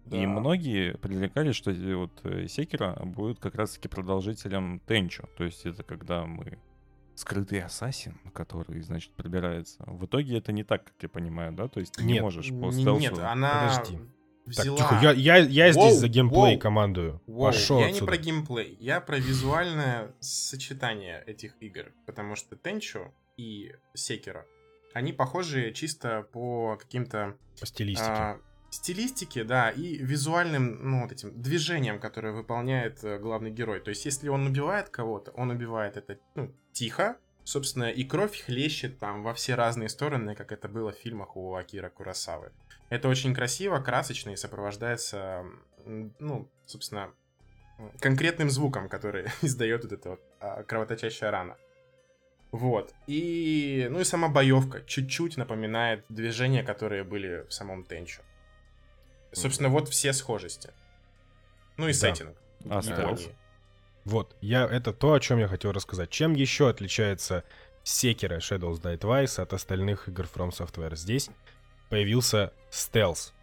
И 0.07 0.23
Да. 0.23 0.27
многие 0.29 0.97
предрекали, 0.97 1.53
что 1.53 1.71
э, 1.71 1.95
вот 1.95 2.21
э, 2.25 2.47
Секира 2.49 2.95
будет 3.05 3.39
как 3.39 3.55
раз-таки 3.55 3.89
продолжителем 3.89 4.81
Tenchu. 4.87 5.29
То 5.37 5.45
есть 5.45 5.67
это 5.67 5.83
когда 5.83 6.25
мы 6.25 6.59
скрытый 7.15 7.61
ассасин, 7.63 8.19
который, 8.33 8.81
значит, 8.81 9.13
пробирается. 9.13 9.85
В 9.87 10.07
итоге 10.07 10.39
это 10.39 10.53
не 10.53 10.65
так, 10.65 10.85
как 10.85 10.95
я 11.03 11.09
понимаю, 11.11 11.53
да? 11.53 11.69
То 11.69 11.81
есть 11.81 11.93
ты 11.93 12.03
не 12.05 12.15
Нет, 12.15 12.23
можешь 12.23 12.49
по 12.49 12.73
стелсу... 12.73 12.99
Нет, 12.99 13.19
она 13.19 13.77
Подожди. 13.77 13.99
Взяла... 14.47 14.79
Так, 14.79 14.89
тихо, 14.91 15.01
я, 15.03 15.13
я, 15.13 15.37
я 15.37 15.73
Воу, 15.73 15.89
здесь 15.89 16.01
за 16.01 16.09
геймплей 16.09 16.53
воу, 16.55 16.59
командую. 16.59 17.21
Воу, 17.27 17.47
Пошел 17.47 17.81
я 17.81 17.87
отсюда. 17.87 18.01
не 18.01 18.07
про 18.07 18.17
геймплей, 18.17 18.77
я 18.81 19.01
про 19.01 19.19
визуальное 19.19 20.15
сочетание 20.21 21.23
этих 21.27 21.61
игр, 21.61 21.93
потому 22.07 22.37
что 22.37 22.57
Тенчу 22.57 23.13
и 23.37 23.73
Секера, 23.95 24.47
они 24.93 25.13
похожи 25.13 25.73
чисто 25.73 26.27
по 26.33 26.77
каким-то 26.77 27.37
По 27.61 27.67
стилистике. 27.67 28.09
а, 28.11 28.41
стилистике, 28.71 29.45
да, 29.45 29.71
и 29.71 29.97
визуальным, 29.97 30.79
ну, 30.91 31.03
вот 31.03 31.13
этим 31.13 31.41
движением, 31.41 32.01
которое 32.01 32.33
выполняет 32.33 33.03
э, 33.05 33.19
главный 33.19 33.51
герой. 33.51 33.81
То 33.81 33.91
есть, 33.91 34.05
если 34.05 34.29
он 34.29 34.47
убивает 34.47 34.89
кого-то, 34.89 35.31
он 35.33 35.51
убивает 35.51 35.97
это, 35.97 36.19
ну, 36.35 36.53
тихо, 36.73 37.17
собственно, 37.45 37.91
и 37.91 38.05
кровь 38.05 38.41
хлещет 38.41 38.99
там 38.99 39.23
во 39.23 39.35
все 39.35 39.55
разные 39.55 39.89
стороны, 39.89 40.35
как 40.35 40.53
это 40.53 40.69
было 40.69 40.93
в 40.93 40.97
фильмах 40.97 41.37
у 41.37 41.55
Акира 41.55 41.89
Курасавы. 41.89 42.53
Это 42.91 43.09
очень 43.09 43.35
красиво, 43.35 43.79
красочно 43.79 44.31
и 44.31 44.37
сопровождается, 44.37 45.45
ну, 45.87 46.49
собственно, 46.67 47.13
конкретным 48.01 48.51
звуком, 48.51 48.89
который 48.89 49.27
издает 49.43 49.85
вот 49.85 49.93
эта 49.93 50.11
вот 50.11 50.21
а, 50.41 50.63
кровоточащая 50.65 51.31
рана. 51.31 51.57
Вот. 52.53 52.93
И, 53.07 53.87
ну 53.91 54.01
и 54.01 54.05
сама 54.05 54.29
боевка 54.29 54.83
чуть-чуть 54.83 55.37
напоминает 55.37 56.05
движения, 56.09 56.65
которые 56.65 57.05
были 57.05 57.47
в 57.49 57.53
самом 57.53 57.85
Тенчу. 57.85 58.23
Собственно, 59.33 59.69
вот 59.69 59.89
все 59.89 60.13
схожести. 60.13 60.71
Ну 61.77 61.87
и 61.87 61.93
Да. 61.93 61.99
сеттинг. 61.99 62.37
А 62.69 62.83
стелс? 62.83 63.29
Вот, 64.05 64.37
я, 64.41 64.67
это 64.67 64.93
то, 64.93 65.13
о 65.13 65.21
чем 65.21 65.39
я 65.39 65.47
хотел 65.47 65.71
рассказать. 65.73 66.11
Чем 66.11 66.35
еще 66.35 66.69
отличается 66.69 67.45
Sekiro 67.85 68.39
Shadows 68.39 68.81
Die 68.81 68.99
Twice 68.99 69.41
от 69.41 69.53
остальных 69.53 70.09
игр 70.09 70.25
From 70.25 70.51
Software? 70.51 70.97
Здесь 70.97 71.31
появился 71.91 72.53
стелс. 72.71 73.35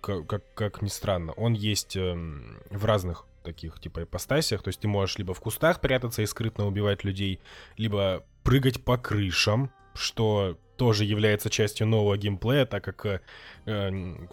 Как, 0.00 0.26
как, 0.26 0.42
как 0.54 0.82
ни 0.82 0.88
странно. 0.88 1.32
Он 1.32 1.54
есть 1.54 1.96
эм, 1.96 2.58
в 2.70 2.84
разных 2.84 3.24
таких 3.42 3.80
типа 3.80 4.02
ипостасиях. 4.02 4.62
То 4.62 4.68
есть 4.68 4.80
ты 4.80 4.88
можешь 4.88 5.18
либо 5.18 5.34
в 5.34 5.40
кустах 5.40 5.80
прятаться 5.80 6.22
и 6.22 6.26
скрытно 6.26 6.66
убивать 6.66 7.04
людей, 7.04 7.40
либо 7.76 8.24
прыгать 8.42 8.84
по 8.84 8.98
крышам, 8.98 9.70
что 9.94 10.58
тоже 10.76 11.04
является 11.04 11.50
частью 11.50 11.86
нового 11.86 12.16
геймплея, 12.16 12.66
так 12.66 12.84
как 12.84 13.06
э, 13.06 13.20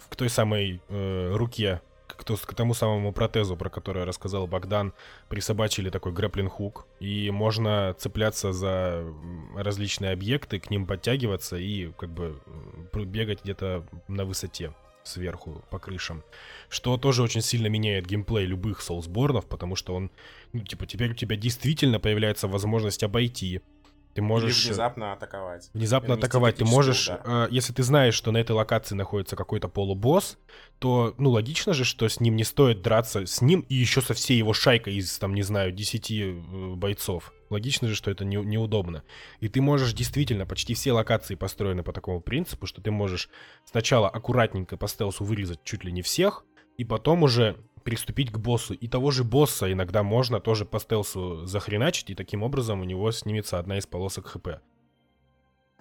к 0.08 0.16
той 0.16 0.28
самой 0.28 0.82
э, 0.88 1.32
руке, 1.34 1.80
к, 2.16 2.24
к 2.24 2.54
тому 2.54 2.74
самому 2.74 3.12
протезу, 3.12 3.56
про 3.56 3.70
который 3.70 4.04
рассказал 4.04 4.46
Богдан, 4.46 4.92
присобачили 5.28 5.90
такой 5.90 6.12
грэплинг-хук, 6.12 6.86
и 7.00 7.30
можно 7.30 7.94
цепляться 7.98 8.52
за 8.52 9.04
различные 9.56 10.12
объекты, 10.12 10.58
к 10.58 10.70
ним 10.70 10.86
подтягиваться 10.86 11.56
и 11.56 11.92
как 11.92 12.10
бы 12.10 12.40
бегать 12.92 13.42
где-то 13.42 13.84
на 14.08 14.24
высоте 14.24 14.72
сверху 15.04 15.62
по 15.70 15.78
крышам. 15.78 16.22
Что 16.68 16.96
тоже 16.96 17.22
очень 17.22 17.42
сильно 17.42 17.66
меняет 17.66 18.06
геймплей 18.06 18.46
любых 18.46 18.80
соусборнов, 18.80 19.46
потому 19.46 19.76
что 19.76 19.94
он, 19.94 20.10
ну, 20.52 20.60
типа, 20.60 20.86
теперь 20.86 21.10
у 21.10 21.14
тебя 21.14 21.36
действительно 21.36 22.00
появляется 22.00 22.48
возможность 22.48 23.02
обойти. 23.02 23.60
Ты 24.14 24.22
можешь... 24.22 24.58
Или 24.58 24.66
э, 24.66 24.68
внезапно 24.68 25.12
атаковать. 25.12 25.70
внезапно 25.72 26.14
атаковать. 26.14 26.56
Ты 26.56 26.64
можешь, 26.64 27.08
удар. 27.08 27.20
э, 27.24 27.48
если 27.50 27.72
ты 27.72 27.82
знаешь, 27.82 28.14
что 28.14 28.30
на 28.30 28.38
этой 28.38 28.52
локации 28.52 28.94
находится 28.94 29.36
какой-то 29.36 29.68
полубосс, 29.68 30.38
то, 30.78 31.14
ну, 31.18 31.30
логично 31.30 31.72
же, 31.72 31.84
что 31.84 32.08
с 32.08 32.20
ним 32.20 32.36
не 32.36 32.44
стоит 32.44 32.82
драться, 32.82 33.26
с 33.26 33.40
ним 33.40 33.60
и 33.68 33.74
еще 33.74 34.00
со 34.00 34.14
всей 34.14 34.36
его 34.36 34.52
шайкой 34.52 34.96
из, 34.96 35.18
там, 35.18 35.34
не 35.34 35.42
знаю, 35.42 35.72
10 35.72 36.10
э, 36.10 36.32
бойцов. 36.74 37.32
Логично 37.48 37.88
же, 37.88 37.94
что 37.94 38.10
это 38.10 38.24
не, 38.24 38.36
неудобно. 38.36 39.02
И 39.40 39.48
ты 39.48 39.60
можешь 39.60 39.92
действительно, 39.92 40.46
почти 40.46 40.74
все 40.74 40.92
локации 40.92 41.34
построены 41.34 41.82
по 41.82 41.92
такому 41.92 42.20
принципу, 42.20 42.66
что 42.66 42.80
ты 42.80 42.90
можешь 42.90 43.28
сначала 43.64 44.08
аккуратненько 44.08 44.76
по 44.76 44.88
стелсу 44.88 45.24
вырезать 45.24 45.62
чуть 45.64 45.84
ли 45.84 45.92
не 45.92 46.02
всех, 46.02 46.44
и 46.78 46.84
потом 46.84 47.22
уже 47.22 47.56
приступить 47.82 48.30
к 48.30 48.38
боссу. 48.38 48.74
И 48.74 48.88
того 48.88 49.10
же 49.10 49.24
босса 49.24 49.72
иногда 49.72 50.02
можно 50.02 50.40
тоже 50.40 50.64
по 50.64 50.78
стелсу 50.78 51.46
захреначить, 51.46 52.10
и 52.10 52.14
таким 52.14 52.42
образом 52.42 52.80
у 52.80 52.84
него 52.84 53.10
снимется 53.12 53.58
одна 53.58 53.78
из 53.78 53.86
полосок 53.86 54.26
хп. 54.26 54.48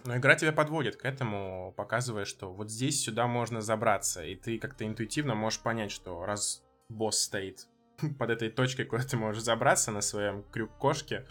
Но 0.06 0.18
игра 0.18 0.36
тебя 0.36 0.52
подводит 0.52 0.96
к 0.96 1.06
этому, 1.06 1.74
показывая, 1.78 2.26
что 2.26 2.52
вот 2.52 2.72
здесь 2.72 3.04
сюда 3.04 3.28
можно 3.28 3.62
забраться, 3.62 4.24
и 4.24 4.36
ты 4.36 4.58
как-то 4.58 4.86
интуитивно 4.86 5.36
можешь 5.36 5.60
понять, 5.60 5.92
что 5.92 6.26
раз 6.26 6.64
босс 6.90 7.20
стоит 7.20 7.68
под 8.20 8.30
этой 8.30 8.50
точкой, 8.50 8.86
куда 8.86 9.04
ты 9.04 9.18
можешь 9.18 9.44
забраться 9.44 9.92
на 9.92 10.02
своем 10.02 10.44
крюк-кошке, 10.52 11.28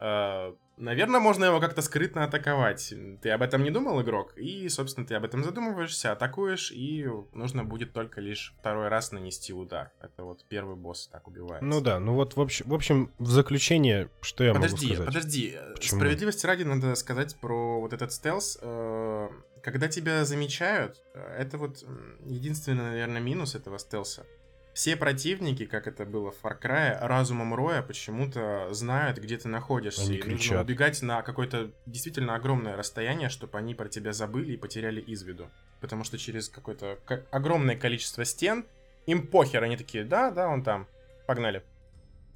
э, 0.00 0.54
наверное, 0.76 1.20
можно 1.20 1.44
его 1.44 1.60
как-то 1.60 1.82
скрытно 1.82 2.24
атаковать. 2.24 2.92
Ты 3.22 3.30
об 3.30 3.42
этом 3.42 3.62
не 3.62 3.70
думал, 3.70 4.00
игрок? 4.02 4.36
И, 4.36 4.68
собственно, 4.68 5.06
ты 5.06 5.14
об 5.14 5.24
этом 5.24 5.44
задумываешься, 5.44 6.12
атакуешь, 6.12 6.72
и 6.72 7.06
нужно 7.32 7.64
будет 7.64 7.92
только 7.92 8.20
лишь 8.20 8.54
второй 8.58 8.88
раз 8.88 9.12
нанести 9.12 9.52
удар. 9.52 9.92
Это 10.00 10.24
вот 10.24 10.44
первый 10.48 10.76
босс 10.76 11.08
так 11.08 11.26
убивается. 11.28 11.64
Ну 11.64 11.80
да, 11.80 11.98
ну 11.98 12.14
вот 12.14 12.36
в 12.36 12.40
общем, 12.40 12.66
в, 12.68 12.74
общем, 12.74 13.12
в 13.18 13.26
заключение, 13.28 14.08
что 14.20 14.44
я 14.44 14.54
подожди, 14.54 14.86
могу 14.86 14.94
сказать? 14.94 15.06
подожди. 15.06 15.58
Почему? 15.74 16.00
Справедливости 16.00 16.46
ради 16.46 16.62
надо 16.64 16.94
сказать 16.94 17.36
про 17.40 17.80
вот 17.80 17.92
этот 17.92 18.12
стелс. 18.12 18.58
Э, 18.60 19.28
Когда 19.62 19.88
тебя 19.88 20.24
замечают, 20.24 21.02
э, 21.14 21.36
это 21.38 21.58
вот 21.58 21.84
единственный, 22.24 22.84
наверное, 22.84 23.20
минус 23.20 23.54
этого 23.54 23.78
стелса. 23.78 24.26
Все 24.74 24.96
противники, 24.96 25.66
как 25.66 25.86
это 25.86 26.04
было 26.04 26.32
в 26.32 26.44
Far 26.44 26.60
Cry, 26.60 26.98
разумом 27.00 27.54
Роя 27.54 27.80
почему-то 27.80 28.68
знают, 28.72 29.18
где 29.18 29.38
ты 29.38 29.48
находишься. 29.48 30.02
Они 30.02 30.16
и 30.16 30.18
нужно 30.18 30.34
кричат. 30.36 30.64
убегать 30.64 31.00
на 31.02 31.22
какое-то 31.22 31.70
действительно 31.86 32.34
огромное 32.34 32.76
расстояние, 32.76 33.28
чтобы 33.28 33.56
они 33.56 33.74
про 33.76 33.88
тебя 33.88 34.12
забыли 34.12 34.54
и 34.54 34.56
потеряли 34.56 35.00
из 35.00 35.22
виду. 35.22 35.48
Потому 35.80 36.02
что 36.02 36.18
через 36.18 36.48
какое-то 36.48 36.98
ко- 37.06 37.24
огромное 37.30 37.76
количество 37.76 38.24
стен 38.24 38.66
им 39.06 39.26
похер, 39.28 39.62
они 39.62 39.76
такие, 39.76 40.04
да, 40.04 40.32
да, 40.32 40.48
он 40.48 40.64
там, 40.64 40.88
погнали. 41.26 41.62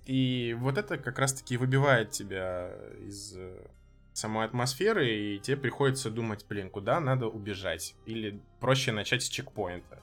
И 0.06 0.55
вот 0.59 0.78
это 0.78 0.97
как 0.97 1.19
раз-таки 1.19 1.56
выбивает 1.56 2.12
тебя 2.12 2.70
из 3.05 3.35
э, 3.36 3.66
самой 4.12 4.47
атмосферы, 4.47 5.09
и 5.09 5.39
тебе 5.40 5.56
приходится 5.56 6.09
думать, 6.09 6.47
блин, 6.48 6.70
куда 6.70 7.01
надо 7.01 7.27
убежать. 7.27 7.94
Или 8.06 8.40
проще 8.60 8.93
начать 8.93 9.23
с 9.23 9.28
чекпоинта. 9.28 10.01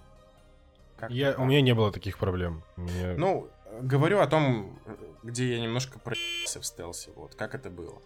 Как 0.97 1.11
Я, 1.11 1.31
так. 1.31 1.39
у 1.41 1.45
меня 1.45 1.61
не 1.61 1.73
было 1.73 1.91
таких 1.91 2.17
проблем. 2.17 2.63
Меня- 2.77 3.15
Ну, 3.17 3.49
э, 3.65 3.79
говорю 3.81 4.19
о 4.19 4.27
том, 4.27 4.79
э, 4.85 4.95
где 5.23 5.55
я 5.55 5.61
немножко 5.61 5.99
проебался 5.99 6.61
в 6.61 6.65
стелсе, 6.65 7.11
вот, 7.15 7.35
как 7.35 7.53
это 7.55 7.69
было. 7.69 8.01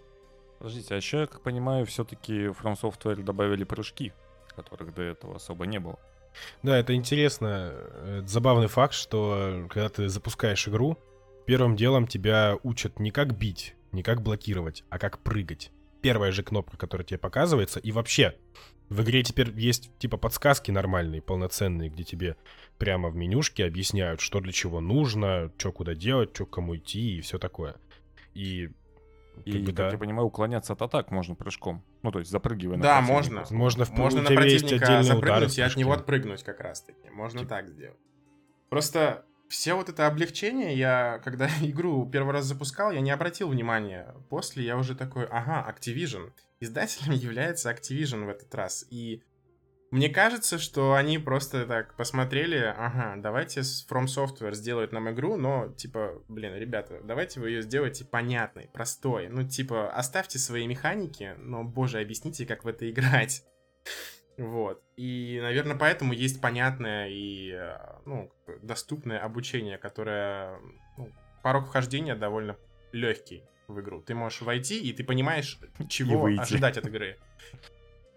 Подождите, 0.58 0.94
а 0.94 0.98
еще, 0.98 1.20
я 1.22 1.28
как 1.28 1.42
понимаю, 1.42 1.86
все-таки 1.86 2.48
From 2.48 2.76
Software 2.82 3.22
добавили 3.24 3.64
прыжки, 3.64 4.12
которых 4.56 4.94
до 4.94 5.04
этого 5.04 5.36
особо 5.38 5.66
не 5.66 5.80
было. 5.80 5.98
Да, 6.64 6.78
это 6.78 6.94
интересно. 6.96 7.72
э, 7.74 8.24
Забавный 8.26 8.68
факт, 8.68 8.94
что 8.94 9.66
когда 9.70 9.90
ты 9.90 10.10
запускаешь 10.10 10.68
игру, 10.68 10.98
первым 11.46 11.76
делом 11.76 12.08
тебя 12.08 12.58
учат 12.64 13.00
не 13.00 13.12
как 13.12 13.38
бить, 13.38 13.76
не 13.92 14.04
как 14.04 14.22
блокировать, 14.22 14.84
а 14.90 15.00
как 15.00 15.20
прыгать. 15.20 15.72
Первая 16.02 16.32
же 16.32 16.44
кнопка, 16.44 16.78
которая 16.78 17.06
тебе 17.06 17.18
показывается, 17.18 17.80
и 17.80 17.92
вообще 17.92 18.36
в 18.90 19.02
игре 19.04 19.24
теперь 19.24 19.52
есть 19.52 19.92
типа 20.00 20.18
подсказки 20.18 20.72
нормальные, 20.72 21.22
полноценные, 21.22 21.90
где 21.90 22.04
тебе 22.04 22.36
прямо 22.78 23.10
в 23.10 23.16
менюшке 23.16 23.66
объясняют, 23.66 24.20
что 24.20 24.40
для 24.40 24.52
чего 24.52 24.82
нужно, 24.82 25.52
что 25.58 25.72
куда 25.72 25.94
делать, 25.96 26.32
что 26.36 26.46
к 26.46 26.50
кому 26.52 26.76
идти 26.76 27.18
и 27.18 27.22
все 27.22 27.38
такое. 27.38 27.76
И, 28.34 28.70
И, 29.46 29.52
как 29.52 29.62
бы, 29.62 29.68
как 29.68 29.76
да. 29.76 29.90
я 29.92 29.98
понимаю, 29.98 30.28
уклоняться 30.28 30.74
от 30.74 30.82
атак 30.82 31.12
можно 31.12 31.36
прыжком. 31.36 31.84
Ну, 32.04 32.12
то 32.12 32.20
есть 32.20 32.32
запрыгивая 32.32 32.78
на 32.78 32.84
Да, 32.84 32.98
противника. 32.98 33.14
можно. 33.36 33.58
Можно, 33.58 33.86
в- 33.86 33.92
Можно 33.92 34.22
на 34.22 34.28
противника 34.28 35.04
запрыгнуть 35.04 35.58
и 35.58 35.62
от 35.62 35.76
него 35.76 35.92
отпрыгнуть 35.94 36.44
как 36.44 36.60
раз-таки. 36.60 37.10
Можно 37.12 37.42
Тип- 37.42 37.50
так 37.50 37.68
сделать. 37.70 37.98
Просто 38.70 39.26
все 39.50 39.74
вот 39.74 39.90
это 39.90 40.08
облегчение, 40.08 40.78
я, 40.78 41.20
когда 41.24 41.50
игру 41.62 42.08
первый 42.10 42.34
раз 42.34 42.46
запускал, 42.46 42.92
я 42.92 43.02
не 43.02 43.12
обратил 43.12 43.50
внимания. 43.50 44.16
После 44.30 44.64
я 44.64 44.78
уже 44.78 44.96
такой, 44.96 45.26
ага, 45.26 45.68
Activision. 45.70 46.32
Издателем 46.60 47.14
является 47.14 47.72
Activision 47.72 48.26
в 48.26 48.30
этот 48.30 48.54
раз. 48.56 48.86
И 48.90 49.24
мне 49.92 50.08
кажется, 50.10 50.60
что 50.60 50.94
они 50.94 51.18
просто 51.18 51.66
так 51.66 51.96
посмотрели, 51.96 52.58
ага, 52.58 53.16
давайте 53.18 53.62
From 53.62 54.06
Software 54.06 54.54
сделают 54.54 54.92
нам 54.92 55.10
игру, 55.10 55.36
но, 55.36 55.70
типа, 55.70 56.22
блин, 56.28 56.54
ребята, 56.56 57.00
давайте 57.04 57.40
вы 57.40 57.50
ее 57.50 57.62
сделайте 57.64 58.06
понятной, 58.06 58.70
простой. 58.72 59.30
Ну, 59.30 59.48
типа, 59.48 59.92
оставьте 59.92 60.38
свои 60.38 60.68
механики, 60.68 61.34
но, 61.40 61.64
боже, 61.64 62.00
объясните, 62.00 62.46
как 62.46 62.66
в 62.66 62.68
это 62.68 62.90
играть. 62.90 63.44
Вот. 64.40 64.82
И, 64.96 65.40
наверное, 65.42 65.76
поэтому 65.76 66.14
есть 66.14 66.40
понятное 66.42 67.10
и, 67.10 67.52
э, 67.52 67.78
ну, 68.06 68.32
доступное 68.62 69.20
обучение, 69.20 69.78
которое, 69.78 70.58
ну, 70.98 71.12
порог 71.44 71.68
вхождения 71.68 72.16
довольно 72.16 72.56
легкий 72.94 73.44
в 73.68 73.80
игру. 73.82 74.02
Ты 74.02 74.16
можешь 74.16 74.42
войти, 74.42 74.80
и 74.80 74.94
ты 74.94 75.04
понимаешь, 75.04 75.60
чего 75.90 76.26
ожидать 76.26 76.78
от 76.78 76.88
игры. 76.88 77.18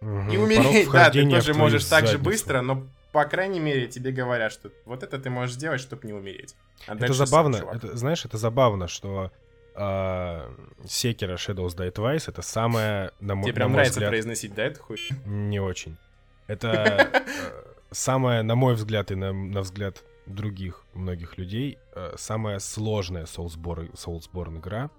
Мгм. 0.00 0.30
И 0.30 0.36
умереть, 0.36 0.90
да, 0.90 1.10
ты 1.10 1.28
тоже 1.28 1.54
можешь 1.54 1.84
так 1.84 2.06
же 2.06 2.18
быстро, 2.18 2.60
но, 2.62 2.86
по 3.10 3.24
крайней 3.24 3.60
мере, 3.60 3.88
тебе 3.88 4.12
говорят, 4.12 4.52
что 4.52 4.70
вот 4.84 5.02
это 5.02 5.18
ты 5.18 5.28
можешь 5.28 5.56
сделать, 5.56 5.80
чтобы 5.80 6.06
не 6.06 6.12
умереть. 6.12 6.54
А 6.86 6.94
Это 6.94 7.12
сам, 7.12 7.26
забавно, 7.26 7.56
это, 7.72 7.96
знаешь, 7.96 8.24
это 8.24 8.38
забавно, 8.38 8.86
что 8.86 9.32
а, 9.74 10.52
Sekiro 10.84 11.36
Shadows 11.36 11.76
Die 11.76 11.92
Twice 11.92 12.24
это 12.28 12.42
самая, 12.42 13.12
на 13.20 13.34
мой, 13.34 13.44
Тебе 13.44 13.52
на 13.52 13.56
прям 13.56 13.68
мой 13.70 13.76
нравится 13.76 13.94
взгляд, 13.94 14.10
произносить, 14.10 14.54
да, 14.54 14.64
эту 14.64 14.82
хуй? 14.82 14.98
не 15.24 15.60
очень. 15.60 15.96
Это 16.52 16.68
э, 16.68 17.22
самая, 17.90 18.42
на 18.42 18.54
мой 18.54 18.74
взгляд 18.74 19.10
и 19.10 19.14
на, 19.14 19.32
на 19.32 19.62
взгляд 19.62 20.04
других 20.26 20.84
многих 20.92 21.38
людей, 21.38 21.78
э, 21.94 22.14
самая 22.18 22.58
сложная 22.58 23.24
Soulsborne, 23.24 24.58
игра. 24.58 24.90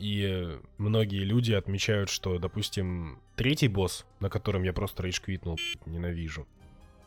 И 0.00 0.58
многие 0.76 1.22
люди 1.22 1.52
отмечают, 1.52 2.10
что, 2.10 2.40
допустим, 2.40 3.20
третий 3.36 3.68
босс, 3.68 4.04
на 4.18 4.28
котором 4.28 4.64
я 4.64 4.72
просто 4.72 5.04
рейдж-квитнул, 5.04 5.60
ненавижу, 5.86 6.48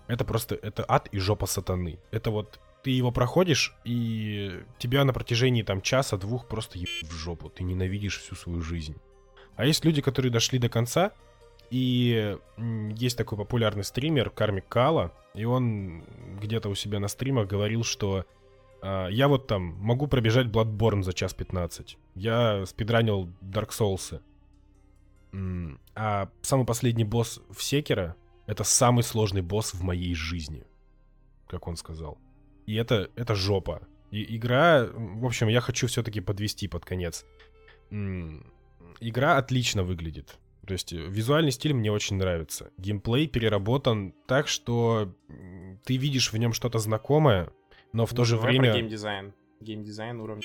это 0.07 0.23
просто, 0.23 0.56
это 0.56 0.85
ад 0.88 1.10
и 1.11 1.19
жопа 1.19 1.45
сатаны. 1.45 1.99
Это 2.11 2.31
вот 2.31 2.61
ты 2.84 2.91
его 2.91 3.11
проходишь, 3.11 3.76
и 3.84 4.64
тебя 4.77 5.03
на 5.03 5.11
протяжении 5.11 5.64
там 5.64 5.81
часа-двух 5.81 6.48
просто 6.48 6.80
ебут 6.80 7.11
в 7.11 7.14
жопу. 7.14 7.49
Ты 7.49 7.65
ненавидишь 7.65 8.19
всю 8.19 8.35
свою 8.35 8.61
жизнь. 8.61 8.95
А 9.57 9.65
есть 9.65 9.84
люди, 9.84 10.02
которые 10.02 10.31
дошли 10.31 10.57
до 10.57 10.69
конца, 10.69 11.11
и 11.69 12.38
есть 12.95 13.18
такой 13.18 13.38
популярный 13.38 13.84
стример 13.84 14.30
Кармик 14.30 14.68
Кала, 14.68 15.14
и 15.34 15.45
он 15.45 16.03
где-то 16.41 16.69
у 16.69 16.76
себя 16.76 16.99
на 16.99 17.07
стримах 17.07 17.48
говорил, 17.48 17.84
что 17.84 18.26
а, 18.81 19.07
я 19.07 19.27
вот 19.27 19.48
там 19.48 19.76
могу 19.80 20.07
пробежать 20.07 20.48
Bloodborne 20.48 21.03
за 21.03 21.14
час 21.14 21.34
15. 21.34 21.98
Я 22.15 22.65
спидранил 22.65 23.30
Dark 23.41 23.69
Souls. 23.69 24.22
А 25.94 26.30
самый 26.41 26.65
последний 26.65 27.03
босс 27.03 27.41
в 27.49 27.61
Секера 27.61 28.15
это 28.48 28.64
самый 28.64 29.03
сложный 29.03 29.41
босс 29.41 29.73
в 29.73 29.84
моей 29.84 30.15
жизни, 30.15 30.64
как 31.48 31.68
он 31.68 31.76
сказал. 31.76 32.18
И 32.65 32.76
это, 32.76 33.11
это 33.15 33.35
жопа. 33.35 33.81
И 34.10 34.38
игра, 34.38 34.88
в 34.94 35.26
общем, 35.26 35.49
я 35.49 35.60
хочу 35.60 35.88
все-таки 35.88 36.22
подвести 36.22 36.68
под 36.68 36.85
конец. 36.85 37.26
Игра 37.91 39.38
отлично 39.38 39.84
выглядит. 39.84 40.39
То 40.68 40.73
есть 40.73 40.91
э, 40.94 40.98
визуальный 40.98 41.52
стиль 41.52 41.73
мне 41.73 41.91
очень 41.91 42.18
нравится. 42.18 42.72
Геймплей 42.77 43.27
переработан 43.27 44.14
так, 44.27 44.48
что 44.49 45.14
ты 45.85 45.95
видишь 45.98 46.34
в 46.34 46.38
нем 46.38 46.52
что-то 46.53 46.77
знакомое, 46.80 47.49
но 47.94 48.06
в 48.06 48.14
то 48.14 48.26
же 48.26 48.35
Давай 48.35 48.53
про 48.56 48.61
время 48.61 48.73
геймдизайн. 48.76 49.34
Геймдизайн 49.61 50.19
уровня. 50.19 50.44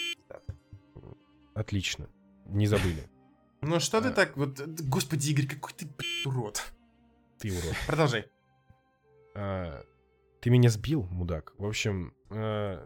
отлично. 1.54 2.08
Не 2.46 2.66
забыли. 2.66 3.02
Ну 3.64 3.78
что 3.78 4.00
ты 4.00 4.08
А. 4.08 4.10
так 4.12 4.36
вот... 4.36 4.58
э, 4.58 4.64
Господи, 4.66 5.30
Игорь, 5.30 5.46
какой 5.46 5.72
ты 5.72 5.86
урод. 6.26 6.72
Ты 7.38 7.50
урод. 7.52 7.76
Продолжай. 7.86 8.24
А, 9.36 9.84
ты 10.40 10.50
меня 10.50 10.68
сбил, 10.68 11.04
мудак. 11.12 11.54
В 11.58 11.64
общем, 11.66 12.12
и- 12.32 12.78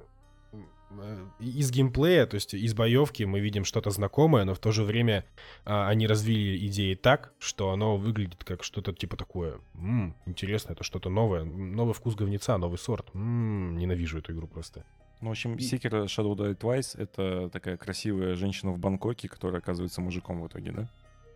из 1.39 1.71
геймплея, 1.71 2.27
то 2.27 2.37
есть 2.37 2.55
из 2.55 2.75
боевки 2.75 3.25
мы 3.25 3.41
видим 3.41 3.65
что-то 3.65 3.91
знакомое, 3.91 4.45
но 4.45 4.55
в 4.55 4.59
то 4.59 4.73
же 4.73 4.83
время 4.83 5.25
а, 5.65 5.89
они 5.89 6.07
развили 6.07 6.67
идеи 6.67 6.95
так, 6.95 7.33
что 7.39 7.71
оно 7.71 7.97
выглядит 7.97 8.45
как 8.45 8.63
что-то 8.63 8.93
типа 8.93 9.17
такое. 9.17 9.61
М, 9.75 10.15
интересно, 10.27 10.73
это 10.73 10.85
что-то 10.85 11.11
новое. 11.11 11.45
Новый 11.45 11.95
вкус 11.95 12.15
говнеца, 12.15 12.57
новый 12.57 12.79
сорт. 12.79 13.09
М, 13.15 13.77
ненавижу 13.77 14.19
эту 14.19 14.33
игру 14.33 14.47
просто. 14.47 14.85
Ну, 15.21 15.29
в 15.29 15.31
общем, 15.33 15.55
Sekiro 15.55 16.05
Shadow 16.05 16.37
Die 16.37 16.57
Twice— 16.57 16.97
это 16.99 17.49
такая 17.51 17.77
красивая 17.77 18.35
женщина 18.35 18.73
в 18.73 18.79
Бангкоке, 18.79 19.29
которая 19.29 19.61
оказывается 19.61 20.01
мужиком 20.01 20.43
в 20.43 20.49
итоге, 20.49 20.73
да? 20.73 20.91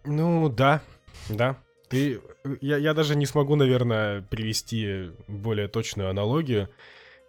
Ну, 0.04 0.48
да, 0.48 0.82
да. 1.28 1.56
Ты, 1.88 2.20
я, 2.60 2.76
я 2.76 2.94
даже 2.94 3.16
не 3.16 3.26
смогу, 3.26 3.56
наверное, 3.56 4.22
привести 4.22 5.10
более 5.26 5.66
точную 5.66 6.08
аналогию. 6.10 6.68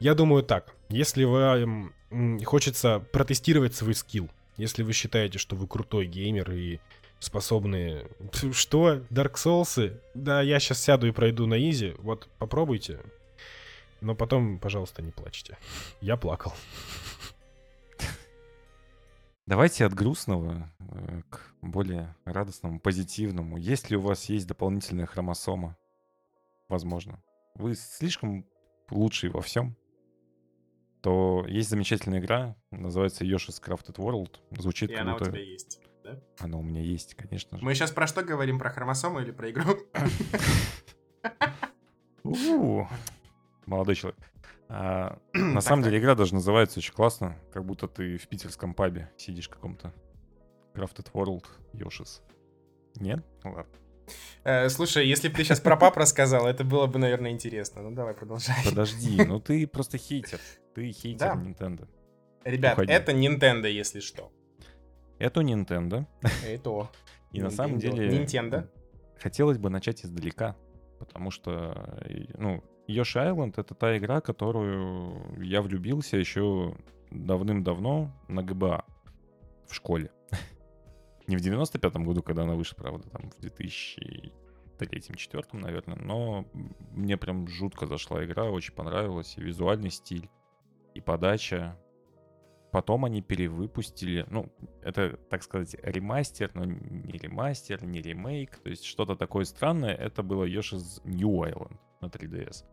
Я 0.01 0.15
думаю 0.15 0.41
так. 0.41 0.73
Если 0.89 1.25
вам 1.25 1.93
хочется 2.43 3.05
протестировать 3.13 3.75
свой 3.75 3.93
скилл, 3.93 4.31
если 4.57 4.81
вы 4.81 4.93
считаете, 4.93 5.37
что 5.37 5.55
вы 5.55 5.67
крутой 5.67 6.07
геймер 6.07 6.51
и 6.53 6.79
способны... 7.19 8.07
Что? 8.51 8.95
Dark 9.11 9.35
Souls? 9.35 9.95
Да, 10.15 10.41
я 10.41 10.59
сейчас 10.59 10.81
сяду 10.81 11.05
и 11.05 11.11
пройду 11.11 11.45
на 11.45 11.53
изи. 11.69 11.93
Вот 11.99 12.27
попробуйте. 12.39 12.99
Но 14.01 14.15
потом, 14.15 14.57
пожалуйста, 14.57 15.03
не 15.03 15.11
плачьте. 15.11 15.59
Я 16.01 16.17
плакал. 16.17 16.51
Давайте 19.45 19.85
от 19.85 19.93
грустного 19.93 20.67
э, 20.79 21.21
к 21.29 21.41
более 21.61 22.15
радостному, 22.25 22.79
позитивному. 22.79 23.57
Если 23.57 23.95
у 23.95 24.01
вас 24.01 24.29
есть 24.29 24.47
дополнительная 24.47 25.05
хромосома, 25.05 25.77
возможно, 26.69 27.21
вы 27.53 27.75
слишком 27.75 28.47
лучший 28.89 29.29
во 29.29 29.41
всем, 29.41 29.75
то 31.01 31.45
есть 31.47 31.69
замечательная 31.69 32.19
игра, 32.19 32.55
называется 32.71 33.23
Yoshi's 33.25 33.61
Crafted 33.63 33.95
World. 33.97 34.37
Звучит 34.57 34.91
И 34.91 34.95
она 34.95 35.13
у 35.13 35.17
круто. 35.17 35.31
тебя 35.31 35.41
есть, 35.41 35.79
да? 36.03 36.19
Она 36.39 36.57
у 36.57 36.61
меня 36.61 36.81
есть, 36.81 37.15
конечно 37.15 37.57
же. 37.57 37.63
Мы 37.65 37.73
сейчас 37.73 37.91
про 37.91 38.07
что 38.07 38.23
говорим? 38.23 38.59
Про 38.59 38.69
хромосомы 38.69 39.21
или 39.23 39.31
про 39.31 39.49
игру? 39.51 39.77
Молодой 43.65 43.95
человек. 43.95 44.19
А, 44.69 45.17
на 45.33 45.55
Так, 45.55 45.63
самом 45.63 45.83
так. 45.83 45.91
деле 45.91 46.01
игра 46.01 46.15
даже 46.15 46.33
называется 46.33 46.79
очень 46.79 46.93
классно, 46.93 47.37
как 47.51 47.65
будто 47.65 47.87
ты 47.87 48.17
в 48.17 48.27
питерском 48.27 48.73
пабе 48.73 49.11
сидишь 49.17 49.49
каком-то 49.49 49.93
Crafted 50.73 51.11
World 51.13 51.45
Yoshi's. 51.73 52.21
Нет? 52.95 53.25
Ну 53.43 53.51
ладно. 53.53 53.73
Э, 54.43 54.69
Слушай, 54.69 55.07
если 55.07 55.29
бы 55.29 55.35
ты 55.35 55.43
сейчас 55.43 55.59
про 55.59 55.77
пап 55.77 55.97
рассказал, 55.97 56.47
это 56.47 56.63
было 56.63 56.87
бы, 56.87 56.99
наверное, 56.99 57.31
интересно. 57.31 57.81
Ну 57.81 57.91
давай, 57.91 58.13
продолжай. 58.13 58.55
Подожди, 58.65 59.23
ну 59.25 59.39
ты 59.39 59.67
просто 59.67 59.97
хейтер. 59.97 60.39
Ты 60.73 60.91
хейтер 60.91 61.35
Да. 61.35 61.35
Nintendo. 61.35 61.87
Ребят, 62.43 62.73
Уходи. 62.73 62.91
это 62.91 63.11
Nintendo, 63.11 63.69
если 63.69 63.99
что. 63.99 64.31
Это 65.19 65.41
Nintendo. 65.41 66.05
Это. 66.47 66.89
И 67.31 67.41
на 67.41 67.51
самом 67.51 67.77
деле... 67.77 68.09
Nintendo. 68.09 68.67
Хотелось 69.19 69.59
бы 69.59 69.69
начать 69.69 70.03
издалека, 70.03 70.55
потому 70.97 71.29
что, 71.29 71.99
э, 72.05 72.25
ну, 72.37 72.63
Yoshi 72.87 73.31
Island— 73.31 73.53
это 73.57 73.75
та 73.75 73.95
игра, 73.97 74.21
которую 74.21 75.43
я 75.43 75.61
влюбился 75.61 76.17
еще 76.17 76.75
давным-давно 77.11 78.11
на 78.27 78.41
ГБА 78.41 78.85
в 79.67 79.75
школе. 79.75 80.11
Не 81.31 81.37
в 81.37 81.41
95-м 81.41 82.03
году, 82.03 82.21
когда 82.21 82.43
она 82.43 82.55
вышла, 82.55 82.75
правда, 82.75 83.09
там 83.09 83.31
в 83.31 83.39
2003-2004, 83.39 85.45
наверное, 85.53 85.95
но 85.95 86.45
мне 86.91 87.15
прям 87.15 87.47
жутко 87.47 87.85
зашла 87.85 88.25
игра, 88.25 88.51
очень 88.51 88.73
понравилась, 88.73 89.37
и 89.37 89.41
визуальный 89.41 89.91
стиль, 89.91 90.29
и 90.93 90.99
подача. 90.99 91.79
Потом 92.73 93.05
они 93.05 93.21
перевыпустили, 93.21 94.25
ну, 94.29 94.51
это, 94.83 95.15
так 95.29 95.43
сказать, 95.43 95.77
ремастер, 95.81 96.51
но 96.53 96.65
не 96.65 97.17
ремастер, 97.17 97.81
не 97.85 98.01
ремейк, 98.01 98.57
то 98.57 98.69
есть 98.69 98.83
что-то 98.83 99.15
такое 99.15 99.45
странное. 99.45 99.95
Это 99.95 100.23
было 100.23 100.43
Yoshi's 100.43 100.99
New 101.05 101.43
Island 101.43 101.77
на 102.01 102.07
3DS. 102.07 102.65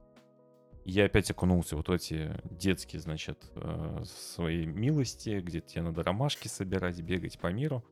Я 0.84 1.04
опять 1.04 1.30
окунулся 1.30 1.76
вот 1.76 1.90
в 1.90 1.92
эти 1.92 2.42
детские, 2.50 2.98
значит, 2.98 3.52
э, 3.54 4.02
свои 4.04 4.66
милости, 4.66 5.38
где 5.38 5.60
тебе 5.60 5.82
надо 5.82 6.02
ромашки 6.02 6.48
собирать, 6.48 7.00
бегать 7.02 7.38
по 7.38 7.52
миру. 7.52 7.84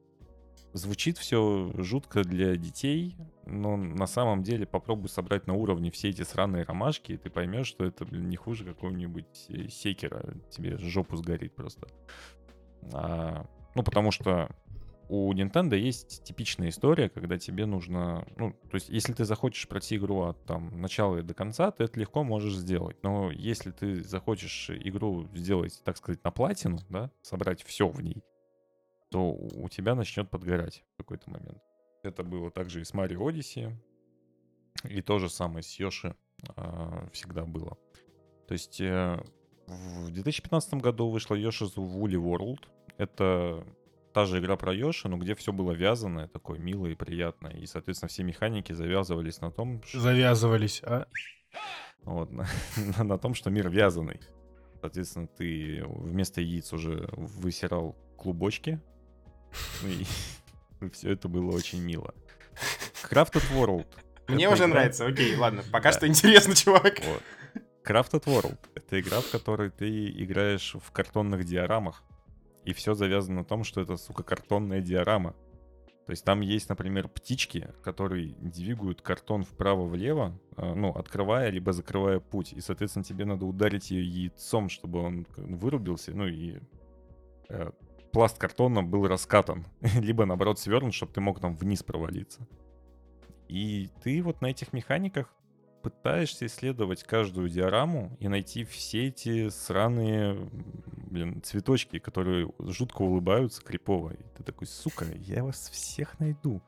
Звучит 0.77 1.17
все 1.17 1.73
жутко 1.79 2.23
для 2.23 2.55
детей, 2.57 3.17
но 3.47 3.79
на 3.79 4.07
самом 4.07 4.43
деле 4.43 4.67
попробуй 4.67 5.09
собрать 5.09 5.47
на 5.47 5.55
уровне 5.55 5.91
все 5.91 6.11
эти 6.11 6.21
сраные 6.21 6.65
ромашки, 6.65 7.13
и 7.13 7.17
ты 7.17 7.31
поймешь, 7.31 7.67
что 7.67 7.87
это, 7.87 8.05
блин, 8.05 8.29
не 8.29 8.37
хуже 8.37 8.67
какого-нибудь 8.67 9.47
э, 9.49 9.69
секера. 9.69 10.35
Тебе 10.51 10.77
жопу 10.77 11.17
сгорит 11.17 11.55
просто. 11.55 11.89
А, 12.93 13.47
ну, 13.75 13.83
потому 13.85 14.11
что 14.11 14.55
у 15.09 15.33
Nintendo 15.33 15.79
есть 15.79 16.23
типичная 16.25 16.69
история, 16.69 17.09
когда 17.09 17.39
тебе 17.39 17.65
нужно... 17.65 18.27
Ну, 18.37 18.51
то 18.71 18.75
есть, 18.75 18.91
если 18.91 19.15
ты 19.15 19.25
захочешь 19.25 19.67
пройти 19.69 19.97
игру 19.97 20.25
от 20.25 20.45
там, 20.45 20.79
начала 20.79 21.17
и 21.17 21.23
до 21.23 21.33
конца, 21.33 21.71
ты 21.71 21.85
это 21.85 21.99
легко 21.99 22.23
можешь 22.23 22.55
сделать. 22.55 22.99
Но 23.03 23.31
если 23.31 23.71
ты 23.71 24.05
захочешь 24.05 24.69
игру 24.69 25.27
сделать, 25.35 25.81
так 25.87 25.97
сказать, 25.97 26.23
на 26.23 26.31
платину, 26.31 26.81
да, 26.91 27.11
собрать 27.23 27.63
все 27.63 27.89
в 27.89 28.03
ней, 28.03 28.23
то 29.17 29.33
у 29.33 29.67
тебя 29.71 29.95
начнет 29.95 30.29
подгорать 30.29 30.85
в 30.93 30.99
какой-то 30.99 31.31
момент. 31.31 31.63
Это 32.03 32.23
было 32.23 32.51
также 32.51 32.83
и 32.83 32.85
с 32.85 32.93
Mario 32.93 33.21
Odyssey, 33.21 33.73
и 34.85 35.01
то 35.01 35.19
же 35.19 35.31
самое 35.31 35.63
с 35.63 35.81
Йоши 35.81 36.15
а, 36.55 37.09
всегда 37.15 37.47
было. 37.47 37.79
То 38.47 38.53
есть 38.53 38.79
э, 38.79 39.19
в 39.67 40.11
2015 40.11 40.75
году 40.75 41.09
вышла 41.09 41.35
Yoshi's 41.35 41.77
Woolly 41.77 42.23
World. 42.23 42.67
Это 42.99 43.67
та 44.13 44.27
же 44.27 44.39
игра 44.39 44.59
про 44.59 44.75
Йоши, 44.75 45.09
но 45.09 45.17
где 45.17 45.35
все 45.35 45.51
было 45.51 45.73
вязаное, 45.73 46.29
такое 46.29 46.59
милое 46.59 46.91
и 46.91 46.95
приятное. 46.95 47.53
И, 47.53 47.65
соответственно, 47.65 48.11
все 48.11 48.23
механики 48.23 48.75
завязывались 48.75 49.41
на 49.41 49.51
том, 49.51 49.83
что... 49.83 49.99
Завязывались, 50.01 50.83
а? 50.83 51.07
Вот, 52.03 52.31
на, 52.33 52.47
на- 52.77 53.05
на 53.05 53.17
том, 53.19 53.33
что 53.33 53.49
мир 53.49 53.71
вязаный. 53.71 54.21
Соответственно, 54.83 55.27
ты 55.27 55.83
вместо 55.87 56.43
яиц 56.43 56.71
уже 56.75 57.09
высирал 57.13 57.97
клубочки. 58.19 58.79
И 59.85 60.05
все 60.93 61.13
это 61.13 61.29
было 61.29 61.53
очень 61.55 61.83
мило. 61.83 62.15
Crafted 63.11 63.43
World. 63.55 63.87
Мне 64.29 64.49
уже 64.49 64.65
игра- 64.65 64.75
нравится, 64.75 65.07
окей, 65.07 65.37
ладно. 65.37 65.63
Пока 65.73 65.91
Да. 65.91 65.97
что 65.99 66.07
интересно, 66.09 66.55
чувак. 66.55 67.01
Вот. 67.05 67.23
Crafted 67.85 68.25
World— 68.25 68.59
это 68.75 68.99
игра, 69.01 69.21
в 69.21 69.31
которой 69.31 69.71
ты 69.71 70.09
играешь 70.11 70.75
в 70.75 70.91
картонных 70.91 71.45
диорамах. 71.45 72.03
и 72.65 72.73
все 72.73 72.95
завязано 72.95 73.37
на 73.39 73.45
том, 73.45 73.63
что 73.63 73.81
это, 73.81 73.97
сука, 73.97 74.25
картонная 74.25 74.81
диорама. 74.81 75.37
То 76.07 76.11
есть 76.13 76.25
там 76.25 76.41
есть, 76.41 76.69
например, 76.69 77.07
птички, 77.09 77.69
которые 77.85 78.35
двигают 78.41 79.03
картон 79.03 79.45
вправо-влево, 79.45 80.37
э, 80.57 80.75
ну, 80.75 80.91
открывая 80.91 81.51
либо 81.51 81.73
закрывая 81.73 82.19
путь. 82.19 82.53
И, 82.53 82.61
соответственно, 82.61 83.05
тебе 83.05 83.25
надо 83.25 83.45
ударить 83.47 83.93
ее 83.93 84.05
яйцом, 84.05 84.69
чтобы 84.69 84.99
он 85.01 85.27
вырубился, 85.37 86.11
ну 86.13 86.27
и 86.27 86.59
э, 87.51 87.71
пласт 88.17 88.39
картона 88.39 88.83
был 88.83 89.07
раскатан. 89.07 89.67
либо, 90.01 90.25
наоборот, 90.25 90.59
свернут, 90.59 90.95
чтобы 90.95 91.13
ты 91.13 91.21
мог 91.21 91.39
там 91.39 91.55
вниз 91.55 91.83
провалиться. 91.83 92.49
И 93.47 93.91
ты 94.03 94.23
вот 94.23 94.41
на 94.41 94.47
этих 94.47 94.73
механиках 94.73 95.29
пытаешься 95.83 96.47
исследовать 96.47 97.05
каждую 97.05 97.51
диораму 97.51 98.17
и 98.19 98.29
найти 98.29 98.65
все 98.65 99.09
эти 99.09 99.51
сраные, 99.51 100.49
блин, 101.11 101.43
цветочки, 101.43 101.99
которые 101.99 102.51
жутко 102.59 103.03
улыбаются 103.03 103.63
крипово. 103.63 104.15
И 104.15 104.23
ты 104.35 104.43
такой, 104.43 104.67
сука, 104.67 105.05
я 105.17 105.45
вас 105.45 105.69
всех 105.69 106.19
найду. 106.19 106.63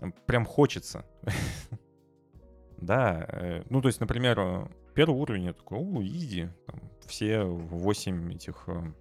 You. 0.00 0.14
Прям 0.24 0.46
хочется. 0.46 1.04
да, 2.78 3.26
э, 3.28 3.64
ну 3.68 3.82
то 3.82 3.88
есть, 3.88 4.00
например, 4.00 4.40
э, 4.40 4.66
первый 4.94 5.20
уровень 5.20 5.44
я 5.44 5.52
такой, 5.52 5.78
о, 5.78 6.02
изи, 6.02 6.48
все 7.06 7.42
8 7.44 8.32
этих 8.32 8.64
э, 8.68 8.92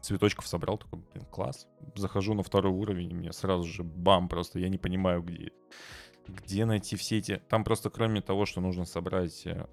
цветочков 0.00 0.46
собрал, 0.46 0.78
такой, 0.78 1.00
блин, 1.12 1.24
класс. 1.26 1.66
Захожу 1.94 2.34
на 2.34 2.42
второй 2.42 2.72
уровень, 2.72 3.10
и 3.10 3.14
мне 3.14 3.32
сразу 3.32 3.64
же 3.64 3.82
бам, 3.82 4.28
просто 4.28 4.58
я 4.58 4.68
не 4.68 4.78
понимаю, 4.78 5.22
где, 5.22 5.52
где 6.28 6.64
найти 6.64 6.96
все 6.96 7.18
эти... 7.18 7.42
Там 7.48 7.64
просто 7.64 7.90
кроме 7.90 8.20
того, 8.20 8.46
что 8.46 8.60
нужно 8.60 8.84
собрать 8.84 9.46
э, 9.46 9.66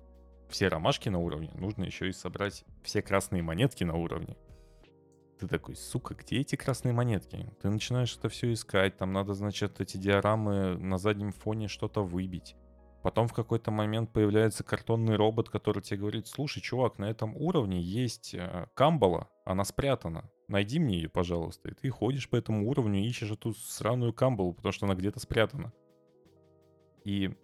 все 0.50 0.68
ромашки 0.68 1.10
на 1.10 1.20
уровне, 1.20 1.52
нужно 1.56 1.84
еще 1.84 2.10
и 2.10 2.14
собрать 2.14 2.64
все 2.84 3.02
красные 3.02 3.44
монетки 3.44 3.84
на 3.84 3.96
уровне. 3.96 4.38
Ты 5.40 5.48
такой, 5.48 5.76
сука, 5.76 6.16
где 6.16 6.40
эти 6.40 6.56
красные 6.56 6.94
монетки? 6.94 7.52
Ты 7.62 7.70
начинаешь 7.70 8.16
это 8.16 8.30
все 8.30 8.54
искать, 8.54 8.98
там 8.98 9.12
надо, 9.12 9.34
значит, 9.34 9.82
эти 9.82 9.98
диорамы 9.98 10.78
на 10.78 10.98
заднем 10.98 11.32
фоне 11.32 11.68
что-то 11.68 12.04
выбить. 12.04 12.56
Потом 13.04 13.28
в 13.28 13.34
какой-то 13.34 13.70
момент 13.70 14.14
появляется 14.14 14.64
картонный 14.64 15.18
робот, 15.18 15.50
который 15.50 15.84
тебе 15.84 16.00
говорит, 16.00 16.26
слушай, 16.26 16.62
чувак, 16.62 16.98
на 16.98 17.06
этом 17.06 17.36
уровне 17.36 17.82
есть 17.82 18.34
э, 18.34 18.68
камбала, 18.74 19.28
она 19.44 19.66
спрятана. 19.66 20.32
Найди 20.48 20.80
мне 20.80 20.96
ее, 20.96 21.10
пожалуйста. 21.10 21.70
И 21.70 21.74
ты 21.74 21.90
ходишь 21.90 22.30
по 22.30 22.38
этому 22.38 22.70
уровню 22.70 23.02
и 23.02 23.06
ищешь 23.06 23.30
эту 23.30 23.54
сраную 23.54 24.14
камбалу, 24.14 24.54
потому 24.54 24.72
что 24.72 24.86
она 24.86 24.96
где-то 24.96 25.20
спрятана. 25.20 25.74
И 27.04 27.36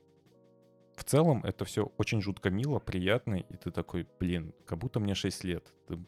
в 0.95 1.03
целом 1.03 1.43
это 1.43 1.65
все 1.65 1.91
очень 1.97 2.21
жутко 2.21 2.49
мило, 2.49 2.79
приятно, 2.79 3.35
и 3.35 3.57
ты 3.57 3.69
такой, 3.69 4.07
блин, 4.17 4.53
как 4.65 4.79
будто 4.79 5.01
мне 5.01 5.13
6 5.13 5.43
лет. 5.43 5.73
Ты 5.89 5.99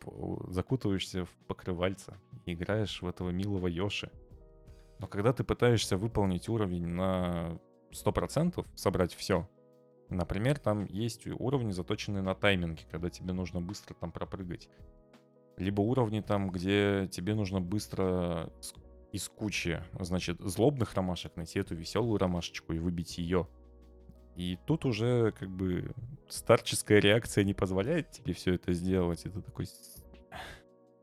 закутываешься 0.47 1.25
в 1.25 1.29
покрывальце 1.47 2.15
и 2.45 2.53
играешь 2.53 3.01
в 3.01 3.07
этого 3.07 3.31
милого 3.31 3.67
Йоши. 3.67 4.11
Но 4.99 5.07
когда 5.07 5.33
ты 5.33 5.43
пытаешься 5.43 5.97
выполнить 5.97 6.47
уровень 6.47 6.87
на 6.87 7.59
100% 7.91 8.65
собрать 8.75 9.13
все. 9.13 9.47
Например, 10.09 10.59
там 10.59 10.85
есть 10.85 11.25
уровни, 11.27 11.71
заточенные 11.71 12.21
на 12.21 12.35
тайминге, 12.35 12.83
когда 12.91 13.09
тебе 13.09 13.33
нужно 13.33 13.61
быстро 13.61 13.93
там 13.93 14.11
пропрыгать. 14.11 14.69
Либо 15.57 15.81
уровни 15.81 16.21
там, 16.21 16.49
где 16.49 17.07
тебе 17.11 17.33
нужно 17.33 17.61
быстро 17.61 18.51
из 19.11 19.29
кучи, 19.29 19.83
значит, 19.99 20.39
злобных 20.39 20.93
ромашек 20.93 21.35
найти 21.35 21.59
эту 21.59 21.75
веселую 21.75 22.17
ромашечку 22.17 22.73
и 22.73 22.79
выбить 22.79 23.17
ее. 23.17 23.47
И 24.35 24.57
тут 24.65 24.85
уже 24.85 25.33
как 25.33 25.49
бы 25.49 25.93
старческая 26.29 26.99
реакция 26.99 27.43
не 27.43 27.53
позволяет 27.53 28.11
тебе 28.11 28.33
все 28.33 28.55
это 28.55 28.73
сделать. 28.73 29.25
Это 29.25 29.41
такой 29.41 29.67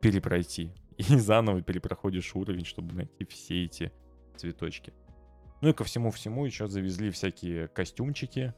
перепройти. 0.00 0.72
И 0.96 1.02
заново 1.02 1.62
перепроходишь 1.62 2.34
уровень, 2.34 2.64
чтобы 2.64 2.94
найти 2.94 3.24
все 3.26 3.64
эти 3.64 3.92
цветочки. 4.36 4.92
Ну 5.60 5.70
и 5.70 5.72
ко 5.72 5.84
всему-всему 5.84 6.44
еще 6.44 6.68
завезли 6.68 7.10
всякие 7.10 7.68
костюмчики. 7.68 8.54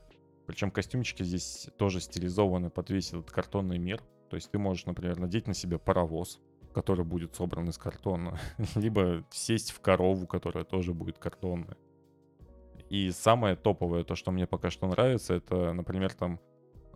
Причем 0.47 0.71
костюмчики 0.71 1.23
здесь 1.23 1.69
тоже 1.79 2.01
стилизованы 2.01 2.71
под 2.71 2.91
весь 2.91 3.09
этот 3.13 3.31
картонный 3.31 3.79
мир. 3.79 4.03
То 4.29 4.37
есть 4.37 4.51
ты 4.51 4.59
можешь, 4.59 4.87
например, 4.87 5.19
надеть 5.19 5.47
на 5.47 5.55
себя 5.55 5.79
паровоз, 5.79 6.41
который 6.75 7.05
будет 7.05 7.35
собран 7.35 7.69
из 7.69 7.79
картона. 7.79 8.39
Либо 8.75 9.25
сесть 9.31 9.71
в 9.71 9.81
корову, 9.81 10.27
которая 10.27 10.65
тоже 10.65 10.93
будет 10.93 11.19
картонная. 11.19 11.77
И 12.91 13.11
самое 13.13 13.57
топовое, 13.57 14.05
то, 14.05 14.17
что 14.17 14.33
мне 14.33 14.47
пока 14.47 14.71
что 14.71 14.89
нравится, 14.89 15.35
это, 15.35 15.73
например, 15.73 16.13
там 16.13 16.41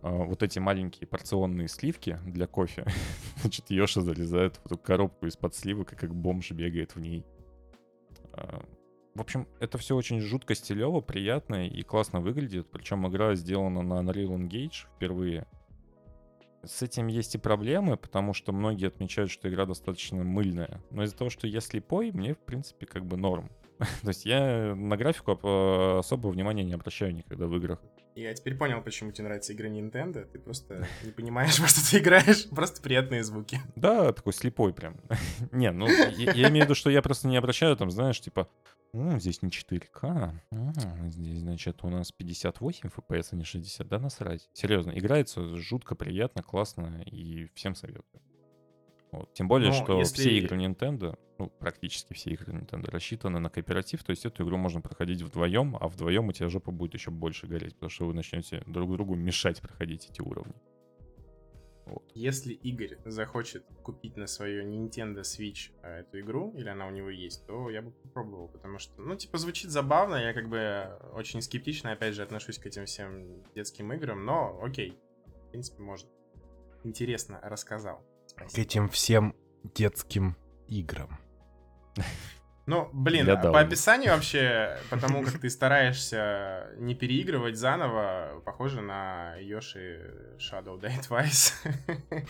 э, 0.03 0.09
вот 0.09 0.43
эти 0.43 0.59
маленькие 0.59 1.07
порционные 1.07 1.69
сливки 1.69 2.19
для 2.25 2.47
кофе. 2.47 2.85
Значит, 3.41 3.69
Йоша 3.69 4.01
залезает 4.01 4.57
в 4.57 4.65
эту 4.65 4.77
коробку 4.77 5.25
из-под 5.27 5.55
сливок 5.55 5.93
и 5.93 5.95
как 5.95 6.13
бомж 6.13 6.51
бегает 6.51 6.95
в 6.95 6.99
ней. 6.99 7.25
А, 8.33 8.61
в 9.15 9.21
общем, 9.21 9.47
это 9.61 9.77
все 9.77 9.95
очень 9.95 10.19
жутко 10.19 10.55
стилево, 10.55 10.99
приятно 10.99 11.67
и 11.67 11.81
классно 11.83 12.19
выглядит. 12.19 12.69
Причем 12.69 13.07
игра 13.07 13.33
сделана 13.35 13.81
на 13.81 14.01
Unreal 14.01 14.37
Engage 14.37 14.87
впервые. 14.95 15.47
С 16.63 16.81
этим 16.81 17.07
есть 17.07 17.35
и 17.35 17.37
проблемы, 17.37 17.95
потому 17.95 18.33
что 18.33 18.51
многие 18.51 18.87
отмечают, 18.87 19.31
что 19.31 19.47
игра 19.47 19.65
достаточно 19.65 20.23
мыльная. 20.23 20.81
Но 20.91 21.03
из-за 21.03 21.15
того, 21.15 21.29
что 21.29 21.47
я 21.47 21.61
слепой, 21.61 22.11
мне, 22.11 22.33
в 22.33 22.39
принципе, 22.39 22.85
как 22.85 23.05
бы 23.05 23.15
норм. 23.15 23.49
То 24.01 24.09
есть 24.09 24.25
я 24.25 24.75
на 24.75 24.97
графику 24.97 25.31
особого 25.99 26.31
внимания 26.31 26.63
не 26.63 26.73
обращаю 26.73 27.13
никогда 27.13 27.47
в 27.47 27.55
играх. 27.55 27.81
Я 28.15 28.33
теперь 28.33 28.55
понял, 28.55 28.81
почему 28.81 29.11
тебе 29.11 29.25
нравятся 29.25 29.51
игры 29.51 29.67
Nintendo. 29.67 30.25
Ты 30.25 30.39
просто 30.39 30.87
не 31.03 31.11
понимаешь, 31.11 31.59
во 31.59 31.67
что 31.67 31.81
ты 31.89 31.99
играешь. 31.99 32.47
Просто 32.49 32.81
приятные 32.81 33.23
звуки. 33.23 33.59
Да, 33.75 34.13
такой 34.13 34.33
слепой 34.33 34.73
прям. 34.73 34.95
не, 35.51 35.69
ну, 35.71 35.87
я, 35.87 36.49
имею 36.49 36.63
в 36.63 36.65
виду, 36.65 36.75
что 36.75 36.89
я 36.89 37.01
просто 37.01 37.27
не 37.27 37.35
обращаю, 37.35 37.75
там, 37.75 37.91
знаешь, 37.91 38.21
типа, 38.21 38.47
здесь 38.93 39.41
не 39.41 39.49
4К, 39.49 40.31
здесь, 41.09 41.39
значит, 41.39 41.83
у 41.83 41.89
нас 41.89 42.13
58 42.13 42.89
FPS, 42.89 43.27
а 43.31 43.35
не 43.35 43.43
60. 43.43 43.87
Да 43.87 43.99
насрать. 43.99 44.49
Серьезно, 44.53 44.91
играется 44.91 45.57
жутко 45.57 45.95
приятно, 45.95 46.41
классно 46.41 47.03
и 47.05 47.49
всем 47.53 47.75
советую. 47.75 48.21
Вот. 49.15 49.33
Тем 49.33 49.47
более, 49.47 49.69
Но 49.69 49.75
что 49.75 49.97
если... 49.97 50.19
все 50.19 50.37
игры 50.37 50.57
Nintendo, 50.57 51.17
ну, 51.37 51.47
практически 51.47 52.13
все 52.13 52.31
игры 52.31 52.53
Nintendo 52.53 52.91
рассчитаны 52.91 53.39
на 53.39 53.49
кооператив, 53.49 54.03
то 54.03 54.09
есть 54.09 54.25
эту 54.25 54.43
игру 54.43 54.57
можно 54.57 54.81
проходить 54.81 55.21
вдвоем, 55.21 55.77
а 55.79 55.87
вдвоем 55.87 56.27
у 56.27 56.33
тебя 56.33 56.49
жопа 56.49 56.71
будет 56.71 56.95
еще 56.95 57.11
больше 57.11 57.47
гореть, 57.47 57.75
потому 57.75 57.89
что 57.89 58.07
вы 58.07 58.13
начнете 58.13 58.61
друг 58.67 58.91
другу 58.91 59.15
мешать 59.15 59.61
проходить 59.61 60.09
эти 60.09 60.19
уровни. 60.21 60.53
Вот. 61.85 62.03
Если 62.13 62.51
Игорь 62.53 62.97
захочет 63.05 63.63
купить 63.83 64.17
на 64.17 64.27
свою 64.27 64.67
Nintendo 64.67 65.21
Switch 65.21 65.71
а, 65.81 65.99
эту 65.99 66.19
игру, 66.19 66.51
или 66.57 66.67
она 66.67 66.87
у 66.87 66.89
него 66.89 67.09
есть, 67.09 67.45
то 67.45 67.69
я 67.69 67.81
бы 67.81 67.91
попробовал, 67.91 68.49
потому 68.49 68.79
что, 68.79 68.99
ну, 69.01 69.15
типа, 69.15 69.37
звучит 69.37 69.71
забавно, 69.71 70.15
я 70.15 70.33
как 70.33 70.49
бы 70.49 70.99
очень 71.13 71.41
скептично, 71.41 71.93
опять 71.93 72.15
же, 72.15 72.23
отношусь 72.23 72.57
к 72.57 72.65
этим 72.65 72.85
всем 72.85 73.43
детским 73.53 73.93
играм, 73.93 74.25
но 74.25 74.59
окей, 74.61 74.97
в 75.25 75.51
принципе, 75.51 75.81
можно. 75.81 76.09
Интересно 76.83 77.39
рассказал. 77.43 78.03
Спасибо. 78.35 78.55
К 78.55 78.57
этим 78.59 78.89
всем 78.89 79.35
детским 79.63 80.35
играм. 80.67 81.19
Ну, 82.67 82.89
блин, 82.93 83.29
а 83.29 83.37
по 83.37 83.59
описанию 83.59 84.13
вообще, 84.13 84.77
потому 84.89 85.23
как 85.23 85.39
ты 85.39 85.49
стараешься 85.49 86.71
не 86.77 86.95
переигрывать 86.95 87.57
заново, 87.57 88.41
похоже 88.43 88.81
на 88.81 89.35
Йоши 89.35 90.37
Shadow 90.39 90.79
Die 90.79 90.99
Twice. 91.07 91.53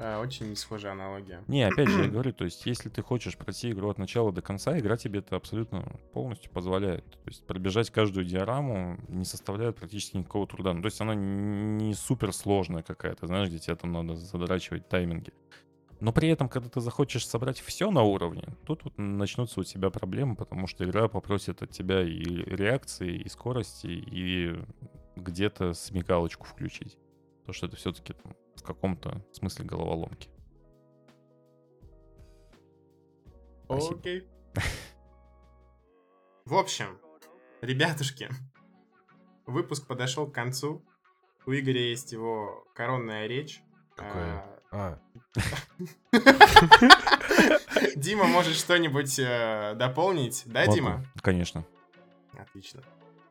А, 0.00 0.20
очень 0.20 0.54
схожая 0.54 0.92
аналогия. 0.92 1.42
Не, 1.48 1.64
опять 1.64 1.88
же, 1.88 2.04
я 2.04 2.08
говорю, 2.08 2.32
то 2.32 2.44
есть, 2.44 2.64
если 2.66 2.88
ты 2.88 3.02
хочешь 3.02 3.36
пройти 3.36 3.72
игру 3.72 3.90
от 3.90 3.98
начала 3.98 4.32
до 4.32 4.40
конца, 4.40 4.78
игра 4.78 4.96
тебе 4.96 5.18
это 5.18 5.34
абсолютно 5.34 5.84
полностью 6.12 6.52
позволяет. 6.52 7.04
То 7.10 7.26
есть, 7.26 7.44
пробежать 7.46 7.90
каждую 7.90 8.24
диораму 8.24 8.96
не 9.08 9.24
составляет 9.24 9.76
практически 9.76 10.16
никакого 10.16 10.46
труда. 10.46 10.72
Ну, 10.72 10.82
то 10.82 10.86
есть, 10.86 11.00
она 11.00 11.16
не 11.16 11.94
супер 11.94 12.32
сложная 12.32 12.84
какая-то, 12.84 13.26
знаешь, 13.26 13.48
где 13.48 13.58
тебе 13.58 13.74
там 13.74 13.90
надо 13.90 14.14
задрачивать 14.14 14.88
тайминги. 14.88 15.32
Но 16.00 16.12
при 16.12 16.28
этом, 16.28 16.48
когда 16.48 16.68
ты 16.68 16.80
захочешь 16.80 17.26
собрать 17.26 17.58
все 17.58 17.90
на 17.90 18.02
уровне, 18.02 18.44
тут 18.64 18.84
вот 18.84 18.96
начнутся 18.98 19.58
у 19.60 19.64
тебя 19.64 19.90
проблемы, 19.90 20.36
потому 20.36 20.68
что 20.68 20.84
игра 20.84 21.08
попросит 21.08 21.60
от 21.60 21.70
тебя 21.70 22.02
и 22.02 22.22
реакции, 22.22 23.16
и 23.16 23.28
скорости, 23.28 23.88
и 23.88 24.54
где-то 25.16 25.74
смекалочку 25.74 26.46
включить. 26.46 26.96
То, 27.46 27.52
что 27.52 27.66
это 27.66 27.74
все-таки 27.74 28.14
в 28.58 28.62
каком-то 28.62 29.24
смысле 29.32 29.64
головоломки. 29.64 30.30
Окей. 33.68 34.28
В 36.44 36.54
общем, 36.54 36.98
ребятушки, 37.60 38.28
выпуск 39.46 39.86
подошел 39.86 40.26
к 40.26 40.34
концу. 40.34 40.84
У 41.46 41.52
Игоря 41.52 41.80
есть 41.80 42.12
его 42.12 42.66
коронная 42.74 43.26
речь. 43.26 43.62
Какая? 43.96 44.44
А. 44.70 44.98
Дима, 47.96 48.24
может 48.24 48.54
что-нибудь 48.54 49.18
э, 49.18 49.74
дополнить? 49.76 50.42
Да, 50.46 50.62
Могу, 50.62 50.74
Дима? 50.74 51.04
Конечно. 51.22 51.64
Отлично. 52.38 52.82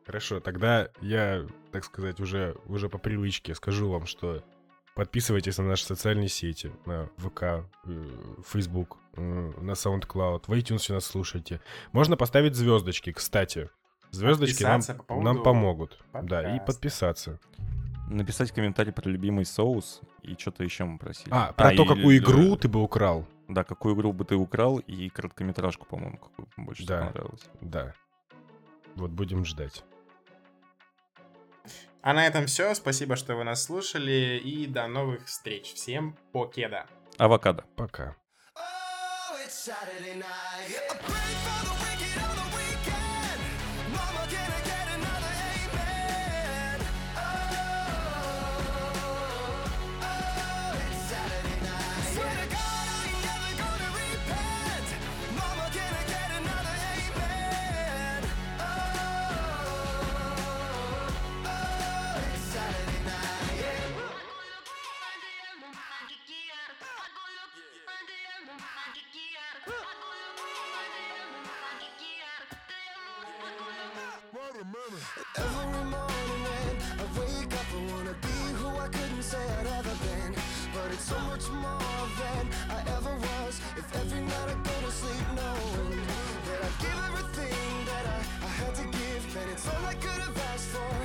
Хорошо, 0.06 0.40
тогда 0.40 0.90
я, 1.02 1.45
так 1.72 1.84
сказать, 1.84 2.20
уже, 2.20 2.56
уже 2.66 2.90
по 2.90 2.98
привычке 2.98 3.56
скажу 3.56 3.90
вам, 3.90 4.06
что 4.06 4.44
Подписывайтесь 4.98 5.60
на 5.60 5.64
наши 5.65 5.86
социальные 5.86 6.28
сети, 6.28 6.72
на 6.88 7.07
ВК, 7.18 7.44
э, 7.44 7.61
Facebook, 8.48 8.98
э, 9.15 9.22
на 9.61 9.74
SoundCloud, 9.74 10.45
в 10.48 10.52
iTunes 10.52 10.91
нас 10.91 11.06
слушайте. 11.06 11.61
Можно 11.91 12.18
поставить 12.18 12.56
звездочки, 12.56 13.11
кстати. 13.11 13.69
Звездочки 14.10 14.64
нам, 14.64 14.82
по 15.06 15.22
нам 15.22 15.44
помогут. 15.44 15.99
Да, 16.24 16.56
и 16.56 16.60
подписаться. 16.65 17.40
Написать 18.10 18.52
комментарий 18.52 18.91
про 18.91 19.07
любимый 19.07 19.45
соус 19.45 20.02
и 20.24 20.34
что-то 20.34 20.64
еще 20.64 20.86
мы 20.86 20.98
просили. 20.98 21.30
А, 21.30 21.52
про 21.52 21.76
то, 21.76 21.84
и, 21.84 21.88
какую 21.88 22.18
игру 22.18 22.56
ты 22.56 22.68
бы 22.68 22.82
украл. 22.82 23.28
Да, 23.48 23.64
какую 23.64 23.94
игру 23.94 24.14
бы 24.14 24.26
ты 24.26 24.36
украл 24.36 24.80
и 24.80 25.10
короткометражку, 25.10 25.86
по-моему, 25.86 26.18
какую 26.18 26.48
больше 26.57 26.88
Да. 26.88 27.06
понравилось. 27.06 27.45
Да. 27.61 27.94
Вот 28.95 29.11
будем 29.11 29.45
ждать. 29.45 29.84
А 32.02 32.14
на 32.14 32.26
этом 32.26 32.45
все. 32.45 32.74
Спасибо, 32.74 33.15
что 33.15 33.36
вы 33.36 33.44
нас 33.44 33.64
слушали. 33.64 34.40
И 34.44 34.68
до 34.68 34.88
новых 34.88 35.26
встреч. 35.26 35.74
Всем 35.74 36.18
покеда. 36.32 36.86
Авокадо. 37.18 37.65
Пока. 37.76 38.15
Every 74.88 75.84
morning 75.84 76.30
when 76.32 76.80
I 76.96 77.20
wake 77.20 77.54
up, 77.54 77.68
I 77.76 77.92
wanna 77.92 78.16
be 78.24 78.38
who 78.56 78.70
I 78.70 78.88
couldn't 78.88 79.22
say 79.22 79.44
I'd 79.60 79.68
ever 79.68 79.96
been. 80.08 80.34
But 80.74 80.94
it's 80.94 81.04
so 81.04 81.20
much 81.28 81.46
more 81.50 82.08
than 82.16 82.48
I 82.70 82.80
ever 82.96 83.14
was. 83.20 83.60
If 83.76 83.88
every 83.98 84.22
night 84.22 84.48
I 84.48 84.56
go 84.64 84.76
to 84.88 84.92
sleep 84.92 85.28
knowing 85.36 86.00
that 86.48 86.60
I 86.64 86.72
give 86.80 87.00
everything 87.10 87.86
that 87.92 88.06
I, 88.16 88.20
I 88.48 88.52
had 88.60 88.76
to 88.76 88.84
give, 88.84 89.34
then 89.34 89.50
it's 89.50 89.68
all 89.68 89.86
I 89.86 89.94
could 89.96 90.22
have 90.24 90.38
asked 90.54 90.70
for. 90.70 90.96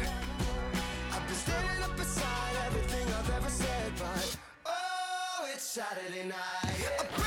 I've 1.11 1.27
been 1.27 1.35
standing 1.35 1.83
up 1.83 1.97
beside 1.97 2.55
everything 2.69 3.07
I've 3.19 3.31
ever 3.31 3.51
said, 3.51 3.93
but 3.99 4.37
oh, 4.67 5.51
it's 5.53 5.65
Saturday 5.65 6.29
night. 6.29 7.22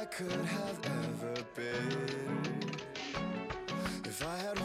I 0.00 0.06
could 0.06 0.32
have 0.32 0.80
ever 0.86 1.34
been. 1.54 2.70
If 4.06 4.26
I 4.26 4.38
had 4.38 4.58